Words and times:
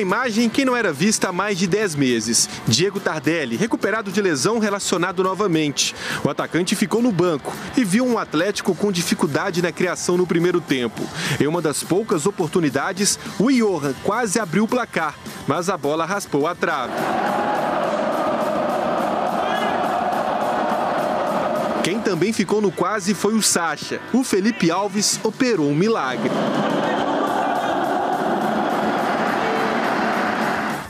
Uma 0.00 0.16
imagem 0.16 0.48
que 0.48 0.64
não 0.64 0.74
era 0.74 0.94
vista 0.94 1.28
há 1.28 1.32
mais 1.32 1.58
de 1.58 1.66
10 1.66 1.94
meses. 1.94 2.48
Diego 2.66 2.98
Tardelli, 2.98 3.54
recuperado 3.54 4.10
de 4.10 4.22
lesão, 4.22 4.58
relacionado 4.58 5.22
novamente. 5.22 5.94
O 6.24 6.30
atacante 6.30 6.74
ficou 6.74 7.02
no 7.02 7.12
banco 7.12 7.54
e 7.76 7.84
viu 7.84 8.06
um 8.06 8.16
Atlético 8.16 8.74
com 8.74 8.90
dificuldade 8.90 9.60
na 9.60 9.70
criação 9.70 10.16
no 10.16 10.26
primeiro 10.26 10.58
tempo. 10.58 11.06
Em 11.38 11.46
uma 11.46 11.60
das 11.60 11.82
poucas 11.82 12.24
oportunidades, 12.24 13.18
o 13.38 13.50
Johan 13.50 13.92
quase 14.02 14.40
abriu 14.40 14.64
o 14.64 14.68
placar, 14.68 15.14
mas 15.46 15.68
a 15.68 15.76
bola 15.76 16.06
raspou 16.06 16.46
a 16.46 16.54
trave. 16.54 16.94
Quem 21.84 22.00
também 22.00 22.32
ficou 22.32 22.62
no 22.62 22.72
quase 22.72 23.12
foi 23.12 23.34
o 23.34 23.42
Sacha. 23.42 24.00
O 24.14 24.24
Felipe 24.24 24.70
Alves 24.70 25.20
operou 25.22 25.68
um 25.68 25.74
milagre. 25.74 26.30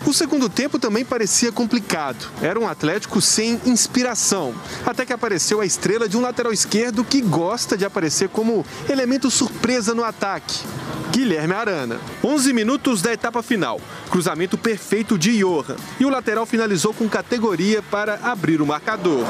O 0.06 0.14
segundo 0.14 0.48
tempo 0.48 0.78
também 0.78 1.04
parecia 1.04 1.52
complicado. 1.52 2.30
Era 2.40 2.58
um 2.58 2.66
Atlético 2.66 3.20
sem 3.20 3.60
inspiração. 3.66 4.54
Até 4.84 5.04
que 5.04 5.12
apareceu 5.12 5.60
a 5.60 5.66
estrela 5.66 6.08
de 6.08 6.16
um 6.16 6.20
lateral 6.20 6.52
esquerdo 6.52 7.04
que 7.04 7.20
gosta 7.20 7.76
de 7.76 7.84
aparecer 7.84 8.28
como 8.28 8.64
elemento 8.88 9.30
surpresa 9.30 9.94
no 9.94 10.02
ataque. 10.02 10.60
Guilherme 11.10 11.54
Arana. 11.54 12.00
11 12.24 12.52
minutos 12.52 13.02
da 13.02 13.12
etapa 13.12 13.42
final. 13.42 13.80
Cruzamento 14.10 14.56
perfeito 14.56 15.18
de 15.18 15.38
Johan. 15.38 15.76
E 15.98 16.04
o 16.04 16.10
lateral 16.10 16.46
finalizou 16.46 16.94
com 16.94 17.08
categoria 17.08 17.82
para 17.82 18.14
abrir 18.22 18.62
o 18.62 18.66
marcador. 18.66 19.24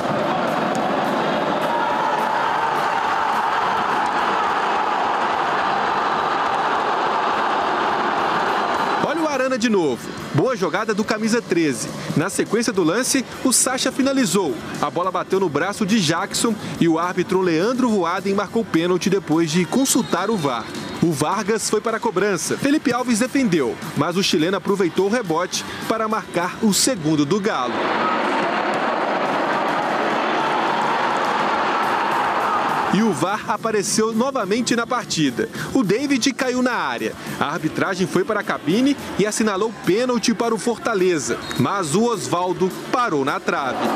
De 9.58 9.68
novo. 9.68 10.08
Boa 10.34 10.56
jogada 10.56 10.94
do 10.94 11.04
camisa 11.04 11.42
13. 11.42 11.88
Na 12.16 12.30
sequência 12.30 12.72
do 12.72 12.82
lance, 12.82 13.24
o 13.44 13.52
Sacha 13.52 13.90
finalizou. 13.90 14.54
A 14.80 14.90
bola 14.90 15.10
bateu 15.10 15.40
no 15.40 15.48
braço 15.48 15.84
de 15.84 16.00
Jackson 16.00 16.54
e 16.80 16.88
o 16.88 16.98
árbitro 16.98 17.40
Leandro 17.40 17.88
Voaden 17.88 18.34
marcou 18.34 18.64
pênalti 18.64 19.10
depois 19.10 19.50
de 19.50 19.64
consultar 19.64 20.30
o 20.30 20.36
VAR. 20.36 20.64
O 21.02 21.12
Vargas 21.12 21.68
foi 21.68 21.80
para 21.80 21.96
a 21.96 22.00
cobrança. 22.00 22.56
Felipe 22.58 22.92
Alves 22.92 23.18
defendeu, 23.18 23.76
mas 23.96 24.16
o 24.16 24.22
chileno 24.22 24.56
aproveitou 24.56 25.06
o 25.06 25.10
rebote 25.10 25.64
para 25.88 26.06
marcar 26.06 26.58
o 26.62 26.74
segundo 26.74 27.24
do 27.24 27.40
Galo. 27.40 27.74
E 32.92 33.02
o 33.02 33.12
VAR 33.12 33.44
apareceu 33.48 34.12
novamente 34.12 34.74
na 34.74 34.86
partida. 34.86 35.48
O 35.72 35.82
David 35.82 36.32
caiu 36.32 36.62
na 36.62 36.72
área. 36.72 37.14
A 37.38 37.46
arbitragem 37.46 38.06
foi 38.06 38.24
para 38.24 38.40
a 38.40 38.44
cabine 38.44 38.96
e 39.18 39.26
assinalou 39.26 39.72
pênalti 39.86 40.34
para 40.34 40.54
o 40.54 40.58
Fortaleza. 40.58 41.38
Mas 41.58 41.94
o 41.94 42.04
Oswaldo 42.04 42.70
parou 42.90 43.24
na 43.24 43.38
trave. 43.38 43.88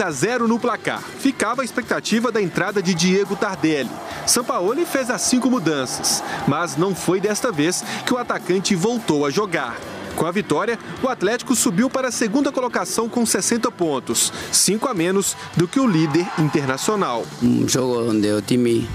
a 0.00 0.10
0 0.10 0.48
no 0.48 0.58
placar. 0.58 1.02
Ficava 1.18 1.62
a 1.62 1.64
expectativa 1.64 2.32
da 2.32 2.40
entrada 2.40 2.82
de 2.82 2.94
Diego 2.94 3.36
Tardelli. 3.36 3.90
Sampaoli 4.26 4.86
fez 4.86 5.10
as 5.10 5.22
cinco 5.22 5.50
mudanças, 5.50 6.22
mas 6.46 6.76
não 6.76 6.94
foi 6.94 7.20
desta 7.20 7.52
vez 7.52 7.84
que 8.06 8.14
o 8.14 8.18
atacante 8.18 8.74
voltou 8.74 9.26
a 9.26 9.30
jogar. 9.30 9.76
Com 10.16 10.26
a 10.26 10.30
vitória, 10.30 10.78
o 11.02 11.08
Atlético 11.08 11.54
subiu 11.54 11.88
para 11.88 12.08
a 12.08 12.12
segunda 12.12 12.52
colocação 12.52 13.08
com 13.08 13.24
60 13.24 13.70
pontos, 13.70 14.32
cinco 14.52 14.88
a 14.88 14.94
menos 14.94 15.36
do 15.56 15.66
que 15.66 15.80
o 15.80 15.86
líder 15.86 16.26
internacional. 16.38 17.24
Um 17.42 17.68
jogo 17.68 18.10
onde 18.10 18.30
o 18.30 18.42
time 18.42 18.88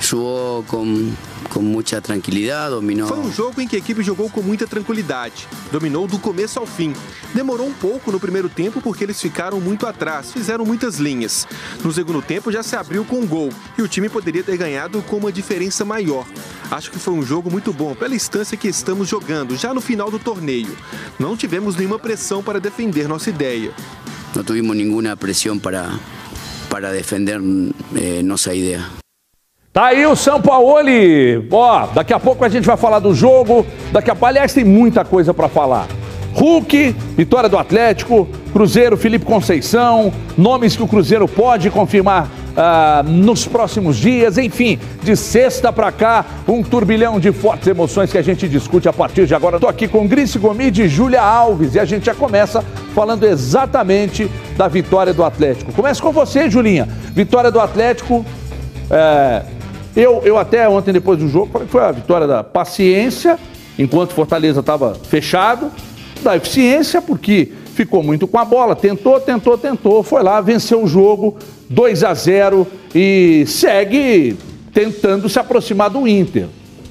jogou 0.00 0.62
com 0.64 1.12
com 1.52 1.60
muita 1.60 2.00
tranquilidade, 2.00 2.70
dominou. 2.70 3.06
Foi 3.06 3.18
um 3.18 3.30
jogo 3.30 3.60
em 3.60 3.68
que 3.68 3.76
a 3.76 3.78
equipe 3.78 4.02
jogou 4.02 4.30
com 4.30 4.40
muita 4.40 4.66
tranquilidade, 4.66 5.46
dominou 5.70 6.06
do 6.06 6.18
começo 6.18 6.58
ao 6.58 6.66
fim. 6.66 6.94
Demorou 7.34 7.66
um 7.66 7.74
pouco 7.74 8.10
no 8.10 8.18
primeiro 8.18 8.48
tempo 8.48 8.80
porque 8.80 9.04
eles 9.04 9.20
ficaram 9.20 9.60
muito 9.60 9.86
atrás, 9.86 10.32
fizeram 10.32 10.64
muitas 10.64 10.96
linhas. 10.96 11.46
No 11.84 11.92
segundo 11.92 12.22
tempo 12.22 12.50
já 12.50 12.62
se 12.62 12.74
abriu 12.74 13.04
com 13.04 13.16
um 13.16 13.26
gol 13.26 13.50
e 13.76 13.82
o 13.82 13.88
time 13.88 14.08
poderia 14.08 14.42
ter 14.42 14.56
ganhado 14.56 15.02
com 15.02 15.16
uma 15.16 15.30
diferença 15.30 15.84
maior. 15.84 16.26
Acho 16.72 16.90
que 16.90 16.98
foi 16.98 17.12
um 17.12 17.22
jogo 17.22 17.50
muito 17.50 17.70
bom 17.70 17.94
pela 17.94 18.14
instância 18.14 18.56
que 18.56 18.66
estamos 18.66 19.06
jogando, 19.06 19.54
já 19.58 19.74
no 19.74 19.80
final 19.82 20.10
do 20.10 20.18
torneio. 20.18 20.74
Não 21.20 21.36
tivemos 21.36 21.76
nenhuma 21.76 21.98
pressão 21.98 22.42
para 22.42 22.58
defender 22.58 23.06
nossa 23.06 23.28
ideia. 23.28 23.72
Não 24.34 24.42
tivemos 24.42 24.74
nenhuma 24.74 25.14
pressão 25.14 25.58
para, 25.58 25.90
para 26.70 26.90
defender 26.90 27.38
eh, 27.94 28.22
nossa 28.22 28.54
ideia. 28.54 28.86
Tá 29.70 29.88
aí 29.88 30.06
o 30.06 30.16
São 30.16 30.40
Paulo. 30.40 30.76
Ó, 31.50 31.86
daqui 31.88 32.14
a 32.14 32.18
pouco 32.18 32.42
a 32.42 32.48
gente 32.48 32.64
vai 32.66 32.78
falar 32.78 33.00
do 33.00 33.14
jogo. 33.14 33.66
Daqui 33.92 34.10
a 34.10 34.14
pouco, 34.14 34.24
aliás, 34.24 34.54
tem 34.54 34.64
muita 34.64 35.04
coisa 35.04 35.34
para 35.34 35.50
falar. 35.50 35.86
Hulk, 36.32 36.96
vitória 37.18 37.50
do 37.50 37.58
Atlético, 37.58 38.26
Cruzeiro, 38.50 38.96
Felipe 38.96 39.26
Conceição, 39.26 40.10
nomes 40.38 40.74
que 40.74 40.82
o 40.82 40.88
Cruzeiro 40.88 41.28
pode 41.28 41.68
confirmar 41.68 42.30
ah, 42.56 43.02
nos 43.06 43.46
próximos 43.46 43.96
dias. 43.96 44.38
Enfim, 44.38 44.78
de 45.02 45.16
sexta 45.16 45.72
para 45.72 45.90
cá, 45.92 46.24
um 46.46 46.62
turbilhão 46.62 47.18
de 47.18 47.32
fortes 47.32 47.68
emoções 47.68 48.10
que 48.10 48.18
a 48.18 48.22
gente 48.22 48.48
discute 48.48 48.88
a 48.88 48.92
partir 48.92 49.26
de 49.26 49.34
agora. 49.34 49.56
Estou 49.56 49.70
aqui 49.70 49.88
com 49.88 50.06
Grício 50.06 50.40
Gomide 50.40 50.82
e 50.82 50.88
Júlia 50.88 51.22
Alves 51.22 51.74
e 51.74 51.80
a 51.80 51.84
gente 51.84 52.06
já 52.06 52.14
começa 52.14 52.64
falando 52.94 53.24
exatamente 53.24 54.30
da 54.56 54.68
vitória 54.68 55.12
do 55.12 55.24
Atlético. 55.24 55.72
Começa 55.72 56.02
com 56.02 56.12
você, 56.12 56.50
Julinha. 56.50 56.88
Vitória 57.14 57.50
do 57.50 57.60
Atlético. 57.60 58.24
É, 58.90 59.42
eu, 59.94 60.22
eu 60.24 60.38
até 60.38 60.68
ontem, 60.68 60.92
depois 60.92 61.18
do 61.18 61.28
jogo, 61.28 61.50
falei 61.52 61.66
que 61.66 61.72
foi 61.72 61.82
a 61.82 61.92
vitória 61.92 62.26
da 62.26 62.42
paciência, 62.42 63.38
enquanto 63.78 64.12
Fortaleza 64.12 64.60
estava 64.60 64.94
fechado, 64.94 65.70
da 66.22 66.36
eficiência, 66.36 67.02
porque 67.02 67.52
ficou 67.72 68.02
muito 68.02 68.26
com 68.26 68.38
a 68.38 68.44
bola, 68.44 68.76
tentou, 68.76 69.20
tentou, 69.20 69.58
tentou, 69.58 70.02
foi 70.02 70.22
lá, 70.22 70.40
venceu 70.40 70.82
o 70.82 70.86
jogo, 70.86 71.36
2 71.68 72.04
a 72.04 72.14
0 72.14 72.66
e 72.94 73.44
segue 73.46 74.36
tentando 74.72 75.28
se 75.28 75.38
aproximar 75.38 75.90
do 75.90 76.06
Inter. 76.06 76.48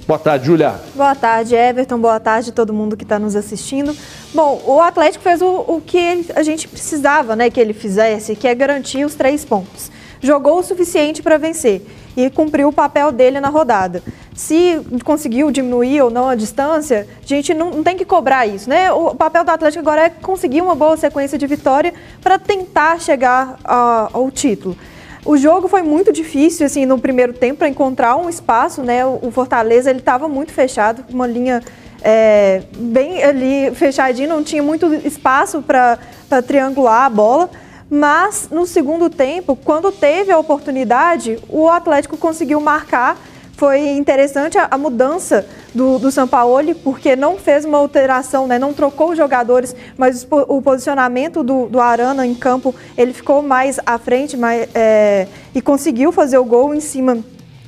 Boa 0.07 0.19
tarde, 0.19 0.47
Julia. 0.47 0.75
Boa 0.95 1.15
tarde, 1.15 1.55
Everton. 1.55 1.97
Boa 1.97 2.19
tarde 2.19 2.51
todo 2.51 2.73
mundo 2.73 2.97
que 2.97 3.03
está 3.03 3.17
nos 3.17 3.35
assistindo. 3.35 3.95
Bom, 4.33 4.61
o 4.65 4.81
Atlético 4.81 5.23
fez 5.23 5.41
o, 5.41 5.63
o 5.67 5.81
que 5.85 6.25
a 6.35 6.43
gente 6.43 6.67
precisava 6.67 7.35
né, 7.35 7.49
que 7.49 7.59
ele 7.59 7.73
fizesse, 7.73 8.35
que 8.35 8.47
é 8.47 8.53
garantir 8.53 9.05
os 9.05 9.15
três 9.15 9.45
pontos. 9.45 9.89
Jogou 10.21 10.59
o 10.59 10.63
suficiente 10.63 11.21
para 11.21 11.37
vencer 11.37 11.81
e 12.15 12.29
cumpriu 12.29 12.67
o 12.67 12.73
papel 12.73 13.11
dele 13.11 13.39
na 13.39 13.49
rodada. 13.49 14.03
Se 14.35 14.79
conseguiu 15.03 15.51
diminuir 15.51 16.01
ou 16.01 16.09
não 16.09 16.29
a 16.29 16.35
distância, 16.35 17.07
a 17.23 17.27
gente 17.27 17.53
não, 17.53 17.71
não 17.71 17.83
tem 17.83 17.97
que 17.97 18.05
cobrar 18.05 18.45
isso, 18.45 18.69
né? 18.69 18.91
O 18.91 19.15
papel 19.15 19.43
do 19.43 19.49
Atlético 19.49 19.81
agora 19.81 20.05
é 20.05 20.09
conseguir 20.09 20.61
uma 20.61 20.75
boa 20.75 20.95
sequência 20.95 21.37
de 21.37 21.47
vitória 21.47 21.93
para 22.21 22.37
tentar 22.37 22.99
chegar 22.99 23.57
a, 23.63 24.09
ao 24.13 24.29
título. 24.29 24.77
O 25.23 25.37
jogo 25.37 25.67
foi 25.67 25.83
muito 25.83 26.11
difícil, 26.11 26.65
assim, 26.65 26.85
no 26.85 26.97
primeiro 26.97 27.33
tempo, 27.33 27.59
para 27.59 27.69
encontrar 27.69 28.15
um 28.15 28.27
espaço, 28.27 28.81
né? 28.81 29.05
O 29.05 29.29
Fortaleza, 29.31 29.89
ele 29.89 29.99
estava 29.99 30.27
muito 30.27 30.51
fechado, 30.51 31.05
uma 31.09 31.27
linha 31.27 31.61
é, 32.01 32.63
bem 32.75 33.23
ali 33.23 33.71
fechadinha, 33.75 34.27
não 34.27 34.43
tinha 34.43 34.63
muito 34.63 34.91
espaço 35.05 35.61
para 35.61 35.99
triangular 36.45 37.05
a 37.05 37.09
bola. 37.09 37.49
Mas 37.93 38.47
no 38.49 38.65
segundo 38.65 39.09
tempo, 39.09 39.53
quando 39.53 39.91
teve 39.91 40.31
a 40.31 40.39
oportunidade, 40.39 41.37
o 41.49 41.67
Atlético 41.67 42.15
conseguiu 42.15 42.61
marcar. 42.61 43.17
Foi 43.57 43.81
interessante 43.89 44.57
a, 44.57 44.69
a 44.71 44.77
mudança 44.77 45.45
do, 45.75 45.99
do 45.99 46.09
Sampaoli, 46.09 46.73
porque 46.73 47.17
não 47.17 47.37
fez 47.37 47.65
uma 47.65 47.77
alteração, 47.77 48.47
né? 48.47 48.57
não 48.57 48.73
trocou 48.73 49.11
os 49.11 49.17
jogadores, 49.17 49.75
mas 49.97 50.23
o, 50.23 50.57
o 50.57 50.61
posicionamento 50.61 51.43
do, 51.43 51.67
do, 51.67 51.81
Arana 51.81 52.25
em 52.25 52.33
campo, 52.33 52.73
ele 52.97 53.11
ficou 53.11 53.43
mais 53.43 53.77
à 53.85 53.97
frente 53.97 54.37
mais, 54.37 54.69
é, 54.73 55.27
e 55.53 55.61
conseguiu 55.61 56.13
fazer 56.13 56.37
o 56.37 56.45
gol 56.45 56.73
em 56.73 56.79
cima 56.79 57.19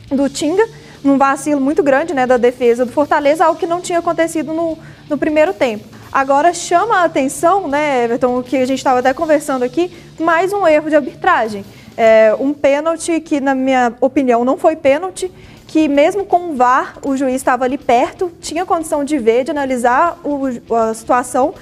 do 0.10 0.30
Tinga, 0.30 0.66
num 1.04 1.18
vacilo 1.18 1.60
muito 1.60 1.84
grande 1.84 2.14
né, 2.14 2.26
da 2.26 2.38
defesa 2.38 2.86
do 2.86 2.94
Fortaleza, 2.94 3.44
algo 3.44 3.60
que 3.60 3.68
não 3.68 3.82
tinha 3.82 4.00
acontecido 4.00 4.54
no, 4.54 4.78
no 5.10 5.18
primeiro 5.18 5.54
tempo. 5.54 5.93
Agora 6.14 6.54
chama 6.54 6.98
a 6.98 7.06
atenção, 7.06 7.68
né, 7.68 8.04
Everton, 8.04 8.38
o 8.38 8.44
que 8.44 8.56
a 8.58 8.66
gente 8.68 8.78
estava 8.78 9.00
até 9.00 9.16
conversando 9.16 9.64
aqui, 9.64 9.92
mais 10.20 10.54
um 10.54 10.68
erro 10.68 10.88
de 10.88 10.96
arbitragem. 10.96 11.66
É, 11.98 12.36
um 12.40 12.54
pênalti 12.54 13.20
que, 13.20 13.42
na 13.42 13.56
minha 13.56 13.92
opinião, 14.00 14.46
não 14.46 14.56
foi 14.56 14.76
pênalti, 14.76 15.32
que 15.66 15.88
mesmo 15.88 16.24
com 16.24 16.52
o 16.52 16.56
VAR, 16.56 17.00
o 17.04 17.18
juiz 17.18 17.34
estava 17.34 17.66
ali 17.66 17.80
perto, 17.80 18.32
tinha 18.40 18.64
condição 18.64 19.04
de 19.04 19.18
ver, 19.18 19.44
de 19.44 19.50
analisar 19.50 20.20
o, 20.24 20.76
a 20.76 20.94
situação, 20.94 21.56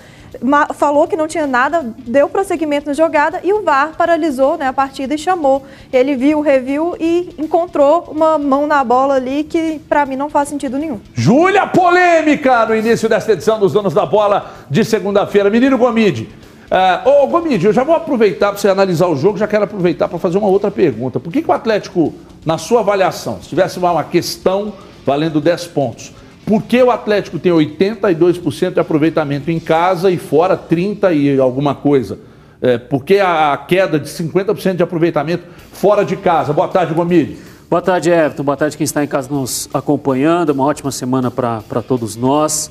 falou 0.73 1.07
que 1.07 1.15
não 1.15 1.27
tinha 1.27 1.45
nada, 1.45 1.93
deu 2.05 2.29
prosseguimento 2.29 2.87
na 2.87 2.93
jogada 2.93 3.39
e 3.43 3.53
o 3.53 3.63
VAR 3.63 3.93
paralisou 3.97 4.57
né, 4.57 4.67
a 4.67 4.73
partida 4.73 5.13
e 5.15 5.17
chamou. 5.17 5.65
Ele 5.91 6.15
viu, 6.15 6.41
reviu 6.41 6.95
e 6.99 7.29
encontrou 7.37 8.05
uma 8.09 8.37
mão 8.37 8.65
na 8.67 8.83
bola 8.83 9.15
ali 9.15 9.43
que 9.43 9.79
para 9.89 10.05
mim 10.05 10.15
não 10.15 10.29
faz 10.29 10.49
sentido 10.49 10.77
nenhum. 10.77 10.99
Júlia, 11.13 11.67
polêmica 11.67 12.65
no 12.65 12.75
início 12.75 13.09
desta 13.09 13.33
edição 13.33 13.59
dos 13.59 13.73
Donos 13.73 13.93
da 13.93 14.05
Bola 14.05 14.51
de 14.69 14.85
segunda-feira. 14.85 15.49
Menino 15.49 15.77
Gomide. 15.77 16.29
Uh, 16.71 17.23
ô, 17.23 17.27
Gomide, 17.27 17.65
eu 17.65 17.73
já 17.73 17.83
vou 17.83 17.95
aproveitar 17.95 18.49
para 18.49 18.57
você 18.57 18.69
analisar 18.69 19.07
o 19.07 19.15
jogo, 19.17 19.37
já 19.37 19.45
quero 19.45 19.65
aproveitar 19.65 20.07
para 20.07 20.17
fazer 20.17 20.37
uma 20.37 20.47
outra 20.47 20.71
pergunta. 20.71 21.19
Por 21.19 21.31
que, 21.31 21.41
que 21.41 21.49
o 21.49 21.53
Atlético 21.53 22.13
na 22.45 22.57
sua 22.57 22.79
avaliação, 22.79 23.41
se 23.41 23.49
tivesse 23.49 23.77
uma 23.77 24.03
questão 24.05 24.73
valendo 25.05 25.41
10 25.41 25.67
pontos, 25.67 26.13
por 26.45 26.63
que 26.63 26.81
o 26.81 26.91
Atlético 26.91 27.39
tem 27.39 27.51
82% 27.51 28.73
de 28.73 28.79
aproveitamento 28.79 29.49
em 29.51 29.59
casa 29.59 30.09
e 30.11 30.17
fora 30.17 30.57
30% 30.57 31.15
e 31.15 31.39
alguma 31.39 31.75
coisa? 31.75 32.19
É, 32.61 32.77
por 32.77 33.03
que 33.03 33.19
a 33.19 33.57
queda 33.67 33.99
de 33.99 34.07
50% 34.07 34.75
de 34.75 34.83
aproveitamento 34.83 35.45
fora 35.71 36.05
de 36.05 36.15
casa? 36.15 36.53
Boa 36.53 36.67
tarde, 36.67 36.93
Gomide. 36.93 37.37
Boa 37.69 37.81
tarde, 37.81 38.09
Everton. 38.09 38.43
Boa 38.43 38.57
tarde 38.57 38.77
quem 38.77 38.83
está 38.83 39.03
em 39.03 39.07
casa 39.07 39.29
nos 39.31 39.69
acompanhando. 39.73 40.49
Uma 40.49 40.65
ótima 40.65 40.91
semana 40.91 41.31
para 41.31 41.81
todos 41.81 42.15
nós. 42.15 42.69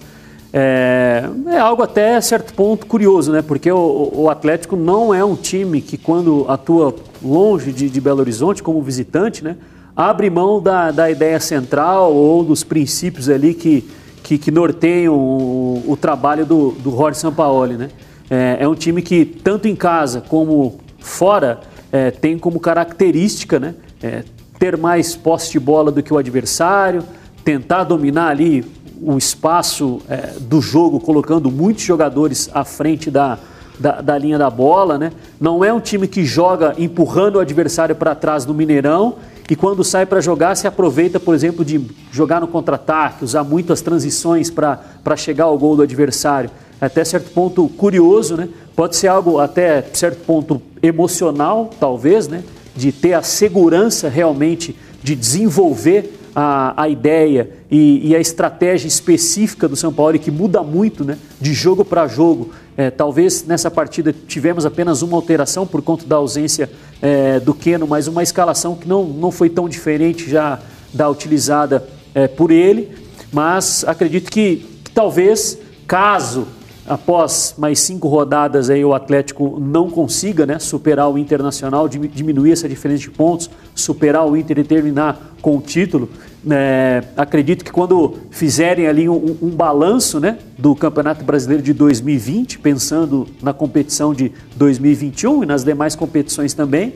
É, 0.53 1.25
é, 1.47 1.59
algo 1.59 1.83
até 1.83 2.21
certo 2.21 2.53
ponto 2.55 2.87
curioso, 2.87 3.33
né? 3.33 3.41
Porque 3.41 3.71
o, 3.71 4.11
o, 4.13 4.29
Atlético 4.29 4.77
não 4.77 5.15
é 5.15 5.25
um 5.25 5.37
time 5.37 5.81
que, 5.81 5.97
quando 5.97 6.45
atua 6.49 6.95
longe 7.23 7.73
de, 7.73 7.89
de 7.89 8.01
Belo 8.01 8.21
Horizonte 8.21 8.63
como 8.63 8.83
visitante, 8.83 9.45
né? 9.45 9.57
Abre 9.95 10.31
mão 10.31 10.61
da, 10.63 10.91
da 10.91 11.11
ideia 11.11 11.41
central 11.41 12.13
ou 12.15 12.45
dos 12.45 12.63
princípios 12.65 13.29
ali 13.29 13.55
que, 13.55 13.89
que, 14.23 14.39
que 14.39 14.51
norteiam 14.51 15.15
o, 15.15 15.85
o, 15.87 15.97
trabalho 15.97 16.47
do, 16.47 16.73
do 16.73 16.91
Jorge 16.91 17.19
Sampaoli, 17.19 17.77
né? 17.77 17.89
É, 18.31 18.59
é, 18.61 18.69
um 18.69 18.75
time 18.75 19.03
que, 19.03 19.25
tanto 19.25 19.67
em 19.67 19.75
casa 19.75 20.21
como 20.21 20.79
fora, 21.01 21.61
é, 21.91 22.11
tem 22.11 22.39
como 22.39 22.61
característica 22.61 23.59
né? 23.59 23.75
É, 24.03 24.23
ter 24.59 24.77
mais 24.77 25.17
posse 25.17 25.51
de 25.51 25.59
bola 25.59 25.91
do 25.91 26.03
que 26.03 26.13
o 26.13 26.19
adversário, 26.19 27.03
tentar 27.43 27.85
dominar 27.85 28.29
ali 28.29 28.65
o 29.01 29.17
espaço 29.17 30.01
é, 30.09 30.35
do 30.39 30.61
jogo, 30.61 31.01
colocando 31.01 31.51
muitos 31.51 31.83
jogadores 31.83 32.51
à 32.53 32.65
frente 32.65 33.11
da, 33.11 33.39
da, 33.79 34.01
da, 34.03 34.19
linha 34.19 34.39
da 34.39 34.51
bola. 34.51 34.99
Né? 34.99 35.11
Não 35.41 35.65
é 35.65 35.73
um 35.73 35.81
time 35.81 36.07
que 36.07 36.25
joga 36.25 36.75
empurrando 36.79 37.37
o 37.37 37.41
adversário 37.41 37.97
para 37.97 38.15
trás 38.15 38.45
no 38.45 38.53
Mineirão 38.53 39.17
e 39.51 39.57
quando 39.57 39.83
sai 39.83 40.07
para 40.07 40.21
jogar, 40.21 40.55
se 40.55 40.69
aproveita, 40.69 41.19
por 41.19 41.35
exemplo, 41.35 41.65
de 41.65 41.81
jogar 42.13 42.41
no 42.41 42.47
contra-ataque, 42.47 43.25
usar 43.25 43.43
muito 43.43 43.73
as 43.73 43.81
transições 43.81 44.49
para 44.49 45.17
chegar 45.17 45.47
ao 45.47 45.59
gol 45.59 45.75
do 45.75 45.83
adversário. 45.83 46.49
Até 46.81 47.05
certo 47.05 47.33
ponto 47.33 47.69
curioso, 47.69 48.37
né? 48.37 48.49
Pode 48.77 48.95
ser 48.95 49.09
algo 49.09 49.41
até 49.41 49.83
certo 49.93 50.25
ponto 50.25 50.63
emocional, 50.81 51.69
talvez, 51.81 52.29
né? 52.29 52.45
De 52.77 52.93
ter 52.93 53.15
a 53.15 53.23
segurança 53.23 54.09
realmente 54.09 54.77
de 55.03 55.17
desenvolver 55.17 56.21
a, 56.35 56.85
a 56.85 56.89
ideia 56.89 57.51
e, 57.69 58.11
e, 58.11 58.17
a 58.17 58.21
estratégia 58.21 58.87
específica 58.87 59.67
do 59.67 59.75
São 59.75 59.93
Paulo, 59.93 60.17
que 60.19 60.31
muda 60.31 60.63
muito 60.63 61.05
né, 61.05 61.19
de 61.41 61.53
jogo 61.53 61.85
para 61.85 62.07
jogo. 62.07 62.51
É, 62.77 62.89
talvez 62.89 63.45
nessa 63.45 63.71
partida 63.71 64.15
tivemos 64.29 64.65
apenas 64.65 65.03
uma 65.03 65.17
alteração 65.17 65.67
por 65.67 65.83
conta 65.83 66.07
da 66.07 66.17
ausência 66.17 66.71
é, 67.03 67.41
do 67.41 67.55
Keno, 67.55 67.87
mas 67.87 68.07
uma 68.07 68.23
escalação 68.23 68.75
que 68.75 68.89
não, 68.89 69.05
não 69.05 69.31
foi 69.31 69.49
tão 69.49 69.69
diferente 69.69 70.29
já 70.29 70.59
da 70.93 71.09
utilizada 71.09 71.87
é, 72.15 72.29
por 72.29 72.51
ele. 72.51 72.91
Mas 73.33 73.85
acredito 73.87 74.31
que, 74.31 74.67
que 74.85 74.91
talvez, 74.91 75.59
caso 75.87 76.47
após 76.91 77.55
mais 77.57 77.79
cinco 77.79 78.09
rodadas 78.09 78.69
aí 78.69 78.85
o 78.85 78.93
Atlético 78.93 79.61
não 79.61 79.89
consiga 79.89 80.45
né, 80.45 80.59
superar 80.59 81.09
o 81.09 81.17
Internacional, 81.17 81.89
diminuir 81.89 82.51
essa 82.51 82.69
diferença 82.69 83.03
de 83.03 83.11
pontos, 83.11 83.49
superar 83.77 84.27
o 84.27 84.37
Inter 84.37 84.59
e 84.59 84.65
terminar 84.65 85.35
com 85.41 85.57
o 85.57 85.61
título. 85.61 86.09
É, 86.49 87.05
acredito 87.19 87.63
que 87.63 87.71
quando 87.71 88.17
fizerem 88.31 88.87
ali 88.87 89.09
um, 89.09 89.37
um, 89.43 89.51
balanço 89.51 90.19
né, 90.19 90.39
do 90.57 90.75
Campeonato 90.75 91.23
Brasileiro 91.23 91.63
de 91.63 91.75
2020, 91.75 92.59
pensando 92.61 93.27
na 93.43 93.53
competição 93.53 94.15
de 94.15 94.33
2021 94.57 95.43
e 95.43 95.47
nas 95.47 95.65
demais 95.65 95.95
competições 95.95 96.55
também, 96.55 96.95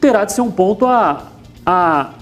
terá 0.00 0.24
de 0.24 0.32
ser 0.32 0.40
um 0.40 0.50
ponto 0.50 0.86
a, 0.86 1.30
a 1.64 2.14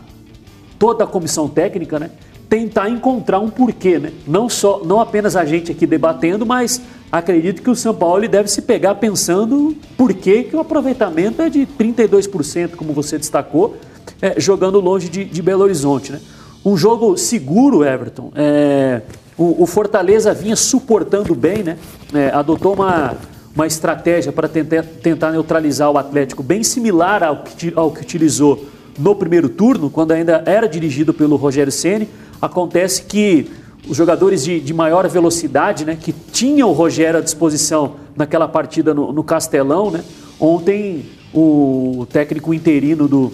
toda 0.78 1.04
a 1.04 1.06
comissão 1.06 1.48
técnica, 1.48 1.98
né? 1.98 2.10
tentar 2.48 2.88
encontrar 2.88 3.40
um 3.40 3.50
porquê, 3.50 3.98
né? 3.98 4.12
Não 4.26 4.48
só, 4.48 4.82
não 4.84 5.00
apenas 5.00 5.36
a 5.36 5.44
gente 5.44 5.72
aqui 5.72 5.86
debatendo, 5.86 6.46
mas 6.46 6.80
acredito 7.10 7.62
que 7.62 7.70
o 7.70 7.74
São 7.74 7.94
Paulo 7.94 8.26
deve 8.28 8.48
se 8.48 8.62
pegar 8.62 8.94
pensando 8.96 9.76
por 9.96 10.12
que, 10.14 10.44
que 10.44 10.56
o 10.56 10.60
aproveitamento 10.60 11.42
é 11.42 11.50
de 11.50 11.66
32%, 11.66 12.76
como 12.76 12.92
você 12.92 13.18
destacou, 13.18 13.76
é, 14.20 14.40
jogando 14.40 14.80
longe 14.80 15.08
de, 15.08 15.24
de, 15.24 15.42
Belo 15.42 15.62
Horizonte, 15.62 16.12
né? 16.12 16.20
Um 16.64 16.76
jogo 16.76 17.16
seguro, 17.16 17.84
Everton. 17.84 18.32
É, 18.34 19.02
o, 19.36 19.62
o, 19.62 19.66
Fortaleza 19.66 20.34
vinha 20.34 20.56
suportando 20.56 21.34
bem, 21.34 21.62
né? 21.62 21.78
É, 22.12 22.30
adotou 22.30 22.74
uma, 22.74 23.14
uma 23.54 23.66
estratégia 23.66 24.32
para 24.32 24.48
tentar, 24.48 24.82
tentar 25.02 25.30
neutralizar 25.32 25.90
o 25.90 25.98
Atlético, 25.98 26.42
bem 26.42 26.62
similar 26.62 27.22
ao 27.22 27.44
que, 27.44 27.72
ao 27.76 27.90
que 27.90 28.00
utilizou 28.00 28.66
no 28.98 29.14
primeiro 29.14 29.48
turno, 29.48 29.90
quando 29.90 30.12
ainda 30.12 30.42
era 30.46 30.66
dirigido 30.66 31.12
pelo 31.12 31.36
Rogério 31.36 31.70
Ceni 31.70 32.08
Acontece 32.40 33.02
que 33.02 33.50
os 33.88 33.96
jogadores 33.96 34.44
de, 34.44 34.60
de 34.60 34.74
maior 34.74 35.08
velocidade, 35.08 35.84
né, 35.84 35.96
que 36.00 36.12
tinham 36.12 36.68
o 36.68 36.72
Rogério 36.72 37.18
à 37.18 37.22
disposição 37.22 37.96
naquela 38.16 38.48
partida 38.48 38.92
no, 38.92 39.12
no 39.12 39.24
Castelão, 39.24 39.90
né, 39.90 40.04
ontem 40.38 41.04
o 41.32 42.06
técnico 42.10 42.52
interino 42.52 43.06
do, 43.06 43.32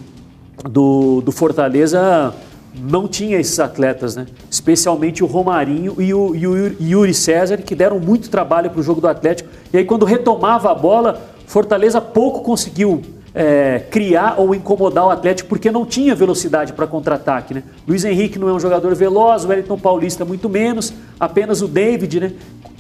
do, 0.69 1.21
do, 1.21 1.33
Fortaleza 1.33 2.35
não 2.75 3.07
tinha 3.07 3.39
esses 3.39 3.59
atletas, 3.61 4.17
né? 4.17 4.27
especialmente 4.51 5.23
o 5.23 5.27
Romarinho 5.27 5.95
e 5.99 6.15
o, 6.15 6.35
e 6.35 6.47
o 6.47 6.77
Yuri 6.81 7.13
César, 7.13 7.59
que 7.59 7.75
deram 7.75 7.99
muito 7.99 8.31
trabalho 8.31 8.71
para 8.71 8.81
o 8.81 8.83
jogo 8.83 9.01
do 9.01 9.09
Atlético. 9.09 9.49
E 9.73 9.79
aí, 9.79 9.85
quando 9.85 10.05
retomava 10.05 10.71
a 10.71 10.75
bola, 10.75 11.21
Fortaleza 11.47 12.01
pouco 12.01 12.41
conseguiu 12.41 13.03
é, 13.35 13.81
criar 13.91 14.37
ou 14.39 14.55
incomodar 14.55 15.07
o 15.07 15.11
Atlético 15.11 15.49
porque 15.49 15.71
não 15.71 15.85
tinha 15.87 16.15
velocidade 16.15 16.73
para 16.73 16.87
contra-ataque. 16.87 17.55
Né? 17.55 17.63
Luiz 17.87 18.05
Henrique 18.05 18.39
não 18.39 18.49
é 18.49 18.53
um 18.53 18.61
jogador 18.61 18.95
veloz, 18.95 19.45
o 19.45 19.49
Wellington 19.49 19.79
Paulista 19.79 20.25
muito 20.25 20.49
menos, 20.49 20.93
apenas 21.19 21.63
o 21.63 21.69
David, 21.69 22.21
né? 22.21 22.33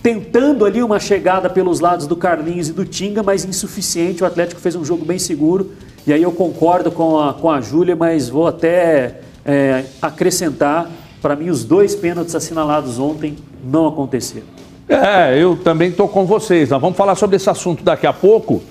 tentando 0.02 0.64
ali 0.64 0.82
uma 0.82 0.98
chegada 0.98 1.48
pelos 1.48 1.80
lados 1.80 2.06
do 2.06 2.16
Carlinhos 2.16 2.68
e 2.68 2.72
do 2.72 2.84
Tinga, 2.84 3.22
mas 3.22 3.44
insuficiente. 3.44 4.22
O 4.22 4.26
Atlético 4.26 4.60
fez 4.60 4.74
um 4.74 4.84
jogo 4.84 5.04
bem 5.04 5.18
seguro. 5.18 5.70
E 6.06 6.12
aí 6.12 6.22
eu 6.22 6.32
concordo 6.32 6.90
com 6.90 7.18
a, 7.18 7.32
com 7.34 7.50
a 7.50 7.60
Júlia, 7.60 7.94
mas 7.94 8.28
vou 8.28 8.46
até 8.46 9.20
é, 9.44 9.84
acrescentar: 10.00 10.90
para 11.20 11.36
mim, 11.36 11.48
os 11.48 11.64
dois 11.64 11.94
pênaltis 11.94 12.34
assinalados 12.34 12.98
ontem 12.98 13.36
não 13.64 13.86
aconteceram. 13.86 14.46
É, 14.88 15.38
eu 15.40 15.56
também 15.56 15.90
estou 15.90 16.08
com 16.08 16.26
vocês. 16.26 16.70
Nós 16.70 16.80
vamos 16.80 16.96
falar 16.96 17.14
sobre 17.14 17.36
esse 17.36 17.48
assunto 17.48 17.84
daqui 17.84 18.06
a 18.06 18.12
pouco. 18.12 18.62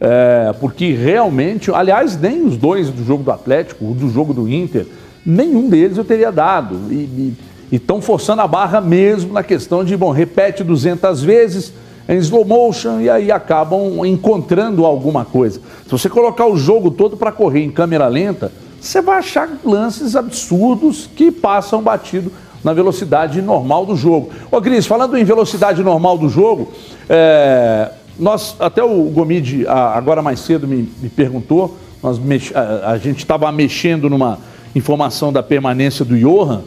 É, 0.00 0.54
porque 0.60 0.92
realmente, 0.92 1.72
aliás, 1.72 2.16
nem 2.18 2.46
os 2.46 2.56
dois 2.56 2.88
do 2.88 3.04
jogo 3.04 3.24
do 3.24 3.32
Atlético, 3.32 3.84
do 3.94 4.08
jogo 4.08 4.32
do 4.32 4.48
Inter, 4.48 4.86
nenhum 5.26 5.68
deles 5.68 5.98
eu 5.98 6.04
teria 6.04 6.30
dado. 6.30 6.76
E 6.90 7.34
estão 7.70 8.00
forçando 8.00 8.40
a 8.40 8.46
barra 8.46 8.80
mesmo 8.80 9.32
na 9.32 9.42
questão 9.42 9.84
de, 9.84 9.96
bom, 9.96 10.10
repete 10.10 10.64
200 10.64 11.22
vezes 11.22 11.72
em 12.08 12.16
slow 12.16 12.44
motion 12.44 13.00
e 13.00 13.10
aí 13.10 13.30
acabam 13.30 14.04
encontrando 14.06 14.86
alguma 14.86 15.24
coisa. 15.24 15.60
Se 15.84 15.90
você 15.90 16.08
colocar 16.08 16.46
o 16.46 16.56
jogo 16.56 16.90
todo 16.90 17.16
para 17.16 17.30
correr 17.30 17.62
em 17.62 17.70
câmera 17.70 18.08
lenta, 18.08 18.50
você 18.80 19.02
vai 19.02 19.18
achar 19.18 19.48
lances 19.64 20.16
absurdos 20.16 21.08
que 21.14 21.30
passam 21.30 21.82
batido 21.82 22.32
na 22.64 22.72
velocidade 22.72 23.42
normal 23.42 23.84
do 23.84 23.94
jogo. 23.94 24.30
Ô 24.50 24.60
Cris, 24.60 24.86
falando 24.86 25.16
em 25.16 25.24
velocidade 25.24 25.82
normal 25.82 26.16
do 26.16 26.28
jogo, 26.28 26.72
é, 27.08 27.90
nós, 28.18 28.56
até 28.58 28.82
o 28.82 29.04
Gomide, 29.04 29.66
agora 29.68 30.22
mais 30.22 30.40
cedo, 30.40 30.66
me, 30.66 30.90
me 31.00 31.08
perguntou, 31.08 31.76
nós 32.02 32.18
mex, 32.18 32.54
a, 32.54 32.92
a, 32.92 32.98
gente 32.98 33.18
estava 33.18 33.50
mexendo 33.52 34.10
numa 34.10 34.38
informação 34.74 35.32
da 35.32 35.42
permanência 35.42 36.04
do 36.04 36.16
Johan, 36.16 36.62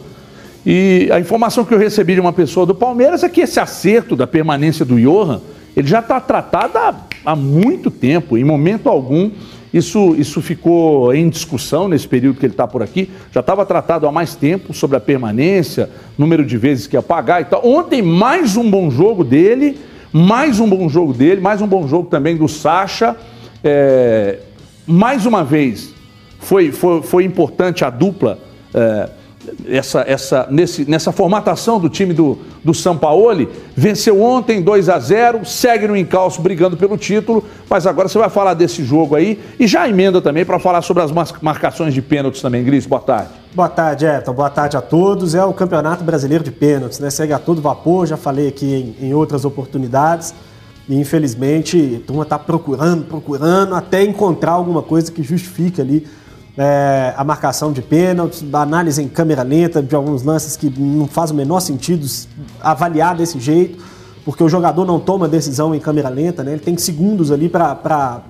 e 0.64 1.08
a 1.10 1.18
informação 1.18 1.64
que 1.64 1.74
eu 1.74 1.78
recebi 1.78 2.14
de 2.14 2.20
uma 2.20 2.32
pessoa 2.32 2.64
do 2.64 2.74
Palmeiras 2.74 3.24
é 3.24 3.28
que 3.28 3.40
esse 3.40 3.58
acerto 3.58 4.14
da 4.14 4.26
permanência 4.26 4.84
do 4.84 5.00
Johan, 5.00 5.40
ele 5.76 5.88
já 5.88 5.98
está 5.98 6.20
tratado 6.20 6.78
há, 6.78 6.94
há, 7.24 7.34
muito 7.34 7.90
tempo, 7.90 8.38
em 8.38 8.44
momento 8.44 8.88
algum 8.88 9.30
isso, 9.74 10.14
isso 10.16 10.42
ficou 10.42 11.14
em 11.14 11.28
discussão 11.30 11.88
nesse 11.88 12.06
período 12.06 12.38
que 12.38 12.46
ele 12.46 12.52
está 12.52 12.68
por 12.68 12.82
aqui, 12.82 13.10
já 13.32 13.40
estava 13.40 13.64
tratado 13.64 14.06
há 14.06 14.12
mais 14.12 14.34
tempo 14.34 14.74
sobre 14.74 14.98
a 14.98 15.00
permanência, 15.00 15.88
número 16.16 16.44
de 16.44 16.58
vezes 16.58 16.86
que 16.86 16.94
ia 16.94 17.02
pagar 17.02 17.40
e 17.40 17.46
tal. 17.46 17.66
Ontem, 17.66 18.02
mais 18.02 18.56
um 18.56 18.70
bom 18.70 18.90
jogo 18.90 19.24
dele, 19.24 19.78
mais 20.12 20.60
um 20.60 20.68
bom 20.68 20.88
jogo 20.90 21.14
dele, 21.14 21.40
mais 21.40 21.62
um 21.62 21.66
bom 21.66 21.88
jogo 21.88 22.08
também 22.08 22.36
do 22.36 22.46
Sacha. 22.48 23.16
É, 23.64 24.40
mais 24.86 25.24
uma 25.24 25.42
vez, 25.42 25.94
foi, 26.38 26.70
foi, 26.70 27.00
foi 27.00 27.24
importante 27.24 27.82
a 27.82 27.88
dupla. 27.88 28.38
É, 28.74 29.08
essa, 29.66 30.04
essa, 30.06 30.46
nesse, 30.50 30.88
nessa 30.88 31.12
formatação 31.12 31.80
do 31.80 31.88
time 31.88 32.14
do, 32.14 32.38
do 32.62 32.72
Sampaoli. 32.72 33.48
Venceu 33.76 34.22
ontem 34.22 34.62
2 34.62 34.88
a 34.88 34.98
0 34.98 35.44
segue 35.44 35.88
no 35.88 35.96
encalço 35.96 36.40
brigando 36.40 36.76
pelo 36.76 36.96
título, 36.96 37.44
mas 37.68 37.86
agora 37.86 38.08
você 38.08 38.18
vai 38.18 38.30
falar 38.30 38.54
desse 38.54 38.84
jogo 38.84 39.14
aí 39.14 39.40
e 39.58 39.66
já 39.66 39.88
emenda 39.88 40.20
também 40.20 40.44
para 40.44 40.58
falar 40.58 40.82
sobre 40.82 41.02
as 41.02 41.10
marcações 41.40 41.92
de 41.94 42.02
pênaltis 42.02 42.40
também. 42.40 42.62
Gris, 42.62 42.86
boa 42.86 43.00
tarde. 43.00 43.30
Boa 43.54 43.68
tarde, 43.68 44.06
Everton. 44.06 44.32
Boa 44.32 44.50
tarde 44.50 44.76
a 44.76 44.80
todos. 44.80 45.34
É 45.34 45.44
o 45.44 45.52
Campeonato 45.52 46.02
Brasileiro 46.04 46.42
de 46.42 46.50
Pênaltis, 46.50 46.98
né? 46.98 47.10
Segue 47.10 47.32
a 47.32 47.38
todo 47.38 47.60
vapor, 47.60 48.06
já 48.06 48.16
falei 48.16 48.48
aqui 48.48 48.96
em, 49.00 49.08
em 49.08 49.14
outras 49.14 49.44
oportunidades. 49.44 50.34
E 50.88 50.98
infelizmente 50.98 52.00
a 52.02 52.06
turma 52.06 52.22
está 52.22 52.38
procurando, 52.38 53.04
procurando, 53.04 53.74
até 53.74 54.02
encontrar 54.02 54.52
alguma 54.52 54.82
coisa 54.82 55.12
que 55.12 55.22
justifique 55.22 55.80
ali 55.80 56.06
é, 56.56 57.14
a 57.16 57.24
marcação 57.24 57.72
de 57.72 57.80
pênaltis, 57.80 58.44
a 58.52 58.60
análise 58.60 59.02
em 59.02 59.08
câmera 59.08 59.42
lenta 59.42 59.82
de 59.82 59.94
alguns 59.94 60.22
lances 60.22 60.56
que 60.56 60.68
não 60.68 61.06
faz 61.06 61.30
o 61.30 61.34
menor 61.34 61.60
sentido 61.60 62.06
avaliar 62.60 63.16
desse 63.16 63.40
jeito, 63.40 63.82
porque 64.24 64.44
o 64.44 64.48
jogador 64.48 64.84
não 64.84 65.00
toma 65.00 65.28
decisão 65.28 65.74
em 65.74 65.80
câmera 65.80 66.08
lenta, 66.08 66.44
né? 66.44 66.52
ele 66.52 66.60
tem 66.60 66.76
segundos 66.76 67.30
ali 67.32 67.48
para 67.48 68.22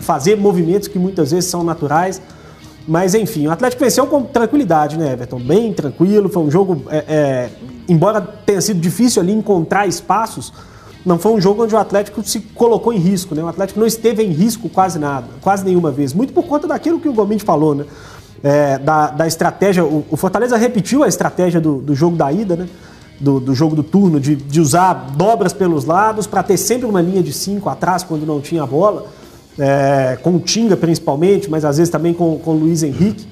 fazer 0.00 0.36
movimentos 0.36 0.88
que 0.88 0.98
muitas 0.98 1.30
vezes 1.30 1.48
são 1.48 1.62
naturais. 1.62 2.20
Mas 2.88 3.14
enfim, 3.14 3.46
o 3.46 3.52
Atlético 3.52 3.84
venceu 3.84 4.06
com 4.06 4.22
tranquilidade, 4.22 4.98
né, 4.98 5.12
Everton? 5.12 5.38
Bem 5.38 5.72
tranquilo, 5.72 6.28
foi 6.28 6.42
um 6.42 6.50
jogo, 6.50 6.82
é, 6.90 7.04
é, 7.06 7.50
embora 7.88 8.20
tenha 8.20 8.60
sido 8.60 8.80
difícil 8.80 9.22
ali 9.22 9.32
encontrar 9.32 9.86
espaços, 9.86 10.52
não 11.04 11.18
foi 11.18 11.32
um 11.32 11.40
jogo 11.40 11.64
onde 11.64 11.74
o 11.74 11.78
Atlético 11.78 12.22
se 12.22 12.40
colocou 12.40 12.92
em 12.92 12.98
risco, 12.98 13.34
né? 13.34 13.42
O 13.42 13.48
Atlético 13.48 13.80
não 13.80 13.86
esteve 13.86 14.22
em 14.22 14.30
risco 14.30 14.68
quase 14.68 14.98
nada, 14.98 15.26
quase 15.40 15.64
nenhuma 15.64 15.90
vez. 15.90 16.12
Muito 16.12 16.32
por 16.32 16.44
conta 16.44 16.68
daquilo 16.68 17.00
que 17.00 17.08
o 17.08 17.12
Gomes 17.12 17.42
falou, 17.42 17.74
né? 17.74 17.84
É, 18.42 18.78
da, 18.78 19.08
da 19.08 19.26
estratégia. 19.26 19.84
O, 19.84 20.04
o, 20.10 20.16
Fortaleza 20.16 20.56
repetiu 20.56 21.02
a 21.02 21.08
estratégia 21.08 21.60
do, 21.60 21.78
do 21.78 21.94
jogo 21.94 22.16
da 22.16 22.30
ida, 22.30 22.56
né? 22.56 22.68
Do, 23.18 23.38
do 23.38 23.54
jogo 23.54 23.76
do 23.76 23.82
turno, 23.82 24.18
de, 24.18 24.34
de 24.34 24.60
usar 24.60 24.94
dobras 25.14 25.52
pelos 25.52 25.84
lados 25.84 26.26
para 26.26 26.42
ter 26.42 26.56
sempre 26.56 26.86
uma 26.86 27.02
linha 27.02 27.22
de 27.22 27.32
cinco 27.32 27.68
atrás 27.68 28.02
quando 28.02 28.26
não 28.26 28.40
tinha 28.40 28.62
a 28.62 28.66
bola. 28.66 29.06
É, 29.58 30.18
com 30.22 30.36
o 30.36 30.40
Tinga 30.40 30.76
principalmente, 30.76 31.50
mas 31.50 31.64
às 31.64 31.76
vezes 31.76 31.90
também 31.90 32.14
com, 32.14 32.38
com 32.38 32.52
o 32.52 32.58
Luiz 32.58 32.82
Henrique. 32.82 33.26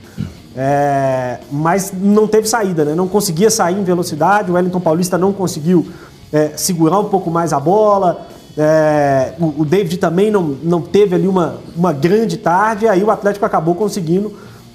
É, 0.57 1.39
mas 1.53 1.93
não 1.93 2.27
teve 2.27 2.49
saída, 2.49 2.85
né? 2.85 2.95
Não 2.95 3.07
conseguia 3.07 3.51
sair 3.51 3.79
em 3.79 3.85
velocidade. 3.85 4.51
O 4.51 4.55
Wellington 4.55 4.81
Paulista 4.81 5.17
não 5.17 5.33
conseguiu 5.33 5.87
é, 6.33 6.53
segurar 6.57 7.01
um 7.01 7.07
pouco 7.07 7.31
mais 7.31 7.53
a 7.53 7.61
bola. 7.61 8.27
É, 8.57 9.35
o, 9.39 9.65
David 9.65 9.99
também 9.99 10.31
não, 10.31 10.43
não 10.43 10.83
teve 10.83 11.15
ali 11.15 11.29
uma, 11.29 11.59
uma 11.77 11.93
grande 11.93 12.37
tarde, 12.37 12.89
aí 12.89 13.05
o 13.05 13.11
Atlético 13.11 13.47
acabou 13.47 13.75
conseguindo 13.75 14.33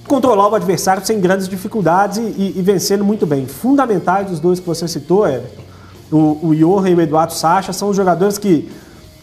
controlar 0.08 0.48
o 0.48 0.56
adversário 0.56 1.06
sem 1.06 1.20
grandes 1.20 1.50
dificuldades 1.50 2.18
e, 2.18 2.22
e, 2.22 2.54
e 2.58 2.62
vencendo 2.62 3.04
muito 3.04 3.26
bem. 3.26 3.46
Fundamentais 3.46 4.30
dos 4.30 4.40
dois 4.40 4.60
que 4.60 4.66
você 4.66 4.88
citou, 4.88 5.28
Everton, 5.28 5.62
o, 6.12 6.48
o 6.48 6.56
Johan 6.56 6.90
e 6.90 6.96
o 6.96 7.02
Eduardo 7.02 7.34
Sacha, 7.34 7.74
são 7.74 7.90
os 7.90 7.98
jogadores 7.98 8.38
que, 8.38 8.72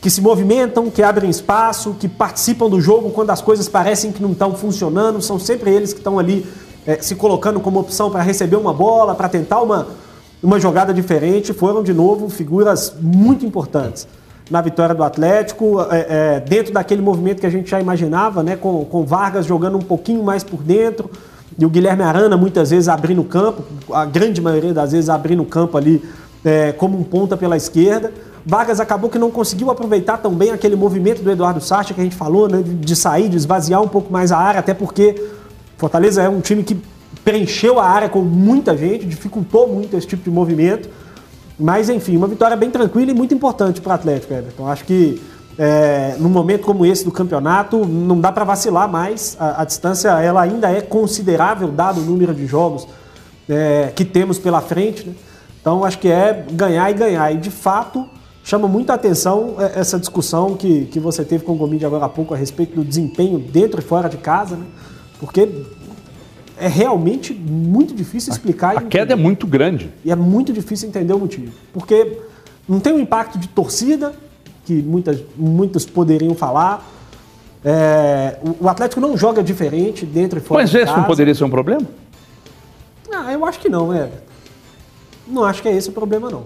que 0.01 0.11
se 0.11 0.21
movimentam, 0.21 0.91
que 0.91 1.03
abrem 1.03 1.31
espaço, 1.31 1.97
que 1.99 2.09
participam 2.09 2.69
do 2.69 2.81
jogo 2.81 3.11
quando 3.11 3.31
as 3.31 3.41
coisas 3.41 3.69
parecem 3.69 4.13
que 4.13 4.23
não 4.23 4.33
estão 4.33 4.55
funcionando, 4.55 5.23
são 5.23 5.39
sempre 5.39 5.71
eles 5.71 5.93
que 5.93 6.01
estão 6.01 6.19
ali 6.19 6.47
é, 6.87 6.97
se 7.01 7.15
colocando 7.15 7.61
como 7.61 7.79
opção 7.81 8.11
para 8.11 8.23
receber 8.23 8.57
uma 8.57 8.75
bola, 8.75 9.15
para 9.15 9.29
tentar 9.29 9.61
uma, 9.61 9.87
uma 10.43 10.59
jogada 10.59 10.93
diferente, 10.93 11.53
foram 11.53 11.83
de 11.83 11.93
novo 11.93 12.29
figuras 12.29 12.95
muito 13.01 13.45
importantes 13.45 14.07
na 14.51 14.61
vitória 14.61 14.95
do 14.95 15.05
Atlético, 15.05 15.81
é, 15.91 16.07
é, 16.37 16.41
dentro 16.41 16.73
daquele 16.73 17.01
movimento 17.01 17.41
que 17.41 17.47
a 17.47 17.51
gente 17.51 17.71
já 17.71 17.81
imaginava, 17.81 18.43
né, 18.43 18.57
com, 18.57 18.85
com 18.85 19.05
Vargas 19.05 19.47
jogando 19.47 19.79
um 19.79 19.83
pouquinho 19.83 20.25
mais 20.25 20.43
por 20.43 20.61
dentro 20.61 21.09
e 21.57 21.65
o 21.65 21.69
Guilherme 21.69 22.03
Arana 22.03 22.37
muitas 22.37 22.71
vezes 22.71 22.89
abrindo 22.89 23.21
o 23.21 23.25
campo, 23.25 23.63
a 23.93 24.05
grande 24.05 24.41
maioria 24.41 24.73
das 24.73 24.93
vezes 24.93 25.09
abrindo 25.09 25.43
o 25.43 25.47
campo 25.47 25.77
ali 25.77 26.03
é, 26.45 26.73
como 26.73 26.99
um 26.99 27.05
ponta 27.05 27.37
pela 27.37 27.57
esquerda. 27.57 28.13
Vargas 28.45 28.81
acabou 28.81 29.11
que 29.11 29.19
não 29.19 29.31
conseguiu 29.31 29.71
aproveitar 29.71 30.17
tão 30.17 30.33
bem 30.33 30.51
aquele 30.51 30.75
movimento 30.75 31.23
do 31.23 31.31
Eduardo 31.31 31.61
Sacha 31.61 31.93
que 31.93 32.01
a 32.01 32.05
gente 32.05 32.17
falou, 32.17 32.49
né, 32.49 32.63
de, 32.65 32.97
sair, 32.97 33.29
de 33.29 33.37
esvaziar 33.37 33.83
um 33.83 33.89
pouco 33.89 34.13
mais 34.13 34.33
a 34.33 34.39
área, 34.39 34.61
até 34.61 34.73
porque 34.73 35.23
Fortaleza 35.77 36.23
é 36.23 36.29
um 36.29 36.41
time 36.41 36.63
que 36.63 36.81
preencheu 37.25 37.79
a 37.79 37.87
área 37.87 38.09
com 38.09 38.21
muita 38.21 38.77
gente, 38.77 39.07
dificultou 39.07 39.69
muito 39.69 39.97
esse 39.97 40.07
tipo 40.07 40.23
de 40.23 40.31
movimento. 40.31 40.89
Mas, 41.59 41.91
enfim, 41.91 42.17
uma 42.17 42.27
vitória 42.27 42.57
bem 42.57 42.71
tranquila 42.71 43.11
e 43.11 43.15
muito 43.15 43.35
importante 43.35 43.81
para 43.81 43.91
o 43.91 43.95
Atlético, 43.95 44.33
Everton. 44.33 44.67
Acho 44.67 44.85
que 44.85 45.21
é, 45.59 46.17
num 46.19 46.31
momento 46.31 46.63
como 46.63 46.87
esse 46.87 47.05
do 47.05 47.13
campeonato, 47.13 47.85
não 47.85 48.19
dá 48.19 48.33
para 48.33 48.45
vacilar 48.45 48.89
mais. 48.89 49.37
A, 49.39 49.61
a, 49.61 49.65
distância 49.67 50.09
ela 50.21 50.41
ainda 50.41 50.71
é 50.71 50.81
considerável, 50.81 51.69
dado 51.69 52.01
o 52.01 52.05
número 52.05 52.35
de 52.35 52.47
jogos 52.47 52.89
é, 53.47 53.93
que 53.95 54.05
temos 54.05 54.39
pela 54.39 54.63
frente. 54.63 55.07
Né? 55.07 55.15
Então, 55.61 55.85
acho 55.85 55.99
que 55.99 56.09
é 56.09 56.47
ganhar 56.51 56.91
e 56.91 56.95
ganhar. 56.95 57.31
E, 57.35 57.37
de 57.37 57.51
fato, 57.51 58.09
chama 58.43 58.67
muita 58.67 58.95
atenção 58.95 59.57
é, 59.59 59.79
essa 59.79 59.99
discussão 59.99 60.55
que, 60.55 60.87
que 60.87 60.99
você 60.99 61.25
teve 61.27 61.45
com 61.45 61.53
o 61.53 61.57
Gomide 61.57 61.85
agora 61.85 62.07
há 62.07 62.09
pouco 62.09 62.33
a 62.33 62.37
respeito 62.39 62.75
do 62.77 62.83
desempenho 62.83 63.39
dentro 63.39 63.81
e 63.81 63.85
fora 63.85 64.09
de 64.09 64.17
casa, 64.17 64.57
né? 64.57 64.65
porque 65.19 65.47
é 66.61 66.69
realmente 66.69 67.33
muito 67.33 67.95
difícil 67.95 68.33
explicar. 68.33 68.77
A, 68.77 68.81
a 68.81 68.83
queda 68.83 69.15
é 69.15 69.17
muito 69.17 69.47
grande. 69.47 69.91
E 70.05 70.13
é 70.13 70.17
muito 70.17 70.53
difícil 70.53 70.89
entender 70.89 71.13
o 71.13 71.19
motivo. 71.19 71.53
Porque 71.73 72.19
não 72.69 72.79
tem 72.79 72.93
um 72.93 73.01
impacto 73.01 73.39
de 73.39 73.49
torcida, 73.49 74.15
que 74.65 74.75
muitas, 74.75 75.23
muitos 75.37 75.87
poderiam 75.87 76.35
falar. 76.35 76.87
É, 77.65 78.39
o, 78.43 78.65
o, 78.65 78.69
Atlético 78.69 79.01
não 79.01 79.17
joga 79.17 79.43
diferente 79.43 80.07
dentro 80.07 80.39
e 80.39 80.43
fora 80.43 80.63
Mas 80.63 80.75
esse 80.75 80.93
não 80.93 81.05
poderia 81.05 81.35
ser 81.35 81.45
um 81.45 81.51
problema? 81.51 81.87
Ah, 83.13 83.33
eu 83.33 83.45
acho 83.45 83.59
que 83.59 83.69
não, 83.69 83.93
é. 83.93 84.09
Não 85.27 85.45
acho 85.45 85.61
que 85.61 85.69
é 85.69 85.77
esse 85.77 85.89
o 85.89 85.93
problema, 85.93 86.31
não. 86.31 86.45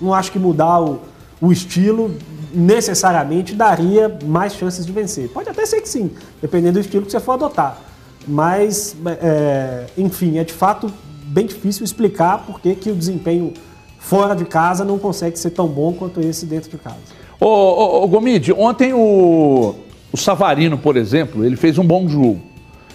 Não 0.00 0.14
acho 0.14 0.32
que 0.32 0.38
mudar 0.38 0.80
o, 0.80 1.00
o 1.40 1.52
estilo 1.52 2.16
necessariamente 2.52 3.54
daria 3.54 4.18
mais 4.24 4.54
chances 4.54 4.86
de 4.86 4.92
vencer. 4.92 5.28
Pode 5.28 5.48
até 5.48 5.66
ser 5.66 5.80
que 5.80 5.88
sim, 5.88 6.10
dependendo 6.40 6.74
do 6.74 6.80
estilo 6.80 7.04
que 7.04 7.12
você 7.12 7.20
for 7.20 7.32
adotar. 7.32 7.89
Mas, 8.26 8.96
é, 9.22 9.86
enfim, 9.96 10.38
é 10.38 10.44
de 10.44 10.52
fato 10.52 10.92
bem 11.24 11.46
difícil 11.46 11.84
explicar 11.84 12.38
por 12.38 12.60
que, 12.60 12.74
que 12.74 12.90
o 12.90 12.94
desempenho 12.94 13.52
fora 13.98 14.34
de 14.34 14.44
casa 14.44 14.84
não 14.84 14.98
consegue 14.98 15.38
ser 15.38 15.50
tão 15.50 15.66
bom 15.66 15.92
quanto 15.92 16.20
esse 16.20 16.46
dentro 16.46 16.70
de 16.70 16.78
casa. 16.78 16.96
Ô, 17.40 17.46
ô, 17.46 18.04
ô 18.04 18.08
Gomide, 18.08 18.52
ontem 18.52 18.92
o, 18.92 19.74
o 20.12 20.16
Savarino, 20.16 20.76
por 20.76 20.96
exemplo, 20.96 21.44
ele 21.44 21.56
fez 21.56 21.78
um 21.78 21.84
bom 21.84 22.08
jogo. 22.08 22.40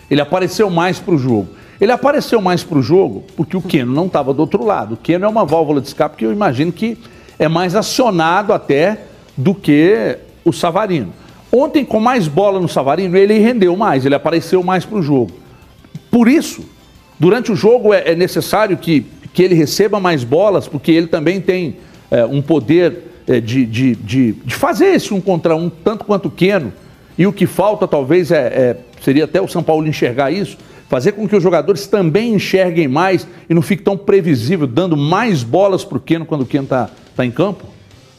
Ele 0.09 0.21
apareceu 0.21 0.69
mais 0.69 0.99
para 0.99 1.15
o 1.15 1.17
jogo. 1.17 1.47
Ele 1.79 1.91
apareceu 1.91 2.41
mais 2.41 2.63
para 2.63 2.77
o 2.77 2.81
jogo 2.81 3.23
porque 3.35 3.57
o 3.57 3.61
Keno 3.61 3.93
não 3.93 4.05
estava 4.05 4.33
do 4.33 4.39
outro 4.39 4.63
lado. 4.63 4.93
O 4.93 4.97
Keno 4.97 5.25
é 5.25 5.27
uma 5.27 5.45
válvula 5.45 5.81
de 5.81 5.87
escape 5.87 6.17
que 6.17 6.25
eu 6.25 6.31
imagino 6.31 6.71
que 6.71 6.97
é 7.37 7.47
mais 7.47 7.75
acionado 7.75 8.53
até 8.53 9.01
do 9.35 9.53
que 9.53 10.17
o 10.43 10.53
Savarino. 10.53 11.11
Ontem, 11.57 11.85
com 11.85 12.01
mais 12.01 12.27
bola 12.27 12.59
no 12.59 12.67
Savarino, 12.67 13.15
ele 13.15 13.39
rendeu 13.39 13.77
mais, 13.77 14.05
ele 14.05 14.13
apareceu 14.13 14.61
mais 14.61 14.83
para 14.83 14.97
o 14.97 15.01
jogo. 15.01 15.31
Por 16.11 16.27
isso, 16.27 16.65
durante 17.17 17.49
o 17.49 17.55
jogo 17.55 17.93
é, 17.93 18.11
é, 18.11 18.15
necessário 18.15 18.75
que, 18.75 19.05
que 19.33 19.41
ele 19.41 19.55
receba 19.55 19.97
mais 19.97 20.25
bolas, 20.25 20.67
porque 20.67 20.91
ele 20.91 21.07
também 21.07 21.39
tem 21.39 21.77
é, 22.11 22.25
um 22.25 22.41
poder 22.41 23.03
é, 23.25 23.39
de, 23.39 23.65
de, 23.65 23.95
de, 23.95 24.33
de, 24.33 24.53
fazer 24.53 24.87
esse 24.87 25.13
um 25.13 25.21
contra 25.21 25.55
um, 25.55 25.69
tanto 25.69 26.03
quanto 26.03 26.27
o 26.27 26.31
Keno. 26.31 26.73
E 27.17 27.25
o 27.25 27.31
que 27.31 27.47
falta, 27.47 27.87
talvez, 27.87 28.31
é, 28.31 28.37
é, 28.37 28.77
seria 29.01 29.23
até 29.23 29.39
o 29.39 29.47
São 29.47 29.63
Paulo 29.63 29.87
enxergar 29.87 30.31
isso, 30.31 30.57
fazer 30.89 31.13
com 31.13 31.25
que 31.25 31.37
os 31.37 31.41
jogadores 31.41 31.87
também 31.87 32.33
enxerguem 32.33 32.89
mais 32.89 33.25
e 33.49 33.53
não 33.53 33.61
fique 33.61 33.81
tão 33.81 33.95
previsível, 33.95 34.67
dando 34.67 34.97
mais 34.97 35.41
bolas 35.41 35.85
para 35.85 35.97
o 35.97 36.01
Keno 36.01 36.25
quando 36.25 36.41
o 36.41 36.45
Keno 36.45 36.65
está 36.65 36.89
tá 37.15 37.25
em 37.25 37.31
campo. 37.31 37.65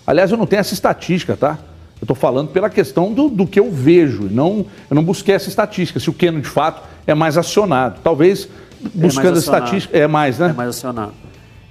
Aliás, 0.07 0.31
eu 0.31 0.39
não 0.39 0.47
tenho 0.47 0.61
essa 0.61 0.73
estatística, 0.73 1.37
tá? 1.37 1.59
Eu 2.01 2.05
estou 2.05 2.17
falando 2.17 2.49
pela 2.49 2.69
questão 2.69 3.13
do, 3.13 3.29
do 3.29 3.47
que 3.47 3.59
eu 3.59 3.71
vejo. 3.71 4.29
Não, 4.31 4.67
eu 4.91 4.95
não 4.95 5.03
busquei 5.03 5.35
essa 5.35 5.49
estatística, 5.49 5.99
se 5.99 6.11
o 6.11 6.13
Keno 6.13 6.41
de 6.41 6.49
fato 6.49 6.83
é 7.07 7.15
mais 7.15 7.39
acionado. 7.39 8.01
Talvez 8.03 8.49
buscando 8.95 9.37
é 9.37 9.39
essa 9.39 9.57
estatística. 9.57 9.97
É 9.97 10.07
mais, 10.07 10.39
né? 10.39 10.51
É 10.51 10.53
mais 10.53 10.71
acionado. 10.71 11.13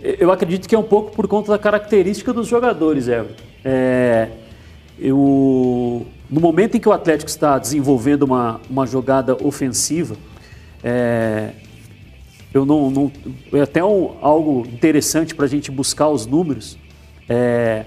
Eu 0.01 0.31
acredito 0.31 0.67
que 0.67 0.75
é 0.75 0.77
um 0.77 0.83
pouco 0.83 1.11
por 1.11 1.27
conta 1.27 1.51
da 1.51 1.59
característica 1.59 2.33
dos 2.33 2.47
jogadores, 2.47 3.07
Everton. 3.07 3.43
É, 3.63 4.29
eu, 4.99 6.05
no 6.29 6.41
momento 6.41 6.75
em 6.75 6.79
que 6.79 6.89
o 6.89 6.91
Atlético 6.91 7.29
está 7.29 7.57
desenvolvendo 7.57 8.23
uma, 8.23 8.59
uma 8.69 8.85
jogada 8.85 9.35
ofensiva, 9.43 10.15
é, 10.83 11.51
eu 12.53 12.65
não, 12.65 12.89
não, 12.89 13.11
é 13.51 13.61
até 13.61 13.83
um, 13.83 14.15
algo 14.21 14.65
interessante 14.71 15.35
para 15.35 15.45
a 15.45 15.47
gente 15.47 15.69
buscar 15.69 16.09
os 16.09 16.25
números. 16.25 16.77
É, 17.27 17.85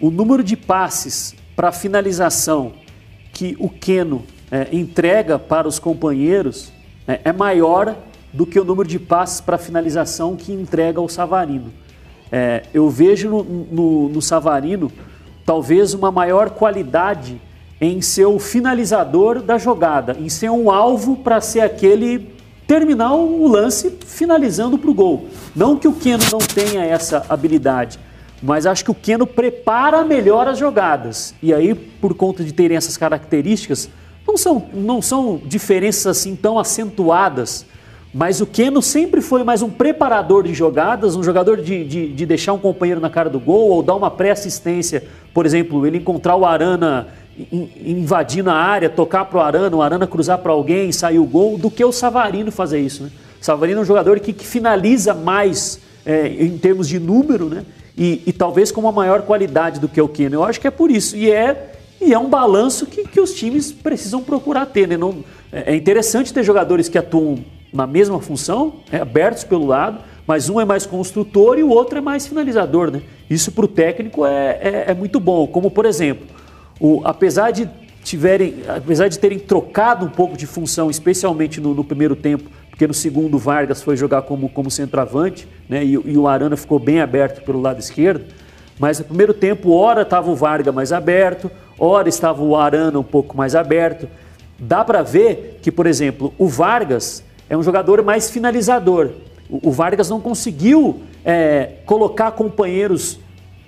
o 0.00 0.10
número 0.10 0.42
de 0.42 0.56
passes 0.56 1.34
para 1.54 1.72
finalização 1.72 2.72
que 3.32 3.56
o 3.58 3.68
Keno 3.68 4.22
é, 4.50 4.68
entrega 4.72 5.38
para 5.38 5.66
os 5.66 5.78
companheiros 5.78 6.72
é, 7.06 7.20
é, 7.24 7.32
maior 7.32 7.96
do 8.32 8.46
que 8.46 8.58
o 8.58 8.64
número 8.64 8.88
de 8.88 8.98
passes 8.98 9.40
para 9.40 9.58
finalização 9.58 10.36
que 10.36 10.52
entrega 10.52 11.00
ao 11.00 11.08
Savarino. 11.08 11.72
É, 12.30 12.62
eu 12.72 12.88
vejo 12.88 13.28
no, 13.28 13.44
no, 13.44 14.08
no 14.08 14.22
Savarino 14.22 14.90
talvez 15.44 15.92
uma 15.94 16.10
maior 16.10 16.50
qualidade 16.50 17.40
em 17.80 18.00
ser 18.00 18.26
o 18.26 18.38
finalizador 18.38 19.42
da 19.42 19.58
jogada, 19.58 20.16
em 20.18 20.28
ser 20.28 20.50
um 20.50 20.70
alvo 20.70 21.16
para 21.16 21.40
ser 21.40 21.60
aquele 21.60 22.32
terminar 22.66 23.14
o 23.14 23.48
lance 23.48 23.98
finalizando 24.06 24.78
para 24.78 24.90
o 24.90 24.94
gol. 24.94 25.28
Não 25.54 25.76
que 25.76 25.88
o 25.88 25.92
Keno 25.92 26.22
não 26.30 26.38
tenha 26.38 26.84
essa 26.84 27.26
habilidade, 27.28 27.98
mas 28.42 28.66
acho 28.66 28.84
que 28.84 28.90
o 28.90 28.94
Keno 28.94 29.26
prepara 29.26 30.04
melhor 30.04 30.48
as 30.48 30.58
jogadas. 30.58 31.34
E 31.42 31.54
aí, 31.54 31.74
por 31.74 32.12
conta 32.14 32.42
de 32.42 32.52
terem 32.52 32.76
essas 32.76 32.96
características, 32.96 33.88
não 34.26 34.36
são, 34.36 34.64
não 34.74 35.00
são 35.00 35.40
diferenças 35.44 36.06
assim 36.06 36.34
tão 36.34 36.58
acentuadas. 36.58 37.64
Mas 38.14 38.40
o 38.40 38.46
Keno 38.46 38.82
sempre 38.82 39.20
foi 39.20 39.42
mais 39.42 39.62
um 39.62 39.70
preparador 39.70 40.42
de 40.42 40.52
jogadas, 40.52 41.16
um 41.16 41.22
jogador 41.22 41.62
de, 41.62 41.84
de, 41.84 42.12
de 42.12 42.26
deixar 42.26 42.52
um 42.52 42.58
companheiro 42.58 43.00
na 43.00 43.08
cara 43.08 43.30
do 43.30 43.40
gol 43.40 43.70
ou 43.70 43.82
dar 43.82 43.94
uma 43.94 44.10
pré-assistência. 44.10 45.04
Por 45.32 45.46
exemplo, 45.46 45.86
ele 45.86 45.96
encontrar 45.98 46.36
o 46.36 46.44
Arana 46.44 47.08
in- 47.50 47.70
invadir 47.86 48.44
na 48.44 48.54
área, 48.54 48.90
tocar 48.90 49.24
para 49.24 49.38
o 49.38 49.40
Arana, 49.40 49.76
o 49.76 49.80
Arana 49.80 50.06
cruzar 50.06 50.38
para 50.38 50.52
alguém 50.52 50.90
e 50.90 50.92
sair 50.92 51.18
o 51.18 51.24
gol, 51.24 51.56
do 51.56 51.70
que 51.70 51.82
o 51.82 51.90
Savarino 51.90 52.52
fazer 52.52 52.80
isso. 52.80 53.04
Né? 53.04 53.10
O 53.40 53.44
Savarino 53.44 53.78
é 53.78 53.82
um 53.82 53.86
jogador 53.86 54.20
que, 54.20 54.32
que 54.34 54.46
finaliza 54.46 55.14
mais 55.14 55.80
é, 56.04 56.26
em 56.28 56.58
termos 56.58 56.86
de 56.88 56.98
número 56.98 57.48
né? 57.48 57.64
E, 57.96 58.22
e 58.26 58.32
talvez 58.32 58.72
com 58.72 58.80
uma 58.80 58.92
maior 58.92 59.22
qualidade 59.22 59.78
do 59.78 59.88
que 59.88 60.00
o 60.00 60.08
Keno. 60.08 60.36
Eu 60.36 60.44
acho 60.44 60.60
que 60.60 60.66
é 60.66 60.70
por 60.70 60.90
isso. 60.90 61.16
E 61.16 61.30
é, 61.30 61.72
e 62.00 62.12
é 62.12 62.18
um 62.18 62.28
balanço 62.28 62.86
que, 62.86 63.04
que 63.04 63.20
os 63.20 63.34
times 63.34 63.70
precisam 63.70 64.22
procurar 64.22 64.66
ter. 64.66 64.88
Né? 64.88 64.96
Não, 64.96 65.24
é 65.52 65.72
é 65.72 65.76
interessante 65.76 66.32
ter 66.32 66.42
jogadores 66.42 66.88
que 66.88 66.98
atuam 66.98 67.38
na 67.72 67.86
mesma 67.86 68.20
função, 68.20 68.74
é, 68.90 68.98
abertos 68.98 69.44
pelo 69.44 69.66
lado, 69.66 70.04
mas 70.26 70.48
um 70.48 70.60
é 70.60 70.64
mais 70.64 70.84
construtor 70.86 71.58
e 71.58 71.62
o 71.62 71.70
outro 71.70 71.98
é 71.98 72.00
mais 72.00 72.26
finalizador. 72.26 72.90
Né? 72.90 73.02
Isso 73.28 73.52
para 73.52 73.64
o 73.64 73.68
técnico 73.68 74.26
é, 74.26 74.58
é, 74.60 74.84
é 74.88 74.94
muito 74.94 75.18
bom. 75.18 75.46
Como, 75.46 75.70
por 75.70 75.86
exemplo, 75.86 76.26
o, 76.80 77.00
apesar, 77.04 77.50
de 77.50 77.68
tiverem, 78.02 78.56
apesar 78.68 79.08
de 79.08 79.18
terem 79.18 79.38
trocado 79.38 80.04
um 80.04 80.10
pouco 80.10 80.36
de 80.36 80.46
função, 80.46 80.90
especialmente 80.90 81.60
no, 81.60 81.74
no 81.74 81.84
primeiro 81.84 82.16
tempo, 82.16 82.50
porque 82.82 82.88
no 82.88 82.94
segundo 82.94 83.38
Vargas 83.38 83.80
foi 83.80 83.96
jogar 83.96 84.22
como, 84.22 84.48
como 84.48 84.68
centroavante 84.68 85.46
né? 85.68 85.84
e, 85.84 85.92
e 85.92 86.18
o 86.18 86.26
Arana 86.26 86.56
ficou 86.56 86.80
bem 86.80 87.00
aberto 87.00 87.44
pelo 87.44 87.60
lado 87.60 87.78
esquerdo, 87.78 88.24
mas 88.76 88.98
no 88.98 89.04
primeiro 89.04 89.32
tempo, 89.32 89.70
ora 89.70 90.02
estava 90.02 90.28
o 90.28 90.34
Vargas 90.34 90.74
mais 90.74 90.92
aberto, 90.92 91.48
ora 91.78 92.08
estava 92.08 92.42
o 92.42 92.56
Arana 92.56 92.98
um 92.98 93.04
pouco 93.04 93.36
mais 93.36 93.54
aberto. 93.54 94.08
Dá 94.58 94.84
para 94.84 95.00
ver 95.00 95.60
que, 95.62 95.70
por 95.70 95.86
exemplo, 95.86 96.34
o 96.36 96.48
Vargas 96.48 97.22
é 97.48 97.56
um 97.56 97.62
jogador 97.62 98.02
mais 98.02 98.28
finalizador. 98.30 99.10
O, 99.48 99.68
o 99.68 99.70
Vargas 99.70 100.10
não 100.10 100.20
conseguiu 100.20 101.02
é, 101.24 101.74
colocar 101.86 102.32
companheiros 102.32 103.20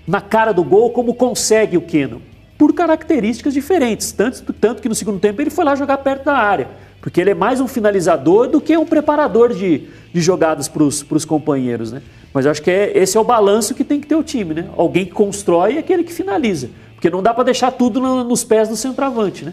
na 0.09 0.21
cara 0.21 0.50
do 0.50 0.64
gol 0.64 0.90
como 0.90 1.14
consegue 1.14 1.76
o 1.76 1.83
Keno, 1.83 2.21
por 2.59 2.75
características 2.75 3.54
diferentes. 3.54 4.11
Tanto, 4.11 4.52
tanto 4.52 4.83
que 4.83 4.88
no 4.88 4.94
segundo 4.94 5.21
tempo 5.21 5.40
ele 5.40 5.50
foi 5.50 5.64
lá 5.64 5.76
jogar 5.76 5.99
perto 5.99 6.25
da 6.25 6.35
área, 6.35 6.68
porque 7.04 7.20
ele 7.20 7.28
é 7.28 7.34
mais 7.34 7.61
um 7.61 7.68
finalizador 7.68 8.49
do 8.49 8.62
que 8.62 8.75
um 8.78 8.87
preparador 8.87 9.52
de, 9.52 9.82
de 10.11 10.20
jogadas 10.23 10.68
para 10.68 10.82
os 10.82 11.25
companheiros. 11.26 11.92
Né? 11.92 12.00
Mas 12.32 12.46
eu 12.46 12.50
acho 12.50 12.62
que 12.62 12.70
é, 12.70 12.96
esse 12.96 13.14
é 13.14 13.20
o 13.20 13.25
balanço 13.25 13.75
que 13.75 13.84
tem 13.84 14.00
que 14.00 14.06
ter 14.06 14.14
o 14.14 14.23
time. 14.23 14.54
Né? 14.54 14.64
Alguém 14.75 15.04
que 15.04 15.11
constrói 15.12 15.75
e 15.75 15.78
aquele 15.78 16.02
que 16.02 16.11
finaliza. 16.14 16.70
Porque 16.94 17.11
não 17.11 17.23
dá 17.23 17.34
para 17.34 17.44
deixar 17.44 17.73
tudo 17.73 18.00
no- 18.00 18.25
nos 18.25 18.42
pés 18.42 18.70
do 18.70 18.75
centroavante. 18.76 19.44
Né? 19.44 19.52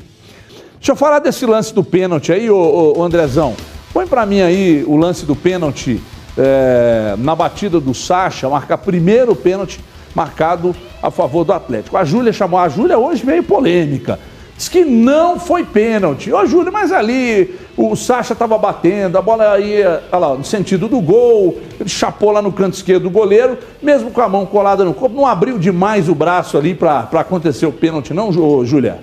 Deixa 0.77 0.93
eu 0.93 0.95
falar 0.95 1.19
desse 1.19 1.45
lance 1.45 1.73
do 1.73 1.83
pênalti 1.83 2.31
aí, 2.31 2.49
ô, 2.49 2.55
ô, 2.55 2.99
ô 2.99 3.03
Andrezão. 3.03 3.53
Põe 3.93 4.07
pra 4.07 4.25
mim 4.25 4.39
aí 4.39 4.85
o 4.87 4.95
lance 4.95 5.25
do 5.25 5.35
pênalti 5.35 5.99
é, 6.37 7.15
na 7.17 7.35
batida 7.35 7.81
do 7.81 7.93
Sacha, 7.93 8.47
marcar 8.47 8.77
primeiro 8.77 9.35
pênalti 9.35 9.81
marcado 10.15 10.73
a 11.03 11.11
favor 11.11 11.43
do 11.43 11.51
Atlético. 11.51 11.97
A 11.97 12.05
Júlia 12.05 12.31
chamou, 12.31 12.57
a 12.61 12.69
Júlia 12.69 12.97
hoje 12.97 13.25
meio 13.25 13.43
polêmica. 13.43 14.17
Diz 14.61 14.69
que 14.69 14.85
não 14.85 15.39
foi 15.39 15.63
pênalti. 15.63 16.31
Ô, 16.31 16.45
Júlia, 16.45 16.71
mas 16.71 16.91
ali 16.91 17.55
o 17.75 17.95
Sacha 17.95 18.33
estava 18.33 18.59
batendo, 18.59 19.17
a 19.17 19.21
bola 19.21 19.57
ia 19.59 20.03
lá, 20.11 20.35
no 20.35 20.43
sentido 20.45 20.87
do 20.87 21.01
gol, 21.01 21.57
ele 21.79 21.89
chapou 21.89 22.29
lá 22.29 22.43
no 22.43 22.51
canto 22.51 22.75
esquerdo 22.75 23.01
do 23.01 23.09
goleiro, 23.09 23.57
mesmo 23.81 24.11
com 24.11 24.21
a 24.21 24.29
mão 24.29 24.45
colada 24.45 24.85
no 24.85 24.93
corpo, 24.93 25.15
não 25.15 25.25
abriu 25.25 25.57
demais 25.57 26.07
o 26.07 26.13
braço 26.13 26.59
ali 26.59 26.75
para 26.75 26.99
acontecer 27.13 27.65
o 27.65 27.71
pênalti, 27.71 28.13
não, 28.13 28.31
Júlia? 28.31 28.99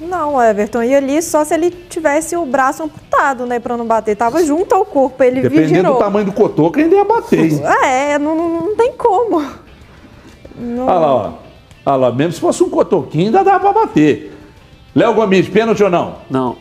Não, 0.00 0.40
Everton. 0.40 0.80
E 0.84 0.94
ali 0.94 1.20
só 1.20 1.44
se 1.44 1.54
ele 1.54 1.72
tivesse 1.72 2.36
o 2.36 2.46
braço 2.46 2.84
amputado, 2.84 3.46
né, 3.46 3.58
pra 3.58 3.76
não 3.76 3.84
bater. 3.86 4.14
Tava 4.14 4.44
junto 4.44 4.72
ao 4.76 4.84
corpo, 4.84 5.24
ele 5.24 5.40
Dependendo 5.40 5.74
virou. 5.74 5.94
do 5.94 5.98
tamanho 5.98 6.26
do 6.26 6.32
cotoco, 6.32 6.78
ainda 6.78 6.94
ia 6.94 7.04
bater. 7.04 7.60
É, 7.84 8.16
não, 8.16 8.36
não, 8.36 8.48
não 8.66 8.76
tem 8.76 8.92
como. 8.92 9.42
Não- 10.56 10.86
Olha 10.86 10.94
lá, 11.00 11.14
ó. 11.14 11.32
Olha 11.84 11.96
lá, 11.96 12.12
mesmo 12.12 12.32
se 12.34 12.40
fosse 12.40 12.62
um 12.62 12.70
cotoquinho, 12.70 13.26
ainda 13.26 13.42
dá 13.42 13.58
pra 13.58 13.72
bater. 13.72 14.29
Léo 14.94 15.14
Gomes, 15.14 15.48
pênalti 15.48 15.82
ou 15.82 15.90
não? 15.90 16.16
Não. 16.30 16.56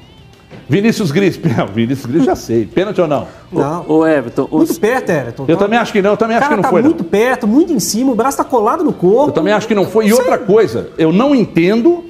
Vinícius 0.68 1.12
Gris, 1.12 1.36
pênalti. 1.38 1.72
Vinícius 1.74 2.06
Gris 2.06 2.26
já 2.26 2.36
sei. 2.36 2.66
Pênalti 2.66 3.02
ou 3.02 3.08
não? 3.08 3.28
Não. 3.52 3.86
Ô 3.88 4.06
Everton, 4.06 4.48
o- 4.52 4.58
Muito 4.58 4.80
perto, 4.80 5.10
Everton. 5.10 5.46
Eu 5.48 5.58
também 5.58 5.80
acho 5.80 5.92
que 5.92 6.02
não, 6.02 6.12
eu 6.12 6.18
também 6.18 6.36
O 6.38 6.40
acho 6.40 6.50
que 6.50 6.56
não 6.56 6.64
tá 6.64 6.70
foi. 6.70 6.82
não. 6.82 6.90
muito 6.90 7.04
perto, 7.04 7.48
muito 7.48 7.74
em 7.74 7.80
cima, 7.80 8.12
o 8.12 8.16
braço 8.16 8.38
tá 8.38 8.44
colado 8.44 8.84
no 8.84 8.94
corpo. 8.94 9.30
Eu 9.30 9.34
também 9.34 9.54
acho 9.54 9.68
que 9.68 9.76
não 9.76 9.86
foi. 9.86 10.08
E 10.08 10.14
outra 10.14 10.38
coisa, 10.38 10.90
eu 10.98 11.12
não 11.12 11.34
entendo, 11.36 12.04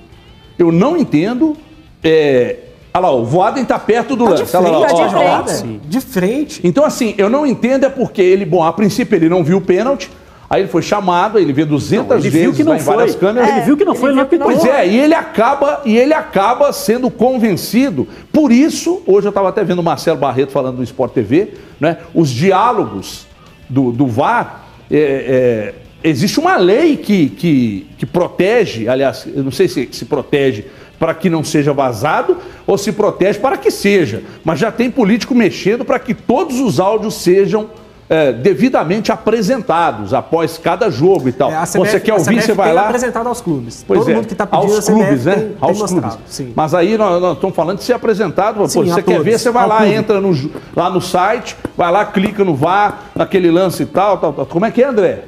eu 0.58 0.72
não 0.72 0.98
entendo. 0.98 1.56
É... 2.04 2.58
Olha 2.94 3.02
lá, 3.04 3.12
o 3.12 3.24
Voaden 3.24 3.64
tá 3.66 3.78
perto 3.78 4.16
do 4.16 4.26
Tá 4.26 4.34
de 4.34 4.42
lance. 4.42 4.58
Olha 4.58 4.68
frente, 4.68 4.82
lá, 4.82 4.88
Tá 4.88 4.94
de 4.94 5.16
ó. 5.16 5.44
frente. 5.46 5.80
De 5.88 6.02
frente. 6.02 6.62
Então, 6.64 6.84
assim, 6.84 7.14
eu 7.18 7.30
não 7.30 7.46
entendo 7.46 7.86
é 7.86 7.90
porque 7.90 8.22
ele, 8.22 8.46
bom, 8.46 8.64
a 8.64 8.74
princípio 8.74 9.16
ele 9.16 9.30
não 9.30 9.44
viu 9.44 9.58
o 9.58 9.62
pênalti, 9.62 10.10
aí 10.50 10.62
ele 10.62 10.70
foi 10.70 10.82
chamado, 10.82 11.38
ele 11.38 11.54
vê 11.54 11.64
200 11.66 12.12
ele 12.12 12.30
vezes 12.30 12.42
viu 12.42 12.54
que 12.54 12.64
não 12.64 12.76
em 12.76 12.80
várias 12.80 13.12
foi. 13.12 13.20
câmeras. 13.20 13.50
Ele 13.50 13.62
viu 13.62 13.78
que 13.78 13.86
não 13.86 13.94
ele 13.94 14.00
foi, 14.00 14.10
não 14.10 14.16
não 14.16 14.24
apitou. 14.24 14.48
Pois 14.48 14.66
é, 14.66 14.88
e 14.88 15.00
ele 15.00 15.14
acaba 15.14 15.82
e 15.86 15.98
ele 15.98 16.14
acaba 16.14 16.74
sendo 16.74 17.10
convencido. 17.12 18.08
Por 18.32 18.52
isso, 18.52 19.02
hoje 19.06 19.28
eu 19.28 19.30
estava 19.30 19.50
até 19.50 19.64
vendo 19.64 19.80
o 19.80 19.84
Marcelo 19.84 20.18
Barreto 20.18 20.52
falando 20.52 20.78
do 20.78 20.84
Sport 20.84 21.14
TV, 21.14 21.54
né? 21.80 21.98
Os 22.14 22.30
diálogos 22.30 23.28
do, 23.70 23.92
do 23.92 24.08
VAR. 24.08 24.66
é, 24.90 24.98
é, 24.98 25.74
existe 26.04 26.40
uma 26.40 26.56
lei 26.56 26.98
que, 26.98 27.30
que, 27.30 27.88
que 27.98 28.06
protege, 28.06 28.88
aliás, 28.88 29.28
eu 29.36 29.44
não 29.44 29.52
sei 29.52 29.68
se 29.68 29.90
se 29.92 30.06
protege 30.06 30.66
para 30.98 31.14
que 31.14 31.30
não 31.30 31.44
seja 31.44 31.72
vazado 31.72 32.38
ou 32.68 32.78
se 32.78 32.92
protege 32.92 33.40
para 33.40 33.58
que 33.58 33.72
seja. 33.72 34.22
Mas 34.44 34.60
já 34.60 34.72
tem 34.72 34.92
político 34.92 35.34
mexendo 35.34 35.86
para 35.86 35.98
que 35.98 36.14
todos 36.14 36.60
os 36.60 36.80
áudios 36.80 37.16
sejam 37.16 37.70
é, 38.10 38.34
devidamente 38.34 39.12
apresentados 39.12 40.16
após 40.16 40.58
cada 40.58 40.90
jogo 40.90 41.30
e 41.30 41.32
tal. 41.32 41.52
É, 41.52 41.56
a 41.58 41.68
Quando 41.68 41.86
você 41.86 42.00
CBF 42.00 42.06
quer 42.06 42.12
a 42.12 42.16
ouvir, 42.16 42.26
CBF 42.36 42.46
você 42.48 42.54
vai 42.54 42.66
tem 42.68 42.76
lá. 42.76 42.86
apresentado 42.88 43.28
aos 43.28 43.40
clubes. 43.40 43.86
Pois 43.88 44.00
Todo 44.00 44.10
é, 44.10 44.16
mundo 44.16 44.28
que 44.28 44.34
tá 44.36 44.48
pedindo 44.48 44.74
aos 44.74 44.78
a 44.90 44.92
CBF 44.92 45.04
clubes, 45.06 45.26
né? 45.26 45.36
tem, 45.36 45.56
aos 45.62 45.78
mostrado. 45.78 46.16
clubes. 46.16 46.34
Sim. 46.34 46.54
Mas 46.56 46.74
aí 46.74 46.98
nós, 46.98 47.22
nós 47.22 47.36
estamos 47.36 47.56
falando 47.56 47.78
de 47.78 47.84
ser 47.84 47.94
apresentado. 47.94 48.56
Pô, 48.58 48.68
Sim, 48.68 48.86
você 48.86 49.00
a 49.00 49.04
quer 49.04 49.12
todos, 49.12 49.24
ver, 49.26 49.38
você 49.40 49.52
vai 49.52 49.64
ao 49.64 49.70
lá, 49.70 49.78
público. 49.78 49.98
entra 50.00 50.20
no, 50.20 50.52
lá 50.76 50.90
no 50.90 51.00
site, 51.00 51.56
vai 51.78 51.92
lá, 51.92 52.04
clica 52.06 52.44
no 52.44 52.56
VAR, 52.56 53.12
naquele 53.16 53.52
lance 53.52 53.84
e 53.84 53.86
tal, 53.86 54.18
tal, 54.18 54.34
tal. 54.34 54.46
Como 54.48 54.66
é 54.66 54.72
que 54.72 54.82
é, 54.82 54.88
André? 54.88 55.24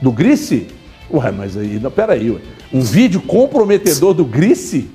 Do 0.00 0.12
Grice? 0.12 0.68
Ué, 1.12 1.32
mas 1.32 1.56
aí, 1.56 1.80
não, 1.82 1.90
peraí, 1.90 2.30
ué. 2.30 2.38
Um 2.72 2.80
vídeo 2.80 3.20
comprometedor 3.22 4.14
do 4.14 4.24
Grice? 4.24 4.88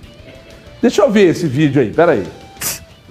Deixa 0.82 1.02
eu 1.02 1.12
ver 1.12 1.30
esse 1.30 1.48
vídeo 1.48 1.82
aí, 1.82 1.92
peraí. 1.92 2.24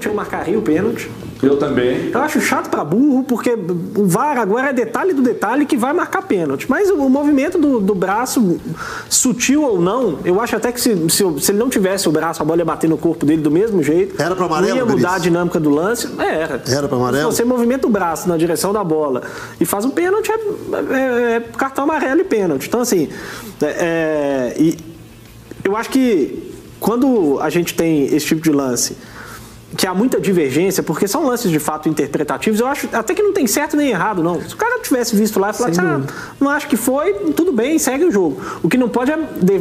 Eu 0.02 0.14
marcaria 0.14 0.58
o 0.58 0.62
pênalti. 0.62 1.10
Eu 1.42 1.57
também. 1.57 2.11
Eu 2.12 2.20
acho 2.20 2.40
chato 2.40 2.68
pra 2.68 2.85
burro, 2.85 3.24
porque 3.24 3.50
o 3.96 4.07
VAR 4.07 4.37
agora 4.38 4.68
é 4.68 4.72
detalhe 4.72 5.12
do 5.14 5.22
detalhe 5.22 5.64
que 5.64 5.76
vai 5.76 5.92
marcar 5.92 6.22
pênalti. 6.22 6.66
Mas 6.68 6.90
o 6.90 7.09
movimento 7.09 7.57
do, 7.59 7.81
do 7.81 7.94
braço, 7.94 8.61
sutil 9.09 9.62
ou 9.62 9.81
não, 9.81 10.18
eu 10.24 10.40
acho 10.40 10.55
até 10.57 10.70
que 10.70 10.81
se, 10.81 10.94
se, 11.09 11.24
se 11.40 11.50
ele 11.53 11.59
não 11.59 11.70
tivesse 11.70 12.09
o 12.09 12.12
braço, 12.12 12.42
a 12.42 12.44
bola 12.44 12.59
ia 12.59 12.64
bater 12.64 12.90
no 12.90 12.98
corpo 12.98 13.24
dele 13.24 13.40
do 13.40 13.50
mesmo 13.50 13.83
jeito. 13.83 14.20
Era 14.20 14.37
pra 14.37 14.44
amarelo, 14.46 14.70
Não 14.70 14.76
ia 14.76 14.85
mudar 14.85 15.14
a 15.14 15.18
dinâmica 15.18 15.59
do 15.59 15.70
lance. 15.70 16.09
É, 16.18 16.42
era. 16.42 16.62
Era 16.68 16.88
pra 16.88 16.96
amarelo? 16.96 17.31
Se 17.31 17.37
você 17.38 17.44
movimenta 17.44 17.87
o 17.87 17.90
braço 17.90 18.29
na 18.29 18.37
direção 18.37 18.72
da 18.72 18.85
bola 18.85 19.22
e 19.61 19.64
faz 19.64 19.85
um 19.85 19.90
pênalti, 19.90 20.31
é, 20.31 20.35
é- 20.35 21.37
é 21.37 21.40
cartão 21.57 21.85
amarelo 21.85 22.20
e 22.20 22.24
pênalti. 22.24 22.66
Então, 22.68 22.81
assim, 22.81 23.09
é- 23.62 23.64
é, 23.66 24.55
e 24.61 24.76
eu 25.64 25.76
acho 25.76 25.88
que 25.90 26.50
quando 26.79 27.38
a 27.40 27.48
gente 27.50 27.74
tem 27.74 28.05
esse 28.14 28.26
tipo 28.26 28.40
de 28.42 28.50
lance, 28.50 28.96
que 29.76 29.87
há 29.87 29.94
muita 29.94 30.20
divergência, 30.20 30.83
porque 30.83 31.06
são 31.06 31.26
lances 31.26 31.50
de 31.50 31.59
fato 31.59 31.88
interpretativos, 31.88 32.61
eu 32.61 32.66
acho 32.66 32.88
até 32.92 33.14
que 33.14 33.22
não 33.22 33.33
tem 33.33 33.46
certo 33.46 33.76
nem 33.76 33.90
errado, 33.90 34.22
não. 34.22 34.40
Se 34.40 34.54
o 34.54 34.56
cara 34.56 34.80
tivesse 34.80 35.14
visto 35.16 35.38
lá 35.38 35.50
e 35.50 35.52
falasse, 35.52 35.76
Sem 35.76 35.85
ah, 35.85 36.00
não 36.40 36.50
acho 36.50 36.68
que 36.68 36.76
foi, 36.76 37.12
tudo 37.33 37.52
bem, 37.52 37.78
segue 37.78 38.04
o 38.04 38.11
jogo. 38.11 38.40
O 38.62 38.68
que 38.68 38.76
não 38.76 38.88
pode 38.88 39.12
é 39.12 39.16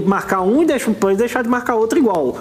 marcar 0.05 0.41
um 0.41 0.63
e 0.63 0.65
depois 0.65 1.17
deixar 1.17 1.43
de 1.43 1.49
marcar 1.49 1.75
outro 1.75 1.99
igual. 1.99 2.37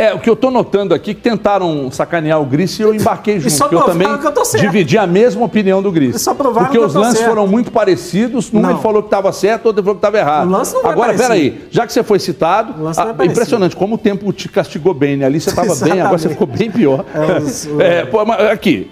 É, 0.00 0.14
o 0.14 0.18
que 0.18 0.30
eu 0.30 0.34
tô 0.34 0.50
notando 0.50 0.94
aqui 0.94 1.10
é 1.10 1.14
que 1.14 1.20
tentaram 1.20 1.90
sacanear 1.90 2.40
o 2.40 2.46
Gris 2.46 2.78
e 2.78 2.82
eu 2.82 2.94
embarquei 2.94 3.38
junto. 3.38 3.52
só 3.52 3.68
porque 3.68 3.76
eu 3.76 3.82
também 3.84 4.16
que 4.16 4.26
eu 4.26 4.32
tô 4.32 4.44
certo. 4.46 4.62
dividi 4.62 4.96
a 4.96 5.06
mesma 5.06 5.44
opinião 5.44 5.82
do 5.82 5.92
Gris. 5.92 6.16
E 6.16 6.18
só 6.18 6.32
provaram 6.32 6.68
Porque 6.68 6.78
que 6.78 6.82
eu 6.82 6.86
os 6.86 6.94
tô 6.94 7.00
lances 7.00 7.18
certo. 7.18 7.28
foram 7.28 7.46
muito 7.46 7.70
parecidos. 7.70 8.50
Não. 8.50 8.70
ele 8.70 8.78
falou 8.78 9.02
que 9.02 9.08
estava 9.08 9.30
certo, 9.30 9.66
outro 9.66 9.82
falou 9.82 9.96
que 9.96 9.98
estava 9.98 10.16
errado. 10.18 10.48
O 10.48 10.52
lance 10.52 10.72
não 10.72 10.86
Agora, 10.86 11.12
peraí, 11.12 11.66
já 11.70 11.86
que 11.86 11.92
você 11.92 12.02
foi 12.02 12.18
citado, 12.18 12.74
é 12.88 12.92
ah, 12.96 13.24
impressionante 13.26 13.76
como 13.76 13.96
o 13.96 13.98
tempo 13.98 14.32
te 14.32 14.48
castigou 14.48 14.94
bem, 14.94 15.18
né? 15.18 15.26
Ali 15.26 15.38
você 15.38 15.50
estava 15.50 15.74
bem, 15.74 16.00
agora 16.00 16.16
você 16.16 16.30
ficou 16.30 16.46
bem 16.46 16.70
pior. 16.70 17.04
É, 17.14 17.38
os- 17.38 17.68
É, 17.78 18.04
pô, 18.06 18.24
mas 18.24 18.40
aqui. 18.50 18.90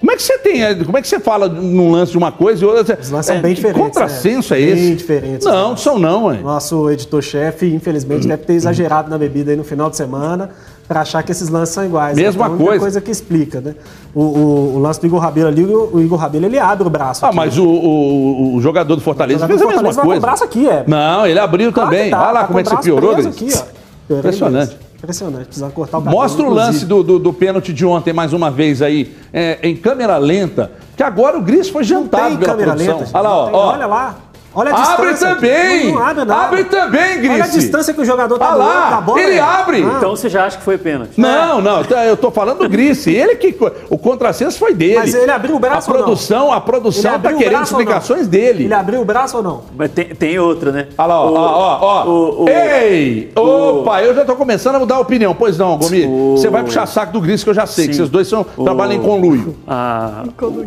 Como 0.00 0.12
é 0.12 0.16
que 0.16 0.22
você 0.22 0.38
tem, 0.38 0.64
é, 0.64 0.74
como 0.74 0.96
é 0.96 1.02
que 1.02 1.08
você 1.08 1.20
fala 1.20 1.46
num 1.46 1.92
lance 1.92 2.10
de 2.12 2.16
uma 2.18 2.32
coisa 2.32 2.64
e 2.64 2.66
outra? 2.66 2.98
Os 3.00 3.10
lances 3.10 3.26
são 3.26 3.36
é, 3.36 3.40
bem 3.40 3.50
que 3.54 3.56
diferentes, 3.60 3.82
contrassenso 3.82 4.54
é, 4.54 4.58
né? 4.58 4.64
esse? 4.64 4.82
Bem 4.82 4.94
diferentes, 4.96 5.46
Não, 5.46 5.70
né? 5.72 5.76
são 5.76 5.98
não, 5.98 6.32
hein? 6.32 6.40
Nosso 6.42 6.90
editor-chefe, 6.90 7.66
infelizmente, 7.66 8.26
deve 8.26 8.42
ter 8.44 8.54
exagerado 8.54 9.10
na 9.10 9.18
bebida 9.18 9.50
aí 9.50 9.56
no 9.58 9.62
final 9.64 9.90
de 9.90 9.96
semana 9.98 10.50
para 10.88 11.02
achar 11.02 11.22
que 11.22 11.30
esses 11.30 11.50
lances 11.50 11.74
são 11.74 11.84
iguais. 11.84 12.16
Mesma 12.16 12.46
Então, 12.46 12.56
coisa. 12.58 12.80
coisa 12.80 13.00
que 13.00 13.10
explica, 13.10 13.60
né? 13.60 13.74
O, 14.14 14.22
o- 14.22 14.74
o 14.76 14.78
lance 14.78 14.98
do 15.00 15.06
Igor 15.06 15.20
Rabelo 15.20 15.48
ali, 15.48 15.64
o, 15.66 15.90
o 15.92 16.00
Igor 16.00 16.18
Rabelo 16.18 16.46
ele 16.46 16.58
abre 16.58 16.86
o 16.86 16.90
braço. 16.90 17.24
Ah, 17.24 17.28
aqui. 17.28 17.36
mas 17.36 17.58
o, 17.58 17.64
o- 17.68 18.60
jogador 18.62 18.96
do 18.96 19.02
Fortaleza 19.02 19.46
fez 19.46 19.60
a 19.60 19.64
mesma 19.66 19.72
Fortaleza 19.82 19.96
vai 19.96 20.02
com 20.02 20.08
coisa. 20.08 20.18
o 20.18 20.22
braço 20.22 20.44
aqui, 20.44 20.66
é. 20.68 20.82
Não, 20.86 21.26
ele 21.26 21.38
abriu 21.38 21.70
Claro 21.72 21.90
também. 21.90 22.10
tá, 22.10 22.22
Olha 22.22 22.30
lá 22.32 22.40
tá 22.40 22.46
como 22.46 22.58
é 22.58 22.62
que 22.62 22.70
você 22.70 22.76
piorou, 22.78 23.14
aqui, 23.16 23.48
ó. 23.54 24.14
Impressionante. 24.18 24.76
Impressionante, 25.02 25.46
precisa 25.46 25.70
cortar 25.70 25.98
o 25.98 26.02
cabelo. 26.02 26.20
Mostra 26.22 26.46
o 26.46 26.50
lance 26.52 26.84
do, 26.84 27.02
do, 27.02 27.18
do 27.18 27.32
pênalti 27.32 27.72
de 27.72 27.86
ontem 27.86 28.12
mais 28.12 28.34
uma 28.34 28.50
vez 28.50 28.82
aí, 28.82 29.16
é, 29.32 29.58
em 29.62 29.74
câmera 29.74 30.18
lenta, 30.18 30.72
que 30.94 31.02
agora 31.02 31.38
o 31.38 31.42
Gris 31.42 31.70
foi 31.70 31.82
jantado 31.84 32.36
pela 32.36 32.52
câmera 32.52 32.72
produção. 32.72 32.98
lenta. 32.98 33.10
Olha 33.14 33.22
lá, 33.22 33.36
ó, 33.36 33.44
tem. 33.46 33.54
ó. 33.54 33.72
Olha 33.72 33.86
lá. 33.86 34.16
Olha 34.54 34.72
a 34.72 34.92
Abre 34.94 35.10
distância. 35.12 35.34
também! 35.36 35.86
Não, 35.86 35.94
não 36.00 36.06
abre 36.06 36.24
nada. 36.24 36.34
Abre 36.46 36.64
também, 36.64 37.18
Gris. 37.18 37.30
Olha 37.30 37.44
a 37.44 37.46
distância 37.48 37.94
que 37.94 38.00
o 38.00 38.04
jogador 38.04 38.38
tá 38.38 38.48
Ah 38.48 38.52
do 38.52 38.58
lá, 38.58 38.90
da 38.90 39.00
bola. 39.00 39.20
ele 39.20 39.36
é. 39.36 39.40
abre. 39.40 39.84
Ah, 39.84 39.94
Então 39.96 40.10
você 40.10 40.28
já 40.28 40.44
acha 40.46 40.58
que 40.58 40.64
foi 40.64 40.76
pênalti? 40.76 41.12
Não, 41.20 41.60
não, 41.60 41.84
tá, 41.84 42.04
eu 42.04 42.16
tô 42.16 42.30
falando 42.30 42.58
do 42.58 42.68
Grice. 42.68 43.10
Ele 43.14 43.36
que. 43.36 43.56
O 43.88 43.96
contrassenso 43.96 44.58
foi 44.58 44.74
dele. 44.74 44.96
Mas 44.96 45.14
ele 45.14 45.30
abriu 45.30 45.54
o 45.56 45.58
braço 45.58 45.88
A 45.90 45.92
ou 45.92 45.98
não? 45.98 46.04
produção, 46.06 46.52
a 46.52 46.60
produção 46.60 47.18
tá 47.20 47.32
querendo 47.32 47.62
explicações 47.62 48.26
dele. 48.26 48.64
Ele 48.64 48.74
abriu 48.74 49.00
o 49.00 49.04
braço 49.04 49.36
ou 49.36 49.42
não? 49.42 49.62
Mas 49.76 49.90
tem, 49.92 50.06
tem 50.06 50.38
outra, 50.38 50.72
né? 50.72 50.88
Olha 50.98 51.06
lá, 51.06 51.20
ó, 51.20 51.30
O- 51.30 51.34
ó, 51.36 51.78
ó, 51.80 52.06
o- 52.08 52.44
o- 52.44 52.48
Ei! 52.48 53.30
Opa, 53.36 54.02
eu 54.02 54.14
já 54.14 54.24
tô 54.24 54.34
começando 54.36 54.76
a 54.76 54.78
mudar 54.80 54.96
a 54.96 55.00
opinião. 55.00 55.34
Pois 55.34 55.56
não, 55.58 55.76
Gomi. 55.76 56.06
Você 56.36 56.48
vai 56.48 56.62
puxar 56.64 56.86
saco 56.86 57.12
do 57.12 57.20
Gris, 57.20 57.44
que 57.44 57.50
eu 57.50 57.54
já 57.54 57.66
sei, 57.66 57.86
que 57.86 57.92
Sim. 57.94 57.98
vocês 57.98 58.10
dois 58.10 58.28
são, 58.28 58.44
trabalham 58.44 58.94
em 58.94 59.00
conluio. 59.02 59.56
a- 59.66 60.24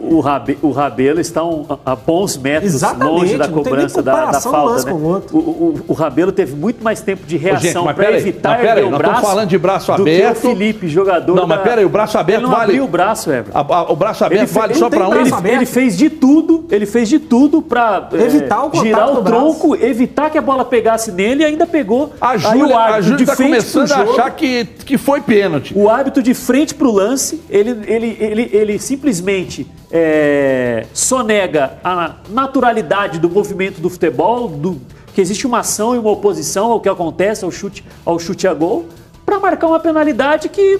o, 0.10 0.20
Rabe, 0.20 0.58
o 0.62 0.72
Rabelo 0.72 1.20
está 1.20 1.44
um- 1.44 1.66
a 1.86 1.96
bons 1.96 2.38
metros 2.38 2.74
Exatamente, 2.76 3.10
longe 3.12 3.38
da 3.38 3.48
nem 3.48 3.56
cobrança 3.76 4.02
da, 4.04 4.26
da 4.32 4.38
um 4.38 4.42
falta. 4.42 4.72
lance 4.72 4.86
Né? 4.86 4.92
com 4.92 4.98
o 4.98 5.04
outro. 5.04 5.38
O, 5.38 5.40
o, 5.40 5.86
o 5.90 5.94
Rabelo 5.94 6.32
teve 6.32 6.56
muito 6.56 6.84
mais 6.84 7.02
tempo 7.02 7.26
de 7.26 7.38
reação 7.38 7.86
para 7.94 8.08
aí, 8.08 8.16
evitar 8.18 8.60
erguer 8.60 8.78
aí, 8.78 8.84
o 8.84 8.98
braço. 8.98 9.22
falando 9.22 9.50
de 9.50 9.58
braço 9.58 9.96
do 9.96 10.02
aberto. 10.02 10.42
que 10.42 10.48
o 10.48 10.50
Felipe, 10.52 10.88
jogador. 10.88 11.36
Não, 11.36 11.48
mas 11.48 11.58
da- 11.58 11.64
pera 11.64 11.82
aí, 11.82 11.86
o 11.86 11.90
braço 11.90 12.18
aberto 12.18 12.40
ele 12.40 12.44
não 12.48 12.52
vale- 12.52 12.64
abriu 12.64 12.84
o 12.84 12.88
braço, 12.88 13.32
Everton. 13.32 13.58
A- 13.58 13.76
a- 13.76 13.92
o 13.92 13.96
braço 13.96 14.24
aberto 14.26 14.42
Ele, 14.42 14.52
vale 14.52 14.74
só 14.76 14.90
pra 14.90 15.08
um. 15.08 15.14
Ele- 15.16 15.32
ele 15.50 15.66
fez 15.66 15.98
de 15.98 16.10
tudo, 16.10 16.66
ele 16.72 16.86
fez 16.86 17.08
de 17.10 17.20
tudo 17.20 17.62
para 17.62 18.10
Evitar 18.14 18.66
o 18.66 18.72
girar 18.80 19.12
do 19.12 19.20
o 19.20 19.24
tronco, 19.24 19.76
evitar 19.76 20.30
que 20.30 20.38
a 20.38 20.42
bola 20.42 20.66
pegasse 20.66 21.12
nele 21.12 21.44
e 21.44 21.46
ainda 21.46 21.66
pegou. 21.66 22.14
A 22.20 22.32
Aí 22.32 22.40
Júlia, 22.40 22.78
a 22.78 23.02
Júlia 23.02 23.18
de 23.18 23.26
tá 23.26 23.36
frente 23.36 23.50
começando 23.50 23.88
pro 23.88 23.98
a 23.98 24.04
achar 24.14 24.32
que, 24.32 24.66
que 24.66 24.98
foi 24.98 25.22
pênalti. 25.22 25.74
o 25.76 25.90
árbitro 25.90 26.22
de 26.24 26.34
frente 26.34 26.74
para 26.76 26.88
o 26.88 26.92
lance, 26.92 27.42
ele, 27.50 27.80
ele, 27.88 28.18
ele, 28.20 28.50
ele 28.52 28.80
simplesmente 28.80 29.68
é, 29.96 30.86
sonega 30.94 31.74
a 31.84 32.14
naturalidade 32.30 33.20
do 33.20 33.30
movimento 33.30 33.63
do 33.72 33.90
futebol, 33.90 34.48
do, 34.48 34.82
que 35.14 35.22
existe 35.22 35.46
uma 35.48 35.60
ação 35.60 35.96
e 35.96 35.98
uma 36.00 36.12
oposição 36.12 36.72
ao 36.72 36.80
que 36.80 36.90
acontece 36.90 37.44
ao 37.46 37.52
chute, 37.52 37.84
ao 38.06 38.18
chute 38.20 38.48
a 38.48 38.54
gol, 38.54 38.86
para 39.26 39.40
marcar 39.40 39.68
uma 39.68 39.80
penalidade 39.80 40.50
que 40.50 40.80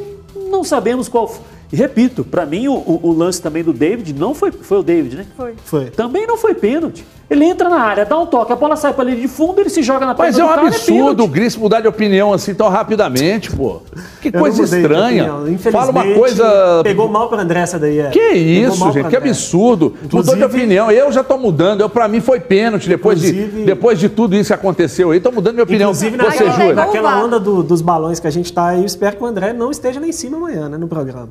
não 0.50 0.64
sabemos 0.64 1.08
qual. 1.08 1.34
E 1.72 1.76
repito, 1.76 2.24
para 2.24 2.46
mim 2.46 2.68
o, 2.68 2.74
o- 2.74 3.00
o 3.04 3.12
lance 3.14 3.42
também 3.42 3.64
do 3.64 3.74
David 3.74 4.14
não 4.14 4.34
foi, 4.36 4.52
foi 4.52 4.78
o 4.80 4.84
David, 4.84 5.16
né? 5.18 5.26
Foi. 5.36 5.54
Foi. 5.66 5.86
Também 5.90 6.28
não 6.28 6.38
foi 6.38 6.54
pênalti. 6.54 7.06
Ele 7.30 7.46
entra 7.46 7.68
na 7.70 7.80
área, 7.80 8.06
dá 8.06 8.20
um 8.20 8.26
toque, 8.26 8.52
a 8.52 8.56
bola 8.56 8.76
sai 8.76 8.94
para 8.94 9.06
linha 9.06 9.18
de 9.18 9.28
fundo, 9.28 9.60
ele 9.60 9.70
se 9.70 9.82
joga 9.82 10.06
na 10.06 10.14
Mas 10.16 10.38
é 10.38 10.44
um 10.44 10.48
do 10.48 10.50
cara, 10.54 10.68
absurdo 10.68 10.94
o 11.02 11.16
pênalti. 11.16 11.32
Gris 11.32 11.56
mudar 11.56 11.80
de 11.80 11.88
opinião 11.88 12.32
assim 12.34 12.54
tão 12.54 12.68
rapidamente, 12.70 13.50
pô. 13.50 13.82
Que 14.22 14.28
Eu 14.28 14.40
coisa 14.40 14.64
estranha. 14.64 15.32
Fala 15.72 15.90
uma 15.92 16.04
coisa. 16.14 16.82
Pegou 16.84 17.08
mal 17.08 17.30
pro 17.30 17.40
André 17.40 17.62
essa 17.62 17.80
daí. 17.80 18.00
É. 18.00 18.10
Que 18.10 18.32
isso, 18.34 18.92
gente, 18.92 19.08
que 19.10 19.16
absurdo. 19.16 19.94
Mudou 20.04 20.22
de 20.22 20.30
Inclusive- 20.32 20.46
opinião. 20.46 20.92
Eu 20.92 21.12
já 21.12 21.24
tô 21.24 21.38
mudando. 21.38 21.82
Eu, 21.82 21.90
pra 21.90 22.08
mim 22.08 22.20
foi 22.20 22.40
pênalti 22.40 22.88
depois, 22.88 23.20
de, 23.22 23.30
Inclusive- 23.30 23.66
depois 23.66 24.00
de 24.00 24.10
tudo 24.10 24.36
isso 24.36 24.50
que 24.50 24.54
aconteceu 24.54 25.12
aí. 25.12 25.20
Tô 25.20 25.32
mudando 25.32 25.54
minha 25.56 25.64
opinião. 25.64 25.90
Inclusive, 25.92 26.18
Você, 26.18 26.24
naquela- 26.24 26.52
Júlia. 26.52 26.74
naquela 26.76 27.24
onda 27.24 27.40
do- 27.40 27.64
dos 27.64 27.82
balões 27.82 28.20
que 28.20 28.28
a 28.28 28.32
gente 28.32 28.52
tá 28.54 28.68
aí, 28.68 28.80
eu 28.82 28.86
espero 28.86 29.16
que 29.18 29.24
o 29.24 29.26
André 29.26 29.54
não 29.54 29.72
esteja 29.72 30.00
lá 30.00 30.06
em 30.08 30.12
cima 30.12 30.38
amanhã, 30.38 30.70
né, 30.70 30.78
no 30.78 30.88
programa. 30.88 31.30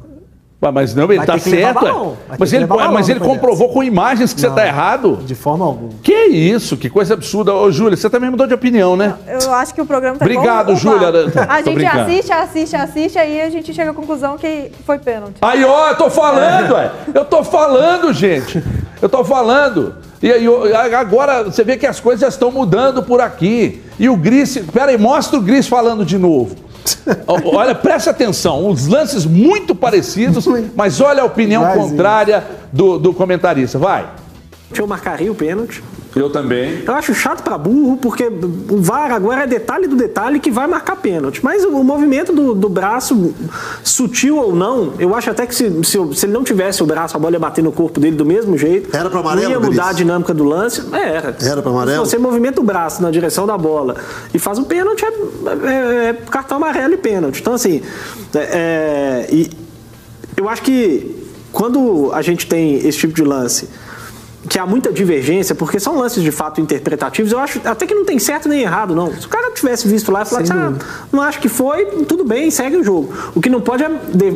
Mas 0.70 0.94
não, 0.94 1.10
ele 1.10 1.24
tá 1.24 1.34
levar 1.34 1.50
certo. 1.50 1.78
é. 1.78 1.90
balão. 1.90 2.16
Mas 2.38 2.52
ele, 2.52 2.60
levar 2.62 2.76
balão 2.76 2.92
mas 2.92 3.08
ele 3.08 3.18
comprovou 3.18 3.70
com 3.70 3.82
imagens 3.82 4.32
que 4.32 4.40
você 4.40 4.48
Não. 4.48 4.54
tá 4.54 4.66
errado. 4.66 5.18
De 5.24 5.34
forma 5.34 5.64
alguma. 5.64 5.90
Que 6.02 6.26
isso, 6.26 6.76
que 6.76 6.88
coisa 6.88 7.14
absurda. 7.14 7.52
Ô, 7.52 7.70
Júlia, 7.72 7.96
você 7.96 8.08
também 8.08 8.30
mudou 8.30 8.46
de 8.46 8.54
opinião, 8.54 8.96
né? 8.96 9.14
Eu 9.26 9.52
acho 9.54 9.74
que 9.74 9.80
o 9.80 9.86
programa 9.86 10.18
tá 10.18 10.24
Obrigado, 10.24 10.76
Júlia. 10.76 11.08
A 11.48 11.62
gente 11.62 11.74
brincando. 11.74 12.02
assiste, 12.02 12.32
assiste, 12.32 12.76
assiste, 12.76 13.18
aí 13.18 13.40
a 13.40 13.50
gente 13.50 13.74
chega 13.74 13.90
à 13.90 13.94
conclusão 13.94 14.36
que 14.38 14.70
foi 14.86 14.98
pênalti. 14.98 15.36
Aí, 15.42 15.64
ó, 15.64 15.88
eu 15.88 15.96
tô 15.96 16.10
falando, 16.10 16.74
ué. 16.74 16.90
Eu 17.12 17.24
tô 17.24 17.42
falando, 17.42 18.12
gente. 18.12 18.62
Eu 19.00 19.08
tô 19.08 19.24
falando. 19.24 19.96
E 20.22 20.30
aí, 20.30 20.46
agora 20.94 21.42
você 21.42 21.64
vê 21.64 21.76
que 21.76 21.86
as 21.86 21.98
coisas 21.98 22.20
já 22.20 22.28
estão 22.28 22.52
mudando 22.52 23.02
por 23.02 23.20
aqui. 23.20 23.82
E 23.98 24.08
o 24.08 24.16
Gris. 24.16 24.58
Pera 24.72 24.92
aí, 24.92 24.98
mostra 24.98 25.38
o 25.38 25.42
Gris 25.42 25.66
falando 25.66 26.04
de 26.04 26.16
novo. 26.16 26.54
Olha, 27.44 27.74
presta 27.74 28.10
atenção, 28.10 28.68
uns 28.68 28.86
lances 28.86 29.24
muito 29.24 29.74
parecidos, 29.74 30.46
mas 30.74 31.00
olha 31.00 31.22
a 31.22 31.24
opinião 31.24 31.64
contrária 31.74 32.44
do, 32.72 32.98
do 32.98 33.12
comentarista. 33.12 33.78
Vai. 33.78 34.08
Eu 34.74 34.86
marcaria 34.86 35.30
o 35.30 35.34
pênalti. 35.34 35.82
Eu 36.14 36.28
também. 36.28 36.82
Eu 36.86 36.94
acho 36.94 37.14
chato 37.14 37.42
pra 37.42 37.56
burro, 37.56 37.96
porque 37.96 38.24
o 38.70 38.76
VAR 38.82 39.10
agora 39.12 39.44
é 39.44 39.46
detalhe 39.46 39.86
do 39.86 39.96
detalhe 39.96 40.38
que 40.38 40.50
vai 40.50 40.66
marcar 40.66 40.96
pênalti. 40.96 41.40
Mas 41.42 41.64
o, 41.64 41.82
movimento 41.82 42.32
do, 42.32 42.54
do 42.54 42.68
braço, 42.68 43.34
sutil 43.82 44.36
ou 44.36 44.54
não, 44.54 44.92
eu 44.98 45.14
acho 45.14 45.30
até 45.30 45.46
que 45.46 45.54
se, 45.54 45.70
se, 45.84 45.98
se 46.14 46.26
ele 46.26 46.32
não 46.32 46.44
tivesse 46.44 46.82
o 46.82 46.86
braço, 46.86 47.16
a 47.16 47.20
bola 47.20 47.32
ia 47.34 47.38
bater 47.38 47.64
no 47.64 47.72
corpo 47.72 47.98
dele 47.98 48.14
do 48.16 48.26
mesmo 48.26 48.58
jeito. 48.58 48.94
Era 48.94 49.08
pra 49.08 49.20
amarelo, 49.20 49.44
Não 49.44 49.50
ia 49.52 49.60
mudar 49.60 49.88
a 49.88 49.92
dinâmica 49.92 50.34
do 50.34 50.44
lance. 50.44 50.82
É, 50.92 51.16
era. 51.16 51.36
Era 51.42 51.62
pra 51.62 51.70
amarelo? 51.70 52.04
Se 52.04 52.10
você 52.10 52.18
movimenta 52.18 52.60
o 52.60 52.64
braço 52.64 53.02
na 53.02 53.10
direção 53.10 53.46
da 53.46 53.56
bola 53.56 53.96
e 54.34 54.38
faz 54.38 54.58
o 54.58 54.64
pênalti, 54.64 55.04
é, 55.04 55.08
é- 55.08 56.08
é 56.10 56.12
cartão 56.30 56.58
amarelo 56.58 56.94
e 56.94 56.98
pênalti. 56.98 57.40
Então, 57.40 57.54
assim, 57.54 57.80
é- 58.34 58.38
é, 58.38 59.34
e 59.34 59.50
eu 60.36 60.48
acho 60.48 60.62
que 60.62 61.16
quando 61.52 62.10
a 62.12 62.20
gente 62.22 62.46
tem 62.46 62.76
esse 62.86 62.98
tipo 62.98 63.14
de 63.14 63.22
lance 63.22 63.68
que 64.48 64.58
há 64.58 64.66
muita 64.66 64.92
divergência, 64.92 65.54
porque 65.54 65.78
são 65.78 65.98
lances 65.98 66.22
de 66.22 66.32
fato 66.32 66.60
interpretativos, 66.60 67.32
eu 67.32 67.38
acho 67.38 67.60
até 67.64 67.86
que 67.86 67.94
não 67.94 68.04
tem 68.04 68.18
certo 68.18 68.48
nem 68.48 68.62
errado, 68.62 68.94
não. 68.94 69.12
Se 69.12 69.26
o 69.26 69.28
cara 69.28 69.52
tivesse 69.52 69.86
visto 69.86 70.10
lá 70.10 70.22
e 70.22 70.24
falasse, 70.24 70.52
ah, 70.52 70.72
não 71.12 71.22
acho 71.22 71.40
que 71.40 71.48
foi, 71.48 71.86
tudo 72.04 72.24
bem, 72.24 72.50
segue 72.50 72.76
o 72.76 72.84
jogo. 72.84 73.12
O 73.34 73.40
que 73.40 73.48
não 73.48 73.60
pode 73.60 73.84
é 73.84 73.88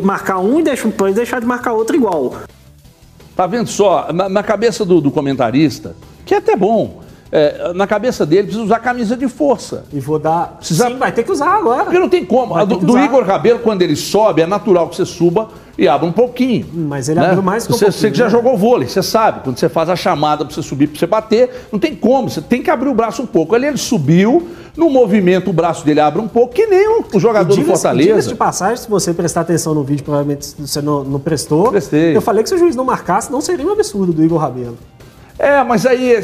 marcar 0.03 0.39
um 0.39 0.61
e 0.61 0.63
deixar, 0.63 0.89
depois 0.89 1.15
deixar 1.15 1.41
de 1.41 1.47
marcar 1.47 1.73
outro 1.73 1.97
igual. 1.97 2.37
Tá 3.35 3.47
vendo 3.47 3.69
só? 3.69 4.13
Na, 4.13 4.29
na 4.29 4.43
cabeça 4.43 4.85
do, 4.85 5.01
do 5.01 5.11
comentarista, 5.11 5.95
que 6.25 6.35
é 6.35 6.39
até 6.39 6.57
bom, 6.57 7.03
é, 7.33 7.73
na 7.75 7.87
cabeça 7.87 8.25
dele 8.25 8.45
precisa 8.45 8.65
usar 8.65 8.79
camisa 8.79 9.17
de 9.17 9.29
força. 9.29 9.85
E 9.93 9.99
vou 10.01 10.19
dar. 10.19 10.57
Precisa- 10.59 10.89
Sim, 10.89 10.97
vai 10.97 11.11
ter 11.13 11.23
que 11.25 11.33
usar 11.33 11.51
agora. 11.59 11.85
Porque 11.85 11.99
não 11.99 12.09
tem 12.09 12.25
como. 12.25 12.55
Vai 12.55 12.67
do, 12.67 12.77
do. 12.77 12.99
Igor 12.99 13.25
Rabelo, 13.25 13.59
quando 13.61 13.83
ele 13.83 13.97
sobe, 13.97 14.43
é 14.43 14.47
natural 14.47 14.89
que 14.89 14.97
você 14.97 15.05
suba 15.05 15.49
e 15.79 15.87
abra 15.89 16.07
um 16.07 16.13
pouquinho. 16.13 16.67
Mas 16.73 17.09
ele 17.09 17.19
abriu 17.21 17.43
mais 17.43 17.67
que 17.67 17.73
um 17.73 17.77
você, 17.77 17.87
pouquinho, 17.87 18.01
Você 18.01 18.11
que 18.11 18.17
já 18.19 18.25
né? 18.25 18.31
jogou 18.31 18.57
vôlei, 18.57 18.89
você 18.89 19.03
sabe. 19.03 19.41
Quando 19.45 19.59
você 19.59 19.69
faz 19.69 19.89
a 19.91 19.97
chamada 19.97 20.45
pra 20.45 20.55
você 20.55 20.63
subir, 20.63 20.87
pra 20.87 20.99
você 20.99 21.07
bater, 21.07 21.51
não 21.73 21.79
tem 21.79 21.95
como. 21.95 22.31
Você 22.31 22.41
tem 22.41 22.63
que 22.63 22.71
abrir 22.71 22.89
o 22.89 22.95
braço 22.95 23.21
um 23.23 23.27
pouco. 23.27 23.55
Ali 23.55 23.67
ele 23.67 23.77
subiu, 23.77 24.49
no 24.77 24.89
movimento 24.89 25.51
o 25.51 25.53
braço 25.53 25.85
dele 25.85 26.01
abre 26.01 26.21
um 26.23 26.29
pouco, 26.29 26.55
que 26.55 26.67
nem 26.67 26.89
o, 26.89 27.19
jogador 27.19 27.49
do 27.49 27.55
Diga-se- 27.55 27.83
diga-se 27.83 27.83
Fortaleza. 27.83 28.29
de 28.29 28.35
passagem, 28.35 28.77
se 28.77 28.89
você 28.89 29.13
prestar 29.13 29.43
atenção 29.43 29.75
no 29.75 29.83
vídeo, 29.83 30.05
provavelmente 30.05 30.55
você 30.59 30.81
não, 30.81 31.03
não 31.05 31.19
prestou. 31.21 31.71
Prestei. 31.71 32.17
Eu 32.17 32.23
falei 32.23 32.43
que 32.43 32.49
se 32.49 32.55
o 32.55 32.59
juiz 32.59 32.75
não 32.77 32.85
marcasse, 32.85 33.31
não 33.31 33.41
seria 33.41 33.67
um 33.67 33.73
absurdo 33.73 34.13
do 34.13 34.25
Igor 34.25 34.39
Rabelo. 34.39 34.79
É, 35.39 35.63
mas 35.63 35.85
aí 35.85 36.19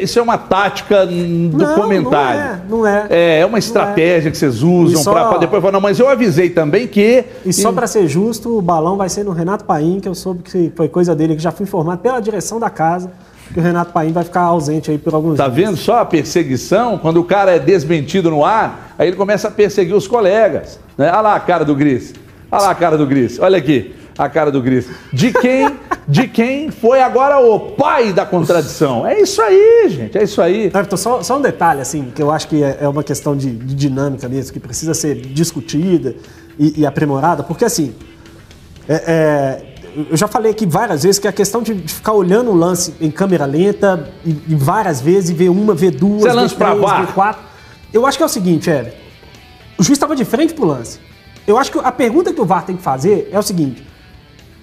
isso 0.00 0.18
é 0.18 0.22
uma 0.22 0.36
tática 0.36 1.06
do 1.06 1.12
Não, 1.56 1.74
comentário. 1.74 2.60
não 2.68 2.86
é, 2.86 2.86
não 2.86 2.86
é. 2.86 3.06
É, 3.08 3.38
é 3.40 3.46
uma 3.46 3.58
estratégia 3.58 4.30
que 4.30 4.36
vocês 4.36 4.62
usam 4.62 5.00
E 5.00 5.02
só- 5.02 5.12
pra 5.28 5.38
depois 5.38 5.62
falar, 5.62 5.72
não, 5.72 5.80
mas 5.80 5.98
eu 5.98 6.06
avisei 6.08 6.50
também 6.50 6.86
que. 6.86 7.24
E 7.46 7.52
só 7.52 7.72
para 7.72 7.86
ser 7.86 8.06
justo, 8.08 8.58
o 8.58 8.60
balão 8.60 8.96
vai 8.98 9.08
ser 9.08 9.24
no 9.24 9.32
Renato 9.32 9.64
Paim, 9.64 10.00
que 10.00 10.08
eu 10.08 10.14
soube 10.14 10.42
que 10.42 10.70
foi 10.76 10.86
coisa 10.88 11.14
dele, 11.14 11.34
que 11.34 11.42
já 11.42 11.50
fui 11.50 11.64
informado 11.64 12.02
pela 12.02 12.20
direção 12.20 12.60
da 12.60 12.68
casa, 12.68 13.10
que 13.54 13.58
o 13.58 13.62
Renato 13.62 13.90
Paim 13.92 14.12
vai 14.12 14.24
ficar 14.24 14.42
ausente 14.42 14.90
aí 14.90 14.98
por 14.98 15.14
alguns 15.14 15.38
Tá 15.38 15.48
dias. 15.48 15.56
vendo 15.56 15.76
só 15.78 16.00
a 16.00 16.04
perseguição? 16.04 16.98
Quando 16.98 17.18
o 17.20 17.24
cara 17.24 17.52
é 17.56 17.58
desmentido 17.58 18.30
no 18.30 18.44
ar, 18.44 18.94
aí 18.98 19.08
ele 19.08 19.16
começa 19.16 19.48
a 19.48 19.50
perseguir 19.50 19.94
os 19.94 20.06
colegas. 20.06 20.78
Né? 20.98 21.08
Olha 21.10 21.20
lá 21.22 21.34
a 21.36 21.40
cara 21.40 21.64
do 21.64 21.74
Gris. 21.74 22.12
Olha 22.50 22.62
lá 22.64 22.70
a 22.70 22.74
cara 22.74 22.98
do 22.98 23.06
Gris. 23.06 23.38
Olha 23.40 23.56
aqui 23.56 23.94
a 24.18 24.28
cara 24.28 24.50
do 24.50 24.60
Gris. 24.60 24.86
De 25.10 25.32
quem, 25.32 25.70
de 26.08 26.26
quem 26.28 26.70
foi 26.70 27.00
agora 27.00 27.38
o 27.38 27.58
pai 27.72 28.12
da 28.12 28.26
contradição? 28.26 29.06
É 29.06 29.20
isso 29.20 29.40
aí, 29.40 29.86
gente. 29.88 30.18
É 30.18 30.24
isso 30.24 30.40
aí. 30.42 30.66
Everton, 30.66 30.96
só, 30.96 31.22
só 31.22 31.38
um 31.38 31.40
detalhe, 31.40 31.80
assim, 31.80 32.10
que 32.14 32.20
eu 32.22 32.30
acho 32.30 32.48
que 32.48 32.62
é, 32.62 32.78
é 32.80 32.88
uma 32.88 33.04
questão 33.04 33.36
de, 33.36 33.50
de 33.54 33.74
dinâmica 33.74 34.28
mesmo, 34.28 34.52
que 34.52 34.60
precisa 34.60 34.94
ser 34.94 35.14
discutida 35.16 36.14
e, 36.58 36.80
e 36.80 36.86
aprimorada, 36.86 37.42
porque 37.42 37.64
assim, 37.64 37.94
é- 38.88 39.04
é, 39.06 39.72
eu 40.10 40.16
já 40.16 40.26
falei 40.26 40.50
aqui 40.52 40.66
várias 40.66 41.02
vezes 41.02 41.18
que 41.18 41.28
a 41.28 41.32
questão 41.32 41.62
de 41.62 41.74
de 41.74 41.92
ficar 41.94 42.12
olhando 42.14 42.50
o 42.50 42.54
lance 42.54 42.94
em 43.00 43.10
câmera 43.10 43.44
lenta 43.44 44.10
e, 44.24 44.30
e 44.48 44.54
várias 44.54 45.00
vezes, 45.00 45.30
e 45.30 45.34
ver 45.34 45.48
uma, 45.50 45.74
ver 45.74 45.90
duas, 45.92 46.24
é 46.24 46.28
ver 46.28 46.34
lance 46.34 46.54
três, 46.54 46.74
ver 47.06 47.12
quatro. 47.14 47.42
Eu 47.92 48.06
acho 48.06 48.16
que 48.16 48.22
é 48.22 48.26
o 48.26 48.28
seguinte, 48.28 48.68
Everton, 48.70 48.96
o 49.78 49.82
juiz 49.82 49.96
estava 49.96 50.16
de 50.16 50.24
frente 50.24 50.52
pro 50.54 50.64
lance. 50.66 50.98
Eu 51.46 51.58
acho 51.58 51.70
que 51.72 51.78
a 51.78 51.92
pergunta 51.92 52.32
que 52.32 52.40
o 52.40 52.44
VAR 52.44 52.64
tem 52.64 52.76
que 52.76 52.82
fazer 52.82 53.28
é 53.32 53.38
o 53.38 53.42
seguinte, 53.42 53.86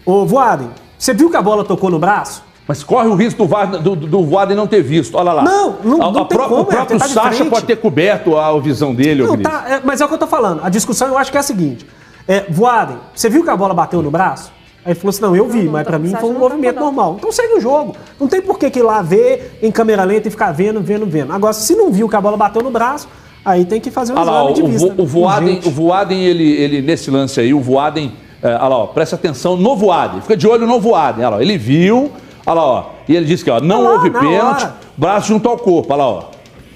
ô 0.05 0.25
Voaden, 0.25 0.69
você 0.99 1.13
viu 1.15 1.29
que 1.31 1.37
a 1.37 1.41
bola 1.41 1.63
tocou 1.63 1.89
no 1.89 1.97
braço? 1.97 2.43
Mas 2.67 2.83
corre 2.83 3.07
o 3.07 3.15
risco 3.15 3.43
do, 3.45 3.49
VAR, 3.49 3.65
do, 3.81 3.95
do 3.95 4.23
Voaden 4.23 4.55
não 4.55 4.67
ter 4.67 4.83
visto. 4.83 5.15
Olha 5.15 5.33
lá. 5.33 5.43
Não, 5.43 5.77
não- 5.83 6.01
A- 6.03 6.11
não 6.11 6.21
a 6.21 6.25
tem 6.25 6.37
como, 6.37 6.59
O 6.61 6.65
próprio 6.65 6.95
é, 6.97 6.99
tá 6.99 7.07
de 7.07 7.13
Sacha 7.13 7.45
pode 7.45 7.65
ter 7.65 7.77
coberto 7.77 8.37
a 8.37 8.59
visão 8.59 8.93
dele, 8.93 9.23
Não, 9.23 9.35
tá, 9.37 9.65
é, 9.67 9.81
mas 9.83 10.01
é 10.01 10.05
o 10.05 10.07
que 10.07 10.13
eu 10.13 10.17
tô 10.19 10.27
falando. 10.27 10.61
A 10.63 10.69
discussão 10.69 11.07
eu 11.07 11.17
acho 11.17 11.31
que 11.31 11.37
é 11.37 11.39
a 11.39 11.43
seguinte. 11.43 11.83
É, 12.27 12.45
Voaden, 12.47 12.97
você 13.15 13.27
viu 13.27 13.43
que 13.43 13.49
a 13.49 13.57
bola 13.57 13.73
bateu 13.73 14.03
no 14.03 14.11
braço? 14.11 14.51
Aí 14.85 14.91
ele 14.91 14.99
falou 14.99 15.09
assim, 15.09 15.21
não, 15.21 15.35
eu 15.35 15.47
vi, 15.49 15.63
não 15.63 15.71
mas 15.71 15.83
tá- 15.83 15.89
pra 15.89 15.97
mim 15.99 16.13
foi 16.13 16.29
um 16.29 16.33
não 16.33 16.39
movimento 16.39 16.75
não. 16.75 16.83
normal. 16.85 17.15
Então 17.17 17.31
segue 17.31 17.53
o 17.55 17.59
jogo. 17.59 17.95
Não 18.19 18.27
tem 18.27 18.39
por 18.39 18.59
que 18.59 18.69
que 18.69 18.77
ir 18.79 18.83
lá 18.83 19.01
ver 19.01 19.57
em 19.63 19.71
câmera 19.71 20.03
lenta 20.03 20.27
e 20.27 20.31
ficar 20.31 20.51
vendo, 20.51 20.79
vendo, 20.79 21.07
vendo. 21.07 21.33
Agora, 21.33 21.53
se 21.53 21.75
não 21.75 21.91
viu 21.91 22.07
que 22.07 22.15
a 22.15 22.21
bola 22.21 22.37
bateu 22.37 22.61
no 22.61 22.69
braço, 22.69 23.07
aí 23.43 23.65
tem 23.65 23.81
que 23.81 23.89
fazer 23.89 24.13
um 24.13 24.17
Olha 24.19 24.29
lá, 24.29 24.39
exame 24.43 24.51
o, 24.51 24.53
de 24.53 24.61
o, 24.61 24.67
vista. 24.67 24.93
Vo- 24.93 25.01
o 25.01 25.05
Voaden, 25.07 25.59
o 25.65 25.71
Voaden 25.71 26.23
ele, 26.23 26.51
ele, 26.51 26.81
nesse 26.83 27.09
lance 27.09 27.39
aí, 27.39 27.51
o 27.51 27.59
Voaden, 27.59 28.13
é, 28.41 28.47
olha 28.47 28.57
lá, 28.67 28.77
ó, 28.77 28.87
presta 28.87 29.15
atenção 29.15 29.55
no 29.57 29.75
Voaden, 29.75 30.21
fica 30.21 30.35
de 30.37 30.47
olho 30.47 30.65
no 30.67 30.79
Voaden, 30.79 31.25
olha 31.25 31.35
lá, 31.37 31.41
ele 31.41 31.57
viu, 31.57 32.11
olha 32.45 32.53
lá, 32.55 32.65
ó, 32.65 32.83
E 33.07 33.15
ele 33.15 33.25
disse 33.25 33.43
que 33.43 33.49
ó, 33.51 33.59
não 33.59 33.83
lá, 33.83 33.91
houve 33.93 34.09
na 34.09 34.19
pênalti, 34.19 34.63
hora. 34.63 34.75
braço 34.95 35.27
junto 35.27 35.49
ao 35.49 35.57
corpo. 35.57 35.91
Olha 35.93 36.03
lá, 36.03 36.09
ó. 36.09 36.23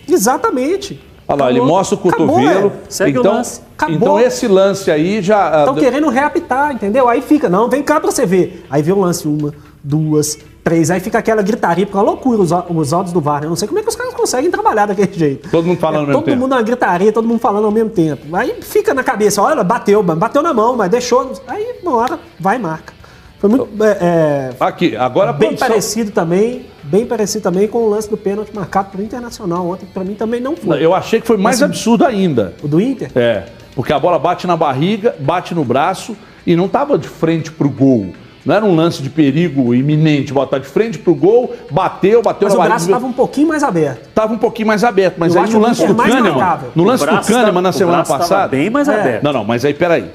Exatamente. 0.08 0.99
Olha 1.28 1.43
lá, 1.43 1.49
ele 1.49 1.60
Acabou. 1.60 1.76
mostra 1.78 1.97
o 1.97 2.10
Acabou, 2.10 2.28
cotovelo. 2.28 2.67
é. 2.67 2.71
Segue 2.89 3.17
o 3.17 3.21
então, 3.21 3.34
lance. 3.34 3.62
Acabou. 3.78 3.95
então 3.95 4.19
esse 4.19 4.47
lance 4.47 4.91
aí 4.91 5.21
já. 5.21 5.45
ah, 5.56 5.60
Estão 5.62 5.73
deu- 5.76 5.84
querendo 5.84 6.10
reapitar, 6.10 6.73
entendeu? 6.73 7.08
Aí 7.08 7.21
fica, 7.21 7.47
não, 7.49 7.69
vem 7.69 7.82
cá 7.82 7.99
pra 7.99 8.12
você 8.12 8.26
ver. 8.26 8.65
Aí 8.69 8.82
vê 8.82 8.91
o 8.91 8.99
lance 8.99 9.28
uma, 9.28 9.54
duas, 9.84 10.38
três. 10.63 10.89
Aí 10.89 10.99
fica 10.99 11.17
aquela 11.19 11.41
gritaria, 11.41 11.86
porque 11.86 11.97
é 11.97 12.02
uma 12.02 12.06
loucura 12.12 12.41
os, 12.41 12.52
os 12.52 12.93
áudios 12.93 13.12
do 13.13 13.19
VAR. 13.19 13.41
né? 13.41 13.45
Eu 13.47 13.49
não 13.49 13.56
sei 13.56 13.67
como 13.67 13.80
é 13.80 13.84
que 13.84 13.89
os 13.89 13.95
caras 13.95 14.13
conseguem 14.13 14.49
trabalhar 14.49 14.86
daquele 14.86 15.12
jeito. 15.13 15.49
Todo 15.49 15.65
mundo 15.65 15.80
falando 15.80 15.97
ao 15.97 16.04
É, 16.04 16.08
mesmo 16.08 16.21
Todo 16.21 16.26
tempo. 16.26 16.39
mundo 16.41 16.49
na 16.52 16.62
gritaria, 16.62 17.12
todo 17.12 17.28
mundo 17.28 17.39
falando 17.39 17.65
ao 17.65 17.71
mesmo 17.71 17.89
tempo. 17.89 18.36
Aí 18.36 18.56
fica 18.62 18.93
na 18.93 19.04
cabeça, 19.04 19.41
olha, 19.41 19.63
bateu, 19.63 20.02
bateu 20.02 20.41
na 20.41 20.54
mão, 20.54 20.76
mas 20.76 20.89
deixou. 20.89 21.32
Aí 21.47 21.76
uma 21.82 21.95
hora 21.97 22.19
vai 22.39 22.56
e 22.56 22.60
marca. 22.60 22.93
Foi 23.39 23.49
muito 23.49 23.67
é, 23.84 23.97
é, 23.99 24.54
Aqui, 24.58 24.95
agora 24.95 25.34
bem 25.34 25.49
produção- 25.49 25.67
parecido 25.67 26.12
também, 26.12 26.65
bem 26.84 27.06
parecido 27.06 27.43
também 27.43 27.67
com 27.67 27.80
o 27.80 27.89
lance 27.89 28.10
do 28.10 28.15
pênalti 28.15 28.56
marcado 28.56 28.89
pro 28.91 29.04
Internacional 29.04 29.67
ontem, 29.67 29.86
que 29.86 29.91
pra 29.91 30.04
mim 30.06 30.13
também 30.13 30.39
não 30.39 30.56
foi. 30.56 30.82
Eu 30.84 30.93
achei 30.93 31.19
que 31.19 31.28
foi 31.28 31.36
mais 31.36 31.62
absurdo 31.62 32.06
ainda. 32.06 32.54
O 32.63 32.69
do 32.69 32.80
Inter? 32.80 33.12
É, 33.13 33.43
porque 33.76 33.91
a 33.91 33.99
bola 33.99 34.17
bate 34.17 34.47
na 34.47 34.56
barriga, 34.56 35.13
bate 35.19 35.54
no 35.54 35.65
braço 35.65 36.15
e 36.47 36.56
não 36.56 36.69
tava 36.69 36.97
de 36.97 37.10
frente 37.10 37.52
pro 37.52 37.69
gol. 37.69 38.13
Não 38.45 38.53
era 38.56 38.65
um 38.65 38.75
lance 38.75 39.01
de 39.01 39.10
perigo 39.10 39.73
iminente, 39.73 40.34
botar 40.34 40.58
de 40.60 40.67
frente 40.67 40.97
pro 40.99 41.15
gol, 41.15 41.53
bateu, 41.71 42.21
bateu 42.21 42.47
Mas 42.49 42.56
o 42.56 42.60
na 42.60 42.65
braço 42.65 42.79
barriga. 42.86 42.97
estava 42.97 43.06
um 43.06 43.13
pouquinho 43.13 43.47
mais 43.47 43.63
aberto. 43.63 44.10
Tava 44.13 44.34
um 44.34 44.38
pouquinho 44.38 44.67
mais 44.67 44.84
aberto, 44.84 45.15
mas 45.17 45.34
Eu 45.34 45.39
aí 45.41 45.47
acho 45.47 45.53
no 45.53 45.60
o 45.60 45.62
lance 45.62 45.88
do 45.88 45.95
mais 45.95 46.13
Kahneman, 46.13 46.58
no 46.75 46.84
O 46.84 46.86
lance 46.86 47.06
do 47.06 47.12
braço 47.12 47.32
Kahneman 47.32 47.62
na 47.62 47.69
o 47.69 47.73
semana 47.73 47.97
braço 47.97 48.12
passada, 48.12 48.47
bem 48.49 48.69
mais 48.69 48.88
É. 48.89 48.99
aberto. 48.99 49.23
Não, 49.23 49.32
não, 49.34 49.43
mas 49.45 49.63
aí 49.63 49.73
peraí. 49.73 50.06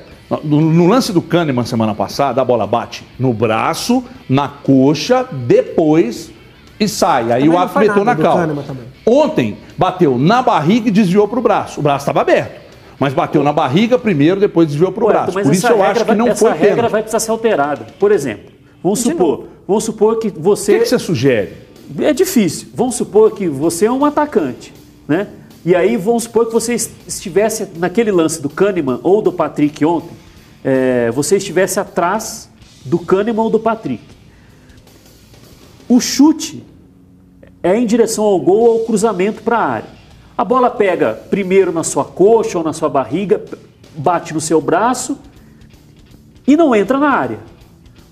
No, 0.45 0.61
no 0.61 0.87
lance 0.87 1.11
do 1.11 1.23
Kahneman 1.23 1.65
semana 1.65 1.95
passada, 1.95 2.43
a 2.43 2.45
bola 2.45 2.67
bate 2.67 3.03
no 3.19 3.33
braço, 3.33 4.05
na 4.29 4.47
coxa, 4.47 5.27
depois 5.33 6.31
e 6.79 6.87
sai. 6.87 7.33
Aí 7.33 7.45
Também 7.45 7.49
o 7.49 7.59
árbitro 7.59 7.81
meteu 7.81 8.05
na 8.05 8.15
calma. 8.15 8.55
Ontem 9.07 9.57
bateu 9.77 10.19
na 10.19 10.43
barriga 10.43 10.89
e 10.89 10.91
desviou 10.91 11.27
pro 11.27 11.41
braço. 11.41 11.81
O 11.81 11.83
braço 11.83 12.03
estava 12.03 12.21
aberto. 12.21 12.68
Mas 13.01 13.15
bateu 13.15 13.43
na 13.45 13.53
barriga 13.53 13.99
primeiro, 13.99 14.41
depois 14.41 14.67
desviou 14.69 14.91
pro 14.91 15.07
Ué, 15.07 15.13
braço. 15.13 15.33
mas 15.35 15.47
Por 15.47 15.53
essa 15.53 15.59
isso 15.59 15.67
eu 15.69 15.77
regra 15.77 15.91
acho 15.93 16.01
que 16.01 16.07
vai- 16.07 16.17
não 16.17 16.29
essa 16.29 16.37
foi 16.41 16.51
regra 16.53 16.75
pênalti. 16.77 16.93
vai 16.93 17.03
precisar 17.03 17.21
ser 17.21 17.31
alterada. 17.31 17.87
Por 17.99 18.11
exemplo, 18.11 18.51
vamos 18.83 18.99
supor, 19.01 19.45
vamos 19.67 19.85
supor 19.85 20.19
que 20.19 20.29
O 20.29 20.33
você 20.41 20.75
que, 20.75 20.81
que 20.81 20.89
você 20.89 20.99
sugere? 20.99 21.53
É 22.01 22.13
difícil. 22.13 22.69
Vamos 22.75 22.97
supor 22.97 23.31
que 23.31 23.47
você 23.49 23.87
é 23.87 23.93
um 23.93 24.05
atacante, 24.05 24.75
né? 25.07 25.29
E 25.65 25.75
aí 25.75 25.97
vamos 25.97 26.25
supor 26.25 26.47
que 26.47 26.53
você 26.53 26.75
est- 26.75 26.91
estivesse 27.07 27.69
naquele 27.77 28.11
lance 28.11 28.43
do 28.43 28.49
Kahneman 28.49 28.99
ou 29.03 29.23
do 29.23 29.33
Patrick 29.33 29.85
ontem, 29.85 30.11
é, 30.65 31.11
você 31.13 31.37
estivesse 31.37 31.79
atrás 31.79 32.49
do 32.85 32.99
Kahneman 32.99 33.43
ou 33.45 33.51
do 33.51 33.59
Patrick. 33.61 34.03
O 35.89 36.01
chute 36.01 36.65
é 37.63 37.77
em 37.77 37.87
direção 37.87 38.25
ao 38.25 38.39
gol 38.41 38.59
ou 38.61 38.73
ao 38.73 38.79
cruzamento 38.87 39.43
para 39.43 39.57
a 39.59 39.65
área. 39.67 39.98
A 40.39 40.45
bola 40.45 40.71
pega 40.71 41.15
primeiro 41.29 41.73
na 41.73 41.83
sua 41.83 42.05
coxa 42.05 42.59
ou 42.59 42.63
na 42.63 42.73
sua 42.73 42.89
barriga, 42.89 43.43
bate 43.97 44.33
no 44.33 44.41
seu 44.41 44.61
braço 44.61 45.19
e 46.47 46.57
não 46.57 46.73
entra 46.73 46.97
na 46.97 47.11
área. 47.11 47.41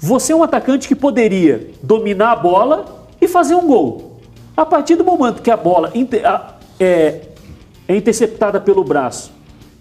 Você 0.01 0.33
é 0.33 0.37
um 0.37 0.43
atacante 0.43 0.89
que 0.89 0.97
poderia 0.97 1.71
dominar 1.81 2.33
a 2.33 2.37
bola 2.37 3.07
e 3.21 3.29
fazer 3.29 3.55
um 3.55 3.69
gol. 3.69 4.19
A 4.57 4.67
partir 4.67 4.97
do 4.97 5.05
momento 5.05 5.41
que 5.41 5.53
a 5.53 5.57
bola 5.57 5.93
é, 6.81 7.21
é 7.87 7.97
interceptada 7.97 8.61
pelo 8.61 8.83
braço 8.83 9.31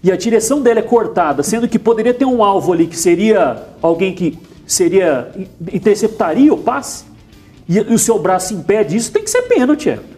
e 0.00 0.12
a 0.12 0.16
direção 0.16 0.62
dela 0.62 0.78
é 0.78 0.82
cortada, 0.82 1.42
sendo 1.42 1.66
que 1.66 1.80
poderia 1.80 2.14
ter 2.14 2.26
um 2.26 2.44
alvo 2.44 2.72
ali 2.72 2.86
que 2.86 2.96
seria 2.96 3.60
alguém 3.82 4.14
que 4.14 4.38
seria 4.64 5.32
interceptaria 5.72 6.54
o 6.54 6.58
passe, 6.58 7.06
e 7.68 7.80
o 7.80 7.98
seu 7.98 8.20
braço 8.20 8.54
impede 8.54 8.96
isso, 8.96 9.10
tem 9.10 9.24
que 9.24 9.30
ser 9.30 9.42
pênalti. 9.42 9.90
É. 9.90 10.15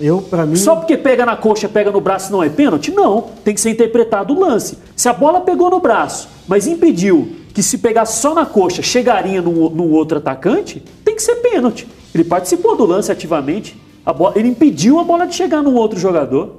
Eu, 0.00 0.20
pra 0.22 0.44
mim. 0.44 0.56
Só 0.56 0.76
porque 0.76 0.96
pega 0.96 1.24
na 1.24 1.36
coxa, 1.36 1.68
pega 1.68 1.90
no 1.90 2.00
braço 2.00 2.32
não 2.32 2.42
é 2.42 2.48
pênalti? 2.48 2.90
Não. 2.90 3.26
Tem 3.44 3.54
que 3.54 3.60
ser 3.60 3.70
interpretado 3.70 4.34
o 4.34 4.40
lance. 4.40 4.78
Se 4.96 5.08
a 5.08 5.12
bola 5.12 5.40
pegou 5.40 5.70
no 5.70 5.80
braço, 5.80 6.28
mas 6.48 6.66
impediu 6.66 7.36
que 7.52 7.62
se 7.62 7.78
pegasse 7.78 8.20
só 8.20 8.34
na 8.34 8.44
coxa 8.44 8.82
chegaria 8.82 9.40
num, 9.40 9.68
num 9.70 9.92
outro 9.92 10.18
atacante, 10.18 10.82
tem 11.04 11.14
que 11.14 11.22
ser 11.22 11.36
pênalti. 11.36 11.86
Ele 12.12 12.24
participou 12.24 12.76
do 12.76 12.84
lance 12.84 13.12
ativamente, 13.12 13.80
bola- 14.04 14.32
ele 14.36 14.48
impediu 14.48 14.98
a 14.98 15.04
bola 15.04 15.26
de 15.26 15.34
chegar 15.36 15.62
num 15.62 15.74
outro 15.76 15.98
jogador. 15.98 16.56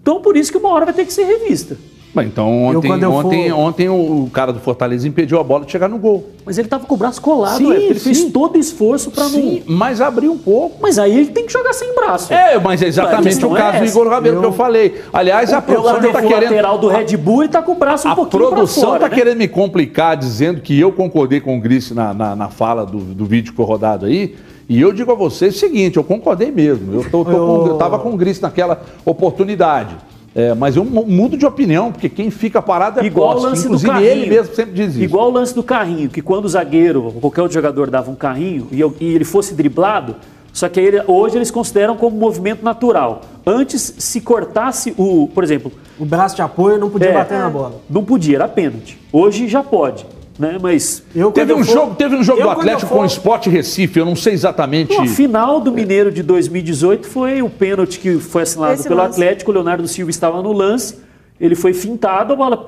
Então 0.00 0.20
por 0.20 0.36
isso 0.36 0.50
que 0.50 0.58
uma 0.58 0.70
hora 0.70 0.84
vai 0.84 0.94
ter 0.94 1.04
que 1.06 1.12
ser 1.12 1.24
revista. 1.24 1.76
Bem, 2.14 2.26
então 2.26 2.64
ontem, 2.64 2.88
quando 2.88 3.02
eu 3.04 3.12
ontem, 3.12 3.48
for- 3.48 3.56
ontem 3.58 3.88
o 3.88 4.28
cara 4.30 4.52
do 4.52 4.60
Fortaleza 4.60 5.08
impediu 5.08 5.40
a 5.40 5.42
bola 5.42 5.64
de 5.64 5.72
chegar 5.72 5.88
no 5.88 5.96
gol. 5.96 6.28
Mas 6.44 6.58
ele 6.58 6.68
tava 6.68 6.84
com 6.84 6.94
o 6.94 6.96
braço 6.98 7.22
colado, 7.22 7.56
Sim, 7.56 7.72
ele 7.72 7.94
sim. 7.94 8.00
fez 8.12 8.24
todo 8.30 8.56
o 8.56 8.58
esforço 8.58 9.10
para 9.10 9.24
não. 9.24 9.30
Sim, 9.30 9.62
mas 9.66 9.98
abriu 9.98 10.30
um 10.30 10.36
pouco. 10.36 10.76
Mas 10.82 10.98
aí 10.98 11.10
ele 11.16 11.30
tem 11.30 11.46
que 11.46 11.52
jogar 11.52 11.72
sem 11.72 11.94
braço. 11.94 12.30
É, 12.30 12.58
mas 12.58 12.82
é 12.82 12.84
A 12.84 12.88
exatamente 12.88 13.46
o 13.46 13.56
é 13.56 13.58
caso 13.60 13.78
do 13.78 13.84
essa. 13.84 13.92
Igor 13.98 14.08
Rabelo 14.10 14.40
que 14.40 14.46
eu 14.46 14.52
falei. 14.52 15.00
Aliás, 15.10 15.54
a 15.54 15.58
O 15.60 15.62
produção 15.62 15.92
lateral, 15.94 16.10
está 16.16 16.20
querendo. 16.28 16.50
lateral 16.50 16.78
do 16.78 16.88
Red 16.88 17.16
Bull 17.16 17.44
ele 17.44 17.52
tá 17.52 17.62
com 17.62 17.72
o 17.72 17.76
braço 17.76 18.06
um 18.06 18.10
A 18.10 18.14
pouquinho 18.14 18.42
pra 18.42 18.50
produção 18.56 18.94
está 18.96 19.08
né? 19.08 19.14
querendo 19.14 19.38
me 19.38 19.48
complicar, 19.48 20.14
dizendo 20.14 20.60
que 20.60 20.78
eu 20.78 20.92
concordei 20.92 21.40
com 21.40 21.56
o 21.56 21.60
Grice 21.62 21.94
na, 21.94 22.12
na, 22.12 22.36
na 22.36 22.48
fala 22.50 22.84
do, 22.84 22.98
do 22.98 23.24
vídeo 23.24 23.52
que 23.52 23.56
foi 23.56 23.64
rodado 23.64 24.04
aí. 24.04 24.34
E 24.68 24.78
eu 24.78 24.92
digo 24.92 25.10
a 25.12 25.14
vocês 25.14 25.56
o 25.56 25.58
seguinte: 25.58 25.96
eu 25.96 26.04
concordei 26.04 26.50
mesmo. 26.50 26.92
Eu, 26.92 27.04
com- 27.10 27.30
eu 27.30 27.98
com 28.00 28.10
o 28.12 28.16
Grice 28.18 28.42
naquela 28.42 28.82
oportunidade. 29.04 29.96
É, 30.34 30.54
mas 30.54 30.76
eu 30.76 30.84
mu- 30.84 31.04
mudo 31.06 31.36
de 31.36 31.44
opinião, 31.44 31.92
porque 31.92 32.08
quem 32.08 32.30
fica 32.30 32.62
parado 32.62 33.00
é 33.00 33.04
Igual 33.04 33.30
o 33.30 33.32
poste. 33.34 33.46
lance 33.48 33.64
Inclusive 33.66 33.88
do 33.90 33.92
carrinho. 33.92 34.10
ele 34.10 34.26
mesmo 34.30 34.54
sempre 34.54 34.72
diz 34.72 34.94
isso. 34.94 35.02
Igual 35.02 35.28
o 35.28 35.32
lance 35.32 35.54
do 35.54 35.62
carrinho, 35.62 36.08
que 36.08 36.22
quando 36.22 36.46
o 36.46 36.48
zagueiro 36.48 37.04
ou 37.04 37.12
qualquer 37.12 37.42
outro 37.42 37.54
jogador 37.54 37.90
dava 37.90 38.10
um 38.10 38.14
carrinho 38.14 38.66
e, 38.72 38.80
eu- 38.80 38.94
e 38.98 39.14
ele 39.14 39.24
fosse 39.24 39.52
driblado, 39.54 40.16
só 40.50 40.68
que 40.70 40.80
ele- 40.80 41.02
hoje 41.06 41.36
eles 41.36 41.50
consideram 41.50 41.96
como 41.96 42.16
movimento 42.16 42.64
natural. 42.64 43.20
Antes, 43.44 43.94
se 43.98 44.20
cortasse 44.22 44.94
o, 44.96 45.28
por 45.34 45.44
exemplo, 45.44 45.70
O 45.98 46.04
braço 46.06 46.34
de 46.34 46.42
apoio 46.42 46.78
não 46.78 46.88
podia 46.88 47.10
É. 47.10 47.12
bater 47.12 47.38
na 47.38 47.50
bola. 47.50 47.80
não 47.88 48.02
podia, 48.02 48.36
era 48.36 48.48
pênalti. 48.48 48.98
Hoje 49.12 49.46
já 49.48 49.62
pode, 49.62 50.06
né? 50.38 50.58
Mas 50.60 51.02
Eu, 51.14 51.30
Teve 51.32 51.52
um, 51.52 51.58
eu 51.58 51.64
for- 51.64 51.72
jogo, 51.72 51.94
teve 51.94 52.16
um 52.16 52.22
jogo 52.22 52.40
eu, 52.40 52.44
do 52.44 52.50
Atlético 52.50 52.82
eu 52.84 52.88
for- 52.88 52.94
com 52.96 53.02
o 53.02 53.06
Sport 53.06 53.46
Recife, 53.46 53.98
eu 53.98 54.04
não 54.06 54.16
sei 54.16 54.32
exatamente. 54.32 54.96
a 54.96 55.06
final 55.06 55.60
do 55.60 55.70
Mineiro 55.72 56.10
de 56.10 56.22
2018 56.22 57.06
foi 57.06 57.42
o 57.42 57.50
pênalti 57.50 57.98
que 57.98 58.18
foi 58.18 58.42
assinalado 58.42 58.74
Esse 58.80 58.88
pelo 58.88 59.00
lance. 59.00 59.10
Atlético. 59.12 59.50
O 59.50 59.54
Leonardo 59.54 59.86
Silva 59.88 60.10
estava 60.10 60.42
no 60.42 60.52
lance. 60.52 60.96
Ele 61.40 61.56
foi 61.56 61.72
fintado, 61.74 62.32
a 62.34 62.36
bola, 62.36 62.64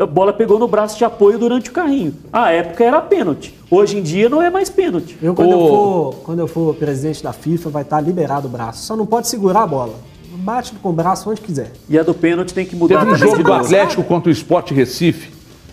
a 0.00 0.06
bola 0.06 0.32
pegou 0.32 0.58
no 0.58 0.66
braço 0.66 0.98
de 0.98 1.04
apoio 1.04 1.38
durante 1.38 1.70
o 1.70 1.72
carrinho. 1.72 2.12
À 2.32 2.50
época 2.50 2.82
era 2.82 3.00
pênalti. 3.00 3.54
Hoje 3.70 3.96
em 3.96 4.02
dia 4.02 4.28
não 4.28 4.42
é 4.42 4.50
mais 4.50 4.68
pênalti. 4.68 5.16
Eu, 5.22 5.34
quando, 5.36 5.52
eu 5.52 5.58
Ô. 5.60 5.68
for, 5.68 6.14
quando 6.24 6.38
eu 6.40 6.48
for 6.48 6.74
presidente 6.74 7.22
da 7.22 7.32
FIFA, 7.32 7.70
vai 7.70 7.82
estar 7.82 8.00
liberado 8.00 8.48
o 8.48 8.50
braço. 8.50 8.84
Só 8.86 8.96
não 8.96 9.06
pode 9.06 9.28
segurar 9.28 9.62
a 9.62 9.66
bola. 9.68 9.94
Bate 10.34 10.72
com 10.82 10.88
o 10.88 10.92
braço 10.92 11.30
onde 11.30 11.40
quiser. 11.40 11.70
E 11.88 11.96
a 11.96 12.02
do 12.02 12.12
pênalti 12.12 12.52
tem 12.52 12.66
que 12.66 12.74
mudar. 12.74 12.98
Teve 13.00 13.12
um 13.12 13.14
jogo 13.14 13.40
do 13.44 13.52
Atlético 13.52 14.02
contra 14.02 14.28
o 14.30 14.32
Sport 14.32 14.72
Recife, 14.72 15.30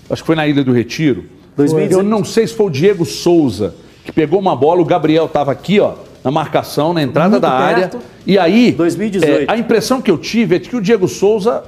acho 0.10 0.22
que 0.24 0.28
foi 0.28 0.36
na 0.36 0.48
Ilha 0.48 0.64
do 0.64 0.72
Retiro. 0.72 1.26
2018. 1.56 1.94
Eu 1.94 2.10
não 2.10 2.24
sei 2.24 2.48
se 2.48 2.54
foi 2.54 2.68
o 2.68 2.70
Diego 2.70 3.06
Souza 3.06 3.76
que 4.04 4.12
pegou 4.12 4.40
uma 4.40 4.56
bola, 4.56 4.82
o 4.82 4.86
Gabriel 4.86 5.26
estava 5.26 5.52
aqui, 5.52 5.80
ó, 5.80 5.94
na 6.24 6.32
marcação, 6.32 6.94
na 6.94 7.02
entrada 7.04 7.32
Muito 7.32 7.42
da 7.42 7.52
área. 7.52 7.90
perto. 7.90 8.00
E 8.26 8.38
aí, 8.38 8.72
2018. 8.72 9.50
é, 9.50 9.54
a 9.54 9.58
impressão 9.58 10.02
que 10.02 10.10
eu 10.10 10.18
tive 10.18 10.56
é 10.56 10.60
de 10.60 10.68
que 10.68 10.76
o 10.76 10.82
Diego 10.82 11.08
Souza 11.08 11.64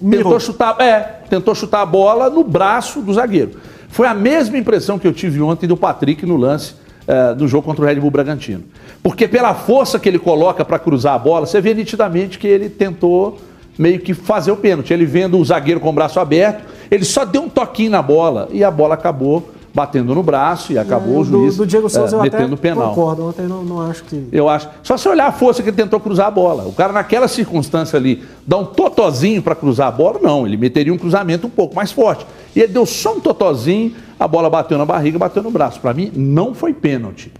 Mirou. 0.00 0.24
tentou 0.24 0.40
chutar, 0.40 0.80
é, 0.80 1.00
tentou 1.28 1.54
chutar 1.54 1.82
a 1.82 1.86
bola 1.86 2.30
no 2.30 2.42
braço 2.42 3.00
do 3.00 3.12
zagueiro. 3.12 3.52
Foi 3.88 4.06
a 4.06 4.14
mesma 4.14 4.58
impressão 4.58 4.98
que 4.98 5.06
eu 5.06 5.12
tive 5.12 5.40
ontem 5.40 5.66
do 5.66 5.76
Patrick 5.76 6.24
no 6.26 6.36
lance 6.36 6.74
é, 7.06 7.34
do 7.34 7.46
jogo 7.46 7.66
contra 7.66 7.84
o 7.84 7.86
Red 7.86 7.96
Bull 7.96 8.10
Bragantino. 8.10 8.64
Porque 9.02 9.28
pela 9.28 9.54
força 9.54 9.98
que 9.98 10.08
ele 10.08 10.18
coloca 10.18 10.64
para 10.64 10.78
cruzar 10.78 11.14
a 11.14 11.18
bola, 11.18 11.46
você 11.46 11.60
vê 11.60 11.74
nitidamente 11.74 12.38
que 12.38 12.46
ele 12.46 12.68
tentou 12.68 13.38
meio 13.78 13.98
que 14.00 14.14
fazer 14.14 14.52
o 14.52 14.56
pênalti. 14.56 14.92
Ele 14.92 15.06
vendo 15.06 15.38
o 15.38 15.44
zagueiro 15.44 15.80
com 15.80 15.90
o 15.90 15.92
braço 15.92 16.20
aberto, 16.20 16.64
ele 16.90 17.04
só 17.04 17.24
deu 17.24 17.42
um 17.42 17.48
toquinho 17.48 17.90
na 17.90 18.02
bola 18.02 18.48
e 18.52 18.62
a 18.62 18.70
bola 18.70 18.94
acabou 18.94 19.50
batendo 19.74 20.14
no 20.14 20.22
braço 20.22 20.72
e 20.72 20.78
acabou 20.78 21.18
o 21.18 21.22
É, 21.22 21.24
do, 21.24 21.30
juiz 21.30 21.56
do 21.56 21.66
Diego 21.66 21.90
Souza 21.90 22.14
é, 22.14 22.18
eu 22.18 22.22
até 22.22 22.56
penal. 22.56 22.90
concordo. 22.90 23.26
Ontem 23.26 23.42
não, 23.42 23.64
não 23.64 23.80
acho 23.80 24.04
que... 24.04 24.28
Eu 24.30 24.48
acho. 24.48 24.68
Só 24.84 24.96
se 24.96 25.08
olhar 25.08 25.26
a 25.26 25.32
força 25.32 25.64
que 25.64 25.68
ele 25.68 25.76
tentou 25.76 25.98
cruzar 25.98 26.28
a 26.28 26.30
bola. 26.30 26.62
O 26.64 26.72
cara, 26.72 26.92
naquela 26.92 27.26
circunstância 27.26 27.96
ali, 27.96 28.22
dá 28.46 28.56
um 28.56 28.64
totozinho 28.64 29.42
para 29.42 29.56
cruzar 29.56 29.88
a 29.88 29.90
bola, 29.90 30.20
não. 30.22 30.46
Ele 30.46 30.56
meteria 30.56 30.94
um 30.94 30.98
cruzamento 30.98 31.48
um 31.48 31.50
pouco 31.50 31.74
mais 31.74 31.90
forte. 31.90 32.24
E 32.54 32.60
ele 32.60 32.72
deu 32.72 32.86
só 32.86 33.16
um 33.16 33.20
totozinho, 33.20 33.92
a 34.18 34.28
bola 34.28 34.48
bateu 34.48 34.78
na 34.78 34.84
barriga, 34.84 35.18
bateu 35.18 35.42
no 35.42 35.50
braço. 35.50 35.80
Para 35.80 35.92
mim, 35.92 36.12
não 36.14 36.54
foi 36.54 36.72
pênalti. 36.72 37.32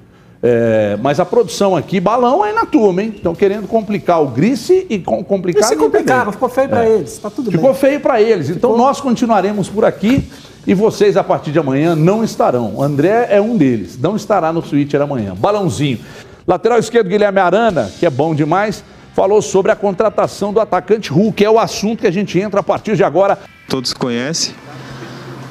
É, 0.46 0.98
mas 1.00 1.18
a 1.18 1.24
produção 1.24 1.74
aqui, 1.74 1.98
balão 1.98 2.42
aí 2.42 2.52
na 2.52 2.66
turma, 2.66 3.02
hein? 3.02 3.14
Estão 3.16 3.34
querendo 3.34 3.66
complicar 3.66 4.22
o 4.22 4.26
Grice 4.26 4.86
e 4.90 4.98
com- 4.98 5.24
complicar 5.24 5.70
mim 5.70 5.76
complicaram, 5.78 6.32
ficou 6.32 6.50
feio 6.50 6.68
pra 6.68 6.86
eles. 6.86 7.16
Tá 7.16 7.30
tudo 7.30 7.50
Ficou 7.50 7.70
bem. 7.70 7.80
feio 7.80 8.00
para 8.00 8.20
eles. 8.20 8.50
Então 8.50 8.76
nós 8.76 9.00
continuaremos 9.00 9.70
por 9.70 9.86
aqui 9.86 10.28
e 10.66 10.74
vocês, 10.74 11.16
a 11.16 11.24
partir 11.24 11.50
de 11.50 11.58
amanhã, 11.58 11.96
não 11.96 12.22
estarão. 12.22 12.74
O 12.76 12.82
André 12.82 13.26
é 13.30 13.40
um 13.40 13.56
deles, 13.56 13.98
não 13.98 14.16
estará 14.16 14.52
no 14.52 14.60
Switcher 14.62 15.00
amanhã. 15.00 15.34
Balãozinho. 15.34 15.98
Lateral 16.46 16.78
esquerdo, 16.78 17.08
Guilherme 17.08 17.40
Arana, 17.40 17.90
que 17.98 18.04
é 18.04 18.10
bom 18.10 18.34
demais, 18.34 18.84
falou 19.14 19.40
sobre 19.40 19.72
a 19.72 19.76
contratação 19.76 20.52
do 20.52 20.60
atacante 20.60 21.10
Hulk, 21.10 21.36
que 21.38 21.44
é 21.44 21.48
o 21.50 21.58
assunto 21.58 22.00
que 22.02 22.06
a 22.06 22.12
gente 22.12 22.38
entra 22.38 22.60
a 22.60 22.62
partir 22.62 22.96
de 22.96 23.02
agora. 23.02 23.38
todos 23.66 23.94
conhecem. 23.94 24.54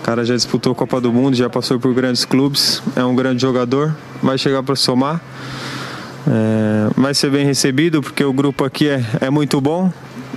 O 0.03 0.05
cara 0.05 0.25
já 0.25 0.35
disputou 0.35 0.73
a 0.73 0.75
Copa 0.75 0.99
do 0.99 1.13
Mundo, 1.13 1.33
já 1.33 1.49
passou 1.49 1.79
por 1.79 1.93
grandes 1.93 2.25
clubes, 2.25 2.83
é 2.93 3.05
um 3.05 3.15
grande 3.15 3.41
jogador, 3.41 3.95
vai 4.21 4.37
chegar 4.37 4.61
para 4.61 4.75
somar. 4.75 5.21
É, 6.27 6.89
vai 6.97 7.13
ser 7.13 7.31
bem 7.31 7.45
recebido 7.45 8.01
porque 8.01 8.21
o 8.21 8.33
grupo 8.33 8.65
aqui 8.65 8.89
é, 8.89 9.01
é 9.21 9.29
muito 9.29 9.61
bom. 9.61 9.89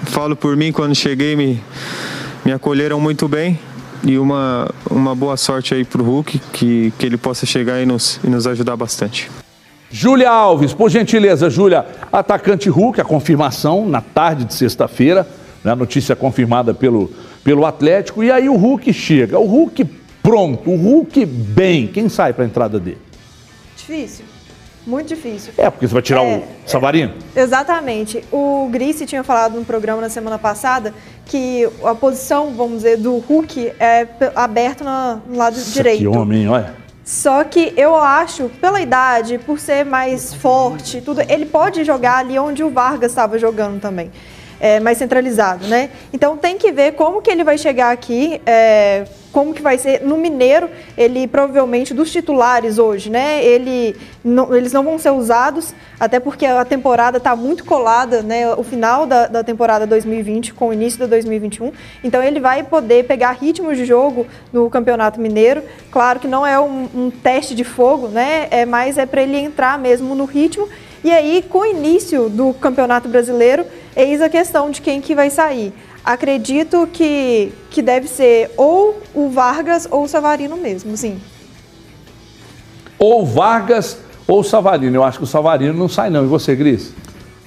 Falo 0.05 0.37
por 0.37 0.57
mim, 0.57 0.71
quando 0.71 0.95
cheguei 0.95 1.35
me, 1.35 1.61
me 2.45 2.53
acolheram 2.53 3.01
muito 3.01 3.27
bem. 3.27 3.59
E 4.05 4.17
uma, 4.19 4.71
uma 4.89 5.17
boa 5.17 5.37
sorte 5.37 5.75
aí 5.75 5.85
pro 5.85 6.05
Hulk, 6.05 6.41
que, 6.53 6.93
que 6.97 7.05
ele 7.05 7.17
possa 7.17 7.45
chegar 7.45 7.83
e 7.83 7.87
nos, 7.87 8.21
e 8.23 8.29
nos 8.29 8.47
ajudar 8.47 8.77
bastante. 8.77 9.29
Júlia 9.91 10.31
Alves, 10.31 10.73
por 10.73 10.89
gentileza, 10.91 11.51
Júlia, 11.51 11.85
atacante 12.13 12.69
Hulk, 12.69 13.01
a 13.01 13.05
confirmação 13.05 13.85
na 13.85 14.01
tarde 14.01 14.45
de 14.45 14.55
sexta-feira, 14.55 15.27
né, 15.65 15.75
notícia 15.75 16.15
confirmada 16.15 16.73
pelo, 16.73 17.11
pelo 17.47 17.65
Atlético, 17.65 18.25
e 18.25 18.33
aí 18.33 18.49
o 18.49 18.57
Hulk 18.57 18.93
chega, 18.93 19.39
o 19.39 19.45
Hulk 19.47 19.85
pronto, 20.21 20.69
o 20.69 20.75
Hulk 20.75 21.25
bem, 21.25 21.87
quem 21.87 22.09
sai 22.09 22.33
para 22.33 22.43
a 22.43 22.47
entrada 22.49 22.81
dele? 22.81 22.99
Difícil. 23.77 24.25
Muito 24.85 25.07
difícil. 25.07 25.53
É, 25.57 25.71
porque 25.71 25.87
você 25.87 25.95
vai 25.95 26.03
tirar 26.03 26.25
É, 26.25 26.39
o 26.39 26.69
Savarino? 26.69 27.15
Exatamente. 27.37 28.25
O 28.33 28.69
Grice 28.69 29.07
tinha 29.07 29.23
falado 29.23 29.57
no 29.57 29.65
programa 29.65 30.01
na 30.01 30.09
semana 30.09 30.41
passada 30.41 30.93
que 31.25 31.69
a 31.85 31.95
posição, 31.95 32.53
vamos 32.53 32.79
dizer, 32.79 32.97
do 32.97 33.17
Hulk 33.19 33.73
é 33.79 34.09
aberta 34.35 34.83
no 35.29 35.37
lado 35.37 35.57
direito. 35.73 35.99
Que 35.99 36.07
homem, 36.09 36.49
olha. 36.49 36.75
Só 37.05 37.45
que 37.45 37.73
eu 37.77 37.95
acho, 37.95 38.49
pela 38.61 38.81
idade, 38.81 39.39
por 39.39 39.61
ser 39.61 39.85
mais 39.85 40.35
forte, 40.35 41.01
tudo, 41.01 41.21
ele 41.29 41.47
pode 41.47 41.85
jogar 41.85 42.19
ali 42.19 42.37
onde 42.41 42.65
o 42.65 42.71
Vargas 42.71 43.13
estava 43.13 43.39
jogando 43.39 43.81
também. 43.81 44.11
É, 44.59 44.81
mais 44.81 44.97
centralizado, 44.97 45.67
né? 45.67 45.91
Então 46.13 46.37
tem 46.37 46.57
que 46.57 46.73
ver 46.73 46.93
como 46.93 47.21
que 47.21 47.31
ele 47.31 47.45
vai 47.45 47.59
chegar 47.59 47.91
aqui, 47.93 48.41
é, 48.47 49.05
como 49.31 49.53
que 49.53 49.61
vai 49.61 49.77
ser 49.77 50.01
no 50.01 50.17
Mineiro. 50.17 50.71
Ele 50.97 51.29
provavelmente 51.29 51.93
dos 51.93 52.11
titulares 52.11 52.79
hoje, 52.79 53.11
né? 53.11 53.45
Ele 53.45 53.95
não- 54.25 54.55
eles 54.57 54.73
não 54.73 54.83
vão 54.83 54.99
ser 54.99 55.11
usados, 55.11 55.75
até 56.01 56.19
porque 56.19 56.47
a 56.47 56.65
temporada 56.65 57.19
está 57.19 57.37
muito 57.37 57.67
colada, 57.67 58.23
né? 58.23 58.55
O 58.55 58.63
final 58.63 59.05
da, 59.07 59.27
da 59.27 59.45
temporada 59.45 59.87
2020 59.87 60.55
com 60.55 60.69
o 60.69 60.73
início 60.73 60.99
da 60.99 61.07
2021. 61.07 61.71
Então 62.03 62.23
ele 62.23 62.41
vai 62.41 62.63
poder 62.63 63.05
pegar 63.05 63.33
ritmos 63.33 63.77
de 63.77 63.85
jogo 63.85 64.27
no 64.51 64.71
Campeonato 64.71 65.21
Mineiro. 65.21 65.63
Claro 65.91 66.19
que 66.19 66.27
não 66.27 66.47
é 66.47 66.59
um, 66.59 66.89
um 66.95 67.11
teste 67.11 67.55
de 67.55 67.63
fogo, 67.63 68.09
né? 68.09 68.49
É 68.51 68.65
mais 68.65 68.97
é 68.97 69.05
para 69.05 69.21
ele 69.23 69.37
entrar 69.37 69.79
mesmo 69.79 70.15
no 70.15 70.25
ritmo. 70.25 70.67
E 71.05 71.11
aí, 71.11 71.45
com 71.49 71.59
o 71.59 71.67
início 71.67 72.29
do 72.29 72.53
Campeonato 72.55 73.09
Brasileiro, 73.09 73.65
eis 73.95 74.21
a 74.21 74.29
questão 74.29 74.71
de 74.71 74.81
quem 74.81 75.01
que 75.01 75.15
vai 75.15 75.31
sair. 75.31 75.73
Acredito 76.05 76.89
que, 76.93 77.53
que 77.71 77.83
deve 77.83 78.07
ser 78.09 78.51
ou 78.57 79.03
o 79.15 79.29
Vargas 79.29 79.89
ou 79.91 80.05
o 80.05 80.09
Savarino 80.09 80.57
mesmo, 80.57 80.97
sim. 80.97 81.21
Ou 82.99 83.27
Vargas 83.27 83.99
ou 84.27 84.43
Savarino. 84.43 84.97
Eu 84.97 85.05
acho 85.05 85.19
que 85.19 85.25
o 85.25 85.27
Savarino 85.27 85.75
não 85.75 85.89
sai 85.89 86.11
não. 86.11 86.25
E 86.25 86.29
você, 86.29 86.55
Gris? 86.55 86.93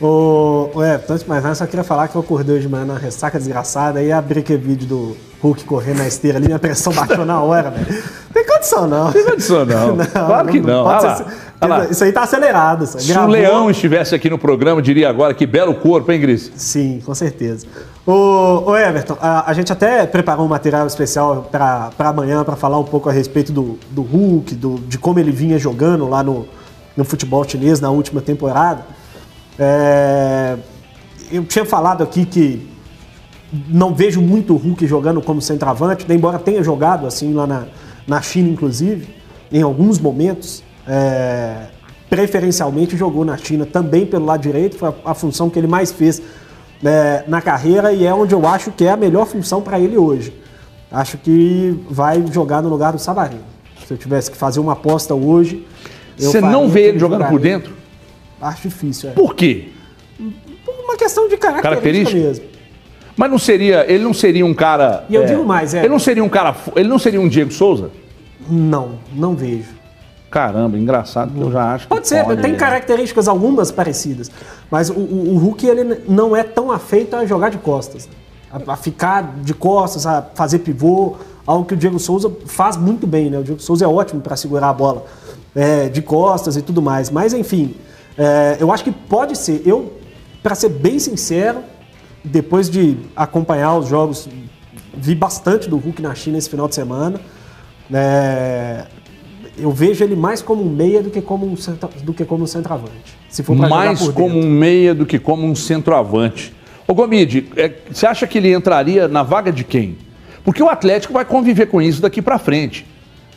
Ô, 0.02 0.70
ô 0.74 0.84
Everton, 0.84 1.14
antes 1.14 1.24
de 1.24 1.30
mais 1.30 1.44
nada, 1.44 1.56
só 1.56 1.66
queria 1.66 1.84
falar 1.84 2.08
que 2.08 2.16
eu 2.16 2.22
acordei 2.22 2.56
hoje 2.56 2.68
de 2.68 2.72
manhã 2.72 2.86
na 2.86 2.98
ressaca 2.98 3.38
desgraçada 3.38 4.02
e 4.02 4.12
abri 4.12 4.40
aquele 4.40 4.58
vídeo 4.58 4.88
do 4.88 5.18
Hulk 5.42 5.66
correndo 5.66 5.98
na 5.98 6.08
esteira 6.08 6.38
ali, 6.38 6.48
minha 6.48 6.60
pressão 6.60 6.94
baixou 6.94 7.26
na 7.26 7.42
hora, 7.42 7.70
velho. 7.70 8.04
Tem 8.34 8.46
condição, 8.46 8.88
não. 8.88 9.12
Tem 9.12 9.26
condição, 9.26 9.66
não. 9.66 9.98
Claro 10.08 10.48
que 10.48 10.62
não. 10.62 10.86
Olha 10.86 11.00
ser- 11.02 11.24
lá, 11.24 11.26
olha 11.62 11.78
lá. 11.78 11.86
Isso 11.86 12.04
aí 12.04 12.14
tá 12.14 12.24
acelerado. 12.24 12.86
Isso. 12.86 12.98
Se 13.00 13.18
o 13.18 13.28
Leão 13.28 13.70
estivesse 13.70 14.16
aqui 14.16 14.30
no 14.30 14.38
programa, 14.38 14.82
diria 14.82 15.10
agora 15.10 15.34
que 15.34 15.46
belo 15.46 15.76
corpo, 15.76 16.10
hein, 16.12 16.22
Gris? 16.22 16.50
Sim, 16.56 17.02
com 17.06 17.14
certeza. 17.14 17.68
Ô, 18.06 18.64
ô 18.68 18.78
Everton, 18.78 19.18
a, 19.22 19.50
a 19.50 19.54
gente 19.54 19.72
até 19.74 20.06
preparou 20.06 20.46
um 20.46 20.50
material 20.50 20.88
especial 20.88 21.50
para 21.52 21.92
amanhã 22.00 22.44
para 22.46 22.56
falar 22.56 22.80
um 22.80 22.86
pouco 22.86 23.10
a 23.10 23.12
respeito 23.12 23.52
do, 23.52 23.78
do 23.92 24.02
Hulk, 24.02 24.56
do, 24.56 24.76
de 24.88 24.98
como 24.98 25.20
ele 25.20 25.32
vinha 25.32 25.60
jogando 25.60 26.08
lá 26.08 26.24
no, 26.24 26.48
no 26.96 27.04
futebol 27.04 27.44
chinês 27.48 27.82
na 27.82 27.90
última 27.90 28.22
temporada. 28.22 28.99
É, 29.60 30.58
eu 31.32 31.44
tinha 31.44 31.66
falado 31.66 32.02
aqui 32.02 32.26
que 32.26 32.68
não 33.68 33.94
vejo 33.94 34.22
muito 34.22 34.54
o 34.54 34.58
Hulk 34.58 34.88
jogando 34.88 35.22
como 35.22 35.42
centroavante, 35.42 36.06
embora 36.10 36.40
tenha 36.40 36.64
jogado 36.64 37.06
assim 37.06 37.34
lá 37.34 37.46
na, 37.46 37.66
na 38.08 38.22
China, 38.22 38.50
inclusive, 38.50 39.14
em 39.52 39.62
alguns 39.62 40.00
momentos. 40.00 40.64
É, 40.88 41.68
preferencialmente 42.10 42.98
jogou 42.98 43.24
na 43.24 43.38
China 43.38 43.66
também 43.66 44.06
pelo 44.06 44.26
lado 44.26 44.42
direito, 44.42 44.78
foi 44.78 44.90
a, 44.90 45.12
a 45.12 45.14
função 45.14 45.50
que 45.50 45.60
ele 45.60 45.68
mais 45.68 45.92
fez 45.92 46.20
é, 46.84 47.24
na 47.28 47.42
carreira 47.42 47.94
e 47.94 48.06
é 48.06 48.14
onde 48.14 48.34
eu 48.34 48.48
acho 48.48 48.72
que 48.72 48.86
é 48.86 48.92
a 48.92 48.98
melhor 48.98 49.28
função 49.28 49.62
para 49.62 49.80
ele 49.80 49.98
hoje. 49.98 50.34
Acho 50.92 51.18
que 51.18 51.80
vai 51.90 52.26
jogar 52.32 52.64
no 52.64 52.70
lugar 52.70 52.94
do 52.94 53.00
Savarino. 53.00 53.44
Se 53.86 53.94
eu 53.94 53.98
tivesse 53.98 54.32
que 54.32 54.38
fazer 54.38 54.60
uma 54.60 54.74
aposta 54.74 55.14
hoje. 55.14 55.66
Você 56.18 56.42
não 56.42 56.68
vê 56.68 56.88
ele 56.88 57.00
jogando 57.00 57.28
por 57.28 57.40
dentro? 57.40 57.79
Acho 58.42 58.64
difícil, 58.70 59.10
é. 59.10 59.14
Por 59.14 59.36
quê? 59.36 59.70
Por 60.66 60.74
uma 60.86 60.96
questão 60.98 61.28
de 61.28 61.38
característica, 61.38 62.18
mesmo. 62.20 62.46
Mas 63.16 63.30
não 63.32 63.38
seria, 63.40 63.86
ele 63.92 64.04
não 64.04 64.14
seria 64.14 64.46
um 64.46 64.54
cara. 64.54 65.06
E 65.10 65.16
eu 65.16 65.26
digo 65.26 65.44
mais, 65.44 65.74
é. 65.74 65.80
Ele 65.80 65.90
não 65.90 66.00
seria 66.00 66.24
um 66.24 66.30
cara. 66.30 66.56
Ele 66.76 66.88
não 66.88 66.98
seria 67.00 67.20
um 67.20 67.28
Diego 67.28 67.52
Souza? 67.52 67.92
Não, 68.50 68.92
não 69.14 69.36
vejo. 69.36 69.78
Caramba, 70.32 70.78
engraçado 70.78 71.34
que 71.34 71.42
eu 71.42 71.52
já 71.52 71.74
acho. 71.74 71.86
que 71.86 71.90
Pode 71.90 72.08
ser, 72.08 72.24
tem 72.38 72.52
né? 72.52 72.58
características 72.58 73.28
algumas 73.28 73.72
parecidas, 73.72 74.30
mas 74.70 74.90
o, 74.90 74.94
o- 74.94 75.34
o 75.34 75.38
Hulk 75.40 75.66
ele 75.66 76.02
não 76.08 76.36
é 76.36 76.44
tão 76.44 76.72
afeito 76.72 77.16
a 77.16 77.26
jogar 77.26 77.50
de 77.50 77.58
costas, 77.58 78.08
a, 78.52 78.74
a 78.74 78.76
ficar 78.78 79.38
de 79.42 79.56
costas, 79.56 80.06
a 80.06 80.22
fazer 80.36 80.60
pivô, 80.60 81.16
algo 81.48 81.66
que 81.66 81.74
o 81.74 81.78
Diego 81.78 81.98
Souza 82.00 82.32
faz 82.46 82.78
muito 82.78 83.08
bem, 83.08 83.30
né? 83.32 83.40
O 83.40 83.44
Diego 83.44 83.60
Souza 83.60 83.84
é 83.84 83.88
ótimo 83.88 84.22
para 84.22 84.36
segurar 84.36 84.70
a 84.70 84.74
bola 84.74 85.04
é, 85.56 85.90
de 85.90 86.02
costas 86.04 86.56
e 86.56 86.62
tudo 86.62 86.80
mais, 86.80 87.10
mas 87.10 87.34
enfim, 87.34 87.74
é, 88.18 88.58
eu 88.60 88.72
acho 88.72 88.84
que 88.84 88.92
pode 88.92 89.38
ser. 89.38 89.62
Eu, 89.66 89.94
para 90.44 90.56
ser 90.56 90.70
bem 90.70 91.00
sincero, 91.00 91.60
depois 92.24 92.70
de 92.70 92.98
acompanhar 93.16 93.76
os 93.78 93.88
jogos, 93.88 94.28
vi 94.94 95.16
bastante 95.16 95.70
do 95.70 95.78
Hulk 95.78 96.02
na 96.02 96.14
China 96.16 96.38
esse 96.38 96.50
final 96.50 96.68
de 96.68 96.76
semana. 96.76 97.20
É, 97.92 98.86
eu 99.58 99.72
vejo 99.72 100.04
ele 100.04 100.16
mais 100.16 100.42
como 100.42 100.64
um 100.64 100.70
meia 100.70 101.02
do 101.02 101.10
que 101.10 101.22
como 101.22 101.46
um, 101.46 101.56
centra- 101.58 101.90
do 102.04 102.14
que 102.14 102.24
como 102.24 102.44
um 102.44 102.48
centroavante. 102.48 103.18
Se 103.30 103.44
for 103.44 103.56
Mais 103.56 104.00
como 104.10 104.30
dentro. 104.36 104.48
um 104.48 104.50
meia 104.50 104.94
do 104.94 105.06
que 105.06 105.20
como 105.20 105.46
um 105.46 105.56
centroavante. 105.56 106.54
Ô 106.88 106.94
Gomide, 106.94 107.48
é, 107.56 107.72
você 107.92 108.06
acha 108.08 108.26
que 108.26 108.38
ele 108.38 108.54
entraria 108.54 109.08
na 109.08 109.22
vaga 109.24 109.52
de 109.52 109.64
quem? 109.64 109.98
Porque 110.44 110.64
o 110.64 110.70
Atlético 110.70 111.14
vai 111.14 111.26
conviver 111.26 111.68
com 111.68 111.82
isso 111.82 112.02
daqui 112.02 112.22
pra 112.22 112.40
frente. 112.40 112.86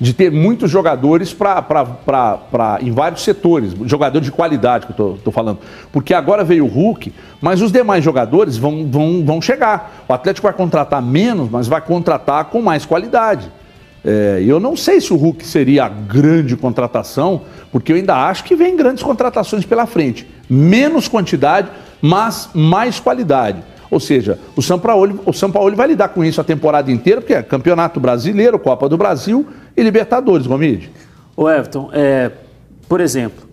De 0.02 0.12
ter 0.12 0.32
muitos 0.32 0.68
jogadores 0.68 1.32
pra- 1.32 2.78
em 2.80 2.90
vários 2.90 3.22
setores, 3.22 3.72
jogador 3.84 4.20
de 4.20 4.32
qualidade 4.32 4.86
que 4.86 4.98
eu 5.00 5.16
tô 5.24 5.30
falando. 5.30 5.60
Porque 5.92 6.12
agora 6.12 6.42
veio 6.42 6.64
o 6.64 6.68
Hulk, 6.68 7.12
mas 7.40 7.62
os 7.62 7.70
demais 7.70 8.02
jogadores 8.02 8.56
vão, 8.56 8.84
vão, 8.90 9.24
vão 9.24 9.40
chegar. 9.40 10.04
O 10.08 10.12
Atlético 10.12 10.48
vai 10.48 10.52
contratar 10.56 11.00
menos, 11.00 11.48
mas 11.48 11.68
vai 11.68 11.80
contratar 11.80 12.46
com 12.46 12.60
mais 12.60 12.84
qualidade. 12.84 13.48
É, 14.04 14.42
eu 14.44 14.58
não 14.58 14.76
sei 14.76 15.00
se 15.00 15.12
o 15.12 15.16
Hulk 15.16 15.46
seria 15.46 15.84
a 15.84 15.88
grande 15.88 16.56
contratação, 16.56 17.42
porque 17.70 17.92
eu 17.92 17.96
ainda 17.96 18.16
acho 18.26 18.42
que 18.42 18.56
vem 18.56 18.74
grandes 18.76 19.04
contratações 19.04 19.64
pela 19.64 19.86
frente. 19.86 20.26
Menos 20.50 21.06
quantidade, 21.06 21.68
mas 22.00 22.50
mais 22.52 22.98
qualidade. 22.98 23.62
Ou 23.92 24.00
seja, 24.00 24.38
o 24.56 24.62
São 24.62 24.78
Paulo, 24.78 25.20
o 25.26 25.34
São 25.34 25.52
Paulo 25.52 25.76
vai 25.76 25.86
lidar 25.88 26.08
com 26.08 26.24
isso 26.24 26.40
a 26.40 26.44
temporada 26.44 26.90
inteira, 26.90 27.20
porque 27.20 27.34
é 27.34 27.42
Campeonato 27.42 28.00
Brasileiro, 28.00 28.58
Copa 28.58 28.88
do 28.88 28.96
Brasil 28.96 29.46
e 29.76 29.82
Libertadores, 29.82 30.46
Gomide. 30.46 30.90
Ô 31.36 31.46
Everton, 31.50 31.90
é, 31.92 32.30
por 32.88 33.02
exemplo, 33.02 33.44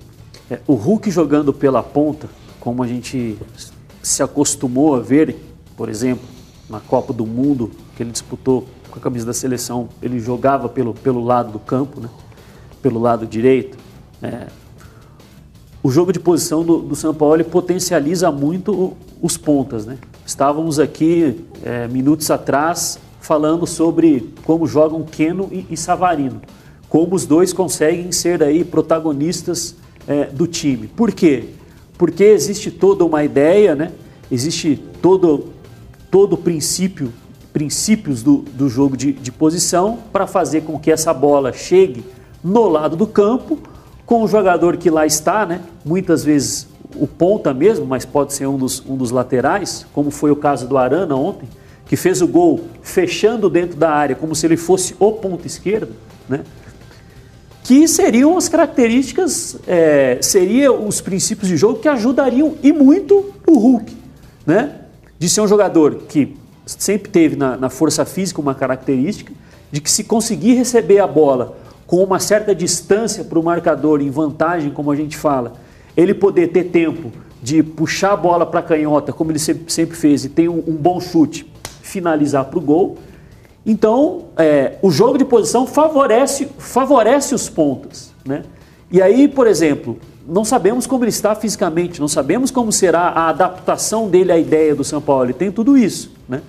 é, 0.50 0.60
o 0.66 0.76
Hulk 0.76 1.12
jogando 1.12 1.52
pela 1.52 1.84
ponta, 1.84 2.30
como 2.58 2.82
a 2.82 2.88
gente 2.88 3.38
se 4.02 4.24
acostumou 4.24 4.96
a 4.96 5.02
ver, 5.02 5.36
por 5.76 5.90
exemplo, 5.90 6.24
na 6.70 6.80
Copa 6.80 7.12
do 7.12 7.26
Mundo, 7.26 7.70
que 7.98 8.04
ele 8.04 8.12
disputou 8.12 8.66
com 8.90 8.98
a 8.98 9.02
camisa 9.02 9.26
da 9.26 9.34
seleção, 9.34 9.90
ele 10.02 10.22
jogava 10.22 10.70
pelo, 10.70 10.94
pelo 10.94 11.22
lado 11.22 11.52
do 11.52 11.60
campo, 11.60 12.00
né? 12.00 12.08
pelo 12.82 12.98
lado 12.98 13.28
direito. 13.28 13.78
é, 14.24 14.48
o 15.84 15.90
jogo 15.92 16.12
de 16.14 16.20
posição 16.20 16.64
do, 16.64 16.80
do 16.80 16.96
São 16.96 17.14
Paulo 17.14 17.44
potencializa 17.44 18.32
muito 18.32 18.72
o- 18.74 18.98
os 19.22 19.36
pontas. 19.38 19.86
Né? 19.86 19.98
Estávamos 20.30 20.78
aqui 20.78 21.44
é, 21.66 21.88
minutos 21.88 22.30
atrás 22.30 23.00
falando 23.20 23.66
sobre 23.66 24.32
como 24.46 24.68
jogam 24.68 25.02
Keno 25.02 25.50
e, 25.52 25.66
e 25.72 25.76
Savarino, 25.76 26.40
como 26.88 27.16
os 27.16 27.26
dois 27.26 27.52
conseguem 27.52 28.12
ser 28.12 28.44
aí 28.44 28.64
protagonistas 28.64 29.76
é, 30.08 30.26
do 30.26 30.46
time. 30.46 30.86
Por 30.86 31.12
quê? 31.14 31.46
Porque 31.98 32.24
existe 32.26 32.70
toda 32.70 33.04
uma 33.04 33.24
ideia, 33.24 33.74
né? 33.74 33.92
existe 34.30 34.80
todo 35.02 35.48
todo 36.12 36.34
o 36.34 36.38
princípio 36.38 37.12
princípios 37.52 38.22
do, 38.22 38.46
do 38.54 38.70
jogo 38.70 38.96
de, 38.96 39.14
de 39.14 39.32
posição 39.32 39.98
para 40.14 40.28
fazer 40.28 40.62
com 40.62 40.78
que 40.78 40.92
essa 40.92 41.12
bola 41.12 41.52
chegue 41.52 42.06
no 42.44 42.70
lado 42.70 42.96
do 42.96 43.08
campo 43.08 43.58
com 44.06 44.22
o 44.22 44.28
jogador 44.28 44.78
que 44.78 44.92
lá 44.92 45.08
está, 45.08 45.44
né? 45.44 45.62
Muitas 45.84 46.24
vezes 46.24 46.68
o 46.96 47.08
ponta 47.08 47.54
mesmo, 47.54 47.86
mas 47.86 48.06
pode 48.06 48.34
ser 48.34 48.48
um 48.48 48.58
dos, 48.58 48.84
um 48.86 48.96
dos 48.96 49.12
laterais, 49.12 49.86
como 49.94 50.12
foi 50.12 50.32
o 50.32 50.36
caso 50.36 50.68
do 50.68 50.78
Arana 50.78 51.16
ontem, 51.16 51.48
que 51.86 51.96
fez 51.96 52.22
o 52.22 52.28
gol 52.28 52.62
fechando 52.82 53.50
dentro 53.50 53.78
da 53.78 53.92
área, 53.92 54.16
como 54.16 54.36
se 54.36 54.46
ele 54.46 54.58
fosse 54.58 54.96
o 55.00 55.12
ponta 55.12 55.48
esquerdo, 55.48 55.94
né? 56.28 56.42
que 57.70 57.88
seriam 57.88 58.36
as 58.36 58.50
características, 58.50 59.58
é, 59.68 60.18
seriam 60.24 60.88
os 60.88 61.02
princípios 61.02 61.48
de 61.48 61.56
jogo 61.56 61.80
que 61.80 61.88
ajudariam 61.88 62.56
e 62.64 62.74
muito 62.74 63.32
o 63.46 63.60
Hulk, 63.60 63.96
né? 64.44 64.76
De 65.20 65.30
ser 65.30 65.42
um 65.42 65.48
jogador 65.48 65.94
que 66.08 66.36
sempre 66.66 67.12
teve 67.12 67.36
na, 67.36 67.56
na 67.58 67.70
força 67.70 68.06
física 68.06 68.42
uma 68.42 68.56
característica 68.56 69.32
de 69.72 69.82
que 69.82 69.92
se 69.92 70.04
conseguir 70.04 70.54
receber 70.54 70.98
a 70.98 71.06
bola 71.06 71.58
com 71.86 72.04
uma 72.04 72.18
certa 72.18 72.56
distância 72.56 73.24
para 73.24 73.38
o 73.38 73.44
marcador 73.44 74.02
em 74.02 74.10
vantagem, 74.10 74.72
como 74.72 74.90
a 74.92 74.96
gente 74.96 75.16
fala, 75.16 75.54
ele 76.00 76.14
poder 76.14 76.48
ter 76.48 76.66
tempo 76.66 77.12
de 77.42 77.64
puxar 77.64 78.14
a 78.14 78.18
bola 78.18 78.46
para 78.46 78.60
a 78.60 78.64
canhota, 78.64 79.14
como 79.14 79.32
ele 79.32 79.40
sempre 79.40 79.96
fez, 79.96 80.26
e 80.26 80.30
ter 80.30 80.50
um, 80.50 80.64
um 80.68 80.76
bom 80.76 81.00
chute, 81.00 81.52
finalizar 81.82 82.46
para 82.46 82.60
o 82.60 82.62
gol. 82.62 82.98
Então, 83.66 84.26
é, 84.38 84.78
o 84.82 84.90
jogo 84.90 85.18
de 85.18 85.26
posição 85.26 85.66
favorece, 85.66 86.50
favorece 86.58 87.36
os 87.36 87.50
pontos. 87.50 88.12
Né? 88.26 88.44
E 88.92 89.02
aí, 89.02 89.28
por 89.28 89.48
exemplo, 89.48 89.98
não 90.28 90.44
sabemos 90.46 90.86
como 90.86 91.04
ele 91.04 91.10
está 91.10 91.36
fisicamente, 91.36 92.00
não 92.00 92.08
sabemos 92.08 92.52
como 92.52 92.72
será 92.72 93.10
a 93.10 93.30
adaptação 93.30 94.08
dele 94.08 94.32
à 94.32 94.38
ideia 94.38 94.76
do 94.76 94.84
São 94.84 95.02
Paulo. 95.02 95.26
Ele 95.26 95.34
tem 95.34 95.52
tudo 95.52 95.78
isso. 95.78 96.12
Né? 96.28 96.42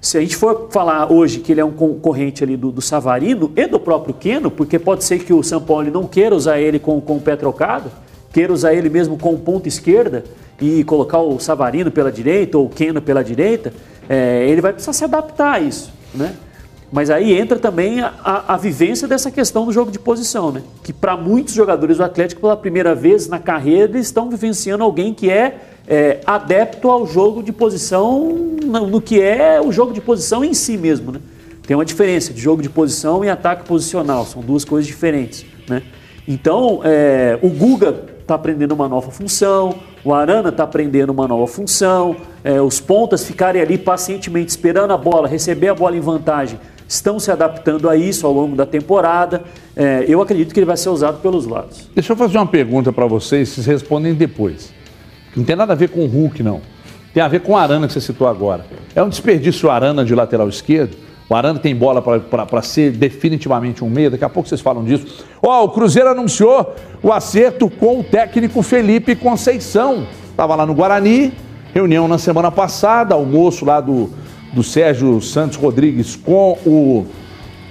Se 0.00 0.18
a 0.18 0.20
gente 0.20 0.36
for 0.36 0.68
falar 0.70 1.10
hoje 1.10 1.40
que 1.40 1.52
ele 1.52 1.60
é 1.60 1.64
um 1.64 1.72
concorrente 1.72 2.44
ali 2.44 2.56
do, 2.56 2.70
do 2.70 2.82
Savarino 2.82 3.50
e 3.56 3.66
do 3.66 3.80
próprio 3.80 4.14
Queno, 4.14 4.50
porque 4.50 4.78
pode 4.78 5.04
ser 5.04 5.20
que 5.20 5.32
o 5.32 5.42
São 5.42 5.60
Paulo 5.60 5.90
não 5.90 6.06
queira 6.06 6.34
usar 6.34 6.60
ele 6.60 6.78
com, 6.78 7.00
com 7.00 7.16
o 7.16 7.20
pé 7.20 7.36
trocado, 7.36 7.90
queira 8.34 8.52
usar 8.52 8.74
ele 8.74 8.90
mesmo 8.90 9.16
com 9.16 9.36
ponta 9.36 9.68
esquerda 9.68 10.24
e 10.60 10.82
colocar 10.82 11.20
o 11.20 11.38
Savarino 11.38 11.90
pela 11.90 12.10
direita 12.10 12.58
ou 12.58 12.66
o 12.66 12.68
Queno 12.68 13.00
pela 13.00 13.22
direita, 13.22 13.72
é, 14.08 14.44
ele 14.48 14.60
vai 14.60 14.72
precisar 14.72 14.92
se 14.92 15.04
adaptar 15.04 15.54
a 15.54 15.60
isso, 15.60 15.92
né? 16.12 16.34
Mas 16.92 17.10
aí 17.10 17.32
entra 17.32 17.58
também 17.58 18.00
a, 18.00 18.12
a, 18.22 18.54
a, 18.54 18.56
vivência 18.56 19.08
dessa 19.08 19.30
questão 19.30 19.64
do 19.64 19.72
jogo 19.72 19.90
de 19.90 19.98
posição, 19.98 20.52
né? 20.52 20.62
Que 20.82 20.92
para 20.92 21.16
muitos 21.16 21.54
jogadores 21.54 21.96
do 21.96 22.04
Atlético, 22.04 22.40
pela 22.40 22.56
primeira 22.56 22.94
vez 22.94 23.26
na 23.28 23.38
carreira, 23.38 23.92
eles 23.92 24.06
estão 24.06 24.28
vivenciando 24.28 24.84
alguém 24.84 25.14
que 25.14 25.30
é 25.30 25.58
é, 25.86 26.20
adepto 26.26 26.90
ao 26.90 27.06
jogo 27.06 27.42
de 27.42 27.52
posição, 27.52 28.28
no, 28.64 28.86
no, 28.86 29.00
que 29.00 29.20
é 29.20 29.60
o 29.60 29.72
jogo 29.72 29.92
de 29.92 30.00
posição 30.00 30.44
em 30.44 30.54
si 30.54 30.76
mesmo. 30.76 31.12
Né? 31.12 31.20
Tem 31.66 31.76
uma 31.76 31.84
diferença 31.84 32.32
de 32.32 32.40
jogo 32.40 32.62
de 32.62 32.68
posição 32.68 33.24
e 33.24 33.28
ataque 33.28 33.64
posicional, 33.64 34.24
são 34.24 34.42
duas 34.42 34.64
coisas 34.64 34.86
diferentes. 34.86 35.44
Né? 35.68 35.82
Então, 36.26 36.80
é, 36.84 37.38
o 37.42 37.48
Guga 37.48 38.13
está 38.24 38.34
aprendendo 38.34 38.72
uma 38.72 38.88
nova 38.88 39.10
função, 39.10 39.74
o 40.02 40.12
Arana 40.12 40.48
está 40.48 40.64
aprendendo 40.64 41.10
uma 41.10 41.28
nova 41.28 41.46
função, 41.46 42.16
é, 42.42 42.60
os 42.60 42.80
pontas 42.80 43.24
ficarem 43.24 43.60
ali 43.60 43.76
pacientemente 43.76 44.48
esperando 44.48 44.92
a 44.92 44.96
bola, 44.96 45.28
receber 45.28 45.68
a 45.68 45.74
bola 45.74 45.94
em 45.94 46.00
vantagem, 46.00 46.58
estão 46.88 47.20
se 47.20 47.30
adaptando 47.30 47.88
a 47.88 47.96
isso 47.96 48.26
ao 48.26 48.32
longo 48.32 48.56
da 48.56 48.64
temporada. 48.64 49.44
É, 49.76 50.04
eu 50.08 50.22
acredito 50.22 50.54
que 50.54 50.58
ele 50.58 50.66
vai 50.66 50.76
ser 50.76 50.88
usado 50.88 51.20
pelos 51.20 51.46
lados. 51.46 51.88
Deixa 51.94 52.12
eu 52.12 52.16
fazer 52.16 52.38
uma 52.38 52.46
pergunta 52.46 52.92
para 52.92 53.06
vocês, 53.06 53.50
vocês 53.50 53.66
respondem 53.66 54.14
depois. 54.14 54.72
Não 55.36 55.44
tem 55.44 55.54
nada 55.54 55.74
a 55.74 55.76
ver 55.76 55.90
com 55.90 56.00
o 56.00 56.06
Hulk, 56.06 56.42
não. 56.42 56.60
Tem 57.12 57.22
a 57.22 57.28
ver 57.28 57.40
com 57.40 57.52
o 57.52 57.56
Arana 57.56 57.86
que 57.86 57.92
você 57.92 58.00
citou 58.00 58.26
agora. 58.26 58.64
É 58.94 59.02
um 59.02 59.08
desperdício 59.08 59.68
o 59.68 59.70
Arana 59.70 60.04
de 60.04 60.14
lateral 60.14 60.48
esquerdo. 60.48 60.96
O 61.28 61.34
Arana 61.34 61.58
tem 61.58 61.74
bola 61.74 62.02
para 62.02 62.62
ser 62.62 62.92
definitivamente 62.92 63.82
um 63.82 63.88
meia. 63.88 64.10
Daqui 64.10 64.24
a 64.24 64.28
pouco 64.28 64.48
vocês 64.48 64.60
falam 64.60 64.84
disso. 64.84 65.24
Ó, 65.42 65.62
oh, 65.62 65.64
o 65.64 65.68
Cruzeiro 65.70 66.10
anunciou 66.10 66.74
o 67.02 67.12
acerto 67.12 67.70
com 67.70 68.00
o 68.00 68.04
técnico 68.04 68.62
Felipe 68.62 69.16
Conceição. 69.16 70.06
Estava 70.30 70.54
lá 70.54 70.66
no 70.66 70.74
Guarani, 70.74 71.32
reunião 71.72 72.06
na 72.06 72.18
semana 72.18 72.50
passada, 72.50 73.14
almoço 73.14 73.64
lá 73.64 73.80
do, 73.80 74.10
do 74.52 74.62
Sérgio 74.62 75.20
Santos 75.22 75.56
Rodrigues 75.56 76.14
com 76.14 76.58
o, 76.66 77.06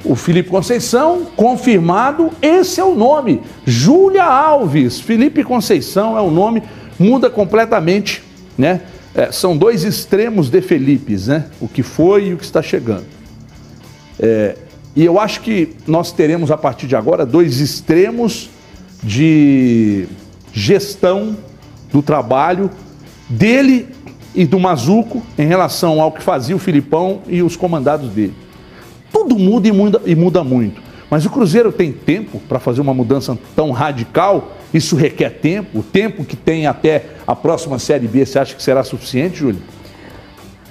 o 0.03 0.15
Felipe 0.15 0.49
Conceição, 0.49 1.27
confirmado. 1.35 2.31
Esse 2.41 2.79
é 2.79 2.83
o 2.83 2.95
nome. 2.95 3.41
Júlia 3.65 4.23
Alves. 4.23 4.99
Felipe 4.99 5.43
Conceição 5.43 6.17
é 6.17 6.21
o 6.21 6.31
nome 6.31 6.63
muda 6.97 7.29
completamente, 7.29 8.23
né? 8.57 8.81
É, 9.15 9.31
são 9.31 9.55
dois 9.55 9.83
extremos 9.83 10.49
de 10.49 10.59
Felipes, 10.59 11.27
né? 11.27 11.45
O 11.61 11.67
que 11.67 11.83
foi 11.83 12.29
e 12.29 12.33
o 12.33 12.37
que 12.37 12.43
está 12.43 12.63
chegando. 12.63 13.05
É, 14.19 14.55
e 14.95 15.03
eu 15.03 15.19
acho 15.19 15.41
que 15.41 15.75
nós 15.87 16.11
teremos 16.11 16.51
a 16.51 16.57
partir 16.57 16.87
de 16.87 16.95
agora 16.95 17.25
dois 17.25 17.59
extremos 17.59 18.49
de 19.01 20.07
gestão 20.51 21.35
do 21.91 22.01
trabalho 22.01 22.69
dele 23.27 23.87
e 24.35 24.45
do 24.45 24.59
Mazuco 24.59 25.21
em 25.37 25.47
relação 25.47 25.99
ao 25.99 26.11
que 26.11 26.21
fazia 26.21 26.55
o 26.55 26.59
Filipão 26.59 27.21
e 27.27 27.41
os 27.41 27.55
comandados 27.55 28.09
dele. 28.09 28.33
Tudo 29.11 29.37
muda 29.37 29.67
e 29.67 29.71
muda, 29.71 30.01
e 30.05 30.15
muda 30.15 30.43
muito. 30.43 30.81
Mas 31.09 31.25
o 31.25 31.29
Cruzeiro 31.29 31.71
tem 31.71 31.91
tempo 31.91 32.39
para 32.47 32.59
fazer 32.59 32.81
uma 32.81 32.93
mudança 32.93 33.37
tão 33.55 33.71
radical 33.71 34.53
isso 34.73 34.95
requer 34.95 35.29
tempo, 35.29 35.79
o 35.79 35.83
tempo 35.83 36.25
que 36.25 36.35
tem 36.35 36.65
até 36.65 37.05
a 37.27 37.35
próxima 37.35 37.77
Série 37.77 38.07
B, 38.07 38.25
você 38.25 38.39
acha 38.39 38.55
que 38.55 38.63
será 38.63 38.83
suficiente, 38.83 39.37
Júlio? 39.37 39.61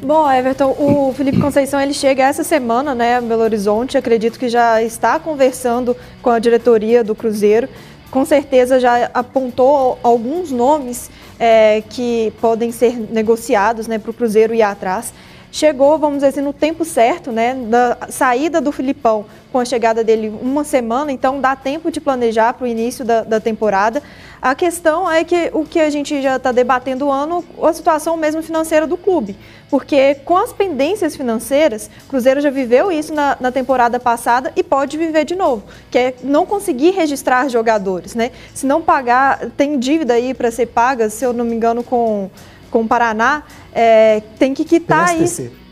Bom, 0.04 0.28
Everton, 0.28 0.74
o 0.80 1.14
Felipe 1.16 1.40
Conceição 1.40 1.80
ele 1.80 1.94
chega 1.94 2.24
essa 2.24 2.42
semana, 2.42 2.92
né, 2.92 3.20
em 3.20 3.22
Belo 3.22 3.42
Horizonte. 3.42 3.96
Acredito 3.96 4.36
que 4.36 4.48
já 4.48 4.82
está 4.82 5.16
conversando 5.20 5.96
com 6.20 6.28
a 6.28 6.40
diretoria 6.40 7.04
do 7.04 7.14
Cruzeiro. 7.14 7.68
Com 8.10 8.24
certeza 8.24 8.80
já 8.80 9.08
apontou 9.14 9.96
alguns 10.02 10.50
nomes 10.50 11.08
é, 11.38 11.84
que 11.88 12.32
podem 12.40 12.72
ser 12.72 12.98
negociados 13.12 13.86
né, 13.86 13.96
para 13.96 14.10
o 14.10 14.14
Cruzeiro 14.14 14.52
ir 14.52 14.62
atrás 14.62 15.14
chegou, 15.52 15.98
vamos 15.98 16.16
dizer 16.16 16.28
assim, 16.28 16.40
no 16.40 16.54
tempo 16.54 16.82
certo, 16.82 17.30
né, 17.30 17.54
da 17.54 17.98
saída 18.08 18.58
do 18.58 18.72
Filipão 18.72 19.26
com 19.52 19.58
a 19.58 19.64
chegada 19.66 20.02
dele 20.02 20.34
uma 20.40 20.64
semana, 20.64 21.12
então 21.12 21.38
dá 21.38 21.54
tempo 21.54 21.90
de 21.90 22.00
planejar 22.00 22.54
para 22.54 22.64
o 22.64 22.66
início 22.66 23.04
da, 23.04 23.22
da, 23.22 23.38
temporada. 23.38 24.02
A 24.40 24.54
questão 24.54 25.08
é 25.08 25.22
que 25.22 25.50
o 25.52 25.66
que 25.66 25.78
a 25.78 25.90
gente 25.90 26.22
já 26.22 26.36
está 26.36 26.50
debatendo 26.50 27.06
o 27.06 27.12
ano, 27.12 27.44
a 27.62 27.72
situação 27.74 28.16
mesmo 28.16 28.42
financeira 28.42 28.86
do 28.86 28.96
clube, 28.96 29.36
porque 29.68 30.14
com 30.24 30.38
as 30.38 30.54
pendências 30.54 31.14
financeiras, 31.14 31.90
o 32.06 32.08
Cruzeiro 32.08 32.40
já 32.40 32.48
viveu 32.48 32.90
isso 32.90 33.12
na, 33.12 33.36
na 33.38 33.52
temporada 33.52 34.00
passada 34.00 34.50
e 34.56 34.62
pode 34.62 34.96
viver 34.96 35.26
de 35.26 35.36
novo, 35.36 35.62
que 35.90 35.98
é 35.98 36.14
não 36.24 36.46
conseguir 36.46 36.92
registrar 36.92 37.46
jogadores, 37.50 38.14
né? 38.14 38.30
Se 38.54 38.64
não 38.64 38.80
pagar, 38.80 39.50
tem 39.54 39.78
dívida 39.78 40.14
aí 40.14 40.32
para 40.32 40.50
ser 40.50 40.66
paga, 40.66 41.10
se 41.10 41.22
eu 41.22 41.34
não 41.34 41.44
me 41.44 41.54
engano, 41.54 41.84
com 41.84 42.30
com 42.72 42.80
o 42.80 42.88
Paraná, 42.88 43.44
é, 43.72 44.22
tem 44.38 44.52
que 44.54 44.64
quitar 44.64 45.10
PSTC. 45.10 45.42
isso. 45.42 45.62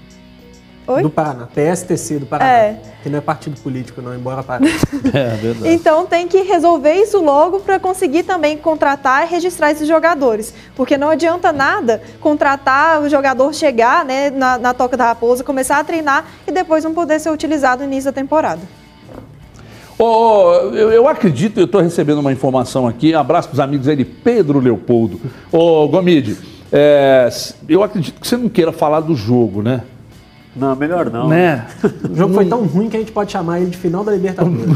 Oi? 0.86 1.02
Do 1.02 1.10
Paraná, 1.10 1.46
PSTC 1.46 2.18
do 2.18 2.26
Paraná. 2.26 2.50
É. 2.50 2.80
Que 3.02 3.08
não 3.08 3.18
é 3.18 3.20
partido 3.20 3.58
político, 3.60 4.02
não, 4.02 4.14
embora 4.14 4.42
pareça. 4.42 4.86
é 5.14 5.36
verdade. 5.36 5.72
Então 5.72 6.04
tem 6.04 6.28
que 6.28 6.42
resolver 6.42 6.94
isso 6.94 7.22
logo 7.22 7.60
para 7.60 7.78
conseguir 7.78 8.24
também 8.24 8.58
contratar 8.58 9.24
e 9.24 9.30
registrar 9.30 9.70
esses 9.70 9.88
jogadores. 9.88 10.52
Porque 10.74 10.98
não 10.98 11.08
adianta 11.08 11.52
nada 11.52 12.02
contratar 12.20 13.00
o 13.00 13.08
jogador 13.08 13.54
chegar 13.54 14.04
né, 14.04 14.30
na, 14.30 14.58
na 14.58 14.74
Toca 14.74 14.96
da 14.96 15.06
Raposa, 15.06 15.44
começar 15.44 15.78
a 15.78 15.84
treinar 15.84 16.26
e 16.46 16.52
depois 16.52 16.84
não 16.84 16.92
poder 16.92 17.18
ser 17.20 17.30
utilizado 17.30 17.82
no 17.82 17.88
início 17.88 18.10
da 18.10 18.14
temporada. 18.14 18.60
Oh, 19.96 20.52
eu, 20.72 20.90
eu, 20.90 21.06
acredito, 21.06 21.60
eu 21.60 21.66
estou 21.66 21.80
recebendo 21.80 22.18
uma 22.18 22.32
informação 22.32 22.88
aqui, 22.88 23.14
abraço 23.14 23.48
para 23.48 23.54
os 23.54 23.60
amigos 23.60 23.86
aí 23.86 23.96
de 23.96 24.04
Pedro 24.04 24.58
Leopoldo. 24.58 25.20
Ô, 25.52 25.84
oh, 25.84 25.88
Gomide, 25.88 26.38
é, 26.72 27.28
eu 27.68 27.82
acredito 27.82 28.20
que 28.20 28.26
você 28.26 28.36
não 28.36 28.48
queira 28.48 28.72
falar 28.72 29.00
do 29.00 29.14
jogo, 29.14 29.62
né? 29.62 29.82
Não, 30.54 30.74
melhor 30.74 31.08
não. 31.10 31.28
Né? 31.28 31.64
O 32.10 32.16
jogo 32.16 32.34
foi 32.34 32.44
tão 32.44 32.64
ruim 32.64 32.88
que 32.88 32.96
a 32.96 33.00
gente 33.00 33.12
pode 33.12 33.30
chamar 33.30 33.60
ele 33.60 33.70
de 33.70 33.76
final 33.76 34.02
da 34.02 34.10
Libertadores. 34.10 34.66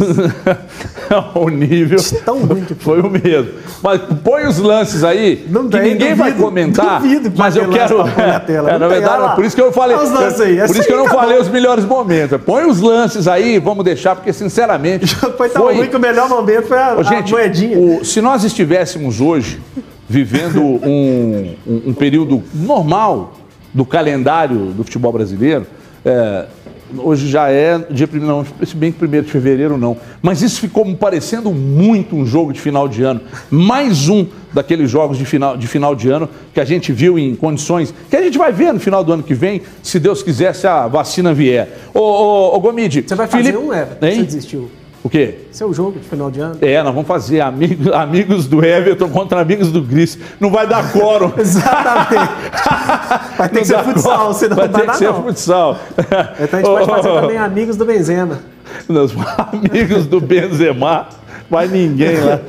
o 1.34 1.48
nível 1.48 1.98
tão 2.24 2.44
ruim 2.44 2.64
que 2.64 2.74
foi. 2.76 3.02
foi 3.02 3.08
o 3.08 3.10
mesmo. 3.10 3.50
Mas 3.82 4.00
põe 4.22 4.46
os 4.46 4.58
lances 4.58 5.02
aí, 5.02 5.44
não 5.50 5.68
que 5.68 5.76
ninguém 5.76 6.14
duvido, 6.14 6.16
vai 6.16 6.32
comentar. 6.32 7.00
Duvido 7.00 7.30
que 7.30 7.38
mas 7.38 7.56
eu 7.56 7.68
quero. 7.68 8.00
É, 8.02 8.38
tela. 8.38 8.70
É, 8.74 8.78
na 8.78 8.88
verdade, 8.88 9.34
por 9.34 9.44
isso 9.44 9.56
que 9.56 9.62
eu 9.62 9.72
falei. 9.72 9.96
Os 9.96 10.10
lances 10.10 10.40
aí. 10.40 10.56
Por 10.58 10.76
isso 10.76 10.86
que 10.86 10.92
eu 10.92 10.98
não 10.98 11.08
falei 11.08 11.38
os 11.38 11.48
melhores 11.48 11.84
momentos. 11.84 12.40
Põe 12.40 12.64
os 12.64 12.80
lances 12.80 13.26
aí, 13.26 13.58
vamos 13.58 13.84
deixar, 13.84 14.14
porque 14.14 14.32
sinceramente. 14.32 15.14
foi 15.36 15.48
tão 15.48 15.62
foi... 15.62 15.74
ruim 15.74 15.88
que 15.88 15.96
o 15.96 16.00
melhor 16.00 16.28
momento 16.28 16.68
foi 16.68 16.78
a, 16.78 16.94
Ô, 16.94 17.02
gente, 17.02 17.34
a 17.34 17.36
moedinha. 17.36 17.78
O, 17.78 18.04
se 18.04 18.20
nós 18.20 18.44
estivéssemos 18.44 19.20
hoje 19.20 19.60
vivendo 20.08 20.60
um, 20.62 21.54
um, 21.66 21.82
um 21.86 21.94
período 21.94 22.42
normal 22.54 23.34
do 23.72 23.84
calendário 23.84 24.66
do 24.72 24.84
futebol 24.84 25.12
brasileiro. 25.12 25.66
É, 26.04 26.46
hoje 26.98 27.28
já 27.28 27.50
é 27.50 27.78
dia 27.90 28.06
primeiro, 28.06 28.36
não, 28.36 28.66
se 28.66 28.76
bem 28.76 28.92
que 28.92 28.98
primeiro 28.98 29.26
de 29.26 29.32
fevereiro 29.32 29.76
não. 29.76 29.96
Mas 30.22 30.42
isso 30.42 30.60
ficou 30.60 30.84
me 30.84 30.94
parecendo 30.94 31.50
muito 31.50 32.14
um 32.14 32.24
jogo 32.24 32.52
de 32.52 32.60
final 32.60 32.86
de 32.86 33.02
ano. 33.02 33.20
Mais 33.50 34.08
um 34.08 34.26
daqueles 34.52 34.90
jogos 34.90 35.18
de 35.18 35.24
final, 35.24 35.56
de 35.56 35.66
final 35.66 35.94
de 35.94 36.08
ano 36.08 36.28
que 36.52 36.60
a 36.60 36.64
gente 36.64 36.92
viu 36.92 37.18
em 37.18 37.34
condições 37.34 37.92
que 38.08 38.16
a 38.16 38.22
gente 38.22 38.38
vai 38.38 38.52
ver 38.52 38.72
no 38.72 38.78
final 38.78 39.02
do 39.02 39.12
ano 39.12 39.22
que 39.22 39.34
vem, 39.34 39.62
se 39.82 39.98
Deus 39.98 40.22
quiser, 40.22 40.54
se 40.54 40.66
a 40.66 40.86
vacina 40.86 41.34
vier. 41.34 41.68
Ô, 41.92 42.00
ô, 42.00 42.56
ô 42.56 42.60
Gomide. 42.60 43.02
Você 43.06 43.14
vai 43.14 43.26
fazer 43.26 43.52
Felipe... 43.52 43.64
um, 43.64 43.72
Everton? 43.72 44.10
Você 44.10 44.22
desistiu? 44.22 44.70
O 45.04 45.10
quê? 45.10 45.34
Seu 45.52 45.72
jogo 45.74 46.00
de 46.00 46.08
final 46.08 46.30
de 46.30 46.40
ano. 46.40 46.56
É, 46.62 46.82
nós 46.82 46.94
vamos 46.94 47.06
fazer 47.06 47.42
amigos, 47.42 47.88
amigos 47.92 48.46
do 48.46 48.64
Everton 48.64 49.10
contra 49.10 49.38
amigos 49.38 49.70
do 49.70 49.82
Gris. 49.82 50.18
Não 50.40 50.50
vai 50.50 50.66
dar 50.66 50.90
quórum. 50.92 51.30
Exatamente. 51.36 52.32
Vai 53.36 53.48
ter 53.48 53.54
não 53.54 53.62
que 53.62 53.66
ser 53.66 53.78
futsal, 53.80 54.18
quórum. 54.18 54.32
senão 54.32 54.56
vai 54.56 54.68
não 54.68 54.80
ter 54.80 54.86
que 54.86 54.96
ser 54.96 55.12
futsal. 55.12 55.76
Então 56.40 56.60
a 56.60 56.62
gente 56.62 56.86
pode 56.86 56.86
fazer 56.86 57.20
também 57.20 57.36
amigos 57.36 57.76
do 57.76 57.84
Benzema. 57.84 58.38
Nos 58.88 59.12
amigos 59.52 60.06
do 60.06 60.20
Benzema. 60.20 61.08
Vai 61.50 61.66
ninguém 61.66 62.16
lá. 62.20 62.40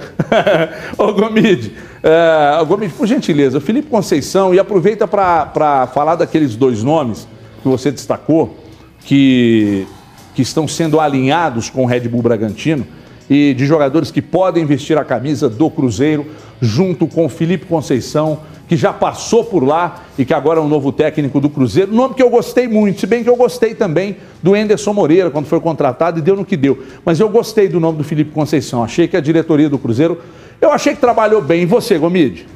Ô, 0.98 1.12
Gomide, 1.12 1.74
é, 2.04 2.64
Gomide, 2.66 2.94
por 2.94 3.08
gentileza, 3.08 3.60
Felipe 3.60 3.90
Conceição, 3.90 4.54
e 4.54 4.60
aproveita 4.60 5.08
para 5.08 5.88
falar 5.94 6.16
daqueles 6.16 6.56
dois 6.56 6.84
nomes 6.84 7.28
que 7.62 7.68
você 7.68 7.92
destacou, 7.92 8.56
que, 9.02 9.88
que 10.36 10.42
estão 10.42 10.68
sendo 10.68 11.00
alinhados 11.00 11.70
com 11.70 11.84
o 11.84 11.86
Red 11.86 12.02
Bull 12.02 12.22
Bragantino, 12.22 12.86
e 13.30 13.54
de 13.54 13.66
jogadores 13.66 14.12
que 14.12 14.22
podem 14.22 14.66
vestir 14.66 14.98
a 14.98 15.04
camisa 15.04 15.50
do 15.50 15.70
Cruzeiro, 15.70 16.28
junto 16.62 17.08
com 17.08 17.26
o 17.26 17.30
Felipe 17.30 17.66
Conceição, 17.66 18.40
que 18.68 18.76
já 18.76 18.92
passou 18.92 19.44
por 19.44 19.64
lá 19.64 20.04
e 20.18 20.26
que 20.26 20.34
agora 20.34 20.60
é 20.60 20.64
o 20.64 20.68
novo 20.68 20.92
técnico 20.92 21.40
do 21.40 21.50
Cruzeiro. 21.50 21.92
Nome 21.92 22.16
que 22.16 22.22
eu 22.22 22.30
gostei 22.30 22.68
muito, 22.68 23.00
se 23.00 23.08
bem 23.08 23.24
que 23.24 23.30
eu 23.30 23.36
gostei 23.36 23.76
também 23.76 24.18
do 24.42 24.56
Enderson 24.56 24.94
Moreira, 24.94 25.30
quando 25.30 25.46
foi 25.46 25.60
contratado, 25.60 26.20
e 26.20 26.22
deu 26.22 26.36
no 26.36 26.46
que 26.46 26.58
deu. 26.58 26.84
Mas 27.04 27.20
eu 27.20 27.30
gostei 27.30 27.68
do 27.68 27.80
nome 27.80 27.98
do 27.98 28.04
Felipe 28.04 28.32
Conceição. 28.32 28.84
Achei 28.84 29.08
que 29.08 29.18
a 29.18 29.22
diretoria 29.22 29.70
do 29.70 29.78
Cruzeiro, 29.78 30.20
eu 30.62 30.72
achei 30.72 30.94
que 30.94 31.02
trabalhou 31.02 31.42
bem. 31.42 31.64
E 31.64 31.66
você, 31.66 31.98
Gomide? 31.98 32.48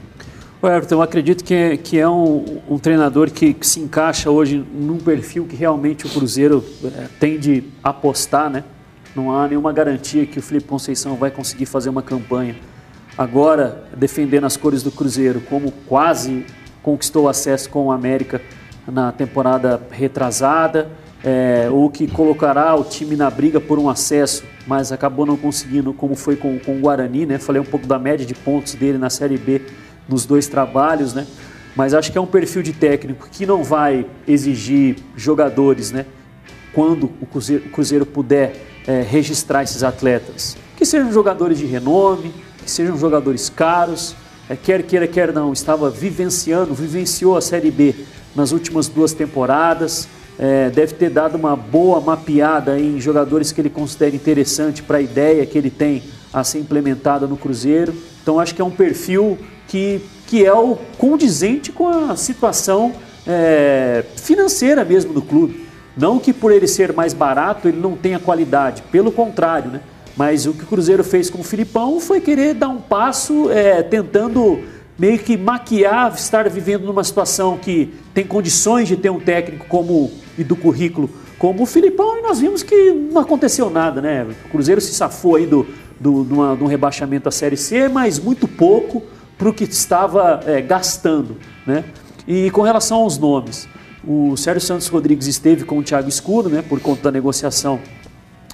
O 0.62 0.68
Everton, 0.68 0.96
eu 0.96 1.02
acredito 1.02 1.42
que 1.42 1.54
é, 1.54 1.78
que 1.78 1.98
é 1.98 2.10
um, 2.10 2.44
um 2.70 2.78
treinador 2.78 3.32
que, 3.32 3.54
que, 3.54 3.66
se 3.66 3.80
encaixa 3.80 4.30
hoje 4.30 4.58
num 4.74 4.98
perfil 4.98 5.46
que 5.46 5.56
realmente 5.56 6.06
o 6.06 6.10
Cruzeiro 6.10 6.62
é, 6.84 7.08
tem 7.18 7.40
de 7.40 7.64
apostar, 7.82 8.50
né? 8.50 8.66
Não 9.16 9.34
há 9.34 9.48
nenhuma 9.48 9.72
garantia 9.72 10.26
que 10.26 10.38
o 10.38 10.42
Felipe 10.42 10.68
Conceição 10.68 11.16
vai 11.16 11.32
conseguir 11.32 11.66
fazer 11.66 11.90
uma 11.90 12.02
campanha 12.02 12.58
agora 13.18 13.86
defendendo 13.96 14.44
as 14.44 14.58
cores 14.58 14.84
do 14.84 14.92
Cruzeiro, 14.92 15.40
como 15.40 15.72
quase 15.88 16.46
conquistou 16.84 17.30
acesso 17.30 17.70
com 17.70 17.86
o 17.86 17.92
América 17.92 18.42
na 18.86 19.14
temporada 19.14 19.82
retrasada, 19.90 20.90
é, 21.24 21.70
ou 21.72 21.90
que 21.90 22.06
colocará 22.06 22.76
o 22.76 22.84
time 22.84 23.16
na 23.16 23.30
briga 23.30 23.62
por 23.62 23.80
um 23.80 23.88
acesso, 23.88 24.44
mas 24.68 24.92
acabou 24.92 25.26
não 25.26 25.38
conseguindo, 25.38 25.94
como 25.94 26.16
foi 26.16 26.36
com, 26.36 26.60
com 26.60 26.78
o 26.78 26.80
Guarani, 26.82 27.26
né? 27.26 27.38
Falei 27.38 27.62
um 27.62 27.66
pouco 27.66 27.88
da 27.88 27.98
média 27.98 28.26
de 28.26 28.34
pontos 28.34 28.74
dele 28.74 28.98
na 28.98 29.10
Série 29.10 29.38
B 29.38 29.62
nos 30.10 30.26
dois 30.26 30.48
trabalhos, 30.48 31.14
né? 31.14 31.26
Mas 31.76 31.94
acho 31.94 32.12
que 32.12 32.18
é 32.18 32.22
um 32.22 32.26
perfil 32.26 32.62
de 32.62 32.74
técnico 32.74 33.30
que 33.32 33.46
não 33.46 33.64
vai 33.64 34.06
exigir 34.28 34.98
jogadores, 35.16 35.92
né? 35.92 36.06
Quando 36.74 37.12
o 37.22 37.26
Cruzeiro, 37.26 37.66
o 37.68 37.70
Cruzeiro 37.70 38.06
puder 38.06 38.66
é, 38.88 39.02
registrar 39.02 39.64
esses 39.64 39.84
atletas, 39.84 40.58
que 40.76 40.86
sejam 40.86 41.12
jogadores 41.12 41.58
de 41.58 41.66
renome, 41.66 42.34
que 42.64 42.70
sejam 42.70 42.98
jogadores 42.98 43.50
caros, 43.50 44.16
é, 44.50 44.56
quer 44.56 44.82
queira, 44.84 45.08
quer 45.08 45.32
não, 45.32 45.54
estava 45.54 45.90
vivenciando, 45.90 46.74
vivenciou 46.74 47.38
a 47.38 47.42
Série 47.42 47.72
B 47.72 47.96
nas 48.36 48.52
últimas 48.52 48.88
duas 48.88 49.14
temporadas, 49.14 50.08
é, 50.40 50.70
deve 50.70 50.94
ter 50.94 51.10
dado 51.10 51.36
uma 51.36 51.56
boa 51.56 52.00
mapeada 52.00 52.80
em 52.80 53.00
jogadores 53.00 53.52
que 53.52 53.60
ele 53.60 53.70
considera 53.70 54.16
interessante 54.16 54.82
para 54.82 54.98
a 54.98 55.02
ideia 55.02 55.46
que 55.46 55.58
ele 55.58 55.70
tem 55.70 56.04
a 56.34 56.44
ser 56.44 56.60
implementada 56.60 57.28
no 57.28 57.38
Cruzeiro. 57.38 57.94
Então 58.22 58.40
acho 58.40 58.54
que 58.54 58.62
é 58.62 58.66
um 58.66 58.72
perfil 58.72 59.38
que, 59.68 60.02
que 60.28 60.46
é 60.46 60.54
o 60.54 60.78
condizente 60.98 61.72
com 61.72 61.88
a 61.88 62.16
situação 62.16 62.94
é, 63.28 64.04
financeira 64.16 64.84
mesmo 64.84 65.14
do 65.14 65.22
clube. 65.22 65.68
Não 65.96 66.20
que 66.20 66.32
por 66.32 66.52
ele 66.52 66.68
ser 66.68 66.94
mais 66.94 67.14
barato 67.14 67.68
ele 67.68 67.80
não 67.80 67.96
tenha 67.96 68.20
qualidade, 68.20 68.82
pelo 68.92 69.12
contrário, 69.12 69.70
né? 69.70 69.82
Mas 70.16 70.46
o 70.46 70.54
que 70.54 70.64
o 70.64 70.68
Cruzeiro 70.68 71.04
fez 71.04 71.30
com 71.30 71.40
o 71.40 71.44
Filipão 71.44 72.00
foi 72.00 72.20
querer 72.20 72.54
dar 72.54 72.70
um 72.70 72.80
passo 72.80 73.50
é, 73.52 73.82
tentando 73.82 74.60
meio 74.98 75.18
que 75.18 75.38
maquiar 75.38 76.14
estar 76.14 76.50
vivendo 76.50 76.86
numa 76.86 77.04
situação 77.04 77.58
que 77.58 77.94
tem 78.14 78.26
condições 78.26 78.88
de 78.88 78.98
ter 78.98 79.10
um 79.10 79.20
técnico 79.20 79.66
como 79.68 80.12
e 80.38 80.44
do 80.44 80.56
currículo 80.56 81.10
como 81.40 81.64
o 81.64 81.66
Filipão 81.66 82.18
e 82.18 82.22
nós 82.22 82.42
vimos 82.42 82.62
que 82.62 82.92
não 82.92 83.22
aconteceu 83.22 83.70
nada, 83.70 84.02
né? 84.02 84.28
O 84.46 84.50
Cruzeiro 84.50 84.82
se 84.82 84.94
safou 84.94 85.38
aí 85.38 85.46
do, 85.46 85.66
do, 86.00 86.24
de, 86.24 86.34
uma, 86.34 86.54
um 86.54 86.66
rebaixamento 86.66 87.28
à 87.28 87.32
Série 87.32 87.58
C, 87.58 87.90
mas 87.90 88.20
muito 88.20 88.48
pouco 88.48 89.04
para 89.38 89.50
o 89.50 89.54
que 89.54 89.64
estava 89.64 90.42
é, 90.46 90.62
gastando, 90.62 91.38
né? 91.66 91.84
E 92.28 92.52
com 92.52 92.62
relação 92.62 93.00
aos 93.00 93.18
nomes, 93.18 93.68
o 94.06 94.38
Sérgio 94.38 94.62
Santos 94.62 94.88
Rodrigues 94.88 95.28
esteve 95.28 95.64
com 95.66 95.80
o 95.80 95.84
Thiago 95.84 96.08
Escuro, 96.08 96.50
né? 96.50 96.62
Por 96.62 96.80
conta 96.80 97.04
da 97.04 97.12
negociação 97.12 97.80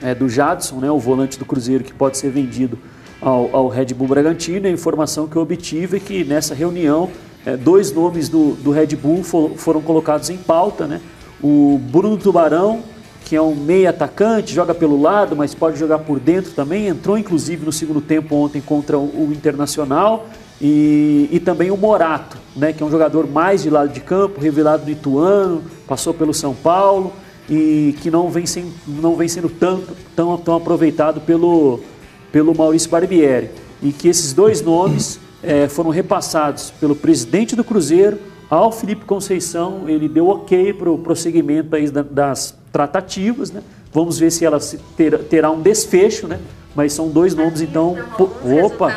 é, 0.01 0.13
do 0.13 0.27
Jadson, 0.27 0.79
né, 0.79 0.91
o 0.91 0.99
volante 0.99 1.37
do 1.37 1.45
Cruzeiro 1.45 1.83
que 1.83 1.93
pode 1.93 2.17
ser 2.17 2.29
vendido 2.29 2.77
ao, 3.21 3.55
ao 3.55 3.67
Red 3.67 3.87
Bull 3.87 4.07
Bragantino. 4.07 4.67
A 4.67 4.69
informação 4.69 5.27
que 5.27 5.35
eu 5.35 5.41
obtive 5.41 5.97
é 5.97 5.99
que 5.99 6.23
nessa 6.23 6.53
reunião 6.53 7.09
é, 7.45 7.55
dois 7.55 7.91
nomes 7.91 8.29
do, 8.29 8.53
do 8.55 8.71
Red 8.71 8.95
Bull 8.95 9.23
for, 9.23 9.51
foram 9.55 9.81
colocados 9.81 10.29
em 10.29 10.37
pauta. 10.37 10.85
Né? 10.87 11.01
O 11.41 11.79
Bruno 11.81 12.17
Tubarão, 12.17 12.83
que 13.26 13.36
é 13.36 13.41
um 13.41 13.55
meio 13.55 13.89
atacante, 13.89 14.53
joga 14.53 14.73
pelo 14.73 15.01
lado, 15.01 15.36
mas 15.36 15.55
pode 15.55 15.80
jogar 15.80 15.97
por 15.99 16.19
dentro 16.19 16.51
também. 16.51 16.88
Entrou 16.88 17.17
inclusive 17.17 17.65
no 17.65 17.71
segundo 17.71 17.99
tempo 17.99 18.36
ontem 18.36 18.61
contra 18.61 18.97
o, 18.97 19.28
o 19.28 19.34
Internacional. 19.34 20.28
E, 20.61 21.28
e, 21.32 21.39
também 21.39 21.69
o 21.69 21.76
Morato, 21.76 22.38
né, 22.55 22.71
que 22.71 22.82
é 22.82 22.86
um 22.86 22.89
jogador 22.89 23.28
mais 23.28 23.63
de 23.63 23.69
lado 23.69 23.91
de 23.91 23.99
campo, 23.99 24.39
revelado 24.39 24.86
no 24.86 24.91
Ituano, 24.91 25.63
passou 25.86 26.13
pelo 26.13 26.34
São 26.34 26.53
Paulo 26.53 27.11
e 27.49 27.93
que 28.01 28.09
não 28.09 28.30
vem, 28.30 28.45
sem, 28.45 28.71
não 28.88 29.15
vem 29.15 29.28
sendo 29.28 29.49
tanto, 29.49 29.93
tão, 30.15 30.38
tão 30.38 30.55
aproveitado 30.55 31.19
pelo, 31.19 31.82
pelo 32.32 32.55
Maurício 32.55 32.89
Barbieri. 32.89 33.49
E 33.82 33.91
que 33.91 34.07
esses 34.07 34.32
dois 34.32 34.61
nomes 34.61 35.19
é, 35.43 35.67
foram 35.67 35.89
repassados 35.89 36.71
pelo 36.80 36.95
presidente 36.95 37.55
do 37.55 37.63
Cruzeiro 37.63 38.17
ao 38.49 38.71
Felipe 38.71 39.05
Conceição. 39.05 39.83
Ele 39.87 40.07
deu 40.07 40.27
ok 40.27 40.73
para 40.73 40.89
o 40.89 40.97
prosseguimento 40.97 41.75
aí 41.75 41.89
das 41.89 42.57
tratativas. 42.71 43.51
Né? 43.51 43.61
Vamos 43.93 44.19
ver 44.19 44.31
se 44.31 44.45
ela 44.45 44.59
ter, 44.97 45.17
terá 45.25 45.51
um 45.51 45.61
desfecho, 45.61 46.27
né? 46.27 46.39
mas 46.75 46.91
são 46.91 47.07
dois 47.07 47.33
nomes, 47.33 47.61
então. 47.61 47.95
Opa! 48.65 48.93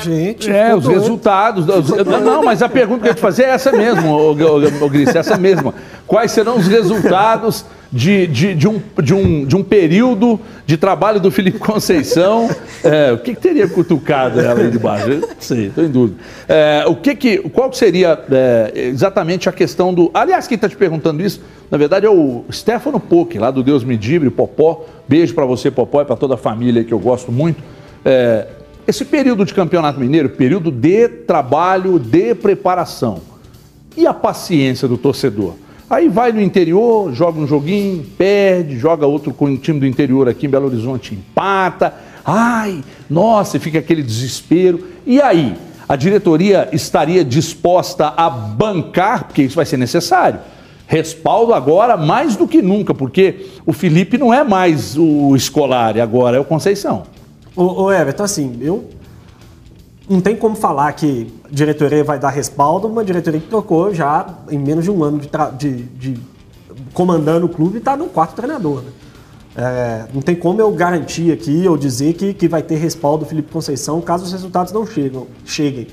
Gente, 0.00 0.50
é, 0.50 0.74
os 0.74 0.86
resultados. 0.86 1.66
Não, 1.66 2.20
não, 2.20 2.42
mas 2.44 2.62
a 2.62 2.68
pergunta 2.68 3.00
que 3.00 3.06
eu 3.06 3.10
ia 3.10 3.14
te 3.14 3.20
fazer 3.20 3.42
é 3.44 3.50
essa 3.50 3.72
mesmo, 3.72 4.10
ô, 4.10 4.30
ô, 4.30 4.84
ô 4.84 4.88
Gris, 4.88 5.14
essa 5.14 5.36
mesma. 5.36 5.74
Quais 6.06 6.30
serão 6.30 6.56
os 6.56 6.68
resultados 6.68 7.64
de, 7.92 8.26
de, 8.26 8.54
de, 8.54 8.68
um, 8.68 8.80
de, 9.02 9.14
um, 9.14 9.44
de 9.44 9.56
um 9.56 9.62
período 9.62 10.40
de 10.66 10.76
trabalho 10.76 11.20
do 11.20 11.30
Felipe 11.30 11.58
Conceição. 11.58 12.48
É, 12.84 13.10
o 13.10 13.18
que, 13.18 13.34
que, 13.34 13.40
teria 13.40 13.66
cutucado 13.66 14.38
ela 14.38 14.60
aí 14.60 14.70
de 14.70 14.78
baixo? 14.78 15.10
Eu 15.10 15.20
não 15.20 15.28
sei, 15.40 15.66
estou 15.66 15.82
em 15.82 15.88
dúvida. 15.88 16.20
É, 16.46 16.84
o 16.86 16.94
que 16.94 17.16
que, 17.16 17.38
qual 17.48 17.72
seria 17.72 18.16
é, 18.30 18.72
exatamente 18.74 19.48
a 19.48 19.52
questão 19.52 19.92
do. 19.92 20.08
Aliás, 20.14 20.46
quem 20.46 20.54
está 20.54 20.68
te 20.68 20.76
perguntando 20.76 21.20
isso, 21.20 21.42
na 21.68 21.78
verdade, 21.78 22.06
é 22.06 22.10
o 22.10 22.44
Stefano 22.52 23.00
Poque, 23.00 23.40
lá 23.40 23.50
do 23.50 23.62
Deus 23.62 23.82
Medibre, 23.82 24.30
Popó. 24.30 24.84
Beijo 25.08 25.34
para 25.34 25.44
você, 25.44 25.68
Popó, 25.68 26.02
e 26.02 26.04
para 26.04 26.14
toda 26.14 26.34
a 26.34 26.36
família 26.36 26.84
que 26.84 26.94
eu 26.94 26.98
gosto 27.00 27.32
muito. 27.32 27.60
É, 28.04 28.46
esse 28.86 29.04
período 29.04 29.44
de 29.44 29.52
campeonato 29.52 29.98
mineiro, 29.98 30.28
período 30.28 30.70
de 30.70 31.08
trabalho, 31.08 31.98
de 31.98 32.36
preparação. 32.36 33.20
E 33.96 34.06
a 34.06 34.14
paciência 34.14 34.86
do 34.86 34.96
torcedor? 34.96 35.54
Aí 35.88 36.08
vai 36.08 36.32
no 36.32 36.40
interior, 36.40 37.12
joga 37.12 37.38
um 37.38 37.46
joguinho, 37.46 38.04
perde, 38.18 38.76
joga 38.76 39.06
outro 39.06 39.32
com 39.32 39.44
o 39.46 39.56
time 39.56 39.78
do 39.78 39.86
interior 39.86 40.28
aqui 40.28 40.46
em 40.46 40.50
Belo 40.50 40.66
Horizonte, 40.66 41.14
empata. 41.14 41.94
Ai, 42.24 42.82
nossa, 43.08 43.60
fica 43.60 43.78
aquele 43.78 44.02
desespero. 44.02 44.84
E 45.06 45.20
aí, 45.20 45.54
a 45.88 45.94
diretoria 45.94 46.68
estaria 46.72 47.24
disposta 47.24 48.12
a 48.16 48.28
bancar, 48.28 49.24
porque 49.24 49.42
isso 49.42 49.54
vai 49.54 49.64
ser 49.64 49.76
necessário. 49.76 50.40
Respaldo 50.88 51.54
agora 51.54 51.96
mais 51.96 52.34
do 52.34 52.48
que 52.48 52.60
nunca, 52.60 52.92
porque 52.92 53.46
o 53.64 53.72
Felipe 53.72 54.18
não 54.18 54.34
é 54.34 54.42
mais 54.42 54.96
o 54.98 55.36
escolar, 55.36 55.96
agora 56.00 56.36
é 56.36 56.40
o 56.40 56.44
Conceição. 56.44 57.04
Ô, 57.54 57.84
ô 57.84 57.92
Everton, 57.92 58.24
assim, 58.24 58.58
eu 58.60 58.84
não 60.08 60.20
tem 60.20 60.36
como 60.36 60.54
falar 60.54 60.92
que 60.92 61.32
a 61.44 61.48
diretoria 61.50 62.04
vai 62.04 62.18
dar 62.18 62.30
respaldo, 62.30 62.86
uma 62.86 63.04
diretoria 63.04 63.40
que 63.40 63.48
trocou 63.48 63.92
já 63.92 64.26
em 64.50 64.58
menos 64.58 64.84
de 64.84 64.90
um 64.90 65.02
ano 65.02 65.18
de, 65.18 65.28
de, 65.58 65.82
de 65.82 66.20
comandando 66.92 67.46
o 67.46 67.48
clube 67.48 67.76
e 67.76 67.78
está 67.78 67.96
no 67.96 68.06
quarto 68.06 68.34
treinador. 68.34 68.82
Né? 68.82 68.90
É, 69.56 70.04
não 70.12 70.20
tem 70.20 70.36
como 70.36 70.60
eu 70.60 70.70
garantir 70.70 71.32
aqui 71.32 71.66
ou 71.66 71.76
dizer 71.76 72.12
que, 72.12 72.34
que 72.34 72.46
vai 72.46 72.62
ter 72.62 72.76
respaldo 72.76 73.24
do 73.24 73.28
Felipe 73.28 73.50
Conceição 73.52 74.00
caso 74.00 74.24
os 74.24 74.32
resultados 74.32 74.72
não 74.72 74.86
cheguem. 75.44 75.88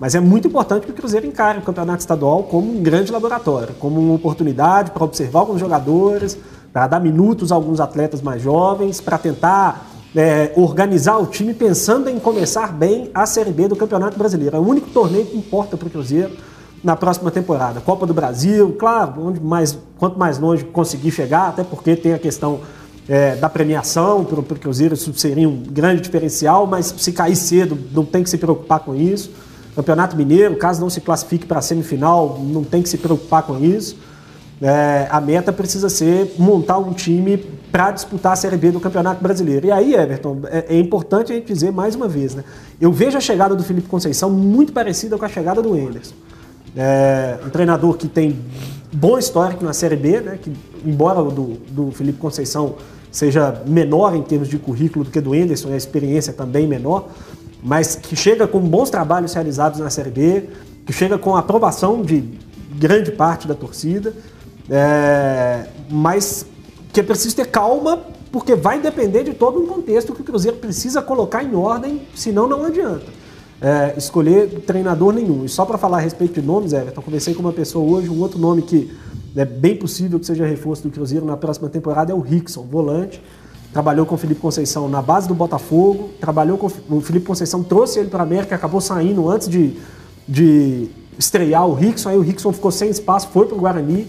Mas 0.00 0.14
é 0.14 0.20
muito 0.20 0.46
importante 0.46 0.86
que 0.86 0.92
o 0.92 0.94
Cruzeiro 0.94 1.26
encare 1.26 1.58
o 1.58 1.62
campeonato 1.62 1.98
estadual 1.98 2.44
como 2.44 2.72
um 2.72 2.82
grande 2.82 3.10
laboratório, 3.10 3.74
como 3.74 4.00
uma 4.00 4.14
oportunidade 4.14 4.92
para 4.92 5.02
observar 5.02 5.40
alguns 5.40 5.58
jogadores, 5.58 6.38
para 6.72 6.86
dar 6.86 7.00
minutos 7.00 7.50
a 7.50 7.56
alguns 7.56 7.80
atletas 7.80 8.22
mais 8.22 8.40
jovens, 8.40 9.00
para 9.00 9.18
tentar 9.18 9.84
é, 10.16 10.52
organizar 10.56 11.18
o 11.18 11.26
time 11.26 11.52
pensando 11.52 12.08
em 12.08 12.18
começar 12.18 12.72
bem 12.72 13.10
a 13.14 13.26
Série 13.26 13.50
B 13.50 13.68
do 13.68 13.76
Campeonato 13.76 14.18
Brasileiro. 14.18 14.56
É 14.56 14.58
o 14.58 14.66
único 14.66 14.88
torneio 14.90 15.26
que 15.26 15.36
importa 15.36 15.76
para 15.76 15.88
o 15.88 15.90
Cruzeiro 15.90 16.32
na 16.82 16.96
próxima 16.96 17.30
temporada. 17.30 17.80
Copa 17.80 18.06
do 18.06 18.14
Brasil, 18.14 18.74
claro, 18.78 19.14
onde 19.26 19.40
mais, 19.40 19.78
quanto 19.98 20.18
mais 20.18 20.38
longe 20.38 20.64
conseguir 20.64 21.10
chegar, 21.10 21.48
até 21.48 21.64
porque 21.64 21.96
tem 21.96 22.14
a 22.14 22.18
questão 22.18 22.60
é, 23.08 23.36
da 23.36 23.48
premiação 23.48 24.24
para 24.24 24.40
o 24.40 24.42
Cruzeiro, 24.42 24.94
isso 24.94 25.12
seria 25.14 25.48
um 25.48 25.62
grande 25.62 26.02
diferencial, 26.02 26.66
mas 26.66 26.94
se 26.96 27.12
cair 27.12 27.36
cedo, 27.36 27.78
não 27.92 28.04
tem 28.04 28.22
que 28.22 28.30
se 28.30 28.38
preocupar 28.38 28.80
com 28.80 28.94
isso. 28.94 29.30
Campeonato 29.74 30.16
Mineiro, 30.16 30.56
caso 30.56 30.80
não 30.80 30.90
se 30.90 31.00
classifique 31.00 31.46
para 31.46 31.60
a 31.60 31.62
semifinal, 31.62 32.38
não 32.42 32.64
tem 32.64 32.82
que 32.82 32.88
se 32.88 32.98
preocupar 32.98 33.42
com 33.42 33.58
isso. 33.62 33.96
É, 34.60 35.06
a 35.08 35.20
meta 35.20 35.52
precisa 35.52 35.88
ser 35.88 36.34
montar 36.36 36.78
um 36.78 36.92
time 36.92 37.38
para 37.70 37.90
disputar 37.90 38.32
a 38.32 38.36
Série 38.36 38.56
B 38.56 38.70
do 38.70 38.80
Campeonato 38.80 39.22
Brasileiro. 39.22 39.66
E 39.66 39.72
aí, 39.72 39.94
Everton, 39.94 40.40
é, 40.46 40.66
é, 40.68 40.78
importante 40.78 41.32
a 41.32 41.34
gente 41.34 41.52
dizer 41.52 41.70
mais 41.70 41.94
uma 41.94 42.08
vez, 42.08 42.34
né? 42.34 42.44
Eu 42.80 42.92
vejo 42.92 43.16
a 43.16 43.20
chegada 43.20 43.54
do 43.54 43.62
Felipe 43.62 43.88
Conceição 43.88 44.30
muito 44.30 44.72
parecida 44.72 45.18
com 45.18 45.24
a 45.24 45.28
chegada 45.28 45.60
do 45.60 45.76
Enderson. 45.76 46.14
É, 46.76 47.38
um 47.44 47.50
treinador 47.50 47.96
que 47.96 48.08
tem 48.08 48.38
bom 48.92 49.18
histórico 49.18 49.64
na 49.64 49.72
Série 49.72 49.96
B, 49.96 50.20
né? 50.20 50.38
Que, 50.40 50.52
embora 50.84 51.20
o 51.20 51.30
do, 51.30 51.44
do 51.70 51.90
Felipe 51.90 52.18
Conceição 52.18 52.76
seja 53.10 53.62
menor 53.66 54.14
em 54.14 54.22
termos 54.22 54.48
de 54.48 54.58
currículo 54.58 55.04
do 55.04 55.10
que 55.10 55.20
do 55.20 55.34
Enderson, 55.34 55.72
a 55.72 55.76
experiência 55.76 56.32
também 56.32 56.66
menor, 56.66 57.08
mas 57.62 57.94
que 57.94 58.14
chega 58.14 58.46
com 58.46 58.60
bons 58.60 58.90
trabalhos 58.90 59.32
realizados 59.34 59.80
na 59.80 59.90
Série 59.90 60.10
B, 60.10 60.44
que 60.86 60.92
chega 60.92 61.18
com 61.18 61.36
aprovação 61.36 62.02
de 62.02 62.24
grande 62.78 63.10
parte 63.10 63.48
da 63.48 63.54
torcida, 63.54 64.14
é, 64.70 65.66
mas 65.90 66.46
que 66.92 67.00
é 67.00 67.02
preciso 67.02 67.36
ter 67.36 67.46
calma, 67.46 68.00
porque 68.30 68.54
vai 68.54 68.80
depender 68.80 69.24
de 69.24 69.34
todo 69.34 69.60
um 69.60 69.66
contexto 69.66 70.12
que 70.12 70.20
o 70.20 70.24
Cruzeiro 70.24 70.56
precisa 70.58 71.00
colocar 71.02 71.42
em 71.42 71.54
ordem, 71.54 72.02
senão 72.14 72.48
não 72.48 72.64
adianta. 72.64 73.06
É, 73.60 73.94
escolher 73.96 74.60
treinador 74.60 75.12
nenhum. 75.12 75.44
E 75.44 75.48
só 75.48 75.64
para 75.64 75.76
falar 75.76 75.98
a 75.98 76.00
respeito 76.00 76.40
de 76.40 76.46
nomes, 76.46 76.72
Everton, 76.72 77.02
conversei 77.02 77.34
com 77.34 77.40
uma 77.40 77.52
pessoa 77.52 77.84
hoje, 77.84 78.08
um 78.08 78.20
outro 78.20 78.38
nome 78.38 78.62
que 78.62 78.90
é 79.36 79.44
bem 79.44 79.76
possível 79.76 80.18
que 80.18 80.26
seja 80.26 80.46
reforço 80.46 80.82
do 80.82 80.90
Cruzeiro 80.90 81.24
na 81.24 81.36
próxima 81.36 81.68
temporada 81.68 82.12
é 82.12 82.14
o 82.14 82.20
Rickson, 82.20 82.62
volante. 82.62 83.22
Trabalhou 83.72 84.06
com 84.06 84.14
o 84.14 84.18
Felipe 84.18 84.40
Conceição 84.40 84.88
na 84.88 85.02
base 85.02 85.28
do 85.28 85.34
Botafogo, 85.34 86.10
trabalhou 86.20 86.56
com 86.56 86.66
o 86.66 87.00
Felipe 87.00 87.26
Conceição, 87.26 87.62
trouxe 87.62 87.98
ele 87.98 88.08
para 88.08 88.20
a 88.20 88.26
América, 88.26 88.54
acabou 88.54 88.80
saindo 88.80 89.28
antes 89.28 89.48
de, 89.48 89.76
de 90.26 90.88
estrear 91.18 91.66
o 91.66 91.74
Rickson, 91.74 92.08
aí 92.08 92.16
o 92.16 92.22
Rickson 92.22 92.52
ficou 92.52 92.70
sem 92.70 92.88
espaço, 92.88 93.28
foi 93.28 93.46
para 93.46 93.56
o 93.56 93.60
Guarani, 93.60 94.08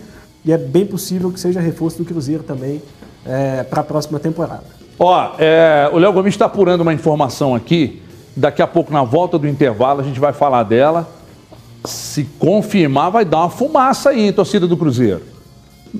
e 0.49 0.51
é 0.51 0.57
bem 0.57 0.83
possível 0.83 1.31
que 1.31 1.39
seja 1.39 1.59
reforço 1.59 1.99
do 1.99 2.05
Cruzeiro 2.05 2.41
também 2.41 2.81
é, 3.23 3.61
para 3.61 3.81
a 3.81 3.83
próxima 3.83 4.19
temporada. 4.19 4.63
Ó, 4.97 5.33
é, 5.37 5.87
o 5.93 5.99
Léo 5.99 6.11
Gomes 6.11 6.33
está 6.33 6.45
apurando 6.45 6.81
uma 6.81 6.91
informação 6.91 7.53
aqui. 7.53 8.01
Daqui 8.35 8.59
a 8.59 8.65
pouco, 8.65 8.91
na 8.91 9.03
volta 9.03 9.37
do 9.37 9.47
intervalo, 9.47 10.01
a 10.01 10.03
gente 10.03 10.19
vai 10.19 10.33
falar 10.33 10.63
dela. 10.63 11.07
Se 11.85 12.23
confirmar, 12.39 13.11
vai 13.11 13.25
dar 13.25 13.41
uma 13.41 13.51
fumaça 13.51 14.09
aí, 14.09 14.31
torcida 14.31 14.65
do 14.65 14.75
Cruzeiro. 14.75 15.21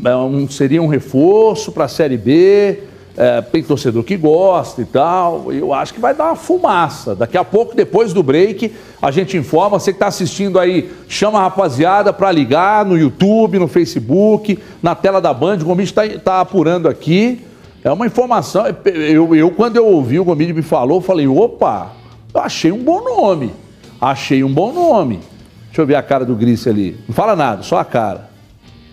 É 0.04 0.52
seria 0.52 0.82
um 0.82 0.88
reforço 0.88 1.72
para 1.72 1.86
a 1.86 1.88
Série 1.88 2.18
B. 2.18 2.80
É, 3.18 3.41
tem 3.41 3.62
torcedor 3.62 4.03
que 4.03 4.16
gosta 4.16 4.82
e 4.82 4.86
tal. 4.86 5.51
Eu 5.51 5.74
acho 5.74 5.93
que 5.93 5.99
vai 5.99 6.14
dar 6.14 6.26
uma 6.26 6.36
fumaça. 6.36 7.16
Daqui 7.16 7.38
a 7.38 7.43
pouco, 7.43 7.76
depois 7.76 8.14
do 8.14 8.24
break, 8.24 8.74
a 9.01 9.12
gente 9.12 9.36
informa. 9.36 9.80
Você 9.80 9.91
que 9.91 9.97
está 9.97 10.07
assistindo 10.07 10.57
aí, 10.57 10.91
chama 11.07 11.39
a 11.39 11.43
rapaziada 11.43 12.14
para 12.14 12.32
ligar 12.32 12.86
no 12.86 12.97
YouTube, 12.97 13.60
no 13.60 13.68
Facebook, 13.68 14.57
na 14.82 14.95
tela 14.95 15.20
da 15.20 15.34
Band. 15.34 15.55
O 15.55 15.66
Gomide 15.66 15.89
está 15.89 16.07
tá 16.20 16.39
apurando 16.39 16.88
aqui. 16.88 17.41
É 17.84 17.91
uma 17.91 18.05
informação. 18.05 18.66
Eu, 18.86 19.36
eu, 19.36 19.51
quando 19.51 19.76
eu 19.76 19.86
ouvi 19.86 20.20
o 20.20 20.26
Gomide 20.26 20.53
me 20.53 20.62
falou, 20.62 21.01
falei: 21.01 21.28
opa, 21.28 21.91
eu 22.34 22.41
achei 22.41 22.72
um 22.72 22.84
bom 22.84 23.01
nome. 23.01 23.53
Achei 23.99 24.43
um 24.43 24.53
bom 24.53 24.72
nome. 24.72 25.20
Deixa 25.68 25.82
eu 25.82 25.86
ver 25.86 25.95
a 25.95 26.01
cara 26.01 26.26
do 26.26 26.36
Gris 26.36 26.66
ali. 26.68 26.97
Não 27.07 27.14
fala 27.14 27.36
nada, 27.36 27.64
só 27.64 27.78
a 27.78 27.86
cara. 27.86 28.30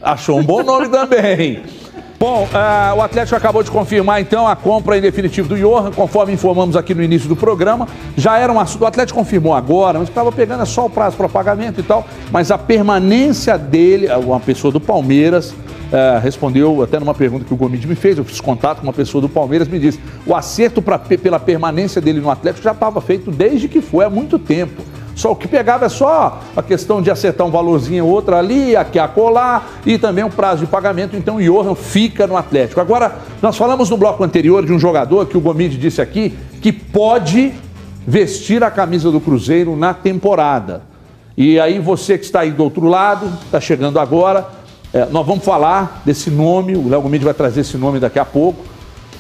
Achou 0.03 0.39
um 0.39 0.45
bom 0.45 0.63
nome 0.63 0.89
também. 0.89 1.63
Bom, 2.19 2.45
uh, 2.45 2.97
o 2.97 3.03
Atlético 3.03 3.37
acabou 3.37 3.63
de 3.63 3.71
confirmar 3.71 4.23
então 4.23 4.49
a 4.49 4.57
compra 4.57 4.97
em 4.97 5.03
definitivo 5.03 5.49
do 5.49 5.57
Johan, 5.57 5.91
conforme 5.91 6.33
informamos 6.33 6.75
aqui 6.75 6.95
no 6.95 7.03
início 7.03 7.29
do 7.29 7.37
programa. 7.37 7.87
Já 8.17 8.39
era 8.39 8.51
um 8.51 8.59
assunto, 8.59 8.83
o 8.83 8.87
Atlético 8.87 9.19
confirmou 9.19 9.53
agora, 9.53 9.99
mas 9.99 10.09
estava 10.09 10.33
pegando 10.33 10.65
só 10.65 10.87
o 10.87 10.91
prazo 10.91 11.15
para 11.15 11.29
pagamento 11.29 11.81
e 11.81 11.83
tal. 11.83 12.07
Mas 12.33 12.51
a 12.51 12.57
permanência 12.57 13.59
dele, 13.59 14.09
uma 14.25 14.41
pessoa 14.41 14.73
do 14.73 14.81
Palmeiras, 14.81 15.51
uh, 15.51 16.19
respondeu 16.23 16.83
até 16.83 16.99
numa 16.99 17.13
pergunta 17.13 17.45
que 17.45 17.53
o 17.53 17.57
Gomide 17.57 17.87
me 17.87 17.95
fez. 17.95 18.17
Eu 18.17 18.25
fiz 18.25 18.41
contato 18.41 18.79
com 18.79 18.85
uma 18.87 18.95
pessoa 18.95 19.21
do 19.21 19.29
Palmeiras, 19.29 19.69
me 19.69 19.79
disse: 19.79 20.01
o 20.25 20.35
acerto 20.35 20.81
pra, 20.81 20.99
pela 20.99 21.39
permanência 21.39 22.01
dele 22.01 22.21
no 22.21 22.31
Atlético 22.31 22.65
já 22.65 22.73
estava 22.73 22.99
feito 23.03 23.31
desde 23.31 23.69
que 23.69 23.83
foi 23.83 24.07
há 24.07 24.11
muito 24.11 24.39
tempo. 24.39 24.83
Só 25.17 25.33
o 25.33 25.37
que 25.37 25.49
pegava 25.49 25.87
é 25.87 25.89
só 25.89 26.43
a 26.55 26.63
questão 26.63 27.01
de 27.01 27.11
acertar 27.11 27.47
um 27.47 27.51
valorzinho 27.51 28.05
ou 28.05 28.13
outro 28.13 28.37
ali, 28.37 28.77
aqui 28.77 28.99
a 28.99 29.09
colar 29.09 29.81
e 29.87 29.97
também 29.97 30.23
o 30.23 30.29
prazo 30.29 30.67
de 30.67 30.71
pagamento. 30.71 31.17
Então 31.17 31.37
o 31.37 31.43
Johan 31.43 31.75
fica 31.75 32.27
no 32.27 32.37
Atlético. 32.37 32.83
Agora, 32.83 33.17
nós 33.41 33.57
falamos 33.57 33.89
no 33.89 33.97
bloco 33.97 34.23
anterior 34.23 34.65
de 34.67 34.75
um 34.75 34.79
jogador 34.79 35.25
que 35.25 35.37
o 35.37 35.41
Gomide 35.41 35.79
disse 35.79 36.03
aqui 36.03 36.37
que 36.61 36.71
pode 36.71 37.55
vestir 38.07 38.63
a 38.63 38.71
camisa 38.71 39.11
do 39.11 39.19
Cruzeiro 39.19 39.75
na 39.75 39.95
temporada. 39.95 40.83
E 41.35 41.59
aí 41.59 41.79
você 41.79 42.19
que 42.19 42.25
está 42.27 42.41
aí 42.41 42.51
do 42.51 42.63
outro 42.63 42.87
lado, 42.87 43.27
está 43.47 43.59
chegando 43.59 43.99
agora, 43.99 44.47
é, 44.93 45.07
nós 45.07 45.27
vamos 45.27 45.45
falar 45.45 46.03
desse 46.05 46.31
nome, 46.31 46.77
o 46.77 46.91
Léo 46.91 47.01
Gomide 47.01 47.25
vai 47.25 47.35
trazer 47.35 47.63
esse 47.63 47.79
nome 47.79 47.99
daqui 47.99 48.19
a 48.19 48.25
pouco. 48.25 48.63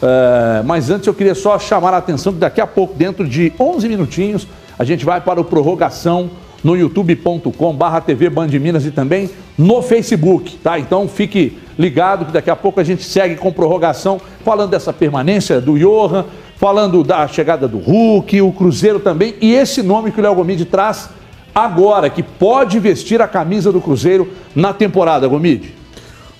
É, 0.03 0.63
mas 0.63 0.91
antes 0.91 1.07
eu 1.07 1.15
queria 1.15 1.35
só 1.35 1.59
chamar 1.59 1.95
a 1.95 1.97
atenção 1.97 2.35
que 2.35 2.39
daqui 2.39 2.61
a 2.61 2.67
pouco, 2.67 2.95
dentro 2.95 3.27
de 3.27 3.51
11 3.59 3.89
minutinhos, 3.89 4.47
a 4.79 4.85
gente 4.85 5.05
vai 5.05 5.21
para 5.21 5.41
o 5.41 5.45
prorrogação 5.45 6.31
no 6.63 6.77
youtube.com 6.77 7.75
barra 7.75 8.01
TV 8.01 8.29
Band 8.29 8.49
Minas 8.49 8.85
e 8.85 8.91
também 8.91 9.31
no 9.57 9.81
Facebook, 9.83 10.57
tá? 10.59 10.79
Então 10.79 11.09
fique 11.09 11.59
ligado 11.79 12.27
que 12.27 12.33
daqui 12.33 12.51
a 12.51 12.57
pouco 12.57 12.81
a 12.81 12.85
gente 12.85 13.05
segue 13.05 13.37
com 13.37 13.53
prorrogação, 13.53 14.21
falando 14.45 14.71
dessa 14.71 14.93
permanência 14.93 15.61
do 15.61 15.79
Johan, 15.79 16.25
falando 16.57 17.05
da 17.05 17.29
chegada 17.29 17.69
do 17.69 17.79
Hulk, 17.79 18.41
o 18.41 18.53
Cruzeiro 18.53 18.99
também, 18.99 19.35
e 19.41 19.55
esse 19.55 19.83
nome 19.83 20.11
que 20.11 20.21
o 20.21 20.23
Léo 20.23 20.35
Gomide 20.35 20.65
traz 20.65 21.11
agora, 21.55 22.11
que 22.11 22.23
pode 22.23 22.79
vestir 22.79 23.21
a 23.23 23.29
camisa 23.29 23.71
do 23.71 23.81
Cruzeiro 23.81 24.31
na 24.55 24.73
temporada, 24.73 25.29
Gomide. 25.29 25.75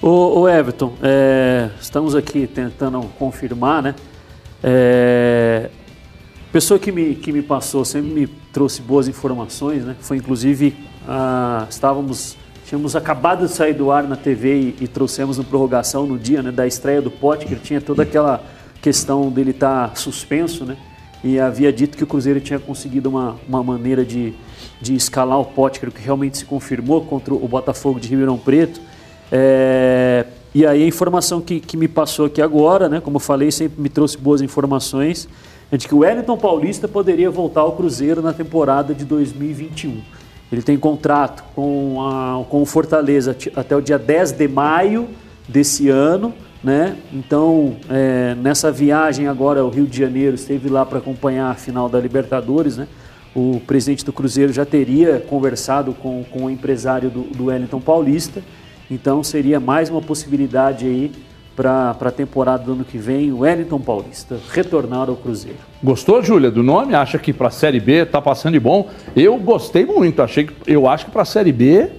O, 0.03 0.41
o 0.41 0.49
Everton, 0.49 0.93
é, 1.03 1.71
estamos 1.81 2.15
aqui 2.15 2.47
tentando 2.47 3.01
confirmar, 3.19 3.83
né? 3.83 3.95
É, 4.63 5.71
pessoa 6.53 6.79
que 6.79 6.91
me, 6.93 7.15
que 7.15 7.33
me 7.33 7.43
passou 7.43 7.85
sempre 7.85 8.11
me 8.11 8.27
trouxe 8.27 8.81
boas 8.81 9.09
informações, 9.09 9.85
né? 9.85 9.97
Foi 10.01 10.17
inclusive, 10.17 10.75
ah, 11.07 11.67
estávamos, 11.69 12.37
tínhamos 12.65 12.97
acabado 12.97 13.47
de 13.47 13.53
sair 13.53 13.75
do 13.75 13.91
ar 13.91 14.05
na 14.05 14.17
TV 14.17 14.75
e, 14.81 14.85
e 14.85 14.89
trouxemos 14.89 15.39
no 15.39 15.45
prorrogação 15.45 16.07
no 16.07 16.19
dia 16.19 16.43
né, 16.43 16.51
da 16.51 16.67
estreia 16.67 17.03
do 17.03 17.11
Potker, 17.11 17.59
tinha 17.61 17.81
toda 17.81 18.03
aquela 18.03 18.43
questão 18.81 19.31
dele 19.31 19.51
estar 19.51 19.89
tá 19.89 19.95
suspenso, 19.95 20.65
né? 20.65 20.77
E 21.25 21.41
havia 21.41 21.73
dito 21.73 21.97
que 21.97 22.05
o 22.05 22.07
Cruzeiro 22.07 22.41
tinha 22.41 22.59
conseguido 22.59 23.09
uma, 23.09 23.37
uma 23.49 23.63
maneira 23.63 24.05
de, 24.05 24.33
de 24.81 24.95
escalar 24.95 25.41
o 25.41 25.45
Potker, 25.45 25.91
que 25.91 26.01
realmente 26.01 26.39
se 26.39 26.45
confirmou 26.45 27.05
contra 27.05 27.35
o 27.35 27.49
Botafogo 27.49 27.99
de 27.99 28.09
Ribeirão 28.09 28.39
Preto. 28.39 28.81
É, 29.33 30.25
e 30.55 30.65
aí 30.65 30.85
a 30.85 30.87
informação 30.87 31.41
que, 31.41 31.59
que 31.59 31.77
me 31.77 31.89
passou 31.89 32.27
aqui 32.27 32.41
agora, 32.41 32.89
né? 32.89 33.01
Como 33.01 33.17
eu 33.17 33.21
falei, 33.21 33.51
sempre 33.51 33.81
me 33.81 33.89
trouxe 33.89 34.17
boas 34.17 34.41
informações 34.41 35.29
é 35.71 35.77
de 35.77 35.89
que 35.89 35.95
o 35.95 35.99
Wellington 35.99 36.37
Paulista 36.37 36.87
poderia 36.87 37.31
voltar 37.31 37.63
ao 37.63 37.73
Cruzeiro 37.73 38.23
na 38.23 38.33
temporada 38.33 38.95
de 38.95 39.05
2021. 39.05 40.01
Ele 40.51 40.63
tem 40.63 40.79
contrato 40.79 41.45
com, 41.55 42.01
a, 42.01 42.45
com 42.49 42.63
o 42.63 42.67
Fortaleza 42.67 43.37
até 43.57 43.75
o 43.75 43.81
dia 43.81 43.99
10 43.99 44.33
de 44.33 44.47
maio 44.47 45.09
desse 45.49 45.89
ano. 45.89 46.33
Né? 46.63 46.97
Então, 47.13 47.77
é, 47.91 48.35
nessa 48.37 48.71
viagem 48.71 49.27
agora 49.27 49.61
ao 49.61 49.69
Rio 49.69 49.87
de 49.87 49.99
Janeiro, 49.99 50.37
esteve 50.37 50.69
lá 50.69 50.87
para 50.87 50.99
acompanhar 50.99 51.51
a 51.51 51.55
final 51.55 51.89
da 51.89 51.99
Libertadores. 51.99 52.77
Né? 52.77 52.87
O 53.35 53.61
presidente 53.67 54.05
do 54.05 54.13
Cruzeiro 54.13 54.53
já 54.53 54.65
teria 54.65 55.19
conversado 55.19 55.93
com, 55.93 56.25
com 56.25 56.45
o 56.45 56.51
empresário 56.51 57.11
do, 57.11 57.23
do 57.23 57.45
Wellington 57.47 57.81
Paulista. 57.81 58.43
Então, 58.89 59.23
seria 59.25 59.59
mais 59.59 59.91
uma 59.91 60.01
possibilidade 60.01 60.87
aí 60.87 61.11
para 61.57 61.97
a 61.99 62.11
temporada 62.11 62.63
do 62.63 62.73
ano 62.73 62.85
que 62.85 62.99
vem, 62.99 63.33
o 63.33 63.39
Wellington 63.39 63.81
Paulista 63.81 64.39
retornar 64.51 65.09
ao 65.09 65.17
Cruzeiro. 65.17 65.59
Gostou, 65.83 66.23
Júlia, 66.23 66.51
do 66.51 66.63
nome? 66.63 66.95
Acha 66.95 67.19
que 67.19 67.33
para 67.33 67.49
a 67.49 67.51
Série 67.51 67.81
B 67.81 68.03
está 68.03 68.21
passando 68.21 68.53
de 68.53 68.61
bom? 68.61 68.91
Eu 69.17 69.39
gostei 69.39 69.87
muito, 69.87 70.23
achei 70.23 70.47
que, 70.47 70.55
eu 70.71 70.87
acho 70.87 71.07
que 71.07 71.11
para 71.11 71.23
a 71.23 71.25
Série 71.25 71.53
B 71.53 71.91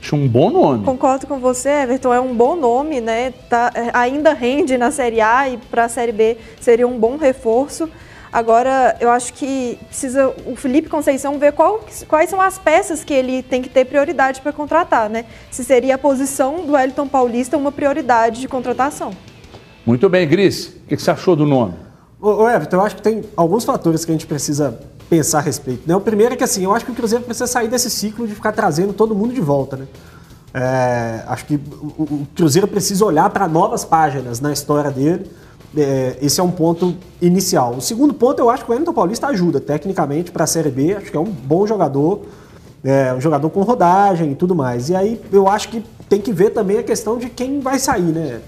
acho 0.00 0.14
um 0.14 0.28
bom 0.28 0.50
nome. 0.50 0.84
Concordo 0.84 1.26
com 1.26 1.38
você, 1.38 1.70
Everton, 1.70 2.12
é 2.12 2.20
um 2.20 2.34
bom 2.34 2.54
nome, 2.54 3.00
né? 3.00 3.32
Tá, 3.48 3.70
é, 3.74 3.90
ainda 3.94 4.34
rende 4.34 4.76
na 4.76 4.90
Série 4.90 5.20
A 5.20 5.48
e 5.48 5.56
para 5.56 5.84
a 5.84 5.88
Série 5.88 6.12
B 6.12 6.36
seria 6.60 6.86
um 6.86 6.98
bom 6.98 7.16
reforço. 7.16 7.88
Agora, 8.32 8.96
eu 8.98 9.10
acho 9.10 9.34
que 9.34 9.78
precisa 9.88 10.32
o 10.46 10.56
Felipe 10.56 10.88
Conceição 10.88 11.38
ver 11.38 11.52
qual, 11.52 11.84
quais 12.08 12.30
são 12.30 12.40
as 12.40 12.58
peças 12.58 13.04
que 13.04 13.12
ele 13.12 13.42
tem 13.42 13.60
que 13.60 13.68
ter 13.68 13.84
prioridade 13.84 14.40
para 14.40 14.54
contratar, 14.54 15.10
né? 15.10 15.26
Se 15.50 15.62
seria 15.62 15.96
a 15.96 15.98
posição 15.98 16.64
do 16.64 16.72
Wellington 16.72 17.06
Paulista 17.06 17.58
uma 17.58 17.70
prioridade 17.70 18.40
de 18.40 18.48
contratação. 18.48 19.12
Muito 19.84 20.08
bem, 20.08 20.26
Gris. 20.26 20.68
O 20.68 20.88
que 20.88 20.96
você 20.96 21.10
achou 21.10 21.36
do 21.36 21.44
nome? 21.44 21.74
Ô, 22.18 22.48
Everton, 22.48 22.76
eu 22.76 22.80
acho 22.80 22.96
que 22.96 23.02
tem 23.02 23.22
alguns 23.36 23.64
fatores 23.64 24.02
que 24.02 24.10
a 24.10 24.14
gente 24.14 24.26
precisa 24.26 24.80
pensar 25.10 25.38
a 25.38 25.42
respeito. 25.42 25.82
Né? 25.86 25.94
O 25.94 26.00
primeiro 26.00 26.32
é 26.32 26.36
que 26.36 26.44
assim, 26.44 26.64
eu 26.64 26.74
acho 26.74 26.86
que 26.86 26.90
o 26.90 26.94
Cruzeiro 26.94 27.22
precisa 27.22 27.46
sair 27.46 27.68
desse 27.68 27.90
ciclo 27.90 28.26
de 28.26 28.34
ficar 28.34 28.52
trazendo 28.52 28.94
todo 28.94 29.14
mundo 29.14 29.34
de 29.34 29.42
volta, 29.42 29.76
né? 29.76 29.86
É, 30.54 31.22
acho 31.26 31.44
que 31.46 31.56
o, 31.56 32.02
o 32.02 32.28
Cruzeiro 32.34 32.66
precisa 32.66 33.04
olhar 33.04 33.28
para 33.28 33.46
novas 33.46 33.84
páginas 33.84 34.40
na 34.40 34.52
história 34.52 34.90
dele 34.90 35.30
é, 35.76 36.18
esse 36.20 36.40
é 36.40 36.42
um 36.42 36.50
ponto 36.50 36.94
inicial. 37.20 37.74
O 37.76 37.80
segundo 37.80 38.12
ponto, 38.12 38.38
eu 38.38 38.50
acho 38.50 38.64
que 38.64 38.70
o 38.70 38.72
Wellington 38.72 38.92
Paulista 38.92 39.26
ajuda 39.28 39.60
tecnicamente 39.60 40.30
para 40.30 40.44
a 40.44 40.46
Série 40.46 40.70
B. 40.70 40.94
Acho 40.94 41.10
que 41.10 41.16
é 41.16 41.20
um 41.20 41.24
bom 41.24 41.66
jogador, 41.66 42.22
é, 42.84 43.12
um 43.14 43.20
jogador 43.20 43.48
com 43.50 43.62
rodagem 43.62 44.32
e 44.32 44.34
tudo 44.34 44.54
mais. 44.54 44.88
E 44.90 44.96
aí 44.96 45.20
eu 45.32 45.48
acho 45.48 45.68
que 45.68 45.84
tem 46.08 46.20
que 46.20 46.32
ver 46.32 46.50
também 46.50 46.78
a 46.78 46.82
questão 46.82 47.16
de 47.18 47.28
quem 47.28 47.60
vai 47.60 47.78
sair, 47.78 48.02
né? 48.02 48.40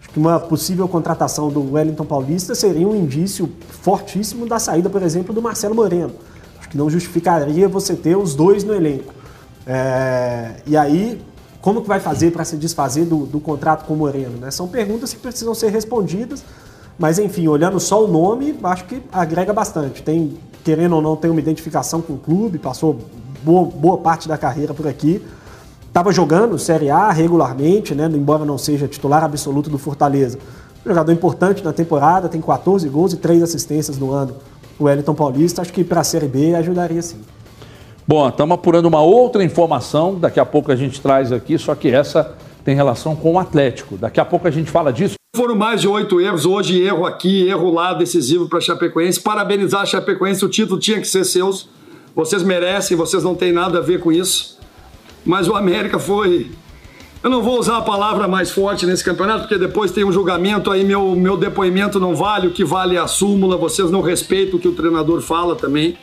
Acho 0.00 0.10
que 0.10 0.18
uma 0.18 0.38
possível 0.38 0.86
contratação 0.86 1.50
do 1.50 1.72
Wellington 1.72 2.04
Paulista 2.04 2.54
seria 2.54 2.86
um 2.86 2.94
indício 2.94 3.50
fortíssimo 3.82 4.46
da 4.46 4.58
saída, 4.58 4.88
por 4.88 5.02
exemplo, 5.02 5.34
do 5.34 5.42
Marcelo 5.42 5.74
Moreno. 5.74 6.12
Acho 6.58 6.68
que 6.68 6.78
não 6.78 6.88
justificaria 6.88 7.68
você 7.68 7.94
ter 7.96 8.16
os 8.16 8.34
dois 8.34 8.62
no 8.62 8.74
elenco. 8.74 9.12
É, 9.66 10.54
e 10.66 10.76
aí, 10.76 11.20
como 11.60 11.82
que 11.82 11.88
vai 11.88 12.00
fazer 12.00 12.30
para 12.30 12.44
se 12.44 12.56
desfazer 12.56 13.04
do, 13.04 13.26
do, 13.26 13.40
contrato 13.40 13.84
com 13.84 13.94
o 13.94 13.96
Moreno? 13.96 14.38
Né? 14.38 14.50
São 14.50 14.68
perguntas 14.68 15.12
que 15.12 15.18
precisam 15.18 15.54
ser 15.54 15.70
respondidas, 15.70 16.42
mas 16.98 17.18
enfim, 17.18 17.46
olhando 17.46 17.78
só 17.78 18.04
o 18.04 18.08
nome, 18.08 18.58
acho 18.62 18.84
que 18.84 19.00
agrega 19.12 19.52
bastante. 19.52 20.02
Tem, 20.02 20.36
querendo 20.64 20.96
ou 20.96 21.02
não, 21.02 21.14
tem 21.14 21.30
uma 21.30 21.40
identificação 21.40 22.02
com 22.02 22.14
o 22.14 22.18
clube, 22.18 22.58
passou 22.58 22.98
boa, 23.42 23.64
boa 23.64 23.98
parte 23.98 24.26
da 24.26 24.36
carreira 24.36 24.74
por 24.74 24.86
aqui. 24.86 25.22
Estava 25.86 26.12
jogando 26.12 26.58
Série 26.58 26.90
A 26.90 27.10
regularmente, 27.10 27.94
né? 27.94 28.10
embora 28.12 28.44
não 28.44 28.58
seja 28.58 28.88
titular 28.88 29.22
absoluto 29.22 29.70
do 29.70 29.78
Fortaleza. 29.78 30.38
Jogador 30.84 31.12
importante 31.12 31.64
na 31.64 31.72
temporada, 31.72 32.28
tem 32.28 32.40
14 32.40 32.88
gols 32.88 33.12
e 33.12 33.16
3 33.16 33.42
assistências 33.42 33.98
no 33.98 34.12
ano. 34.12 34.36
O 34.78 34.84
Wellington 34.84 35.14
Paulista, 35.14 35.62
acho 35.62 35.72
que 35.72 35.84
para 35.84 36.00
a 36.00 36.04
Série 36.04 36.28
B 36.28 36.54
ajudaria 36.54 37.02
sim. 37.02 37.20
Bom, 38.06 38.26
estamos 38.28 38.54
apurando 38.54 38.86
uma 38.86 39.02
outra 39.02 39.44
informação, 39.44 40.18
daqui 40.18 40.40
a 40.40 40.46
pouco 40.46 40.72
a 40.72 40.76
gente 40.76 41.00
traz 41.00 41.30
aqui, 41.30 41.58
só 41.58 41.74
que 41.74 41.90
essa 41.90 42.34
tem 42.64 42.74
relação 42.74 43.14
com 43.14 43.34
o 43.34 43.38
Atlético. 43.38 43.96
Daqui 43.96 44.18
a 44.18 44.24
pouco 44.24 44.48
a 44.48 44.50
gente 44.50 44.70
fala 44.70 44.92
disso. 44.92 45.17
Foram 45.38 45.54
mais 45.54 45.80
de 45.80 45.86
oito 45.86 46.20
erros 46.20 46.44
hoje, 46.44 46.82
erro 46.82 47.06
aqui, 47.06 47.46
erro 47.46 47.72
lá, 47.72 47.94
decisivo 47.94 48.48
para 48.48 48.58
a 48.58 48.60
Chapecoense. 48.60 49.20
Parabenizar 49.20 49.82
a 49.82 49.86
Chapecoense, 49.86 50.44
o 50.44 50.48
título 50.48 50.80
tinha 50.80 51.00
que 51.00 51.06
ser 51.06 51.22
seus. 51.22 51.68
Vocês 52.12 52.42
merecem, 52.42 52.96
vocês 52.96 53.22
não 53.22 53.36
têm 53.36 53.52
nada 53.52 53.78
a 53.78 53.80
ver 53.80 54.00
com 54.00 54.10
isso. 54.10 54.58
Mas 55.24 55.46
o 55.46 55.54
América 55.54 55.96
foi. 55.96 56.50
Eu 57.22 57.30
não 57.30 57.40
vou 57.40 57.56
usar 57.56 57.76
a 57.76 57.82
palavra 57.82 58.26
mais 58.26 58.50
forte 58.50 58.84
nesse 58.84 59.04
campeonato, 59.04 59.42
porque 59.42 59.56
depois 59.56 59.92
tem 59.92 60.02
um 60.02 60.10
julgamento 60.10 60.72
aí, 60.72 60.82
meu, 60.82 61.14
meu 61.14 61.36
depoimento 61.36 62.00
não 62.00 62.16
vale, 62.16 62.48
o 62.48 62.50
que 62.50 62.64
vale 62.64 62.96
é 62.96 62.98
a 62.98 63.06
súmula, 63.06 63.56
vocês 63.56 63.92
não 63.92 64.00
respeitam 64.00 64.58
o 64.58 64.60
que 64.60 64.66
o 64.66 64.72
treinador 64.72 65.20
fala 65.20 65.54
também. 65.54 65.96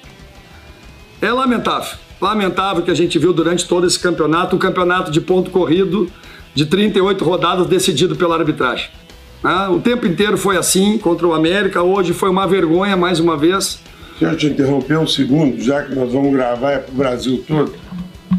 É 1.21 1.29
lamentável. 1.29 1.97
Lamentável 2.21 2.83
que 2.83 2.91
a 2.91 2.95
gente 2.95 3.19
viu 3.19 3.33
durante 3.33 3.67
todo 3.67 3.86
esse 3.86 3.99
campeonato, 3.99 4.55
um 4.55 4.59
campeonato 4.59 5.11
de 5.11 5.19
ponto 5.19 5.51
corrido 5.51 6.09
de 6.53 6.65
38 6.65 7.25
rodadas 7.25 7.67
decidido 7.67 8.15
pela 8.15 8.38
arbitragem. 8.38 8.88
Ah, 9.47 9.69
o 9.69 9.79
tempo 9.79 10.07
inteiro 10.07 10.39
foi 10.39 10.57
assim 10.57 10.97
contra 10.97 11.27
o 11.27 11.31
América, 11.31 11.83
hoje 11.83 12.13
foi 12.13 12.31
uma 12.31 12.47
vergonha 12.47 12.97
mais 12.97 13.19
uma 13.19 13.37
vez. 13.37 13.79
Deixa 14.19 14.33
eu 14.33 14.35
te 14.35 14.47
interromper 14.47 14.97
um 14.97 15.05
segundo, 15.05 15.61
já 15.61 15.83
que 15.83 15.93
nós 15.93 16.11
vamos 16.11 16.33
gravar 16.33 16.71
é 16.71 16.79
para 16.79 16.91
o 16.91 16.95
Brasil 16.95 17.45
todo. 17.47 17.71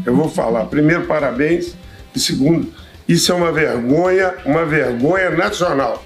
Eu 0.05 0.13
vou 0.13 0.27
falar. 0.27 0.65
Primeiro, 0.65 1.05
parabéns. 1.05 1.77
E 2.13 2.19
segundo, 2.19 2.73
isso 3.07 3.31
é 3.31 3.35
uma 3.35 3.53
vergonha, 3.53 4.33
uma 4.45 4.65
vergonha 4.65 5.29
nacional. 5.29 6.03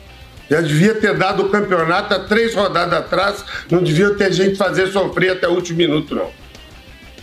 Já 0.48 0.62
devia 0.62 0.94
ter 0.94 1.18
dado 1.18 1.48
o 1.48 1.50
campeonato 1.50 2.14
há 2.14 2.20
três 2.20 2.54
rodadas 2.54 3.00
atrás, 3.00 3.44
não 3.72 3.82
devia 3.82 4.12
ter 4.12 4.32
gente 4.32 4.56
fazer 4.56 4.86
sofrer 4.92 5.32
até 5.32 5.48
o 5.48 5.54
último 5.54 5.80
minuto, 5.80 6.14
não. 6.14 6.30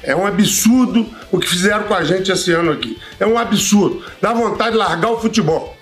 É 0.02 0.16
um 0.16 0.26
absurdo 0.26 1.06
o 1.30 1.38
que 1.38 1.46
fizeram 1.46 1.84
com 1.84 1.94
a 1.94 2.02
gente 2.02 2.32
esse 2.32 2.50
ano 2.50 2.72
aqui. 2.72 2.98
É 3.20 3.26
um 3.26 3.38
absurdo. 3.38 4.02
Dá 4.20 4.32
vontade 4.32 4.72
de 4.72 4.78
largar 4.78 5.12
o 5.12 5.20
futebol. 5.20 5.77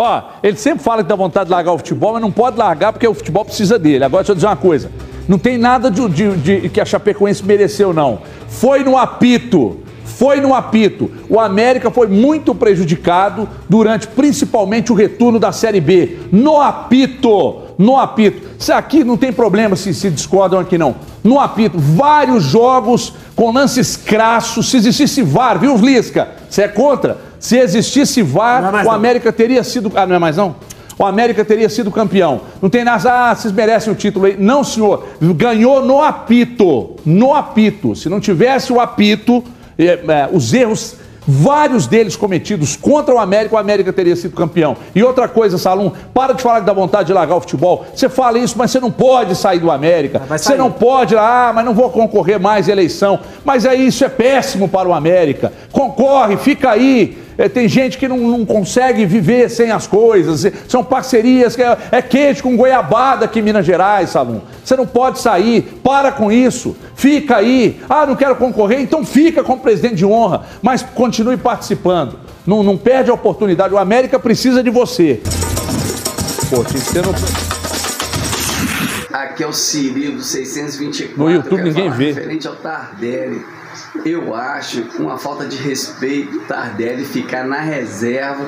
Ó, 0.00 0.22
ele 0.42 0.56
sempre 0.56 0.82
fala 0.82 1.02
que 1.02 1.10
dá 1.10 1.14
vontade 1.14 1.46
de 1.46 1.50
largar 1.50 1.72
o 1.72 1.76
futebol, 1.78 2.14
mas 2.14 2.22
não 2.22 2.32
pode 2.32 2.56
largar 2.56 2.90
porque 2.90 3.06
o 3.06 3.12
futebol 3.12 3.44
precisa 3.44 3.78
dele. 3.78 4.02
Agora, 4.02 4.22
deixa 4.22 4.32
eu 4.32 4.34
dizer 4.34 4.46
uma 4.46 4.56
coisa. 4.56 4.90
Não 5.28 5.38
tem 5.38 5.58
nada 5.58 5.90
de, 5.90 6.08
de, 6.08 6.36
de 6.36 6.68
que 6.70 6.80
a 6.80 6.86
Chapecoense 6.86 7.44
mereceu, 7.44 7.92
não. 7.92 8.20
Foi 8.48 8.82
no 8.82 8.96
apito 8.96 9.78
foi 10.20 10.38
no 10.38 10.54
apito. 10.54 11.10
O 11.30 11.40
América 11.40 11.90
foi 11.90 12.06
muito 12.06 12.54
prejudicado 12.54 13.48
durante 13.66 14.06
principalmente 14.06 14.92
o 14.92 14.94
retorno 14.94 15.38
da 15.38 15.50
Série 15.50 15.80
B. 15.80 16.18
No 16.30 16.60
apito, 16.60 17.62
no 17.80 17.96
apito. 17.96 18.46
Se 18.58 18.70
aqui 18.72 19.02
não 19.02 19.16
tem 19.16 19.32
problema 19.32 19.74
se 19.74 19.94
se 19.94 20.10
discordam 20.10 20.60
aqui 20.60 20.76
não. 20.76 20.96
No 21.24 21.40
apito, 21.40 21.78
vários 21.78 22.44
jogos 22.44 23.14
com 23.34 23.50
lances 23.50 23.96
crassos. 23.96 24.68
Se 24.68 24.76
existisse 24.76 25.22
VAR, 25.22 25.58
viu, 25.58 25.74
Lisca? 25.78 26.28
Você 26.46 26.62
é 26.62 26.68
contra? 26.68 27.16
Se 27.38 27.56
existisse 27.56 28.20
VAR, 28.20 28.74
é 28.74 28.84
o 28.84 28.90
América 28.90 29.30
não. 29.30 29.32
teria 29.32 29.64
sido. 29.64 29.90
Ah, 29.94 30.06
não 30.06 30.14
é 30.14 30.18
mais 30.18 30.36
não? 30.36 30.56
o 30.98 31.06
América 31.06 31.42
teria 31.42 31.70
sido 31.70 31.90
campeão. 31.90 32.42
Não 32.60 32.68
tem 32.68 32.84
nada, 32.84 33.30
ah, 33.30 33.34
vocês 33.34 33.54
merecem 33.54 33.90
o 33.90 33.96
título 33.96 34.26
aí. 34.26 34.36
Não, 34.38 34.62
senhor. 34.62 35.06
Ganhou 35.18 35.82
no 35.82 36.02
apito. 36.02 36.96
No 37.06 37.34
apito. 37.34 37.96
Se 37.96 38.10
não 38.10 38.20
tivesse 38.20 38.70
o 38.70 38.78
apito, 38.78 39.42
é, 39.78 39.84
é, 39.86 40.28
os 40.30 40.52
erros 40.52 40.96
vários 41.26 41.86
deles 41.86 42.16
cometidos 42.16 42.76
contra 42.76 43.14
o 43.14 43.18
América, 43.18 43.54
o 43.54 43.58
América 43.58 43.92
teria 43.92 44.16
sido 44.16 44.34
campeão. 44.34 44.76
E 44.94 45.02
outra 45.02 45.28
coisa, 45.28 45.58
Salum, 45.58 45.92
para 46.12 46.32
de 46.32 46.42
falar 46.42 46.60
que 46.60 46.66
dá 46.66 46.72
vontade 46.72 47.08
de 47.08 47.12
largar 47.12 47.36
o 47.36 47.40
futebol. 47.40 47.86
Você 47.94 48.08
fala 48.08 48.38
isso, 48.38 48.56
mas 48.56 48.70
você 48.70 48.80
não 48.80 48.90
pode 48.90 49.36
sair 49.36 49.58
do 49.58 49.70
América. 49.70 50.22
Você 50.28 50.56
não 50.56 50.70
pode, 50.70 51.16
ah, 51.16 51.52
mas 51.54 51.64
não 51.64 51.74
vou 51.74 51.90
concorrer 51.90 52.40
mais 52.40 52.68
à 52.68 52.72
eleição. 52.72 53.20
Mas 53.44 53.66
aí 53.66 53.86
isso 53.86 54.04
é 54.04 54.08
péssimo 54.08 54.68
para 54.68 54.88
o 54.88 54.94
América. 54.94 55.52
Concorre, 55.72 56.36
fica 56.36 56.70
aí. 56.70 57.18
É, 57.40 57.48
tem 57.48 57.66
gente 57.66 57.96
que 57.96 58.06
não, 58.06 58.18
não, 58.18 58.44
consegue 58.44 59.06
viver 59.06 59.48
sem 59.48 59.70
as 59.70 59.86
coisas. 59.86 60.46
São 60.68 60.84
parcerias, 60.84 61.58
é, 61.58 61.78
é 61.90 62.02
queijo 62.02 62.42
com 62.42 62.54
goiabada 62.54 63.24
aqui 63.24 63.38
em 63.38 63.42
Minas 63.42 63.64
Gerais, 63.64 64.10
Salum. 64.10 64.42
Você 64.62 64.76
não 64.76 64.86
pode 64.86 65.20
sair, 65.20 65.62
para 65.82 66.12
com 66.12 66.30
isso. 66.30 66.76
Fica 66.94 67.38
aí. 67.38 67.80
Ah, 67.88 68.04
não 68.04 68.14
quero 68.14 68.36
concorrer, 68.36 68.80
então 68.80 69.06
fica 69.06 69.42
como 69.42 69.62
presidente 69.62 69.94
de 69.94 70.04
honra, 70.04 70.42
mas 70.60 70.82
continue 70.82 71.38
participando. 71.38 72.18
Não, 72.46 72.62
não 72.62 72.76
perde 72.76 73.10
a 73.10 73.14
oportunidade. 73.14 73.72
O 73.72 73.78
América 73.78 74.18
precisa 74.18 74.62
de 74.62 74.68
você. 74.68 75.22
Pô, 76.50 76.62
tinha 76.62 76.82
Aqui 79.14 79.42
é 79.42 79.46
o 79.46 79.52
Cirilo 79.54 80.16
do 80.16 80.22
624. 80.22 81.18
No 81.18 81.30
YouTube 81.30 81.62
ninguém 81.62 81.90
vê. 81.90 82.12
Referente 82.12 82.46
ao 82.46 82.56
Tardelli. 82.56 83.42
Eu 84.04 84.34
acho 84.34 84.84
uma 84.98 85.18
falta 85.18 85.44
de 85.44 85.56
respeito 85.56 86.40
Tardelli 86.40 87.04
ficar 87.04 87.44
na 87.44 87.58
reserva 87.58 88.46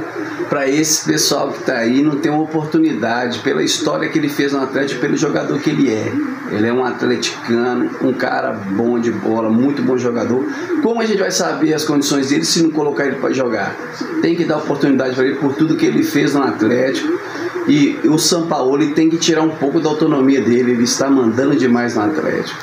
para 0.49 0.69
esse 0.69 1.05
pessoal 1.05 1.51
que 1.51 1.59
está 1.59 1.79
aí 1.79 2.01
não 2.01 2.17
ter 2.17 2.31
uma 2.31 2.43
oportunidade 2.43 3.41
pela 3.41 3.63
história 3.63 4.09
que 4.09 4.19
ele 4.19 4.29
fez 4.29 4.53
no 4.53 4.63
Atlético, 4.63 5.01
pelo 5.01 5.17
jogador 5.17 5.59
que 5.59 5.71
ele 5.71 5.91
é. 5.91 6.13
Ele 6.51 6.69
é 6.69 6.73
um 6.73 6.85
atleticano, 6.85 7.91
um 8.03 8.13
cara 8.13 8.53
bom 8.53 8.99
de 8.99 9.11
bola, 9.11 9.51
muito 9.51 9.83
bom 9.83 9.99
jogador. 9.99 10.47
Como 10.83 11.01
a 11.01 11.05
gente 11.05 11.19
vai 11.19 11.31
saber 11.31 11.75
as 11.75 11.85
condições 11.85 12.29
dele 12.29 12.45
se 12.45 12.63
não 12.63 12.71
colocar 12.71 13.07
ele 13.07 13.17
para 13.17 13.33
jogar? 13.33 13.75
Tem 14.21 14.37
que 14.37 14.45
dar 14.45 14.59
oportunidade 14.59 15.15
para 15.15 15.25
ele 15.25 15.37
por 15.37 15.55
tudo 15.55 15.77
que 15.77 15.87
ele 15.87 16.05
fez 16.05 16.35
no 16.35 16.43
Atlético. 16.43 17.21
E 17.67 17.99
o 18.05 18.19
São 18.19 18.47
Paulo 18.47 18.93
tem 18.93 19.09
que 19.09 19.17
tirar 19.17 19.43
um 19.43 19.57
pouco 19.57 19.81
da 19.81 19.89
autonomia 19.89 20.41
dele, 20.41 20.73
ele 20.73 20.85
está 20.85 21.11
mandando 21.11 21.57
demais 21.57 21.95
no 21.95 22.03
Atlético 22.03 22.59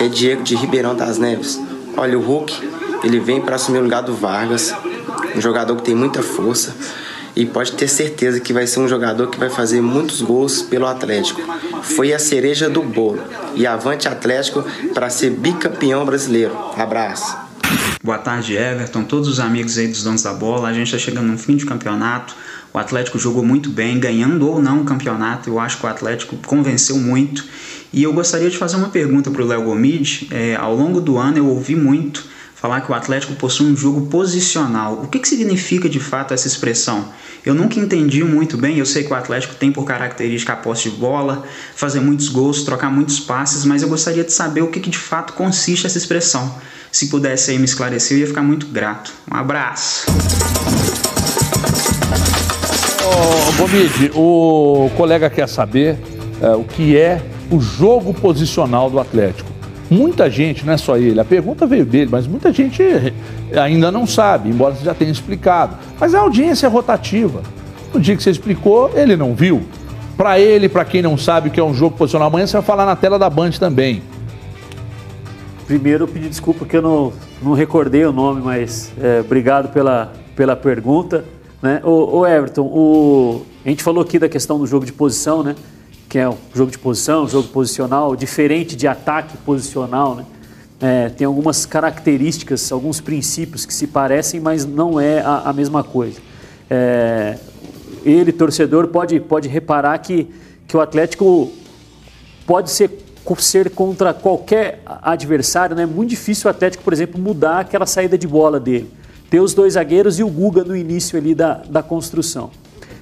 é 0.00 0.08
Diego 0.08 0.42
de 0.42 0.54
Ribeirão 0.54 0.94
das 0.94 1.18
Neves. 1.18 1.60
Olha, 1.96 2.18
o 2.18 2.22
Hulk, 2.22 2.70
ele 3.02 3.18
vem 3.20 3.40
para 3.40 3.56
assumir 3.56 3.78
o 3.78 3.82
lugar 3.82 4.02
do 4.02 4.14
Vargas, 4.14 4.74
um 5.34 5.40
jogador 5.40 5.76
que 5.76 5.82
tem 5.82 5.94
muita 5.94 6.22
força 6.22 6.74
e 7.36 7.44
pode 7.44 7.72
ter 7.72 7.86
certeza 7.86 8.40
que 8.40 8.52
vai 8.52 8.66
ser 8.66 8.80
um 8.80 8.88
jogador 8.88 9.28
que 9.28 9.38
vai 9.38 9.50
fazer 9.50 9.82
muitos 9.82 10.22
gols 10.22 10.62
pelo 10.62 10.86
Atlético. 10.86 11.40
Foi 11.82 12.14
a 12.14 12.18
cereja 12.18 12.68
do 12.68 12.82
bolo. 12.82 13.22
E 13.54 13.66
avante 13.66 14.08
Atlético 14.08 14.64
para 14.94 15.10
ser 15.10 15.30
bicampeão 15.30 16.04
brasileiro. 16.04 16.56
Abraço. 16.76 17.36
Boa 18.02 18.18
tarde, 18.18 18.56
Everton, 18.56 19.04
todos 19.04 19.28
os 19.28 19.40
amigos 19.40 19.76
aí 19.76 19.88
dos 19.88 20.02
donos 20.02 20.22
da 20.22 20.32
bola. 20.32 20.68
A 20.68 20.72
gente 20.72 20.86
está 20.86 20.98
chegando 20.98 21.26
no 21.26 21.38
fim 21.38 21.56
de 21.56 21.66
campeonato. 21.66 22.34
O 22.76 22.78
Atlético 22.78 23.18
jogou 23.18 23.42
muito 23.42 23.70
bem, 23.70 23.98
ganhando 23.98 24.46
ou 24.46 24.60
não 24.60 24.82
o 24.82 24.84
campeonato. 24.84 25.48
Eu 25.48 25.58
acho 25.58 25.78
que 25.78 25.86
o 25.86 25.88
Atlético 25.88 26.36
convenceu 26.46 26.98
muito 26.98 27.42
e 27.90 28.02
eu 28.02 28.12
gostaria 28.12 28.50
de 28.50 28.58
fazer 28.58 28.76
uma 28.76 28.90
pergunta 28.90 29.30
para 29.30 29.42
o 29.42 29.46
Léo 29.46 29.62
Gomide. 29.62 30.28
É, 30.30 30.56
ao 30.56 30.76
longo 30.76 31.00
do 31.00 31.16
ano 31.16 31.38
eu 31.38 31.46
ouvi 31.46 31.74
muito 31.74 32.26
falar 32.54 32.82
que 32.82 32.92
o 32.92 32.94
Atlético 32.94 33.32
possui 33.36 33.64
um 33.64 33.74
jogo 33.74 34.08
posicional. 34.08 35.00
O 35.02 35.08
que, 35.08 35.18
que 35.18 35.26
significa 35.26 35.88
de 35.88 35.98
fato 35.98 36.34
essa 36.34 36.46
expressão? 36.46 37.08
Eu 37.46 37.54
nunca 37.54 37.80
entendi 37.80 38.22
muito 38.22 38.58
bem. 38.58 38.76
Eu 38.76 38.84
sei 38.84 39.04
que 39.04 39.10
o 39.10 39.16
Atlético 39.16 39.54
tem 39.54 39.72
por 39.72 39.86
característica 39.86 40.52
a 40.52 40.56
posse 40.56 40.90
de 40.90 40.96
bola, 40.96 41.46
fazer 41.74 42.00
muitos 42.00 42.28
gols, 42.28 42.62
trocar 42.62 42.90
muitos 42.90 43.18
passes, 43.18 43.64
mas 43.64 43.80
eu 43.80 43.88
gostaria 43.88 44.22
de 44.22 44.34
saber 44.34 44.60
o 44.60 44.68
que, 44.68 44.80
que 44.80 44.90
de 44.90 44.98
fato 44.98 45.32
consiste 45.32 45.86
essa 45.86 45.96
expressão. 45.96 46.54
Se 46.92 47.06
pudesse 47.06 47.50
aí 47.50 47.58
me 47.58 47.64
esclarecer, 47.64 48.18
eu 48.18 48.20
ia 48.20 48.26
ficar 48.26 48.42
muito 48.42 48.66
grato. 48.66 49.14
Um 49.32 49.34
abraço. 49.34 50.04
Ô, 54.14 54.86
o 54.86 54.90
colega 54.96 55.28
quer 55.28 55.48
saber 55.48 55.98
é, 56.40 56.50
o 56.50 56.64
que 56.64 56.96
é 56.96 57.20
o 57.50 57.60
jogo 57.60 58.14
posicional 58.14 58.88
do 58.88 58.98
Atlético. 58.98 59.50
Muita 59.90 60.28
gente, 60.30 60.64
não 60.66 60.72
é 60.72 60.76
só 60.76 60.96
ele, 60.96 61.20
a 61.20 61.24
pergunta 61.24 61.66
veio 61.66 61.84
dele, 61.84 62.08
mas 62.10 62.26
muita 62.26 62.52
gente 62.52 62.82
ainda 63.54 63.90
não 63.92 64.06
sabe, 64.06 64.48
embora 64.48 64.74
você 64.74 64.84
já 64.84 64.94
tenha 64.94 65.10
explicado. 65.10 65.76
Mas 65.98 66.14
a 66.14 66.20
audiência 66.20 66.66
é 66.66 66.70
rotativa. 66.70 67.42
No 67.94 68.00
dia 68.00 68.16
que 68.16 68.22
você 68.22 68.30
explicou, 68.30 68.90
ele 68.94 69.16
não 69.16 69.34
viu. 69.34 69.62
Para 70.16 70.40
ele, 70.40 70.68
para 70.68 70.84
quem 70.84 71.02
não 71.02 71.16
sabe 71.16 71.48
o 71.48 71.52
que 71.52 71.60
é 71.60 71.64
um 71.64 71.74
jogo 71.74 71.96
posicional, 71.96 72.28
amanhã 72.28 72.46
você 72.46 72.54
vai 72.54 72.62
falar 72.62 72.84
na 72.84 72.96
tela 72.96 73.18
da 73.18 73.30
Band 73.30 73.52
também. 73.52 74.02
Primeiro, 75.66 76.04
eu 76.04 76.08
pedi 76.08 76.28
desculpa 76.28 76.64
que 76.64 76.76
eu 76.76 76.82
não, 76.82 77.12
não 77.42 77.52
recordei 77.52 78.04
o 78.04 78.12
nome, 78.12 78.40
mas 78.42 78.92
é, 79.00 79.20
obrigado 79.20 79.72
pela, 79.72 80.12
pela 80.34 80.56
pergunta. 80.56 81.24
Né? 81.66 81.80
O, 81.82 82.18
o 82.18 82.26
Everton, 82.26 82.62
o, 82.62 83.44
a 83.64 83.68
gente 83.68 83.82
falou 83.82 84.00
aqui 84.00 84.20
da 84.20 84.28
questão 84.28 84.56
do 84.56 84.68
jogo 84.68 84.86
de 84.86 84.92
posição, 84.92 85.42
né? 85.42 85.56
que 86.08 86.16
é 86.16 86.28
o 86.28 86.36
jogo 86.54 86.70
de 86.70 86.78
posição, 86.78 87.26
jogo 87.26 87.48
posicional, 87.48 88.14
diferente 88.14 88.76
de 88.76 88.86
ataque 88.86 89.36
posicional. 89.38 90.14
Né? 90.14 90.24
É, 90.80 91.08
tem 91.08 91.26
algumas 91.26 91.66
características, 91.66 92.70
alguns 92.70 93.00
princípios 93.00 93.66
que 93.66 93.74
se 93.74 93.88
parecem, 93.88 94.38
mas 94.38 94.64
não 94.64 95.00
é 95.00 95.20
a, 95.20 95.42
a 95.46 95.52
mesma 95.52 95.82
coisa. 95.82 96.20
É, 96.70 97.36
ele, 98.04 98.30
torcedor, 98.30 98.86
pode, 98.86 99.18
pode 99.18 99.48
reparar 99.48 99.98
que, 99.98 100.28
que 100.68 100.76
o 100.76 100.80
Atlético 100.80 101.50
pode 102.46 102.70
ser, 102.70 102.92
ser 103.38 103.70
contra 103.70 104.14
qualquer 104.14 104.82
adversário, 104.86 105.74
né? 105.74 105.82
é 105.82 105.86
muito 105.86 106.10
difícil 106.10 106.46
o 106.46 106.50
Atlético, 106.52 106.84
por 106.84 106.92
exemplo, 106.92 107.20
mudar 107.20 107.58
aquela 107.58 107.86
saída 107.86 108.16
de 108.16 108.28
bola 108.28 108.60
dele. 108.60 108.88
Ter 109.30 109.40
os 109.40 109.54
dois 109.54 109.74
zagueiros 109.74 110.18
e 110.18 110.22
o 110.22 110.28
Guga 110.28 110.64
no 110.64 110.76
início 110.76 111.18
ali 111.18 111.34
da, 111.34 111.54
da 111.68 111.82
construção. 111.82 112.50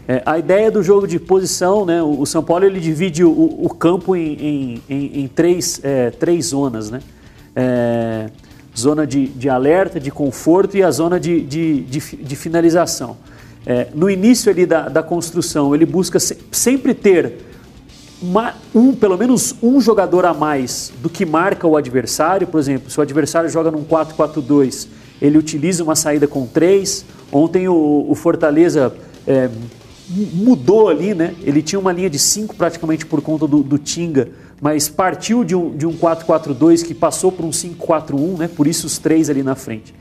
É, 0.07 0.23
a 0.27 0.39
ideia 0.39 0.71
do 0.71 0.83
jogo 0.83 1.07
de 1.07 1.19
posição, 1.19 1.87
né? 1.87 2.03
o, 2.03 2.25
São 2.27 2.43
Paulo 2.43 2.65
ele 2.65 2.79
divide 2.79 3.25
o, 3.25 3.31
o 3.31 3.69
campo 3.71 4.15
em, 4.15 4.33
em, 4.35 4.83
em, 4.89 5.21
em 5.23 5.29
três, 5.29 5.81
é, 5.83 6.11
três 6.11 6.47
zonas. 6.47 6.91
Né? 6.91 7.01
É, 7.57 8.27
zona 8.77 9.07
de, 9.07 9.29
de, 9.29 9.49
alerta, 9.49 10.01
de 10.01 10.11
conforto 10.11 10.77
e 10.77 10.83
a 10.83 10.91
zona 10.91 11.19
de, 11.21 11.41
de, 11.41 11.81
de, 11.83 12.01
de 12.01 12.37
finalização. 12.37 13.17
É, 13.65 13.89
no 13.95 14.11
início 14.11 14.51
ali 14.51 14.67
da, 14.67 14.89
da 14.89 15.03
construção, 15.03 15.75
ele 15.75 15.87
busca 15.87 16.21
se, 16.21 16.37
sempre 16.51 16.93
ter 16.93 17.33
uma, 18.21 18.55
um, 18.75 18.95
pelo 18.95 19.17
menos 19.17 19.55
um 19.63 19.81
jogador 19.81 20.27
a 20.27 20.35
mais 20.35 20.93
do 21.01 21.09
que 21.09 21.25
marca 21.25 21.67
o 21.67 21.77
adversário. 21.77 22.47
Por 22.47 22.59
exemplo, 22.59 22.91
se 22.91 22.99
o 22.99 23.03
adversário 23.03 23.49
joga 23.49 23.71
num 23.71 23.85
4-4-2, 23.85 24.89
ele 25.27 25.39
utiliza 25.39 25.83
uma 25.83 25.97
saída 25.97 26.27
com 26.27 26.47
três. 26.47 27.05
Ontem 27.33 27.69
o, 27.69 28.07
o 28.09 28.15
Fortaleza 28.15 28.95
é, 29.27 29.49
mudou 30.09 30.89
ali, 30.89 31.15
né? 31.15 31.35
Ele 31.43 31.63
tinha 31.63 31.79
uma 31.79 31.93
linha 31.93 32.11
de 32.11 32.19
cinco 32.19 32.55
praticamente 32.55 33.07
por 33.07 33.21
conta 33.23 33.47
do, 33.47 33.63
do 33.63 33.79
Tinga 33.79 34.29
mas 34.65 34.89
partiu 34.89 35.45
de 35.45 35.55
um, 35.55 35.67
um 35.67 35.97
4-4-2 35.97 36.85
que 36.85 36.95
passou 36.95 37.31
por 37.31 37.45
um 37.45 37.51
5-4-1, 37.51 38.39
né? 38.39 38.49
por 38.49 38.67
isso 38.67 38.87
os 38.87 38.97
três 38.97 39.29
ali 39.29 39.43
na 39.43 39.55
frente. 39.55 39.95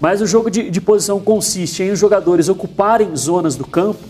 Mas 0.00 0.20
o 0.20 0.26
jogo 0.26 0.50
de, 0.50 0.70
de 0.70 0.78
posição 0.78 1.20
consiste 1.20 1.82
em 1.82 1.90
os 1.90 1.98
jogadores 1.98 2.48
ocuparem 2.50 3.16
zonas 3.16 3.56
do 3.56 3.66
campo 3.66 4.00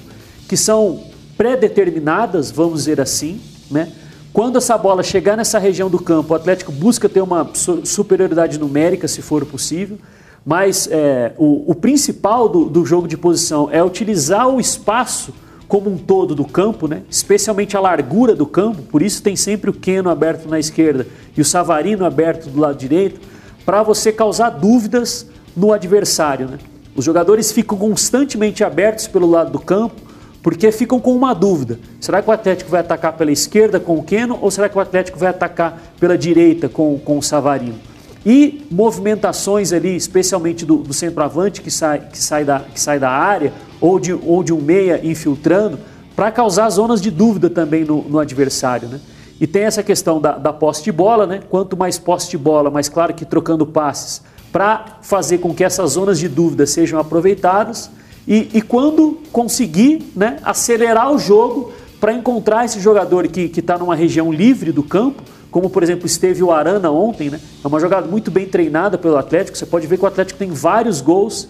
que 0.49 0.57
são 0.57 1.05
pré-determinadas, 1.37 2.51
vamos 2.51 2.81
dizer 2.81 3.01
assim, 3.01 3.41
né? 3.71 3.93
Quando 4.33 4.59
essa 4.59 4.77
bola 4.77 5.03
chegar 5.03 5.37
nessa 5.37 5.61
região 5.61 5.89
do 5.89 5.99
campo, 5.99 6.33
o 6.33 6.37
Atlético 6.37 6.73
busca 6.73 7.09
ter 7.09 7.21
uma 7.21 7.49
superioridade 7.85 8.59
numérica, 8.59 9.07
se 9.07 9.23
for 9.23 9.45
possível, 9.45 9.99
mas 10.45 10.89
é, 10.91 11.33
o, 11.37 11.71
o, 11.71 11.75
principal 11.75 12.49
do, 12.49 12.65
do 12.65 12.85
jogo 12.85 13.07
de 13.07 13.17
posição 13.17 13.69
é 13.71 13.83
utilizar 13.83 14.49
o 14.49 14.61
espaço 14.61 15.35
como 15.69 15.89
um 15.89 15.97
todo 15.97 16.35
do 16.35 16.45
campo, 16.45 16.89
né? 16.89 17.03
especialmente 17.09 17.77
a 17.77 17.81
largura 17.81 18.35
do 18.35 18.47
campo, 18.47 18.83
por 18.83 19.03
isso 19.03 19.23
tem 19.23 19.37
sempre 19.37 19.71
o 19.71 19.73
Keno 19.73 20.11
aberto 20.11 20.49
na 20.49 20.59
esquerda 20.59 21.07
e 21.37 21.41
o 21.41 21.45
Savarino 21.45 22.05
aberto 22.05 22.49
do 22.49 22.59
lado 22.59 22.77
direito, 22.77 23.21
para 23.65 23.83
você 23.83 24.11
causar 24.11 24.51
dúvidas 24.51 25.27
no 25.57 25.73
adversário. 25.73 26.49
Né? 26.49 26.59
Os 26.97 27.05
jogadores 27.05 27.53
ficam 27.53 27.79
constantemente 27.79 28.65
abertos 28.65 29.07
pelo 29.07 29.31
lado 29.31 29.53
do 29.53 29.61
campo, 29.61 29.95
porque 30.43 30.73
ficam 30.73 30.99
com 30.99 31.15
uma 31.15 31.35
dúvida: 31.35 31.79
será 32.01 32.21
que 32.21 32.29
o 32.29 32.33
Atlético 32.33 32.71
vai 32.71 32.81
atacar 32.81 33.13
pela 33.13 33.31
esquerda 33.31 33.79
com 33.79 33.97
o 33.97 34.03
Keno 34.03 34.39
ou 34.41 34.51
será 34.51 34.69
que 34.69 34.77
o 34.77 34.81
Atlético 34.81 35.19
vai 35.19 35.29
atacar 35.29 35.81
pela 36.01 36.19
direita 36.19 36.69
com, 36.69 36.99
com 36.99 37.19
o 37.19 37.23
Savarino? 37.23 37.90
E 38.25 38.67
movimentações 38.71 39.73
ali, 39.73 39.97
especialmente 39.97 40.67
do, 40.67 40.77
do 40.79 40.93
centroavante 40.93 41.63
que 41.63 41.71
sai, 41.71 42.01
que, 42.01 42.19
sai 42.19 42.45
da, 42.45 42.61
que 42.61 42.79
sai 42.79 42.99
da 42.99 43.11
área, 43.11 43.53
ou 43.81 43.99
de, 43.99 44.13
ou 44.13 44.43
de 44.43 44.53
um 44.53 44.61
meia 44.61 45.01
infiltrando, 45.03 45.79
para 46.15 46.31
causar 46.31 46.69
zonas 46.69 47.01
de 47.01 47.11
dúvida 47.11 47.49
também 47.49 47.85
no, 47.85 48.03
no 48.03 48.19
adversário. 48.19 48.89
Né? 48.89 49.01
E 49.41 49.47
tem 49.47 49.63
essa 49.63 49.83
questão 49.83 50.21
da, 50.21 50.33
da 50.33 50.53
posse 50.53 50.85
de 50.85 50.93
bola, 50.93 51.27
né? 51.27 51.41
quanto 51.49 51.77
mais 51.77 51.99
posse 51.99 52.31
de 52.31 52.37
bola, 52.37 52.71
mais 52.71 52.91
claro 52.91 53.15
que 53.15 53.25
trocando 53.25 53.65
passes, 53.65 54.23
para 54.53 54.99
fazer 55.01 55.39
com 55.39 55.55
que 55.55 55.65
essas 55.65 55.93
zonas 55.93 56.19
de 56.19 56.29
dúvida 56.29 56.67
sejam 56.67 57.01
aproveitadas. 57.01 57.91
E, 58.29 58.51
e 58.53 58.61
quando 58.61 59.19
conseguir 59.33 60.13
né, 60.15 60.39
acelerar 60.43 61.11
o 61.11 61.19
jogo 61.19 61.73
para 61.99 62.13
encontrar 62.13 62.67
esse 62.67 62.81
jogador 62.81 63.27
que 63.29 63.51
está 63.59 63.79
numa 63.79 63.95
região 63.95 64.31
livre 64.31 64.73
do 64.73 64.83
campo, 64.83 65.23
como 65.51 65.69
por 65.69 65.83
exemplo 65.83 66.07
esteve 66.07 66.43
o 66.43 66.53
Arana 66.53 66.91
ontem, 66.91 67.31
né? 67.31 67.41
É 67.63 67.67
uma 67.67 67.81
jogada 67.81 68.07
muito 68.07 68.31
bem 68.31 68.47
treinada 68.47 68.97
pelo 68.97 69.17
Atlético. 69.17 69.57
Você 69.57 69.67
pode 69.67 69.87
ver 69.87 69.99
que 69.99 70.05
o 70.05 70.07
Atlético 70.07 70.39
tem 70.39 70.51
vários 70.51 71.01
gols 71.01 71.49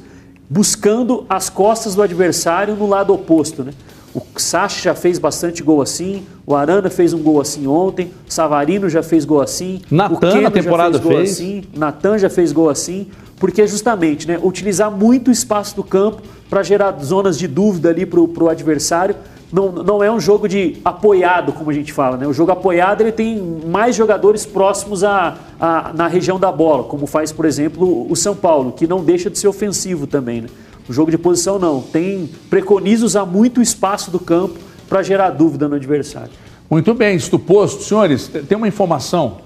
buscando 0.49 1.25
as 1.29 1.49
costas 1.49 1.95
do 1.95 2.03
adversário 2.03 2.75
no 2.75 2.87
lado 2.87 3.13
oposto, 3.13 3.63
né? 3.63 3.73
O 4.13 4.21
Sacha 4.37 4.83
já 4.83 4.95
fez 4.95 5.21
bastante 5.21 5.63
gol 5.63 5.81
assim, 5.81 6.25
o 6.45 6.57
Arana 6.57 6.91
fez 6.91 7.13
um 7.13 7.23
gol 7.23 7.41
assim 7.41 7.69
ontem, 7.69 8.11
o 8.29 8.33
Savarino 8.33 8.89
já 8.89 9.05
fez 9.05 9.25
gol 9.25 9.41
assim, 9.41 9.83
Natan 9.89 10.41
na 10.41 10.51
temporada 10.51 10.99
já 10.99 11.05
fez, 11.05 11.17
fez. 11.17 11.31
assim, 11.31 11.65
Natan 11.77 12.19
já 12.19 12.29
fez 12.29 12.51
gol 12.51 12.69
assim, 12.69 13.07
porque 13.39 13.65
justamente, 13.69 14.27
né, 14.27 14.37
utilizar 14.43 14.91
muito 14.91 15.29
o 15.29 15.31
espaço 15.31 15.77
do 15.77 15.85
campo 15.85 16.23
para 16.49 16.65
gerar 16.65 16.99
zonas 17.01 17.39
de 17.39 17.47
dúvida 17.47 17.91
ali 17.91 18.05
para 18.05 18.19
o 18.19 18.49
adversário 18.49 19.15
não, 19.53 19.73
não 19.73 20.03
é 20.03 20.11
um 20.11 20.21
jogo 20.21 20.49
de 20.49 20.77
apoiado, 20.85 21.53
como 21.53 21.71
a 21.71 21.75
gente 21.75 21.93
fala. 21.93 22.17
Né? 22.17 22.27
O 22.27 22.33
jogo 22.33 22.53
apoiado 22.53 23.01
ele 23.01 23.13
tem 23.13 23.41
mais 23.67 23.97
jogadores 23.97 24.47
próximos 24.47 25.03
na 25.03 26.09
região 26.09 26.39
da 26.39 26.53
bola, 26.53 26.85
como 26.85 27.07
faz, 27.07 27.33
por 27.33 27.45
exemplo, 27.45 28.07
o 28.11 28.15
São 28.15 28.35
Paulo, 28.35 28.73
que 28.73 28.87
não 28.87 29.03
deixa 29.03 29.29
de 29.29 29.39
ser 29.39 29.49
ofensivo 29.49 30.07
também. 30.07 30.43
Né? 30.43 30.49
O 30.89 30.93
jogo 30.93 31.11
de 31.11 31.19
posição 31.19 31.59
não. 31.59 31.81
Tem 31.81 32.31
preconiza 32.49 33.05
usar 33.05 33.25
muito 33.25 33.61
espaço 33.61 34.11
do 34.11 34.21
campo 34.21 34.59
para 34.89 35.03
gerar 35.03 35.31
dúvida 35.31 35.69
no 35.69 35.75
adversário. 35.75 36.31
Muito 36.71 36.95
bem, 36.95 37.17
isto 37.17 37.39
posto. 37.39 37.83
Senhores, 37.83 38.29
tem 38.29 38.57
uma 38.57 38.69
informação. 38.69 39.39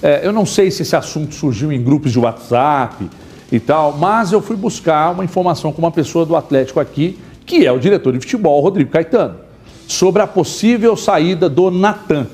É, 0.00 0.24
eu 0.24 0.32
não 0.32 0.46
sei 0.46 0.70
se 0.70 0.82
esse 0.82 0.94
assunto 0.94 1.34
surgiu 1.34 1.72
em 1.72 1.82
grupos 1.82 2.12
de 2.12 2.18
WhatsApp 2.20 3.10
e 3.50 3.58
tal, 3.58 3.96
mas 3.96 4.30
eu 4.30 4.40
fui 4.40 4.54
buscar 4.54 5.10
uma 5.10 5.24
informação 5.24 5.72
com 5.72 5.80
uma 5.80 5.90
pessoa 5.90 6.24
do 6.24 6.36
Atlético 6.36 6.78
aqui, 6.78 7.18
que 7.44 7.66
é 7.66 7.72
o 7.72 7.78
diretor 7.80 8.12
de 8.12 8.20
futebol, 8.20 8.60
Rodrigo 8.60 8.90
Caetano 8.90 9.47
sobre 9.88 10.20
a 10.20 10.26
possível 10.26 10.94
saída 10.96 11.48
do 11.48 11.70
Natan. 11.70 12.26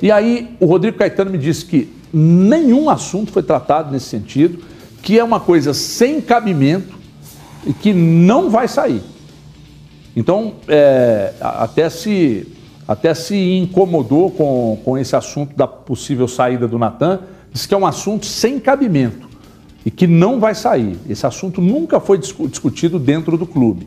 E 0.00 0.10
aí 0.10 0.56
o 0.58 0.64
Rodrigo 0.64 0.96
Caetano 0.96 1.30
me 1.30 1.36
disse 1.36 1.66
que 1.66 1.92
nenhum 2.10 2.88
assunto 2.88 3.30
foi 3.30 3.42
tratado 3.42 3.92
nesse 3.92 4.06
sentido, 4.06 4.64
que 5.02 5.18
é 5.18 5.22
uma 5.22 5.38
coisa 5.38 5.74
sem 5.74 6.18
cabimento 6.20 6.98
e 7.66 7.74
que 7.74 7.92
não 7.92 8.48
vai 8.48 8.66
sair. 8.66 9.02
Então, 10.16 10.54
é, 10.66 11.34
até, 11.40 11.90
se, 11.90 12.48
até 12.88 13.12
se 13.12 13.36
incomodou 13.36 14.30
com, 14.30 14.78
com 14.82 14.96
esse 14.96 15.14
assunto 15.14 15.54
da 15.54 15.66
possível 15.66 16.26
saída 16.26 16.66
do 16.66 16.78
Natan, 16.78 17.20
disse 17.52 17.68
que 17.68 17.74
é 17.74 17.76
um 17.76 17.86
assunto 17.86 18.24
sem 18.24 18.58
cabimento 18.58 19.28
e 19.84 19.90
que 19.90 20.06
não 20.06 20.40
vai 20.40 20.54
sair. 20.54 20.96
Esse 21.08 21.26
assunto 21.26 21.60
nunca 21.60 22.00
foi 22.00 22.18
discutido 22.18 22.98
dentro 22.98 23.36
do 23.36 23.46
clube. 23.46 23.86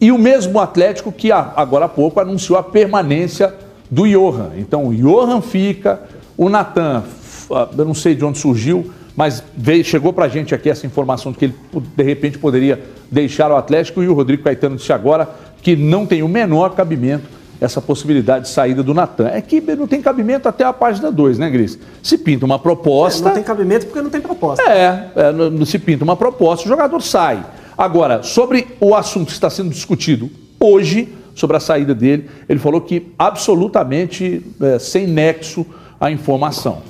E 0.00 0.12
o 0.12 0.18
mesmo 0.18 0.60
Atlético 0.60 1.10
que 1.10 1.32
agora 1.32 1.86
há 1.86 1.88
pouco 1.88 2.20
anunciou 2.20 2.58
a 2.58 2.62
permanência 2.62 3.54
do 3.90 4.06
Johan. 4.06 4.52
Então 4.56 4.86
o 4.86 4.94
Johan 4.94 5.40
fica, 5.40 6.02
o 6.36 6.48
Natan, 6.48 7.02
ah, 7.50 7.68
eu 7.76 7.84
não 7.84 7.94
sei 7.94 8.14
de 8.14 8.24
onde 8.24 8.38
surgiu, 8.38 8.90
mas 9.16 9.42
veio, 9.56 9.82
chegou 9.84 10.12
para 10.12 10.26
a 10.26 10.28
gente 10.28 10.54
aqui 10.54 10.68
essa 10.68 10.86
informação 10.86 11.32
de 11.32 11.38
que 11.38 11.44
ele 11.46 11.54
de 11.72 12.02
repente 12.02 12.38
poderia 12.38 12.82
deixar 13.10 13.50
o 13.50 13.56
Atlético 13.56 14.02
e 14.02 14.08
o 14.08 14.12
Rodrigo 14.12 14.42
Caetano 14.42 14.76
disse 14.76 14.92
agora 14.92 15.28
que 15.62 15.74
não 15.74 16.04
tem 16.04 16.22
o 16.22 16.28
menor 16.28 16.74
cabimento 16.74 17.36
essa 17.58 17.80
possibilidade 17.80 18.44
de 18.44 18.50
saída 18.50 18.82
do 18.82 18.92
Natan. 18.92 19.28
É 19.28 19.40
que 19.40 19.60
não 19.60 19.86
tem 19.86 20.02
cabimento 20.02 20.48
até 20.48 20.64
a 20.64 20.72
página 20.72 21.10
2, 21.10 21.38
né, 21.38 21.48
Gris? 21.48 21.78
Se 22.02 22.18
pinta 22.18 22.44
uma 22.44 22.58
proposta. 22.58 23.22
É, 23.22 23.28
não 23.28 23.34
tem 23.34 23.42
cabimento 23.42 23.86
porque 23.86 24.02
não 24.02 24.10
tem 24.10 24.20
proposta. 24.20 24.62
É, 24.62 25.08
é, 25.16 25.64
se 25.64 25.78
pinta 25.78 26.04
uma 26.04 26.16
proposta, 26.16 26.66
o 26.66 26.68
jogador 26.68 27.00
sai. 27.00 27.42
Agora, 27.76 28.22
sobre 28.22 28.66
o 28.80 28.94
assunto 28.94 29.26
que 29.26 29.32
está 29.32 29.50
sendo 29.50 29.70
discutido 29.70 30.30
hoje, 30.58 31.08
sobre 31.34 31.56
a 31.56 31.60
saída 31.60 31.94
dele, 31.94 32.30
ele 32.48 32.58
falou 32.58 32.80
que 32.80 33.12
absolutamente 33.18 34.42
é, 34.60 34.78
sem 34.78 35.06
nexo 35.06 35.66
a 36.00 36.10
informação. 36.10 36.82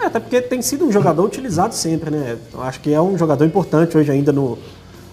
É, 0.00 0.06
até 0.06 0.18
porque 0.18 0.40
tem 0.40 0.62
sido 0.62 0.86
um 0.86 0.92
jogador 0.92 1.24
utilizado 1.24 1.74
sempre, 1.74 2.10
né? 2.10 2.38
Eu 2.52 2.62
acho 2.62 2.80
que 2.80 2.92
é 2.92 3.00
um 3.00 3.16
jogador 3.18 3.44
importante 3.44 3.96
hoje 3.96 4.10
ainda 4.10 4.32
no, 4.32 4.58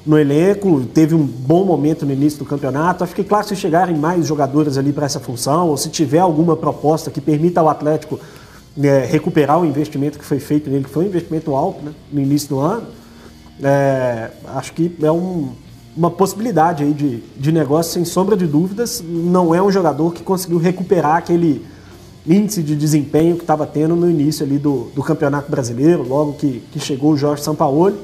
no 0.05 0.17
elenco, 0.17 0.85
teve 0.93 1.13
um 1.13 1.25
bom 1.25 1.65
momento 1.65 2.05
no 2.05 2.13
início 2.13 2.39
do 2.39 2.45
campeonato. 2.45 3.03
Acho 3.03 3.13
que, 3.13 3.23
claro, 3.23 3.45
se 3.45 3.55
chegarem 3.57 3.95
mais 3.97 4.25
jogadores 4.25 4.77
ali 4.77 4.93
para 4.93 5.05
essa 5.05 5.19
função, 5.19 5.67
ou 5.67 5.75
se 5.75 5.89
tiver 5.89 6.19
alguma 6.19 6.55
proposta 6.55 7.11
que 7.11 7.19
permita 7.19 7.59
ao 7.59 7.67
Atlético 7.67 8.17
né, 8.75 9.05
recuperar 9.05 9.59
o 9.59 9.65
investimento 9.65 10.17
que 10.17 10.23
foi 10.23 10.39
feito 10.39 10.69
nele, 10.69 10.85
que 10.85 10.89
foi 10.89 11.03
um 11.03 11.07
investimento 11.07 11.53
alto 11.53 11.83
né, 11.83 11.91
no 12.11 12.21
início 12.21 12.47
do 12.47 12.59
ano, 12.59 12.87
é, 13.63 14.31
acho 14.55 14.73
que 14.73 14.95
é 15.01 15.11
um, 15.11 15.49
uma 15.95 16.09
possibilidade 16.09 16.83
aí 16.83 16.93
de, 16.93 17.17
de 17.37 17.51
negócio, 17.51 17.93
sem 17.93 18.05
sombra 18.05 18.37
de 18.37 18.47
dúvidas. 18.47 19.03
Não 19.05 19.53
é 19.53 19.61
um 19.61 19.71
jogador 19.71 20.13
que 20.13 20.23
conseguiu 20.23 20.57
recuperar 20.57 21.17
aquele 21.17 21.65
índice 22.25 22.61
de 22.61 22.75
desempenho 22.75 23.35
que 23.35 23.43
estava 23.43 23.65
tendo 23.65 23.95
no 23.95 24.09
início 24.09 24.45
ali 24.45 24.57
do, 24.57 24.91
do 24.95 25.01
Campeonato 25.01 25.49
Brasileiro, 25.49 26.07
logo 26.07 26.33
que, 26.33 26.63
que 26.71 26.79
chegou 26.79 27.13
o 27.13 27.17
Jorge 27.17 27.43
Sampaoli. 27.43 27.97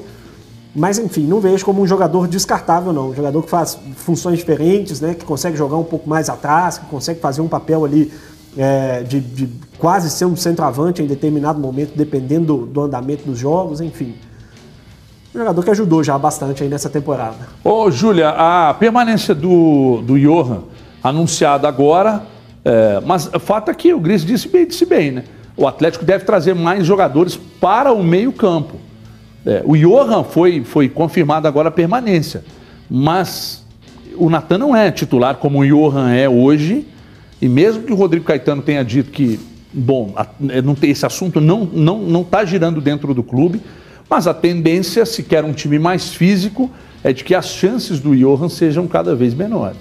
Mas 0.74 0.98
enfim, 0.98 1.26
não 1.26 1.40
vejo 1.40 1.64
como 1.64 1.80
um 1.80 1.86
jogador 1.86 2.28
descartável, 2.28 2.92
não. 2.92 3.08
Um 3.08 3.14
jogador 3.14 3.42
que 3.42 3.48
faz 3.48 3.78
funções 3.94 4.38
diferentes, 4.38 5.00
né? 5.00 5.14
Que 5.14 5.24
consegue 5.24 5.56
jogar 5.56 5.76
um 5.76 5.84
pouco 5.84 6.06
mais 6.06 6.28
atrás, 6.28 6.76
que 6.76 6.84
consegue 6.86 7.18
fazer 7.18 7.40
um 7.40 7.48
papel 7.48 7.82
ali 7.82 8.12
é, 8.58 9.02
de, 9.02 9.20
de, 9.20 9.48
quase 9.78 10.10
ser 10.10 10.26
um 10.26 10.36
centroavante 10.36 11.02
em 11.02 11.06
determinado 11.06 11.58
momento, 11.58 11.96
dependendo 11.96 12.58
do, 12.58 12.66
do 12.66 12.80
andamento 12.82 13.24
dos 13.24 13.38
jogos, 13.38 13.80
enfim. 13.80 14.16
Um 15.36 15.40
jogador 15.40 15.62
que 15.62 15.70
ajudou 15.70 16.02
já 16.02 16.16
bastante 16.16 16.62
aí 16.62 16.68
nessa 16.70 16.88
temporada. 16.88 17.36
Ô, 17.62 17.90
Júlia, 17.90 18.30
a 18.30 18.72
permanência 18.72 19.34
do, 19.34 20.00
do 20.00 20.18
Johan 20.18 20.62
anunciada 21.04 21.68
agora, 21.68 22.22
é, 22.64 23.02
mas 23.04 23.26
o 23.26 23.38
fato 23.38 23.70
é 23.70 23.74
que 23.74 23.92
o 23.92 24.00
Gris 24.00 24.24
disse 24.24 24.48
bem, 24.48 24.66
disse 24.66 24.86
bem, 24.86 25.10
né? 25.10 25.24
O 25.54 25.68
Atlético 25.68 26.06
deve 26.06 26.24
trazer 26.24 26.54
mais 26.54 26.86
jogadores 26.86 27.38
para 27.60 27.92
o 27.92 28.02
meio-campo. 28.02 28.76
É, 29.44 29.60
o 29.66 29.76
Johan 29.76 30.24
foi, 30.24 30.64
foi 30.64 30.88
confirmado 30.88 31.46
agora 31.46 31.68
a 31.68 31.70
permanência, 31.70 32.42
mas 32.88 33.62
o 34.16 34.30
Natan 34.30 34.56
não 34.56 34.74
é 34.74 34.90
titular 34.90 35.36
como 35.36 35.60
o 35.60 35.66
Johan 35.66 36.14
é 36.14 36.26
hoje, 36.26 36.86
e 37.42 37.46
mesmo 37.48 37.82
que 37.82 37.92
o 37.92 37.96
Rodrigo 37.96 38.24
Caetano 38.24 38.62
tenha 38.62 38.82
dito 38.82 39.10
que, 39.10 39.38
bom, 39.70 40.14
é, 40.48 40.62
não 40.62 40.74
tem, 40.74 40.92
esse 40.92 41.04
assunto 41.04 41.42
não 41.42 41.64
está 41.64 41.76
não, 41.76 41.98
não 41.98 42.24
tá 42.24 42.42
girando 42.42 42.80
dentro 42.80 43.12
do 43.12 43.22
clube, 43.22 43.60
mas 44.08 44.26
a 44.26 44.34
tendência, 44.34 45.04
se 45.04 45.22
quer 45.22 45.44
um 45.44 45.52
time 45.52 45.78
mais 45.78 46.14
físico, 46.14 46.70
é 47.02 47.12
de 47.12 47.24
que 47.24 47.34
as 47.34 47.48
chances 47.48 48.00
do 48.00 48.16
Johan 48.16 48.48
sejam 48.48 48.86
cada 48.86 49.14
vez 49.14 49.34
menores. 49.34 49.78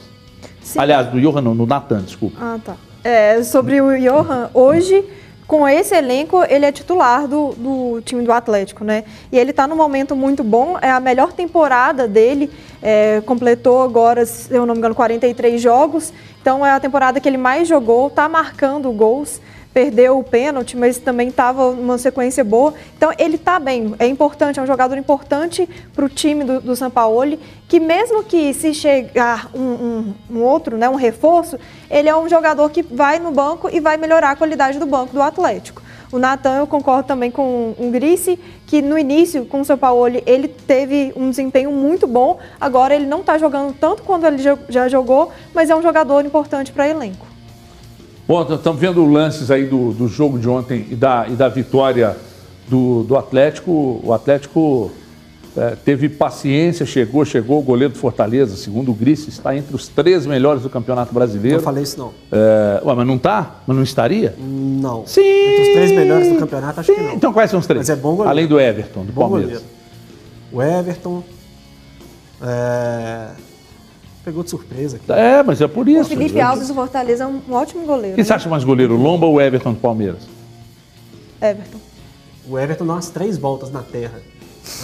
Sim. 0.62 0.80
Aliás, 0.80 1.08
do 1.08 1.20
Johan 1.20 1.42
não, 1.42 1.56
do 1.56 1.66
Natan, 1.66 2.02
desculpa. 2.02 2.38
Ah, 2.40 2.60
tá. 2.64 2.76
É, 3.04 3.44
sobre 3.44 3.80
o 3.82 3.98
Johan, 4.00 4.50
hoje 4.54 5.04
com 5.48 5.68
esse 5.68 5.94
elenco, 5.96 6.44
ele 6.50 6.66
é 6.66 6.72
titular 6.72 7.28
do, 7.28 7.54
do 7.56 8.02
time 8.02 8.24
do 8.24 8.32
Atlético, 8.32 8.84
né? 8.84 9.04
E 9.32 9.38
ele 9.38 9.52
está 9.52 9.68
num 9.68 9.76
momento 9.76 10.16
muito 10.16 10.44
bom, 10.44 10.76
é 10.82 10.90
a 10.90 11.00
melhor 11.00 11.34
temporada 11.34 12.08
dele, 12.08 12.50
é, 12.82 13.22
completou 13.26 13.84
agora, 13.84 14.26
se 14.26 14.52
eu 14.52 14.66
não 14.66 14.74
me 14.74 14.80
engano, 14.80 14.96
43 14.96 15.62
jogos, 15.62 16.12
então 16.42 16.66
é 16.66 16.72
a 16.72 16.80
temporada 16.80 17.20
que 17.20 17.30
ele 17.30 17.38
mais 17.38 17.68
jogou, 17.68 18.08
está 18.08 18.28
marcando 18.28 18.92
gols 18.92 19.40
perdeu 19.76 20.18
o 20.18 20.24
pênalti, 20.24 20.78
mas 20.78 20.98
também 20.98 21.28
estava 21.28 21.74
numa 21.74 21.98
sequência 21.98 22.46
boa. 22.46 22.74
Então 22.96 23.12
ele 23.20 23.36
está 23.36 23.60
bem, 23.60 23.94
é 24.00 24.08
importante, 24.08 24.58
é 24.58 24.64
um 24.64 24.66
jogador 24.66 24.98
importante 24.98 25.68
para 25.94 26.06
o 26.06 26.08
time 26.08 26.46
do, 26.46 26.62
do 26.62 26.76
Sampaoli, 26.78 27.38
que 27.68 27.78
mesmo 27.78 28.24
que 28.24 28.54
se 28.54 28.74
chegar 28.74 29.50
um, 29.54 29.60
um, 29.60 30.14
um, 30.32 30.42
outro, 30.42 30.78
né, 30.78 30.88
um 30.88 30.96
reforço, 30.96 31.60
ele 31.92 32.08
é 32.08 32.16
um 32.16 32.30
jogador 32.30 32.70
que 32.70 32.82
vai 32.82 33.20
no 33.20 33.32
banco 33.32 33.70
e 33.70 33.82
vai 33.82 33.98
melhorar 33.98 34.32
a 34.32 34.36
qualidade 34.38 34.80
do 34.80 34.86
banco 34.86 35.12
do 35.12 35.22
Atlético. 35.22 35.82
O 36.10 36.18
Natan, 36.18 36.60
eu 36.60 36.68
concordo 36.68 37.10
também 37.10 37.30
com 37.30 37.76
o 37.78 37.92
Grice, 37.92 38.40
que 38.66 38.82
no 38.82 38.98
início, 38.98 39.46
com 39.46 39.60
o 39.60 39.66
São 39.66 39.78
Paulo, 39.78 40.06
ele 40.26 40.48
teve 40.48 41.12
um 41.18 41.30
desempenho 41.30 41.70
muito 41.74 42.08
bom. 42.08 42.40
Agora 42.62 42.96
ele 42.96 43.08
não 43.08 43.20
está 43.20 43.38
jogando 43.38 43.76
tanto 43.78 44.04
quanto 44.04 44.26
ele 44.26 44.38
já 44.70 44.88
jogou, 44.88 45.34
mas 45.54 45.70
é 45.70 45.76
um 45.76 45.82
jogador 45.82 46.24
importante 46.24 46.72
para 46.72 46.88
elenco. 46.88 47.35
Bom, 48.28 48.42
estamos 48.42 48.82
vendo 48.82 49.06
lances 49.06 49.52
aí 49.52 49.66
do, 49.66 49.92
do 49.92 50.08
jogo 50.08 50.40
de 50.40 50.50
ontem 50.50 50.88
e 50.90 50.96
da, 50.96 51.28
e 51.28 51.34
da 51.34 51.48
vitória 51.48 52.18
do, 52.68 53.04
do 53.04 53.16
Atlético. 53.16 54.02
O 54.04 54.12
Atlético 54.12 54.92
é, 55.56 55.76
teve 55.76 56.10
paciência, 56.10 56.88
chegou, 56.88 57.24
chegou. 57.24 57.60
O 57.60 57.62
goleiro 57.62 57.94
do 57.94 58.00
Fortaleza, 58.00 58.58
segundo 58.58 58.90
o 58.90 58.96
Grice, 58.96 59.30
está 59.30 59.56
entre 59.56 59.76
os 59.76 59.88
três 59.88 60.26
melhores 60.26 60.64
do 60.64 60.72
Campeonato 60.72 61.14
Brasileiro. 61.14 61.58
Não 61.58 61.64
falei 61.64 61.84
isso, 61.84 62.00
não. 62.00 62.14
É, 62.32 62.82
ué, 62.84 62.96
mas 62.96 63.06
não 63.06 63.16
está? 63.16 63.62
Mas 63.68 63.78
não 63.78 63.84
estaria? 63.84 64.34
Não. 64.40 65.06
Sim. 65.06 65.22
Entre 65.22 65.62
os 65.62 65.74
três 65.74 65.92
melhores 65.92 66.34
do 66.34 66.40
campeonato, 66.40 66.80
acho 66.80 66.92
Sim. 66.92 66.98
que 66.98 67.04
não. 67.04 67.14
Então 67.14 67.32
quais 67.32 67.52
são 67.52 67.60
os 67.60 67.68
três? 67.68 67.88
Mas 67.88 67.90
é 67.92 67.96
bom 67.96 68.16
goleiro. 68.16 68.30
Além 68.30 68.48
do 68.48 68.60
Everton, 68.60 69.06
do 69.06 69.14
bom 69.14 69.22
Palmeiras. 69.22 69.62
Goleiro. 70.52 70.76
O 70.76 70.80
Everton. 70.80 71.24
É... 72.42 73.28
Pegou 74.26 74.44
de 74.44 74.50
surpresa 74.50 74.98
aqui. 74.98 75.12
É, 75.12 75.44
mas 75.44 75.62
é 75.62 75.68
por 75.68 75.88
isso. 75.88 76.02
O 76.02 76.18
Felipe 76.18 76.42
Alves 76.42 76.68
do 76.68 76.74
Fortaleza 76.74 77.26
é 77.26 77.28
um 77.28 77.40
ótimo 77.52 77.86
goleiro. 77.86 78.16
Quem 78.16 78.24
né? 78.24 78.28
você 78.28 78.34
acha 78.34 78.50
mais 78.50 78.64
goleiro, 78.64 78.98
Lomba 78.98 79.28
ou 79.28 79.40
Everton 79.40 79.74
do 79.74 79.80
Palmeiras? 79.80 80.28
Everton. 81.40 81.78
O 82.50 82.58
Everton 82.58 82.88
dá 82.88 82.94
umas 82.94 83.10
três 83.12 83.38
voltas 83.38 83.72
na 83.72 83.84
terra 83.84 84.20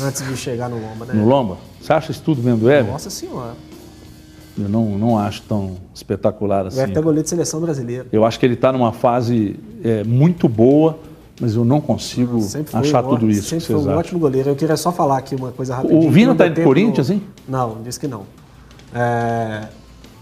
antes 0.03 0.23
de 0.23 0.37
chegar 0.37 0.69
no 0.69 0.75
Lomba, 0.75 1.05
né? 1.05 1.15
No 1.15 1.27
Lomba? 1.27 1.57
Você 1.81 1.91
acha 1.91 2.11
isso 2.11 2.21
tudo 2.21 2.39
vendo 2.39 2.59
do 2.59 2.69
Everton? 2.69 2.91
Nossa 2.91 3.09
Senhora. 3.09 3.55
Eu 4.55 4.69
não, 4.69 4.85
não 4.99 5.17
acho 5.17 5.41
tão 5.41 5.75
espetacular 5.91 6.67
assim. 6.67 6.77
O 6.77 6.81
Everton 6.83 6.99
é 6.99 7.03
goleiro 7.03 7.23
de 7.23 7.29
seleção 7.29 7.59
brasileira. 7.61 8.05
Eu 8.11 8.23
acho 8.23 8.39
que 8.39 8.45
ele 8.45 8.53
está 8.53 8.71
numa 8.71 8.91
fase 8.91 9.59
é, 9.83 10.03
muito 10.03 10.47
boa, 10.47 10.99
mas 11.39 11.55
eu 11.55 11.65
não 11.65 11.81
consigo 11.81 12.37
não, 12.37 12.79
achar 12.79 13.01
tudo 13.01 13.27
isso. 13.27 13.49
Sempre 13.49 13.65
foi 13.65 13.75
um 13.75 13.79
acham. 13.79 13.97
ótimo 13.97 14.19
goleiro. 14.19 14.49
Eu 14.49 14.55
queria 14.55 14.77
só 14.77 14.91
falar 14.91 15.17
aqui 15.17 15.33
uma 15.33 15.51
coisa 15.51 15.77
rápida. 15.77 15.95
O 15.95 16.11
Vina 16.11 16.33
está 16.33 16.45
indo 16.45 16.61
Corinthians, 16.61 17.09
no... 17.09 17.15
hein? 17.15 17.23
Não, 17.47 17.81
disse 17.81 17.99
que 17.99 18.07
não. 18.07 18.23
É, 18.93 19.67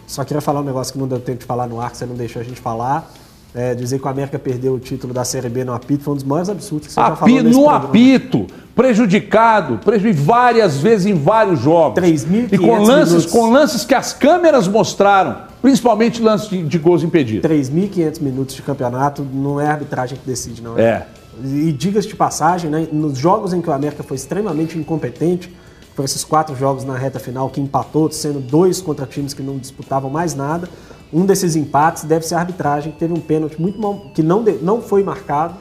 só 0.08 0.24
queria 0.24 0.42
falar 0.42 0.62
um 0.62 0.64
negócio 0.64 0.94
que 0.94 1.00
não 1.00 1.08
deu 1.08 1.20
tempo 1.20 1.40
de 1.40 1.46
falar 1.46 1.68
no 1.68 1.80
ar, 1.80 1.92
que 1.92 1.98
você 1.98 2.06
não 2.06 2.16
deixou 2.16 2.42
a 2.42 2.46
gente 2.46 2.60
falar. 2.60 3.12
É, 3.54 3.74
dizer 3.74 3.98
que 3.98 4.06
o 4.06 4.08
América 4.08 4.38
perdeu 4.38 4.76
o 4.76 4.80
título 4.80 5.12
da 5.12 5.24
Série 5.24 5.50
B 5.50 5.64
no 5.64 5.74
apito 5.74 6.04
foi 6.04 6.14
um 6.14 6.16
dos 6.16 6.24
maiores 6.24 6.50
absurdos 6.50 6.88
que 6.88 6.94
você 6.94 7.00
Api, 7.00 7.10
já 7.10 7.16
falou 7.16 7.44
No 7.44 7.52
programa. 7.52 7.86
apito, 7.86 8.48
prejudicado, 8.76 9.80
prejudicado 9.80 10.24
várias 10.26 10.78
vezes 10.78 11.08
em 11.08 11.16
vários 11.16 11.60
jogos. 11.60 12.02
3.500 12.02 12.48
E 12.54 12.58
com 12.60 12.84
lances, 12.84 13.14
minutos. 13.14 13.32
com 13.32 13.50
lances 13.52 13.86
que 13.86 13.96
as 13.96 14.14
câmeras 14.14 14.68
mostraram, 14.68 15.36
principalmente 15.64 16.22
lances 16.22 16.48
de, 16.48 16.62
de 16.64 16.78
gols 16.78 17.02
impedidos. 17.04 17.50
3.500 17.50 18.22
minutos 18.22 18.56
de 18.56 18.62
campeonato 18.62 19.24
não 19.34 19.60
é 19.60 19.68
a 19.68 19.72
arbitragem 19.72 20.18
que 20.18 20.28
decide, 20.28 20.62
não 20.62 20.78
é? 20.78 20.82
É. 20.84 21.08
E 21.44 21.72
diga-se 21.72 22.08
de 22.08 22.16
passagem, 22.16 22.70
né, 22.70 22.88
nos 22.92 23.18
jogos 23.18 23.52
em 23.54 23.62
que 23.62 23.70
o 23.70 23.74
América 23.74 24.04
foi 24.04 24.16
extremamente 24.16 24.78
incompetente, 24.78 25.52
foram 26.00 26.06
esses 26.06 26.24
quatro 26.24 26.56
jogos 26.56 26.86
na 26.86 26.96
reta 26.96 27.20
final 27.20 27.50
que 27.50 27.60
empatou, 27.60 28.10
sendo 28.10 28.40
dois 28.40 28.80
contra 28.80 29.06
times 29.06 29.34
que 29.34 29.44
não 29.44 29.58
disputavam 29.58 30.10
mais 30.10 30.34
nada. 30.34 30.70
Um 31.12 31.26
desses 31.26 31.58
empates 31.58 32.06
deve 32.06 32.26
ser 32.26 32.36
a 32.36 32.40
arbitragem, 32.40 32.94
que 32.94 32.98
teve 33.00 33.14
um 33.14 33.20
pênalti 33.20 33.60
muito 33.62 33.82
mal, 33.82 34.06
que 34.14 34.24
não, 34.24 34.42
de- 34.42 34.60
não 34.62 34.82
foi 34.82 35.04
marcado, 35.04 35.56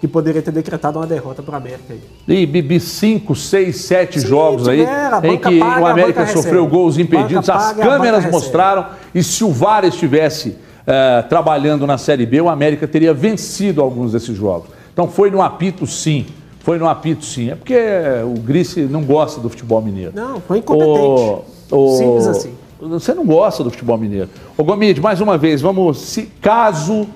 que 0.00 0.08
poderia 0.08 0.42
ter 0.42 0.50
decretado 0.50 0.98
uma 0.98 1.06
derrota 1.06 1.40
para 1.40 1.52
o 1.54 1.56
América. 1.56 1.92
Aí. 1.92 2.00
E 2.26 2.44
Bibi, 2.46 2.80
cinco, 2.80 3.36
seis, 3.36 3.82
sete 3.82 4.18
Sim, 4.20 4.26
jogos 4.26 4.66
aí 4.66 4.84
a 4.84 5.20
em 5.22 5.38
que 5.38 5.60
paga, 5.60 5.80
o 5.82 5.86
a 5.86 5.90
América 5.92 6.26
sofreu 6.26 6.64
recebe. 6.64 6.76
gols 6.76 6.98
impedidos, 6.98 7.48
as 7.48 7.56
paga, 7.64 7.82
a 7.82 7.84
banca 7.84 7.88
câmeras 7.96 8.24
recebe. 8.24 8.32
mostraram, 8.34 8.86
e 9.14 9.22
se 9.22 9.44
o 9.44 9.52
VAR 9.52 9.84
estivesse 9.84 10.56
eh, 10.84 11.22
trabalhando 11.28 11.86
na 11.86 11.96
Série 11.96 12.26
B, 12.26 12.40
o 12.40 12.48
América 12.48 12.88
teria 12.88 13.14
vencido 13.14 13.80
alguns 13.80 14.10
desses 14.12 14.36
jogos. 14.36 14.68
Então 14.92 15.06
foi 15.08 15.30
no 15.30 15.40
apito 15.40 15.86
sim, 15.86 16.26
foi 16.66 16.78
no 16.80 16.88
apito 16.88 17.24
sim. 17.24 17.48
É 17.48 17.54
porque 17.54 17.78
o 18.24 18.40
Grice 18.40 18.80
não 18.80 19.04
gosta 19.04 19.40
do 19.40 19.48
futebol 19.48 19.80
mineiro. 19.80 20.10
Não, 20.12 20.40
foi 20.40 20.58
incompetente. 20.58 20.98
O- 20.98 21.44
o- 21.70 21.96
Simples 21.96 22.26
assim. 22.26 22.54
Você 22.80 23.14
não 23.14 23.24
gosta 23.24 23.62
do 23.62 23.70
futebol 23.70 23.96
mineiro. 23.96 24.28
Ô 24.58 24.64
Gomide, 24.64 25.00
mais 25.00 25.20
uma 25.20 25.38
vez, 25.38 25.60
vamos, 25.62 25.96
se, 25.98 26.22
caso, 26.42 27.06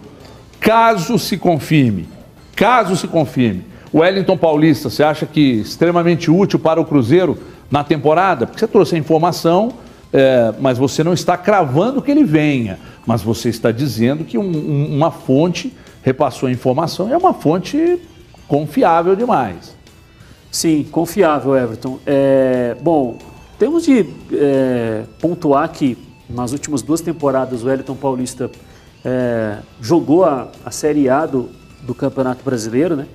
caso 0.60 1.18
se 1.18 1.36
confirme, 1.36 2.08
caso 2.54 2.96
se 2.96 3.08
confirme, 3.08 3.64
o 3.92 3.98
Wellington 3.98 4.36
Paulista, 4.36 4.88
você 4.88 5.02
acha 5.02 5.26
que 5.26 5.40
extremamente 5.40 6.30
útil 6.30 6.60
para 6.60 6.80
o 6.80 6.84
Cruzeiro 6.84 7.36
na 7.68 7.82
temporada? 7.82 8.46
Porque 8.46 8.60
você 8.60 8.68
trouxe 8.68 8.94
a 8.94 8.98
informação, 8.98 9.72
é, 10.12 10.54
mas 10.60 10.78
você 10.78 11.02
não 11.02 11.12
está 11.12 11.36
cravando 11.36 12.00
que 12.00 12.10
ele 12.12 12.22
venha, 12.22 12.78
mas 13.04 13.20
você 13.20 13.48
está 13.48 13.72
dizendo 13.72 14.22
que 14.24 14.38
um- 14.38 14.42
um- 14.42 14.96
uma 14.96 15.10
fonte 15.10 15.76
repassou 16.02 16.48
a 16.48 16.52
informação 16.52 17.08
e 17.08 17.12
é 17.12 17.16
uma 17.16 17.34
fonte 17.34 17.98
confiável 18.50 19.14
demais. 19.14 19.76
Sim, 20.50 20.84
confiável, 20.90 21.56
Everton. 21.56 22.00
É, 22.04 22.76
bom, 22.82 23.16
temos 23.56 23.84
de 23.84 24.04
é, 24.32 25.04
pontuar 25.20 25.70
que 25.70 25.96
nas 26.28 26.50
últimas 26.50 26.82
duas 26.82 27.00
temporadas 27.00 27.62
o 27.62 27.66
Wellington 27.68 27.94
Paulista 27.94 28.50
é, 29.04 29.58
jogou 29.80 30.24
a, 30.24 30.48
a 30.64 30.70
Série 30.72 31.08
A 31.08 31.26
do, 31.26 31.48
do 31.82 31.94
Campeonato 31.94 32.42
Brasileiro, 32.44 32.96
né? 32.96 33.06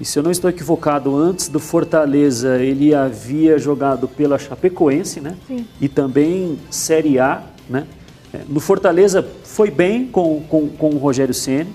E 0.00 0.06
se 0.06 0.18
eu 0.18 0.22
não 0.22 0.30
estou 0.30 0.48
equivocado, 0.48 1.14
antes 1.14 1.48
do 1.48 1.60
Fortaleza 1.60 2.56
ele 2.56 2.94
havia 2.94 3.58
jogado 3.58 4.08
pela 4.08 4.38
Chapecoense, 4.38 5.20
né? 5.20 5.36
Sim. 5.46 5.66
E 5.78 5.86
também 5.86 6.58
Série 6.70 7.18
A, 7.18 7.42
né? 7.68 7.86
É, 8.32 8.40
No 8.48 8.58
Fortaleza 8.58 9.26
foi 9.44 9.70
bem 9.70 10.06
com, 10.06 10.40
com, 10.48 10.66
com 10.66 10.90
o 10.94 10.96
Rogério 10.96 11.34
Ceni, 11.34 11.68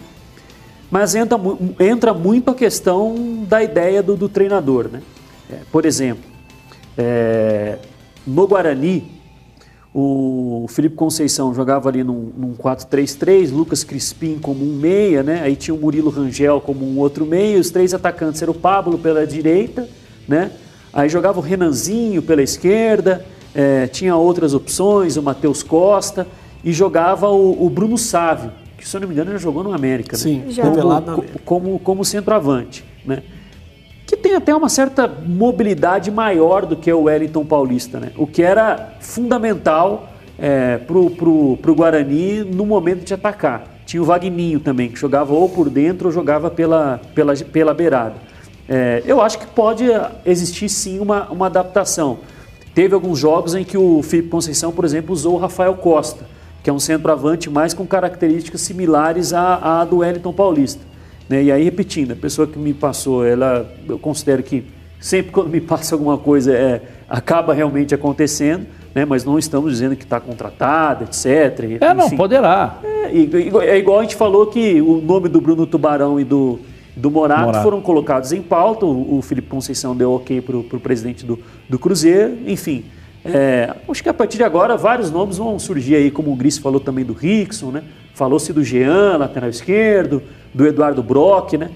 mas 0.93 1.15
entra, 1.15 1.39
entra 1.79 2.13
muito 2.13 2.51
a 2.51 2.53
questão 2.53 3.43
da 3.49 3.63
ideia 3.63 4.03
do, 4.03 4.15
do 4.15 4.29
treinador. 4.29 4.87
Né? 4.93 5.01
É, 5.49 5.55
por 5.71 5.87
exemplo, 5.87 6.23
é, 6.95 7.79
no 8.27 8.45
Guarani, 8.45 9.11
o 9.91 10.67
Felipe 10.69 10.95
Conceição 10.95 11.51
jogava 11.51 11.89
ali 11.89 12.03
num, 12.03 12.31
num 12.37 12.53
4-3-3, 12.53 13.51
Lucas 13.51 13.83
Crispim 13.83 14.37
como 14.37 14.63
um 14.63 14.75
meia, 14.75 15.23
né? 15.23 15.41
aí 15.41 15.55
tinha 15.55 15.73
o 15.73 15.79
Murilo 15.79 16.11
Rangel 16.11 16.61
como 16.61 16.85
um 16.85 16.99
outro 16.99 17.25
meia, 17.25 17.59
os 17.59 17.71
três 17.71 17.91
atacantes 17.95 18.39
eram 18.43 18.53
o 18.53 18.55
Pablo 18.55 18.99
pela 18.99 19.25
direita, 19.25 19.89
né? 20.27 20.51
aí 20.93 21.09
jogava 21.09 21.39
o 21.39 21.41
Renanzinho 21.41 22.21
pela 22.21 22.43
esquerda, 22.43 23.25
é, 23.55 23.87
tinha 23.87 24.15
outras 24.15 24.53
opções, 24.53 25.17
o 25.17 25.23
Matheus 25.23 25.63
Costa, 25.63 26.27
e 26.63 26.71
jogava 26.71 27.31
o, 27.31 27.65
o 27.65 27.67
Bruno 27.67 27.97
Sávio, 27.97 28.51
que 28.84 28.89
se 28.89 28.97
eu 28.97 29.01
não 29.01 29.07
me 29.07 29.13
engano 29.13 29.31
já 29.31 29.38
jogou 29.38 29.63
no 29.63 29.73
América. 29.73 30.17
né? 30.17 30.21
Sim, 30.21 30.43
Já. 30.49 30.63
revelado 30.63 31.05
na 31.05 31.13
como, 31.13 31.21
América. 31.21 31.41
como, 31.45 31.79
como 31.79 32.05
centroavante, 32.05 32.84
né? 33.05 33.23
Que 34.05 34.17
tem 34.17 34.36
até 34.36 34.53
uma 34.53 34.67
certa 34.67 35.07
mobilidade 35.07 36.11
maior 36.11 36.65
do 36.65 36.75
que 36.75 36.91
o 36.91 37.03
Wellington 37.03 37.45
Paulista, 37.45 37.99
né? 37.99 38.11
O 38.17 38.27
que 38.27 38.43
era 38.43 38.97
fundamental 38.99 40.09
é, 40.38 40.77
pro, 40.79 41.09
pro, 41.11 41.57
pro 41.61 41.73
Guarani 41.73 42.43
no 42.43 42.65
momento 42.65 43.05
de 43.05 43.13
atacar. 43.13 43.79
Tinha 43.86 44.01
o 44.01 44.05
Vagninho 44.05 44.59
também, 44.59 44.89
que 44.89 44.99
jogava 44.99 45.34
ou 45.34 45.47
por 45.47 45.69
dentro 45.69 46.07
ou 46.07 46.11
jogava 46.11 46.51
pela, 46.51 46.99
pela, 47.15 47.34
pela 47.36 47.73
beirada. 47.73 48.15
É, 48.67 49.01
eu 49.05 49.21
acho 49.21 49.39
que 49.39 49.47
pode 49.47 49.86
existir 50.25 50.67
sim 50.67 50.99
uma, 50.99 51.29
uma 51.31 51.45
adaptação. 51.45 52.19
Teve 52.75 52.93
alguns 52.93 53.19
jogos 53.19 53.55
em 53.55 53.63
que 53.63 53.77
o 53.77 54.01
Felipe 54.03 54.29
Conceição, 54.29 54.71
por 54.71 54.84
exemplo, 54.84 55.13
usou 55.13 55.36
o 55.36 55.38
Rafael 55.38 55.73
Costa, 55.75 56.25
que 56.64 56.70
é 56.70 56.74
um 56.74 56.80
centroavante 56.80 57.49
mais 57.49 57.74
com 57.74 57.86
características 57.86 58.61
similares 58.61 59.34
à, 59.34 59.82
à 59.82 59.86
do 59.86 59.97
Wellington 59.97 60.32
Paulista. 60.32 60.82
Né? 61.28 61.43
E 61.43 61.51
aí, 61.51 61.64
repetindo, 61.64 62.14
a 62.14 62.16
pessoa 62.16 62.47
que 62.47 62.57
me 62.57 62.74
passou, 62.74 63.26
ela, 63.26 63.70
eu 63.88 63.99
considero 63.99 64.41
que 64.41 64.64
sempre 64.99 65.34
quando 65.34 65.49
me 65.49 65.59
passa 65.61 65.93
alguma 65.93 66.18
coisa, 66.18 66.53
é, 66.53 66.82
acaba 67.09 67.53
realmente 67.53 67.93
acontecendo, 67.93 68.66
né? 68.95 69.03
mas 69.03 69.26
não 69.26 69.38
estamos 69.38 69.72
dizendo 69.72 69.95
que 69.97 70.05
está 70.05 70.22
contratada, 70.22 71.03
etc. 71.03 71.82
É, 71.82 71.93
não, 71.93 72.09
poderá. 72.11 72.80
É, 72.82 73.68
é 73.68 73.78
igual 73.78 73.99
a 73.99 74.03
gente 74.03 74.16
falou 74.16 74.47
que 74.47 74.82
o 74.82 75.01
nome 75.01 75.28
do 75.28 75.41
Bruno 75.41 75.68
Tubarão 75.68 76.20
e 76.20 76.24
do 76.24 76.59
do 76.95 77.09
Morato, 77.09 77.45
Morato, 77.45 77.64
foram 77.64 77.82
colocados 77.82 78.32
em 78.32 78.41
pauta. 78.41 78.86
O, 78.86 79.18
o 79.18 79.22
Felipe 79.22 79.47
Conceição 79.47 79.95
deu 79.95 80.11
ok 80.11 80.41
para 80.41 80.57
o 80.57 80.80
presidente 80.80 81.26
do, 81.26 81.39
do 81.68 81.80
Cruzeiro. 81.80 82.38
Enfim, 82.45 82.86
é, 83.26 83.74
acho 83.88 84.03
que 84.03 84.09
a 84.09 84.13
partir 84.13 84.38
de 84.38 84.43
agora 84.43 84.76
vários 84.76 85.09
nomes 85.09 85.38
vão 85.38 85.57
surgir 85.57 85.95
aí, 85.95 86.11
como 86.11 86.32
o 86.32 86.36
Gris 86.36 86.57
falou 86.57 86.80
também 86.80 87.05
do 87.05 87.13
Rickson, 87.13 87.71
né? 87.71 87.84
Falou-se 88.13 88.51
do 88.51 88.63
Jean, 88.63 89.17
lateral 89.17 89.49
esquerdo, 89.49 90.21
do 90.53 90.67
Eduardo 90.67 91.01
Brock, 91.01 91.53
né? 91.53 91.71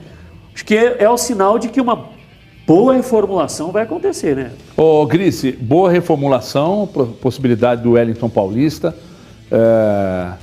Acho 0.54 0.66
que 0.66 0.76
é, 0.76 0.98
é 1.00 1.10
o 1.10 1.18
sinal 1.18 1.58
de 1.58 1.70
que 1.70 1.80
uma 1.80 2.10
boa 2.66 2.94
reformulação 2.94 3.72
vai 3.72 3.84
acontecer, 3.84 4.36
né? 4.36 4.52
Ô, 4.76 5.06
Gris, 5.06 5.44
boa 5.60 5.90
reformulação, 5.90 6.88
possibilidade 7.22 7.82
do 7.82 7.92
Wellington 7.92 8.30
Paulista. 8.30 8.94
É... 9.50 10.34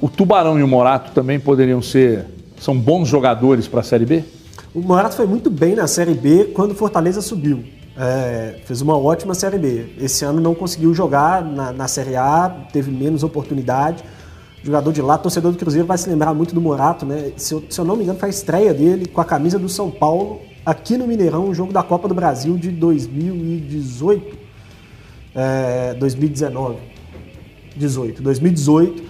O 0.00 0.08
Tubarão 0.08 0.58
e 0.58 0.62
o 0.62 0.68
Morato 0.68 1.10
também 1.12 1.38
poderiam 1.40 1.82
ser 1.82 2.26
são 2.60 2.78
bons 2.78 3.08
jogadores 3.08 3.66
para 3.66 3.80
a 3.80 3.82
Série 3.82 4.04
B? 4.04 4.22
O 4.74 4.80
Morato 4.80 5.16
foi 5.16 5.26
muito 5.26 5.50
bem 5.50 5.74
na 5.74 5.86
Série 5.86 6.14
B 6.14 6.52
quando 6.54 6.72
o 6.72 6.74
Fortaleza 6.74 7.20
subiu. 7.20 7.64
É, 8.02 8.56
fez 8.64 8.80
uma 8.80 8.96
ótima 8.96 9.34
Série 9.34 9.58
B. 9.58 9.90
Esse 10.00 10.24
ano 10.24 10.40
não 10.40 10.54
conseguiu 10.54 10.94
jogar 10.94 11.44
na, 11.44 11.70
na 11.70 11.86
Série 11.86 12.16
A, 12.16 12.48
teve 12.72 12.90
menos 12.90 13.22
oportunidade. 13.22 14.02
Jogador 14.62 14.90
de 14.90 15.02
lá, 15.02 15.18
torcedor 15.18 15.52
do 15.52 15.58
Cruzeiro 15.58 15.86
vai 15.86 15.98
se 15.98 16.08
lembrar 16.08 16.32
muito 16.32 16.54
do 16.54 16.62
Morato, 16.62 17.04
né? 17.04 17.32
Se 17.36 17.52
eu, 17.52 17.62
se 17.68 17.78
eu 17.78 17.84
não 17.84 17.96
me 17.96 18.04
engano, 18.04 18.18
foi 18.18 18.30
a 18.30 18.30
estreia 18.30 18.72
dele 18.72 19.04
com 19.04 19.20
a 19.20 19.24
camisa 19.24 19.58
do 19.58 19.68
São 19.68 19.90
Paulo 19.90 20.40
aqui 20.64 20.96
no 20.96 21.06
Mineirão, 21.06 21.48
um 21.48 21.54
jogo 21.54 21.74
da 21.74 21.82
Copa 21.82 22.08
do 22.08 22.14
Brasil 22.14 22.56
de 22.56 22.70
2018. 22.70 24.38
É, 25.34 25.92
2019. 25.94 26.78
18. 27.76 28.22
2018. 28.22 29.09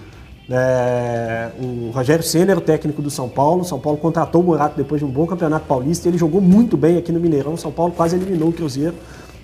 É, 0.53 1.49
o 1.57 1.91
Rogério 1.91 2.21
Senna 2.21 2.51
era 2.51 2.59
o 2.59 2.61
técnico 2.61 3.01
do 3.01 3.09
São 3.09 3.29
Paulo. 3.29 3.63
São 3.63 3.79
Paulo 3.79 3.97
contratou 3.97 4.41
o 4.41 4.43
Morato 4.43 4.75
depois 4.75 4.99
de 4.99 5.05
um 5.05 5.09
bom 5.09 5.25
campeonato 5.25 5.65
paulista. 5.65 6.09
Ele 6.09 6.17
jogou 6.17 6.41
muito 6.41 6.75
bem 6.75 6.97
aqui 6.97 7.11
no 7.11 7.19
Mineirão. 7.19 7.55
São 7.55 7.71
Paulo 7.71 7.93
quase 7.93 8.17
eliminou 8.17 8.49
o 8.49 8.53
Cruzeiro. 8.53 8.95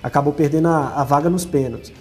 Acabou 0.04 0.34
perdendo 0.34 0.68
a, 0.68 0.94
a 0.98 1.04
vaga 1.06 1.30
nos 1.30 1.46
pênaltis. 1.46 1.94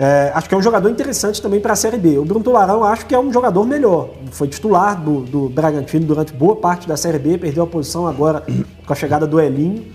É, 0.00 0.30
acho 0.32 0.48
que 0.48 0.54
é 0.54 0.58
um 0.58 0.62
jogador 0.62 0.88
interessante 0.88 1.42
também 1.42 1.58
para 1.58 1.72
a 1.72 1.76
Série 1.76 1.98
B. 1.98 2.18
O 2.18 2.24
Bruno 2.24 2.44
Tularão 2.44 2.84
acho 2.84 3.04
que 3.04 3.14
é 3.14 3.18
um 3.18 3.32
jogador 3.32 3.64
melhor. 3.64 4.10
Foi 4.30 4.46
titular 4.46 5.02
do, 5.02 5.22
do 5.22 5.48
Bragantino 5.48 6.06
durante 6.06 6.32
boa 6.32 6.54
parte 6.54 6.86
da 6.86 6.96
Série 6.96 7.18
B. 7.18 7.36
Perdeu 7.36 7.64
a 7.64 7.66
posição 7.66 8.06
agora 8.06 8.44
com 8.86 8.92
a 8.92 8.96
chegada 8.96 9.26
do 9.26 9.40
Elinho, 9.40 9.86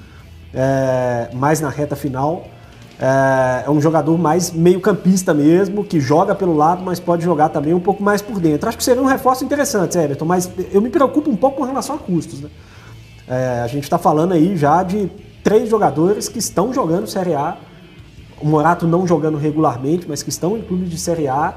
é, 0.53 1.29
mais 1.33 1.61
na 1.61 1.69
reta 1.69 1.95
final. 1.95 2.45
É, 3.05 3.65
é 3.65 3.69
um 3.69 3.81
jogador 3.81 4.17
mais 4.17 4.49
meio-campista 4.49 5.33
mesmo, 5.33 5.83
que 5.83 5.99
joga 5.99 6.33
pelo 6.33 6.55
lado, 6.55 6.81
mas 6.81 7.01
pode 7.01 7.21
jogar 7.21 7.49
também 7.49 7.73
um 7.73 7.79
pouco 7.79 8.01
mais 8.01 8.21
por 8.21 8.39
dentro. 8.39 8.69
Acho 8.69 8.77
que 8.77 8.83
seria 8.83 9.01
um 9.01 9.05
reforço 9.05 9.43
interessante, 9.43 9.97
Everton, 9.97 10.23
mas 10.23 10.49
eu 10.71 10.81
me 10.81 10.89
preocupo 10.89 11.29
um 11.29 11.35
pouco 11.35 11.57
com 11.57 11.63
relação 11.63 11.97
a 11.97 11.99
custos. 11.99 12.39
Né? 12.39 12.49
É, 13.27 13.61
a 13.61 13.67
gente 13.67 13.83
está 13.83 13.97
falando 13.97 14.31
aí 14.31 14.55
já 14.55 14.83
de 14.83 15.11
três 15.43 15.69
jogadores 15.69 16.29
que 16.29 16.39
estão 16.39 16.73
jogando 16.73 17.05
Série 17.05 17.33
A, 17.33 17.57
o 18.39 18.47
Morato 18.47 18.87
não 18.87 19.05
jogando 19.05 19.37
regularmente, 19.37 20.05
mas 20.07 20.23
que 20.23 20.29
estão 20.29 20.57
em 20.57 20.61
clubes 20.61 20.89
de 20.89 20.97
Série 20.97 21.27
A, 21.27 21.55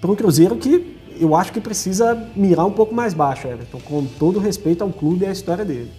para 0.00 0.10
um 0.10 0.16
Cruzeiro 0.16 0.56
que 0.56 0.98
eu 1.20 1.36
acho 1.36 1.52
que 1.52 1.60
precisa 1.60 2.20
mirar 2.34 2.66
um 2.66 2.72
pouco 2.72 2.92
mais 2.92 3.14
baixo, 3.14 3.46
Everton, 3.46 3.78
com 3.84 4.04
todo 4.18 4.40
respeito 4.40 4.82
ao 4.82 4.90
clube 4.90 5.24
e 5.24 5.28
à 5.28 5.30
história 5.30 5.64
dele 5.64 5.92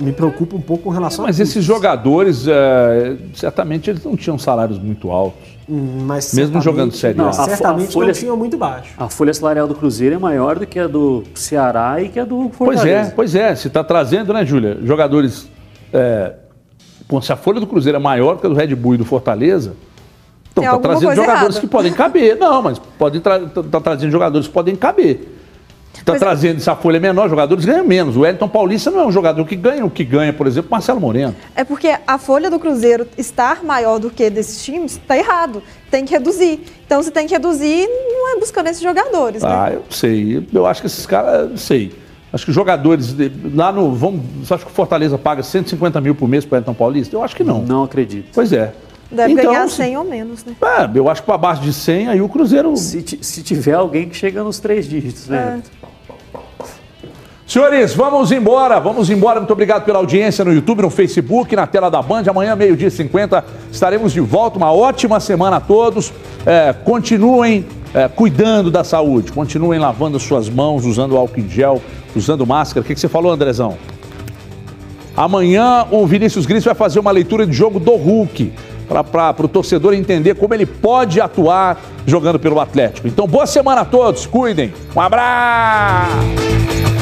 me 0.00 0.12
preocupa 0.12 0.56
um 0.56 0.60
pouco 0.60 0.84
com 0.84 0.90
relação 0.90 1.24
Mas 1.24 1.38
a 1.38 1.42
esses 1.42 1.62
jogadores, 1.62 2.46
é, 2.48 3.16
certamente, 3.34 3.90
eles 3.90 4.04
não 4.04 4.16
tinham 4.16 4.38
salários 4.38 4.78
muito 4.78 5.10
altos. 5.10 5.48
Hum, 5.68 6.04
mas 6.06 6.32
Mesmo 6.32 6.60
jogando 6.60 6.92
Série 6.92 7.20
A. 7.20 7.32
Certamente 7.32 7.90
a 7.90 7.92
folha, 7.92 8.06
não 8.08 8.14
tinham 8.14 8.36
muito 8.36 8.56
baixo. 8.56 8.94
A 8.98 9.08
folha 9.08 9.32
salarial 9.32 9.68
do 9.68 9.74
Cruzeiro 9.74 10.16
é 10.16 10.18
maior 10.18 10.58
do 10.58 10.66
que 10.66 10.78
a 10.78 10.86
do 10.86 11.22
Ceará 11.34 12.02
e 12.02 12.08
que 12.08 12.18
a 12.18 12.24
do 12.24 12.48
Fortaleza. 12.50 13.12
Pois 13.14 13.34
é, 13.34 13.44
pois 13.44 13.52
é. 13.52 13.54
Se 13.54 13.68
está 13.68 13.84
trazendo, 13.84 14.32
né, 14.32 14.44
Júlia? 14.44 14.78
Jogadores... 14.82 15.48
É, 15.92 16.32
bom, 17.08 17.20
se 17.20 17.32
a 17.32 17.36
folha 17.36 17.60
do 17.60 17.66
Cruzeiro 17.66 17.96
é 17.96 18.00
maior 18.00 18.36
do 18.36 18.40
que 18.40 18.46
a 18.46 18.50
do 18.50 18.56
Red 18.56 18.74
Bull 18.74 18.94
e 18.94 18.98
do 18.98 19.04
Fortaleza... 19.04 19.74
Então, 20.52 20.64
está 20.64 20.78
trazendo 20.78 21.14
jogadores 21.14 21.56
errada. 21.56 21.60
que 21.60 21.66
podem 21.68 21.92
caber. 21.92 22.36
Não, 22.36 22.60
mas 22.60 22.78
pode 22.98 23.18
estar 23.18 23.38
tra 23.38 23.62
tá 23.62 23.80
trazendo 23.80 24.10
jogadores 24.10 24.48
que 24.48 24.52
podem 24.52 24.74
caber. 24.74 25.39
Está 25.94 26.14
trazendo 26.18 26.56
essa 26.56 26.74
folha 26.74 26.98
menor, 26.98 27.28
jogadores 27.28 27.64
ganham 27.64 27.84
menos. 27.84 28.16
O 28.16 28.20
Wellington 28.20 28.48
Paulista 28.48 28.90
não 28.90 29.00
é 29.00 29.06
um 29.06 29.12
jogador 29.12 29.44
que 29.44 29.56
ganha 29.56 29.84
o 29.84 29.90
que 29.90 30.04
ganha, 30.04 30.32
por 30.32 30.46
exemplo, 30.46 30.70
Marcelo 30.70 31.00
Moreno. 31.00 31.34
É 31.54 31.62
porque 31.62 31.94
a 32.06 32.18
folha 32.18 32.50
do 32.50 32.58
Cruzeiro 32.58 33.06
estar 33.18 33.62
maior 33.62 33.98
do 33.98 34.10
que 34.10 34.30
desses 34.30 34.64
times 34.64 34.92
está 34.92 35.16
errado. 35.16 35.62
Tem 35.90 36.04
que 36.04 36.12
reduzir. 36.12 36.60
Então, 36.86 37.02
se 37.02 37.10
tem 37.10 37.26
que 37.26 37.34
reduzir, 37.34 37.86
não 37.86 38.36
é 38.36 38.40
buscando 38.40 38.68
esses 38.68 38.82
jogadores. 38.82 39.42
Né? 39.42 39.48
Ah, 39.50 39.70
eu 39.72 39.84
sei. 39.90 40.46
Eu 40.52 40.66
acho 40.66 40.80
que 40.80 40.86
esses 40.86 41.04
caras, 41.04 41.50
não 41.50 41.56
sei. 41.56 41.92
Acho 42.32 42.46
que 42.46 42.52
jogadores 42.52 43.14
lá 43.52 43.72
no. 43.72 43.92
Vamos, 43.92 44.22
você 44.42 44.54
acha 44.54 44.64
que 44.64 44.70
o 44.70 44.74
Fortaleza 44.74 45.18
paga 45.18 45.42
150 45.42 46.00
mil 46.00 46.14
por 46.14 46.28
mês 46.28 46.44
para 46.44 46.54
o 46.54 46.56
Wellington 46.56 46.74
Paulista? 46.74 47.16
Eu 47.16 47.24
acho 47.24 47.34
que 47.34 47.42
não. 47.42 47.62
Não 47.62 47.82
acredito. 47.82 48.28
Pois 48.32 48.52
é. 48.52 48.72
Deve 49.10 49.32
então, 49.32 49.52
ganhar 49.52 49.68
100 49.68 49.90
se, 49.90 49.96
ou 49.96 50.04
menos, 50.04 50.44
né? 50.44 50.54
É, 50.62 50.98
eu 50.98 51.08
acho 51.08 51.22
que 51.22 51.26
para 51.26 51.36
baixo 51.36 51.62
de 51.62 51.72
100, 51.72 52.08
aí 52.08 52.20
o 52.20 52.28
Cruzeiro. 52.28 52.76
Se, 52.76 53.18
se 53.20 53.42
tiver 53.42 53.74
alguém 53.74 54.08
que 54.08 54.16
chega 54.16 54.44
nos 54.44 54.60
três 54.60 54.88
dígitos, 54.88 55.28
né? 55.28 55.60
É. 55.76 55.80
Senhores, 57.50 57.92
vamos 57.94 58.30
embora, 58.30 58.78
vamos 58.78 59.10
embora. 59.10 59.40
Muito 59.40 59.52
obrigado 59.52 59.84
pela 59.84 59.98
audiência 59.98 60.44
no 60.44 60.52
YouTube, 60.52 60.82
no 60.82 60.90
Facebook, 60.90 61.56
na 61.56 61.66
tela 61.66 61.90
da 61.90 62.00
Band. 62.00 62.22
Amanhã, 62.28 62.54
meio-dia 62.54 62.86
e 62.86 62.90
50, 62.92 63.44
estaremos 63.72 64.12
de 64.12 64.20
volta. 64.20 64.56
Uma 64.56 64.72
ótima 64.72 65.18
semana 65.18 65.56
a 65.56 65.60
todos. 65.60 66.12
É, 66.46 66.72
continuem 66.72 67.66
é, 67.92 68.06
cuidando 68.06 68.70
da 68.70 68.84
saúde, 68.84 69.32
continuem 69.32 69.80
lavando 69.80 70.16
as 70.16 70.22
suas 70.22 70.48
mãos, 70.48 70.84
usando 70.84 71.16
álcool 71.16 71.40
em 71.40 71.48
gel, 71.48 71.82
usando 72.14 72.46
máscara. 72.46 72.84
O 72.84 72.86
que, 72.86 72.94
que 72.94 73.00
você 73.00 73.08
falou, 73.08 73.32
Andrezão? 73.32 73.76
Amanhã 75.16 75.86
o 75.90 76.06
Vinícius 76.06 76.46
Gris 76.46 76.64
vai 76.64 76.74
fazer 76.74 77.00
uma 77.00 77.10
leitura 77.10 77.44
de 77.44 77.52
jogo 77.52 77.80
do 77.80 77.96
Hulk, 77.96 78.52
para 78.90 79.44
o 79.44 79.48
torcedor 79.48 79.94
entender 79.94 80.34
como 80.34 80.52
ele 80.52 80.66
pode 80.66 81.20
atuar 81.20 81.80
jogando 82.04 82.38
pelo 82.38 82.58
Atlético. 82.58 83.06
Então, 83.06 83.26
boa 83.26 83.46
semana 83.46 83.82
a 83.82 83.84
todos, 83.84 84.26
cuidem. 84.26 84.74
Um 84.94 85.00
abraço! 85.00 86.99